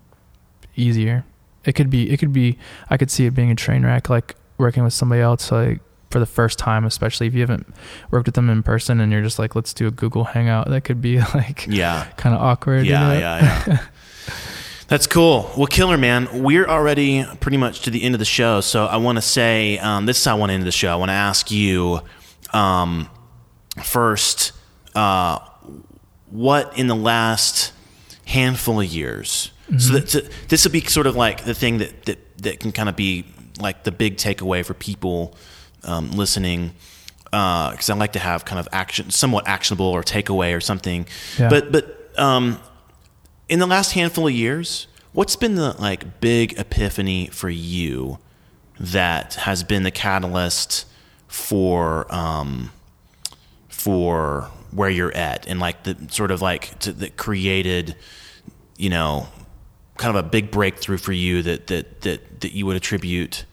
easier. 0.76 1.24
It 1.64 1.72
could 1.74 1.90
be. 1.90 2.10
It 2.10 2.18
could 2.18 2.32
be. 2.32 2.58
I 2.90 2.96
could 2.96 3.10
see 3.10 3.26
it 3.26 3.34
being 3.34 3.50
a 3.50 3.54
train 3.54 3.84
wreck, 3.84 4.10
like 4.10 4.36
working 4.58 4.84
with 4.84 4.92
somebody 4.92 5.20
else, 5.22 5.50
like 5.50 5.80
for 6.10 6.20
the 6.20 6.26
first 6.26 6.58
time, 6.58 6.84
especially 6.84 7.26
if 7.26 7.34
you 7.34 7.40
haven't 7.40 7.66
worked 8.10 8.26
with 8.26 8.34
them 8.36 8.48
in 8.50 8.62
person, 8.62 9.00
and 9.00 9.10
you're 9.10 9.22
just 9.22 9.38
like, 9.38 9.54
let's 9.56 9.72
do 9.74 9.86
a 9.86 9.90
Google 9.90 10.24
Hangout. 10.24 10.68
That 10.68 10.82
could 10.82 11.00
be 11.00 11.18
like 11.34 11.66
Yeah. 11.66 12.04
kind 12.16 12.34
of 12.36 12.40
awkward. 12.42 12.84
you 12.84 12.92
Yeah, 12.92 13.08
know? 13.08 13.18
yeah, 13.18 13.64
yeah. 13.66 13.78
That's 14.94 15.08
cool. 15.08 15.50
Well, 15.56 15.66
killer, 15.66 15.98
man. 15.98 16.44
We're 16.44 16.66
already 16.66 17.24
pretty 17.40 17.56
much 17.56 17.80
to 17.80 17.90
the 17.90 18.00
end 18.04 18.14
of 18.14 18.20
the 18.20 18.24
show. 18.24 18.60
So 18.60 18.86
I 18.86 18.98
want 18.98 19.16
to 19.16 19.22
say 19.22 19.76
um, 19.80 20.06
this 20.06 20.18
is 20.18 20.24
how 20.24 20.36
I 20.36 20.38
want 20.38 20.50
to 20.50 20.54
end 20.54 20.62
the 20.62 20.70
show. 20.70 20.92
I 20.92 20.94
want 20.94 21.08
to 21.08 21.14
ask 21.14 21.50
you 21.50 22.00
um, 22.52 23.10
first 23.82 24.52
uh, 24.94 25.40
what 26.30 26.78
in 26.78 26.86
the 26.86 26.94
last 26.94 27.72
handful 28.24 28.80
of 28.80 28.86
years. 28.86 29.50
So 29.78 29.94
that, 29.94 30.06
to, 30.10 30.30
this 30.48 30.64
would 30.64 30.70
be 30.72 30.82
sort 30.82 31.08
of 31.08 31.16
like 31.16 31.42
the 31.44 31.54
thing 31.54 31.78
that, 31.78 32.04
that, 32.04 32.38
that 32.44 32.60
can 32.60 32.70
kind 32.70 32.88
of 32.88 32.94
be 32.94 33.24
like 33.58 33.82
the 33.82 33.90
big 33.90 34.16
takeaway 34.16 34.64
for 34.64 34.74
people 34.74 35.34
um, 35.82 36.12
listening. 36.12 36.70
Because 37.24 37.90
I 37.90 37.96
like 37.96 38.12
to 38.12 38.20
have 38.20 38.44
kind 38.44 38.60
of 38.60 38.68
action, 38.70 39.10
somewhat 39.10 39.48
actionable 39.48 39.86
or 39.86 40.04
takeaway 40.04 40.56
or 40.56 40.60
something. 40.60 41.08
Yeah. 41.36 41.48
But 41.48 41.72
but 41.72 42.16
um, 42.16 42.60
in 43.48 43.58
the 43.58 43.66
last 43.66 43.92
handful 43.92 44.26
of 44.26 44.32
years, 44.32 44.86
what's 45.12 45.36
been 45.36 45.54
the 45.54 45.72
like 45.80 46.20
big 46.20 46.58
epiphany 46.58 47.28
for 47.28 47.48
you 47.48 48.18
that 48.78 49.34
has 49.34 49.62
been 49.62 49.82
the 49.82 49.90
catalyst 49.90 50.86
for 51.28 52.12
um, 52.14 52.72
for 53.68 54.50
where 54.70 54.90
you're 54.90 55.14
at 55.14 55.46
and 55.46 55.60
like 55.60 55.84
the 55.84 55.96
sort 56.10 56.30
of 56.30 56.42
like 56.42 56.78
to, 56.80 56.92
that 56.92 57.16
created, 57.16 57.96
you 58.76 58.90
know, 58.90 59.28
kind 59.96 60.16
of 60.16 60.24
a 60.24 60.28
big 60.28 60.50
breakthrough 60.50 60.96
for 60.96 61.12
you 61.12 61.42
that 61.42 61.66
that 61.68 62.00
that 62.02 62.40
that 62.40 62.52
you 62.52 62.66
would 62.66 62.76
attribute 62.76 63.44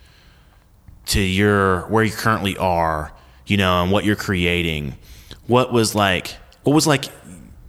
to 1.06 1.20
your 1.20 1.82
where 1.88 2.04
you 2.04 2.12
currently 2.12 2.58
are, 2.58 3.12
you 3.46 3.58
know, 3.58 3.84
and 3.84 3.92
what 3.92 4.06
you're 4.06 4.16
creating. 4.16 4.96
What 5.48 5.74
was 5.74 5.94
like 5.94 6.38
what 6.64 6.74
was 6.74 6.88
like 6.88 7.06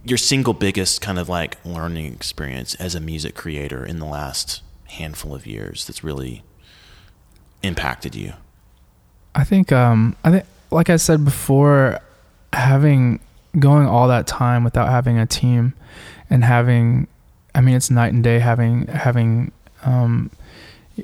your 0.05 0.17
single 0.17 0.53
biggest 0.53 1.01
kind 1.01 1.17
of 1.17 1.29
like 1.29 1.57
learning 1.65 2.13
experience 2.13 2.75
as 2.75 2.95
a 2.95 2.99
music 2.99 3.35
creator 3.35 3.85
in 3.85 3.99
the 3.99 4.05
last 4.05 4.61
handful 4.85 5.33
of 5.33 5.47
years 5.47 5.85
that's 5.87 6.03
really 6.03 6.43
impacted 7.61 8.15
you? 8.15 8.33
I 9.35 9.43
think 9.43 9.71
um 9.71 10.15
I 10.23 10.31
think 10.31 10.45
like 10.71 10.89
I 10.89 10.97
said 10.97 11.23
before 11.23 11.99
having 12.51 13.19
going 13.59 13.87
all 13.87 14.07
that 14.07 14.27
time 14.27 14.63
without 14.63 14.89
having 14.89 15.17
a 15.17 15.25
team 15.25 15.73
and 16.29 16.43
having 16.43 17.07
I 17.55 17.61
mean 17.61 17.75
it's 17.75 17.89
night 17.89 18.13
and 18.13 18.23
day 18.23 18.39
having 18.39 18.87
having 18.87 19.51
um 19.83 20.29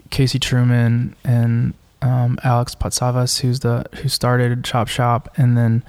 Casey 0.09 0.39
Truman 0.39 1.15
and 1.23 1.73
um 2.01 2.37
Alex 2.43 2.75
Patsavas 2.75 3.39
who's 3.39 3.61
the 3.61 3.85
who 3.95 4.09
started 4.09 4.63
Chop 4.63 4.87
Shop 4.87 5.29
and 5.37 5.57
then 5.57 5.83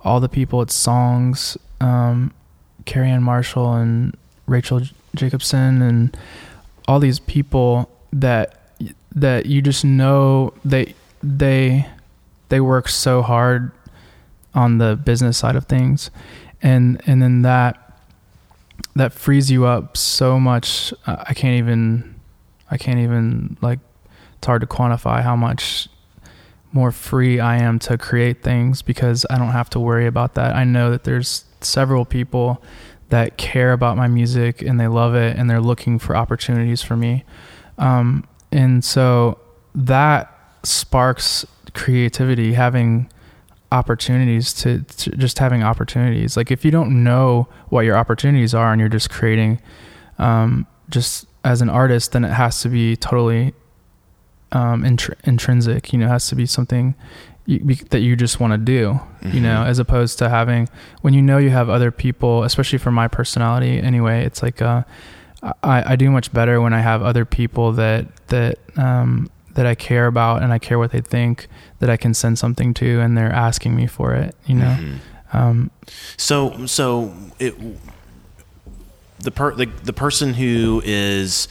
all 0.00 0.18
the 0.18 0.28
people 0.28 0.60
at 0.62 0.70
Songs 0.70 1.56
um 1.80 2.32
Carrie 2.84 3.10
Ann 3.10 3.22
Marshall 3.22 3.74
and 3.74 4.16
Rachel 4.46 4.82
Jacobson 5.14 5.82
and 5.82 6.16
all 6.86 7.00
these 7.00 7.18
people 7.18 7.90
that 8.12 8.60
that 9.14 9.46
you 9.46 9.62
just 9.62 9.84
know 9.84 10.52
they 10.64 10.94
they 11.22 11.86
they 12.48 12.60
work 12.60 12.88
so 12.88 13.22
hard 13.22 13.72
on 14.54 14.78
the 14.78 14.96
business 14.96 15.38
side 15.38 15.56
of 15.56 15.66
things. 15.66 16.10
And 16.62 17.00
and 17.06 17.22
then 17.22 17.42
that 17.42 17.80
that 18.96 19.12
frees 19.12 19.50
you 19.50 19.66
up 19.66 19.96
so 19.96 20.38
much. 20.38 20.92
I 21.06 21.34
can't 21.34 21.58
even 21.58 22.14
i 22.70 22.76
can't 22.76 22.98
even 22.98 23.56
like 23.60 23.78
it's 24.36 24.46
hard 24.46 24.60
to 24.60 24.66
quantify 24.66 25.22
how 25.22 25.36
much 25.36 25.88
more 26.72 26.90
free 26.90 27.38
i 27.38 27.56
am 27.56 27.78
to 27.78 27.96
create 27.96 28.42
things 28.42 28.82
because 28.82 29.24
i 29.30 29.38
don't 29.38 29.52
have 29.52 29.70
to 29.70 29.78
worry 29.78 30.06
about 30.06 30.34
that. 30.34 30.56
I 30.56 30.64
know 30.64 30.90
that 30.90 31.04
there's 31.04 31.43
several 31.64 32.04
people 32.04 32.62
that 33.10 33.36
care 33.36 33.72
about 33.72 33.96
my 33.96 34.08
music 34.08 34.62
and 34.62 34.80
they 34.80 34.88
love 34.88 35.14
it 35.14 35.36
and 35.36 35.48
they're 35.48 35.60
looking 35.60 35.98
for 35.98 36.16
opportunities 36.16 36.82
for 36.82 36.96
me. 36.96 37.24
Um, 37.78 38.26
and 38.50 38.84
so 38.84 39.38
that 39.74 40.30
sparks 40.62 41.44
creativity 41.74 42.54
having 42.54 43.10
opportunities 43.72 44.52
to, 44.54 44.82
to 44.82 45.10
just 45.16 45.38
having 45.38 45.62
opportunities. 45.62 46.36
Like 46.36 46.50
if 46.50 46.64
you 46.64 46.70
don't 46.70 47.04
know 47.04 47.48
what 47.68 47.82
your 47.82 47.96
opportunities 47.96 48.54
are 48.54 48.72
and 48.72 48.80
you're 48.80 48.88
just 48.88 49.10
creating 49.10 49.60
um, 50.18 50.66
just 50.90 51.26
as 51.44 51.60
an 51.60 51.68
artist 51.68 52.12
then 52.12 52.24
it 52.24 52.32
has 52.32 52.62
to 52.62 52.68
be 52.68 52.96
totally 52.96 53.52
um, 54.52 54.82
intr- 54.82 55.14
intrinsic 55.24 55.92
you 55.92 55.98
know 55.98 56.06
it 56.06 56.10
has 56.10 56.28
to 56.28 56.34
be 56.34 56.46
something 56.46 56.94
you, 57.46 57.74
that 57.90 58.00
you 58.00 58.16
just 58.16 58.40
want 58.40 58.52
to 58.52 58.58
do 58.58 58.98
you 59.22 59.40
know 59.40 59.62
as 59.64 59.78
opposed 59.78 60.18
to 60.18 60.28
having 60.28 60.68
when 61.02 61.14
you 61.14 61.22
know 61.22 61.38
you 61.38 61.50
have 61.50 61.68
other 61.70 61.90
people 61.90 62.42
especially 62.42 62.78
for 62.78 62.90
my 62.90 63.06
personality 63.08 63.78
anyway 63.80 64.24
it's 64.24 64.42
like 64.42 64.60
uh, 64.62 64.82
I, 65.62 65.92
I 65.92 65.96
do 65.96 66.10
much 66.10 66.32
better 66.32 66.60
when 66.60 66.72
I 66.72 66.80
have 66.80 67.02
other 67.02 67.24
people 67.26 67.72
that 67.72 68.06
that 68.28 68.58
um, 68.76 69.30
that 69.54 69.66
I 69.66 69.74
care 69.74 70.06
about 70.06 70.42
and 70.42 70.52
I 70.52 70.58
care 70.58 70.78
what 70.78 70.90
they 70.90 71.00
think 71.02 71.48
that 71.80 71.90
I 71.90 71.96
can 71.96 72.14
send 72.14 72.38
something 72.38 72.72
to 72.74 73.00
and 73.00 73.16
they're 73.16 73.32
asking 73.32 73.76
me 73.76 73.86
for 73.86 74.14
it 74.14 74.34
you 74.46 74.54
know 74.56 74.76
Mm-hmm. 74.78 75.36
um, 75.36 75.70
So 76.16 76.66
so 76.66 77.12
it 77.38 77.54
the 79.20 79.30
per 79.30 79.54
the, 79.54 79.66
the 79.66 79.92
person 79.92 80.34
who 80.34 80.82
is 80.84 81.48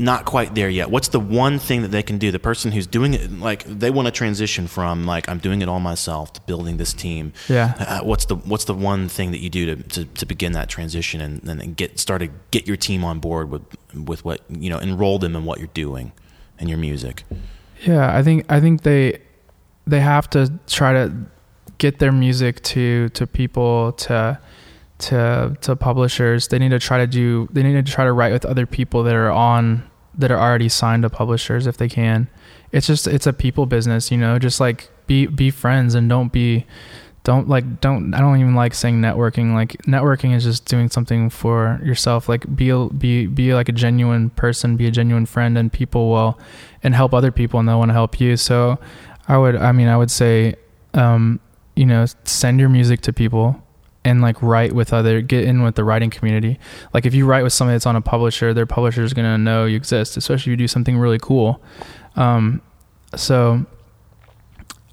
not 0.00 0.24
quite 0.24 0.54
there 0.54 0.70
yet. 0.70 0.90
What's 0.90 1.08
the 1.08 1.20
one 1.20 1.58
thing 1.58 1.82
that 1.82 1.88
they 1.88 2.02
can 2.02 2.18
do? 2.18 2.32
The 2.32 2.38
person 2.38 2.72
who's 2.72 2.86
doing 2.86 3.14
it 3.14 3.30
like 3.30 3.64
they 3.64 3.90
want 3.90 4.06
to 4.06 4.12
transition 4.12 4.66
from 4.66 5.04
like 5.04 5.28
I'm 5.28 5.38
doing 5.38 5.60
it 5.60 5.68
all 5.68 5.78
myself 5.78 6.32
to 6.32 6.40
building 6.42 6.78
this 6.78 6.94
team. 6.94 7.32
Yeah. 7.48 7.74
Uh, 7.78 8.00
what's 8.00 8.24
the 8.24 8.36
what's 8.36 8.64
the 8.64 8.74
one 8.74 9.08
thing 9.08 9.30
that 9.32 9.38
you 9.38 9.50
do 9.50 9.76
to, 9.76 9.82
to, 9.82 10.04
to 10.06 10.26
begin 10.26 10.52
that 10.52 10.68
transition 10.68 11.20
and 11.20 11.40
then 11.42 11.74
get 11.74 12.00
started 12.00 12.32
get 12.50 12.66
your 12.66 12.78
team 12.78 13.04
on 13.04 13.18
board 13.18 13.50
with 13.50 13.62
with 13.94 14.24
what 14.24 14.40
you 14.48 14.70
know 14.70 14.78
enroll 14.78 15.18
them 15.18 15.36
in 15.36 15.44
what 15.44 15.58
you're 15.58 15.68
doing 15.68 16.12
and 16.58 16.68
your 16.68 16.78
music. 16.78 17.24
Yeah, 17.82 18.16
I 18.16 18.22
think 18.22 18.50
I 18.50 18.58
think 18.58 18.82
they 18.82 19.20
they 19.86 20.00
have 20.00 20.30
to 20.30 20.50
try 20.66 20.94
to 20.94 21.12
get 21.76 21.98
their 21.98 22.12
music 22.12 22.62
to 22.62 23.10
to 23.10 23.26
people 23.26 23.92
to 23.92 24.38
to 24.98 25.56
to 25.60 25.76
publishers. 25.76 26.48
They 26.48 26.58
need 26.58 26.70
to 26.70 26.78
try 26.78 26.98
to 26.98 27.06
do 27.06 27.48
they 27.52 27.62
need 27.62 27.84
to 27.84 27.92
try 27.92 28.04
to 28.04 28.12
write 28.12 28.32
with 28.32 28.46
other 28.46 28.64
people 28.64 29.02
that 29.02 29.14
are 29.14 29.30
on 29.30 29.89
that 30.14 30.30
are 30.30 30.38
already 30.38 30.68
signed 30.68 31.02
to 31.02 31.10
publishers 31.10 31.66
if 31.66 31.76
they 31.76 31.88
can. 31.88 32.28
It's 32.72 32.86
just 32.86 33.06
it's 33.06 33.26
a 33.26 33.32
people 33.32 33.66
business, 33.66 34.10
you 34.10 34.18
know, 34.18 34.38
just 34.38 34.60
like 34.60 34.90
be 35.06 35.26
be 35.26 35.50
friends 35.50 35.94
and 35.94 36.08
don't 36.08 36.32
be 36.32 36.66
don't 37.24 37.48
like 37.48 37.80
don't 37.80 38.14
I 38.14 38.20
don't 38.20 38.40
even 38.40 38.54
like 38.54 38.74
saying 38.74 39.00
networking. 39.00 39.54
Like 39.54 39.72
networking 39.82 40.34
is 40.34 40.44
just 40.44 40.64
doing 40.66 40.88
something 40.88 41.30
for 41.30 41.80
yourself. 41.82 42.28
Like 42.28 42.54
be 42.54 42.70
be 42.88 43.26
be 43.26 43.54
like 43.54 43.68
a 43.68 43.72
genuine 43.72 44.30
person, 44.30 44.76
be 44.76 44.86
a 44.86 44.90
genuine 44.90 45.26
friend, 45.26 45.58
and 45.58 45.72
people 45.72 46.10
will 46.10 46.38
and 46.82 46.94
help 46.94 47.12
other 47.12 47.30
people, 47.30 47.60
and 47.60 47.68
they'll 47.68 47.78
want 47.78 47.90
to 47.90 47.94
help 47.94 48.20
you. 48.20 48.36
So 48.36 48.78
I 49.28 49.36
would 49.36 49.56
I 49.56 49.72
mean 49.72 49.88
I 49.88 49.96
would 49.96 50.10
say, 50.10 50.54
um, 50.94 51.40
you 51.76 51.86
know, 51.86 52.06
send 52.24 52.58
your 52.60 52.68
music 52.68 53.00
to 53.02 53.12
people 53.12 53.62
and 54.04 54.22
like 54.22 54.40
write 54.42 54.72
with 54.72 54.92
other 54.92 55.20
get 55.20 55.44
in 55.44 55.62
with 55.62 55.74
the 55.74 55.84
writing 55.84 56.10
community. 56.10 56.58
Like 56.94 57.06
if 57.06 57.14
you 57.14 57.26
write 57.26 57.42
with 57.42 57.52
somebody 57.52 57.74
that's 57.74 57.86
on 57.86 57.96
a 57.96 58.00
publisher, 58.00 58.54
their 58.54 58.66
publisher 58.66 59.02
is 59.02 59.12
gonna 59.12 59.38
know 59.38 59.66
you 59.66 59.76
exist, 59.76 60.16
especially 60.16 60.42
if 60.42 60.46
you 60.46 60.56
do 60.56 60.68
something 60.68 60.96
really 60.96 61.18
cool. 61.18 61.62
Um, 62.16 62.62
so 63.14 63.64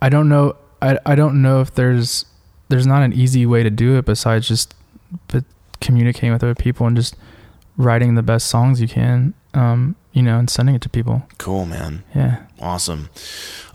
I 0.01 0.09
don't 0.09 0.29
know. 0.29 0.55
I, 0.81 0.99
I 1.05 1.15
don't 1.15 1.41
know 1.41 1.61
if 1.61 1.73
there's 1.73 2.25
there's 2.69 2.85
not 2.85 3.01
an 3.03 3.13
easy 3.13 3.45
way 3.45 3.63
to 3.63 3.69
do 3.69 3.97
it 3.97 4.05
besides 4.05 4.47
just 4.47 4.75
but 5.29 5.45
communicating 5.79 6.33
with 6.33 6.43
other 6.43 6.55
people 6.55 6.85
and 6.85 6.95
just 6.95 7.15
writing 7.77 8.15
the 8.15 8.23
best 8.23 8.47
songs 8.47 8.81
you 8.81 8.87
can. 8.87 9.33
Um, 9.53 9.95
you 10.17 10.23
know, 10.23 10.39
and 10.39 10.49
sending 10.49 10.73
it 10.73 10.81
to 10.81 10.89
people. 10.89 11.21
Cool, 11.37 11.67
man. 11.67 12.03
Yeah. 12.15 12.47
Awesome, 12.59 13.11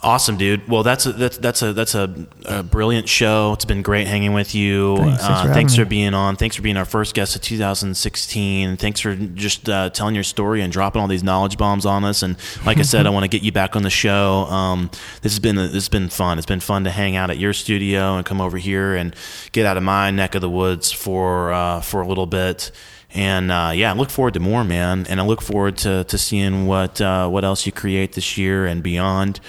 awesome, 0.02 0.36
dude. 0.36 0.69
Well, 0.69 0.82
that's 0.82 1.06
a 1.06 1.12
that's 1.12 1.39
that's 1.39 1.62
a 1.62 1.73
that's 1.73 1.94
a, 1.94 2.27
a 2.47 2.64
brilliant 2.64 3.09
show. 3.09 3.52
It's 3.52 3.64
been 3.64 3.81
great 3.81 4.09
hanging 4.09 4.32
with 4.32 4.56
you. 4.56 4.97
Thanks. 4.97 5.23
Thanks 5.23 5.40
uh, 5.40 5.47
for 5.47 5.55
thanks 5.55 5.77
for 5.77 5.85
being 5.85 6.14
on. 6.14 6.35
Thanks 6.35 6.56
for 6.56 6.62
being 6.62 6.77
our 6.77 6.85
first 6.85 7.14
guest 7.14 7.36
of 7.36 7.43
2016. 7.43 8.77
Thanks 8.77 8.98
for 8.98 9.14
just 9.14 9.69
uh, 9.69 9.90
telling 9.90 10.16
your 10.16 10.24
story 10.24 10.62
and 10.62 10.73
dropping 10.73 11.01
all 11.01 11.06
these 11.06 11.23
knowledge 11.23 11.56
bombs 11.56 11.86
on 11.86 12.02
us. 12.02 12.24
And 12.24 12.36
like 12.66 12.78
I 12.78 12.82
said, 12.82 13.06
I 13.06 13.10
want 13.14 13.23
to 13.23 13.28
get 13.28 13.44
you 13.44 13.52
back 13.52 13.77
on 13.77 13.85
the 13.85 13.90
show. 13.90 14.47
Um, 14.47 14.90
this 15.20 15.31
has 15.31 15.39
been 15.39 15.55
this 15.55 15.73
has 15.74 15.89
been 15.89 16.09
fun. 16.09 16.39
It's 16.39 16.47
been 16.47 16.59
fun 16.59 16.82
to 16.82 16.90
hang 16.90 17.14
out 17.14 17.31
at 17.31 17.39
your 17.39 17.52
studio 17.52 18.16
and 18.16 18.27
come 18.27 18.40
over 18.40 18.59
here 18.59 18.97
and 18.97 19.14
get 19.52 19.64
out 19.64 19.77
of 19.77 19.85
my 19.85 20.10
neck 20.10 20.35
of 20.35 20.40
the 20.40 20.51
woods 20.51 20.90
for 20.90 21.52
uh, 21.52 21.81
for 21.82 22.01
a 22.01 22.09
little 22.09 22.27
bit. 22.27 22.73
And 23.14 23.51
uh, 23.51 23.72
yeah, 23.74 23.93
I 23.93 23.97
look 23.97 24.10
forward 24.10 24.34
to 24.34 24.40
more, 24.40 24.64
man. 24.64 25.06
And 25.09 25.20
I 25.20 25.24
look 25.24 25.43
forward 25.43 25.76
to, 25.78 26.05
to 26.05 26.18
seeing 26.18 26.66
what 26.66 27.01
uh, 27.01 27.28
what 27.28 27.44
else 27.44 27.66
you 27.66 27.72
create 27.72 28.12
this 28.12 28.39
year 28.39 28.66
and 28.66 28.82
beyond. 28.82 29.40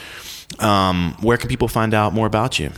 Um, 0.60 1.15
where 1.22 1.38
can 1.38 1.49
people 1.49 1.68
find 1.68 1.94
out 1.94 2.14
more 2.14 2.27
about 2.27 2.60
you? 2.60 2.72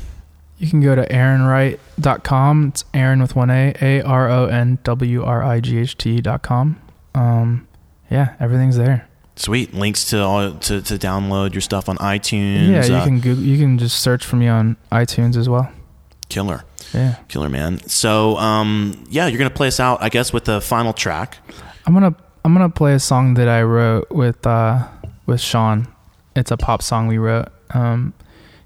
You 0.58 0.70
can 0.70 0.80
go 0.80 0.96
to 0.96 1.06
aronwright.com. 1.08 2.68
It's 2.70 2.86
Aron 2.94 3.22
with 3.22 3.36
one 3.36 3.50
A, 3.50 3.74
A 3.82 4.02
R 4.02 4.30
O 4.30 4.46
N 4.46 4.80
W 4.84 5.24
R 5.24 5.44
I 5.44 5.60
G 5.60 5.80
H 5.80 5.98
T.com. 5.98 6.82
Um, 7.14 7.68
yeah, 8.10 8.36
everything's 8.40 8.78
there. 8.78 9.08
Sweet 9.36 9.74
links 9.74 10.06
to 10.12 10.22
all 10.22 10.54
to, 10.54 10.82
to 10.82 10.94
download 10.96 11.54
your 11.54 11.62
stuff 11.62 11.90
on 11.90 11.98
iTunes. 11.98 12.70
Yeah, 12.70 12.86
you 12.86 12.96
uh, 12.96 13.04
can 13.04 13.20
Google, 13.20 13.44
you 13.44 13.58
can 13.58 13.78
just 13.78 14.00
search 14.00 14.26
for 14.26 14.38
me 14.38 14.48
on 14.48 14.78
iTunes 14.94 15.36
as 15.36 15.50
well. 15.50 15.70
Killer, 16.30 16.64
Yeah, 16.94 17.16
killer 17.28 17.50
man. 17.50 17.80
So 17.88 18.38
um, 18.38 19.06
yeah, 19.10 19.28
you're 19.28 19.38
gonna 19.38 19.50
play 19.50 19.68
us 19.68 19.80
out, 19.80 20.02
I 20.02 20.10
guess, 20.10 20.32
with 20.34 20.46
the 20.46 20.62
final 20.62 20.94
track. 20.94 21.38
I'm 21.86 21.94
gonna 21.94 22.16
I'm 22.44 22.54
gonna 22.54 22.70
play 22.70 22.94
a 22.94 23.00
song 23.00 23.36
that 23.36 23.48
I 23.48 23.62
wrote 23.64 24.10
with 24.12 24.46
uh 24.46 24.88
with 25.26 25.42
Sean. 25.42 25.88
It's 26.36 26.52
a 26.52 26.58
pop 26.58 26.82
song 26.82 27.08
we 27.08 27.18
wrote 27.18 27.48
um 27.74 28.14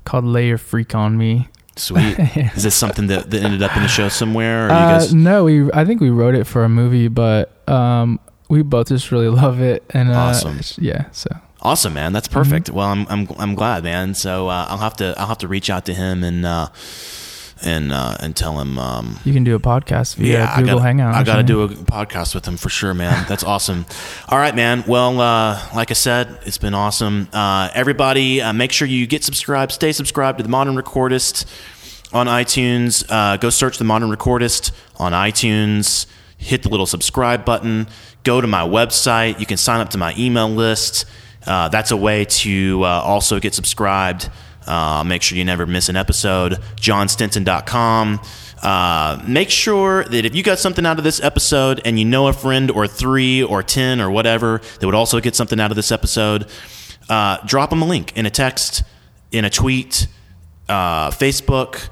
called 0.05 0.25
"Lay 0.25 0.47
Your 0.47 0.57
Freak 0.57 0.95
on 0.95 1.17
Me." 1.17 1.47
Sweet. 1.75 2.19
Is 2.55 2.63
this 2.63 2.75
something 2.75 3.07
that, 3.07 3.29
that 3.31 3.41
ended 3.41 3.61
up 3.63 3.75
in 3.77 3.83
the 3.83 3.87
show 3.87 4.09
somewhere? 4.09 4.65
Or 4.67 4.69
you 4.69 4.75
Uh, 4.75 5.07
no, 5.13 5.45
we 5.45 5.71
I 5.71 5.85
think 5.85 6.01
we 6.01 6.09
wrote 6.09 6.35
it 6.35 6.45
for 6.45 6.63
a 6.65 6.69
movie, 6.69 7.07
but 7.07 7.67
um 7.69 8.19
we 8.49 8.63
both 8.63 8.87
just 8.89 9.11
really 9.11 9.29
love 9.29 9.61
it 9.61 9.83
and 9.91 10.09
uh, 10.11 10.15
Awesome. 10.15 10.59
Yeah, 10.77 11.05
so 11.11 11.29
Awesome, 11.61 11.93
man. 11.93 12.13
That's 12.13 12.27
Mm-hmm. 12.27 12.37
perfect. 12.39 12.69
Well, 12.69 12.87
I'm 12.87 13.05
I'm 13.09 13.27
I'm 13.37 13.53
glad, 13.55 13.83
man. 13.83 14.13
So 14.13 14.47
uh, 14.47 14.65
I'll 14.69 14.77
have 14.79 14.95
to 14.97 15.13
I'll 15.17 15.27
have 15.27 15.37
to 15.39 15.47
reach 15.47 15.69
out 15.69 15.85
to 15.85 15.93
him 15.93 16.23
and 16.23 16.45
uh, 16.45 16.67
and 17.61 17.91
uh, 17.91 18.15
and 18.19 18.35
tell 18.35 18.59
him. 18.59 18.77
Um, 18.77 19.19
you 19.23 19.33
can 19.33 19.43
do 19.43 19.55
a 19.55 19.59
podcast 19.59 20.15
via 20.15 20.45
I 20.45 20.57
Google 20.57 20.75
gotta, 20.75 20.83
Hangout. 20.83 21.15
I 21.15 21.23
got 21.23 21.37
to 21.37 21.43
do 21.43 21.63
a 21.63 21.67
podcast 21.69 22.35
with 22.35 22.45
him 22.45 22.57
for 22.57 22.69
sure, 22.69 22.93
man. 22.93 23.25
That's 23.27 23.43
awesome. 23.43 23.85
All 24.29 24.37
right, 24.37 24.55
man. 24.55 24.83
Well, 24.87 25.19
uh, 25.19 25.61
like 25.75 25.91
I 25.91 25.93
said, 25.93 26.39
it's 26.45 26.57
been 26.57 26.73
awesome. 26.73 27.27
Uh, 27.33 27.69
everybody, 27.73 28.41
uh, 28.41 28.53
make 28.53 28.71
sure 28.71 28.87
you 28.87 29.07
get 29.07 29.23
subscribed, 29.23 29.71
stay 29.71 29.91
subscribed 29.91 30.37
to 30.39 30.43
the 30.43 30.49
Modern 30.49 30.75
Recordist 30.75 31.45
on 32.13 32.27
iTunes. 32.27 33.05
Uh, 33.09 33.37
go 33.37 33.49
search 33.49 33.77
the 33.77 33.83
Modern 33.83 34.09
Recordist 34.09 34.71
on 34.97 35.11
iTunes. 35.11 36.05
Hit 36.37 36.63
the 36.63 36.69
little 36.69 36.85
subscribe 36.85 37.45
button. 37.45 37.87
Go 38.23 38.41
to 38.41 38.47
my 38.47 38.61
website. 38.61 39.39
You 39.39 39.45
can 39.45 39.57
sign 39.57 39.81
up 39.81 39.89
to 39.89 39.97
my 39.97 40.13
email 40.17 40.49
list. 40.49 41.05
Uh, 41.45 41.69
that's 41.69 41.91
a 41.91 41.97
way 41.97 42.25
to 42.25 42.83
uh, 42.83 42.87
also 42.87 43.39
get 43.39 43.53
subscribed. 43.53 44.29
Uh, 44.67 45.03
make 45.05 45.21
sure 45.21 45.37
you 45.37 45.45
never 45.45 45.65
miss 45.65 45.89
an 45.89 45.95
episode. 45.95 46.53
jonstinson.com. 46.75 48.21
Uh, 48.61 49.23
make 49.25 49.49
sure 49.49 50.03
that 50.05 50.25
if 50.25 50.35
you 50.35 50.43
got 50.43 50.59
something 50.59 50.85
out 50.85 50.97
of 50.97 51.03
this 51.03 51.21
episode 51.23 51.81
and 51.85 51.97
you 51.97 52.05
know 52.05 52.27
a 52.27 52.33
friend 52.33 52.69
or 52.71 52.87
three 52.87 53.41
or 53.41 53.63
10 53.63 54.01
or 54.01 54.11
whatever 54.11 54.59
that 54.79 54.85
would 54.85 54.95
also 54.95 55.19
get 55.21 55.35
something 55.35 55.59
out 55.59 55.71
of 55.71 55.75
this 55.75 55.91
episode, 55.91 56.45
uh, 57.07 57.37
drop 57.45 57.69
them 57.69 57.81
a 57.81 57.85
link 57.85 58.15
in 58.17 58.25
a 58.25 58.29
text, 58.29 58.83
in 59.31 59.45
a 59.45 59.49
tweet, 59.49 60.07
uh, 60.67 61.09
Facebook. 61.11 61.89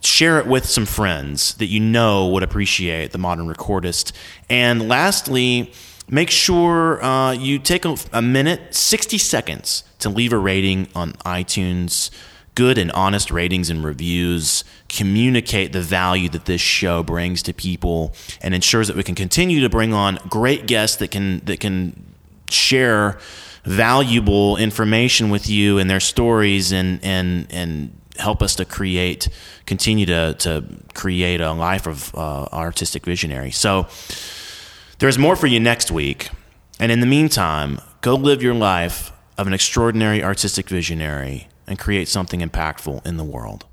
Share 0.00 0.38
it 0.40 0.46
with 0.48 0.66
some 0.66 0.84
friends 0.84 1.54
that 1.54 1.66
you 1.66 1.78
know 1.78 2.26
would 2.30 2.42
appreciate 2.42 3.12
the 3.12 3.18
modern 3.18 3.46
recordist. 3.46 4.10
And 4.50 4.88
lastly, 4.88 5.72
make 6.10 6.28
sure 6.28 7.02
uh, 7.04 7.32
you 7.32 7.60
take 7.60 7.84
a, 7.84 7.96
a 8.12 8.20
minute, 8.20 8.74
60 8.74 9.16
seconds, 9.18 9.84
to 10.02 10.08
leave 10.08 10.32
a 10.32 10.38
rating 10.38 10.88
on 10.94 11.12
iTunes. 11.24 12.10
Good 12.54 12.76
and 12.76 12.92
honest 12.92 13.30
ratings 13.30 13.70
and 13.70 13.82
reviews 13.82 14.62
communicate 14.90 15.72
the 15.72 15.80
value 15.80 16.28
that 16.28 16.44
this 16.44 16.60
show 16.60 17.02
brings 17.02 17.42
to 17.44 17.54
people 17.54 18.14
and 18.42 18.54
ensures 18.54 18.88
that 18.88 18.96
we 18.96 19.02
can 19.02 19.14
continue 19.14 19.60
to 19.62 19.70
bring 19.70 19.94
on 19.94 20.18
great 20.28 20.66
guests 20.66 20.98
that 20.98 21.10
can 21.10 21.38
that 21.46 21.60
can 21.60 22.12
share 22.50 23.18
valuable 23.64 24.56
information 24.56 25.30
with 25.30 25.48
you 25.48 25.78
and 25.78 25.88
their 25.88 26.00
stories 26.00 26.72
and 26.72 27.02
and 27.02 27.46
and 27.50 27.96
help 28.18 28.42
us 28.42 28.56
to 28.56 28.64
create 28.64 29.28
continue 29.64 30.04
to 30.04 30.34
to 30.34 30.64
create 30.94 31.40
a 31.40 31.52
life 31.52 31.86
of 31.86 32.14
uh, 32.14 32.44
artistic 32.52 33.06
visionary 33.06 33.50
so 33.50 33.86
there's 34.98 35.16
more 35.16 35.36
for 35.36 35.46
you 35.46 35.58
next 35.58 35.90
week 35.90 36.28
and 36.78 36.92
in 36.92 37.00
the 37.00 37.06
meantime 37.06 37.80
go 38.00 38.14
live 38.14 38.42
your 38.42 38.54
life 38.54 39.12
of 39.42 39.48
an 39.48 39.52
extraordinary 39.52 40.22
artistic 40.22 40.68
visionary 40.68 41.48
and 41.66 41.76
create 41.76 42.06
something 42.06 42.38
impactful 42.38 43.04
in 43.04 43.16
the 43.16 43.24
world 43.24 43.66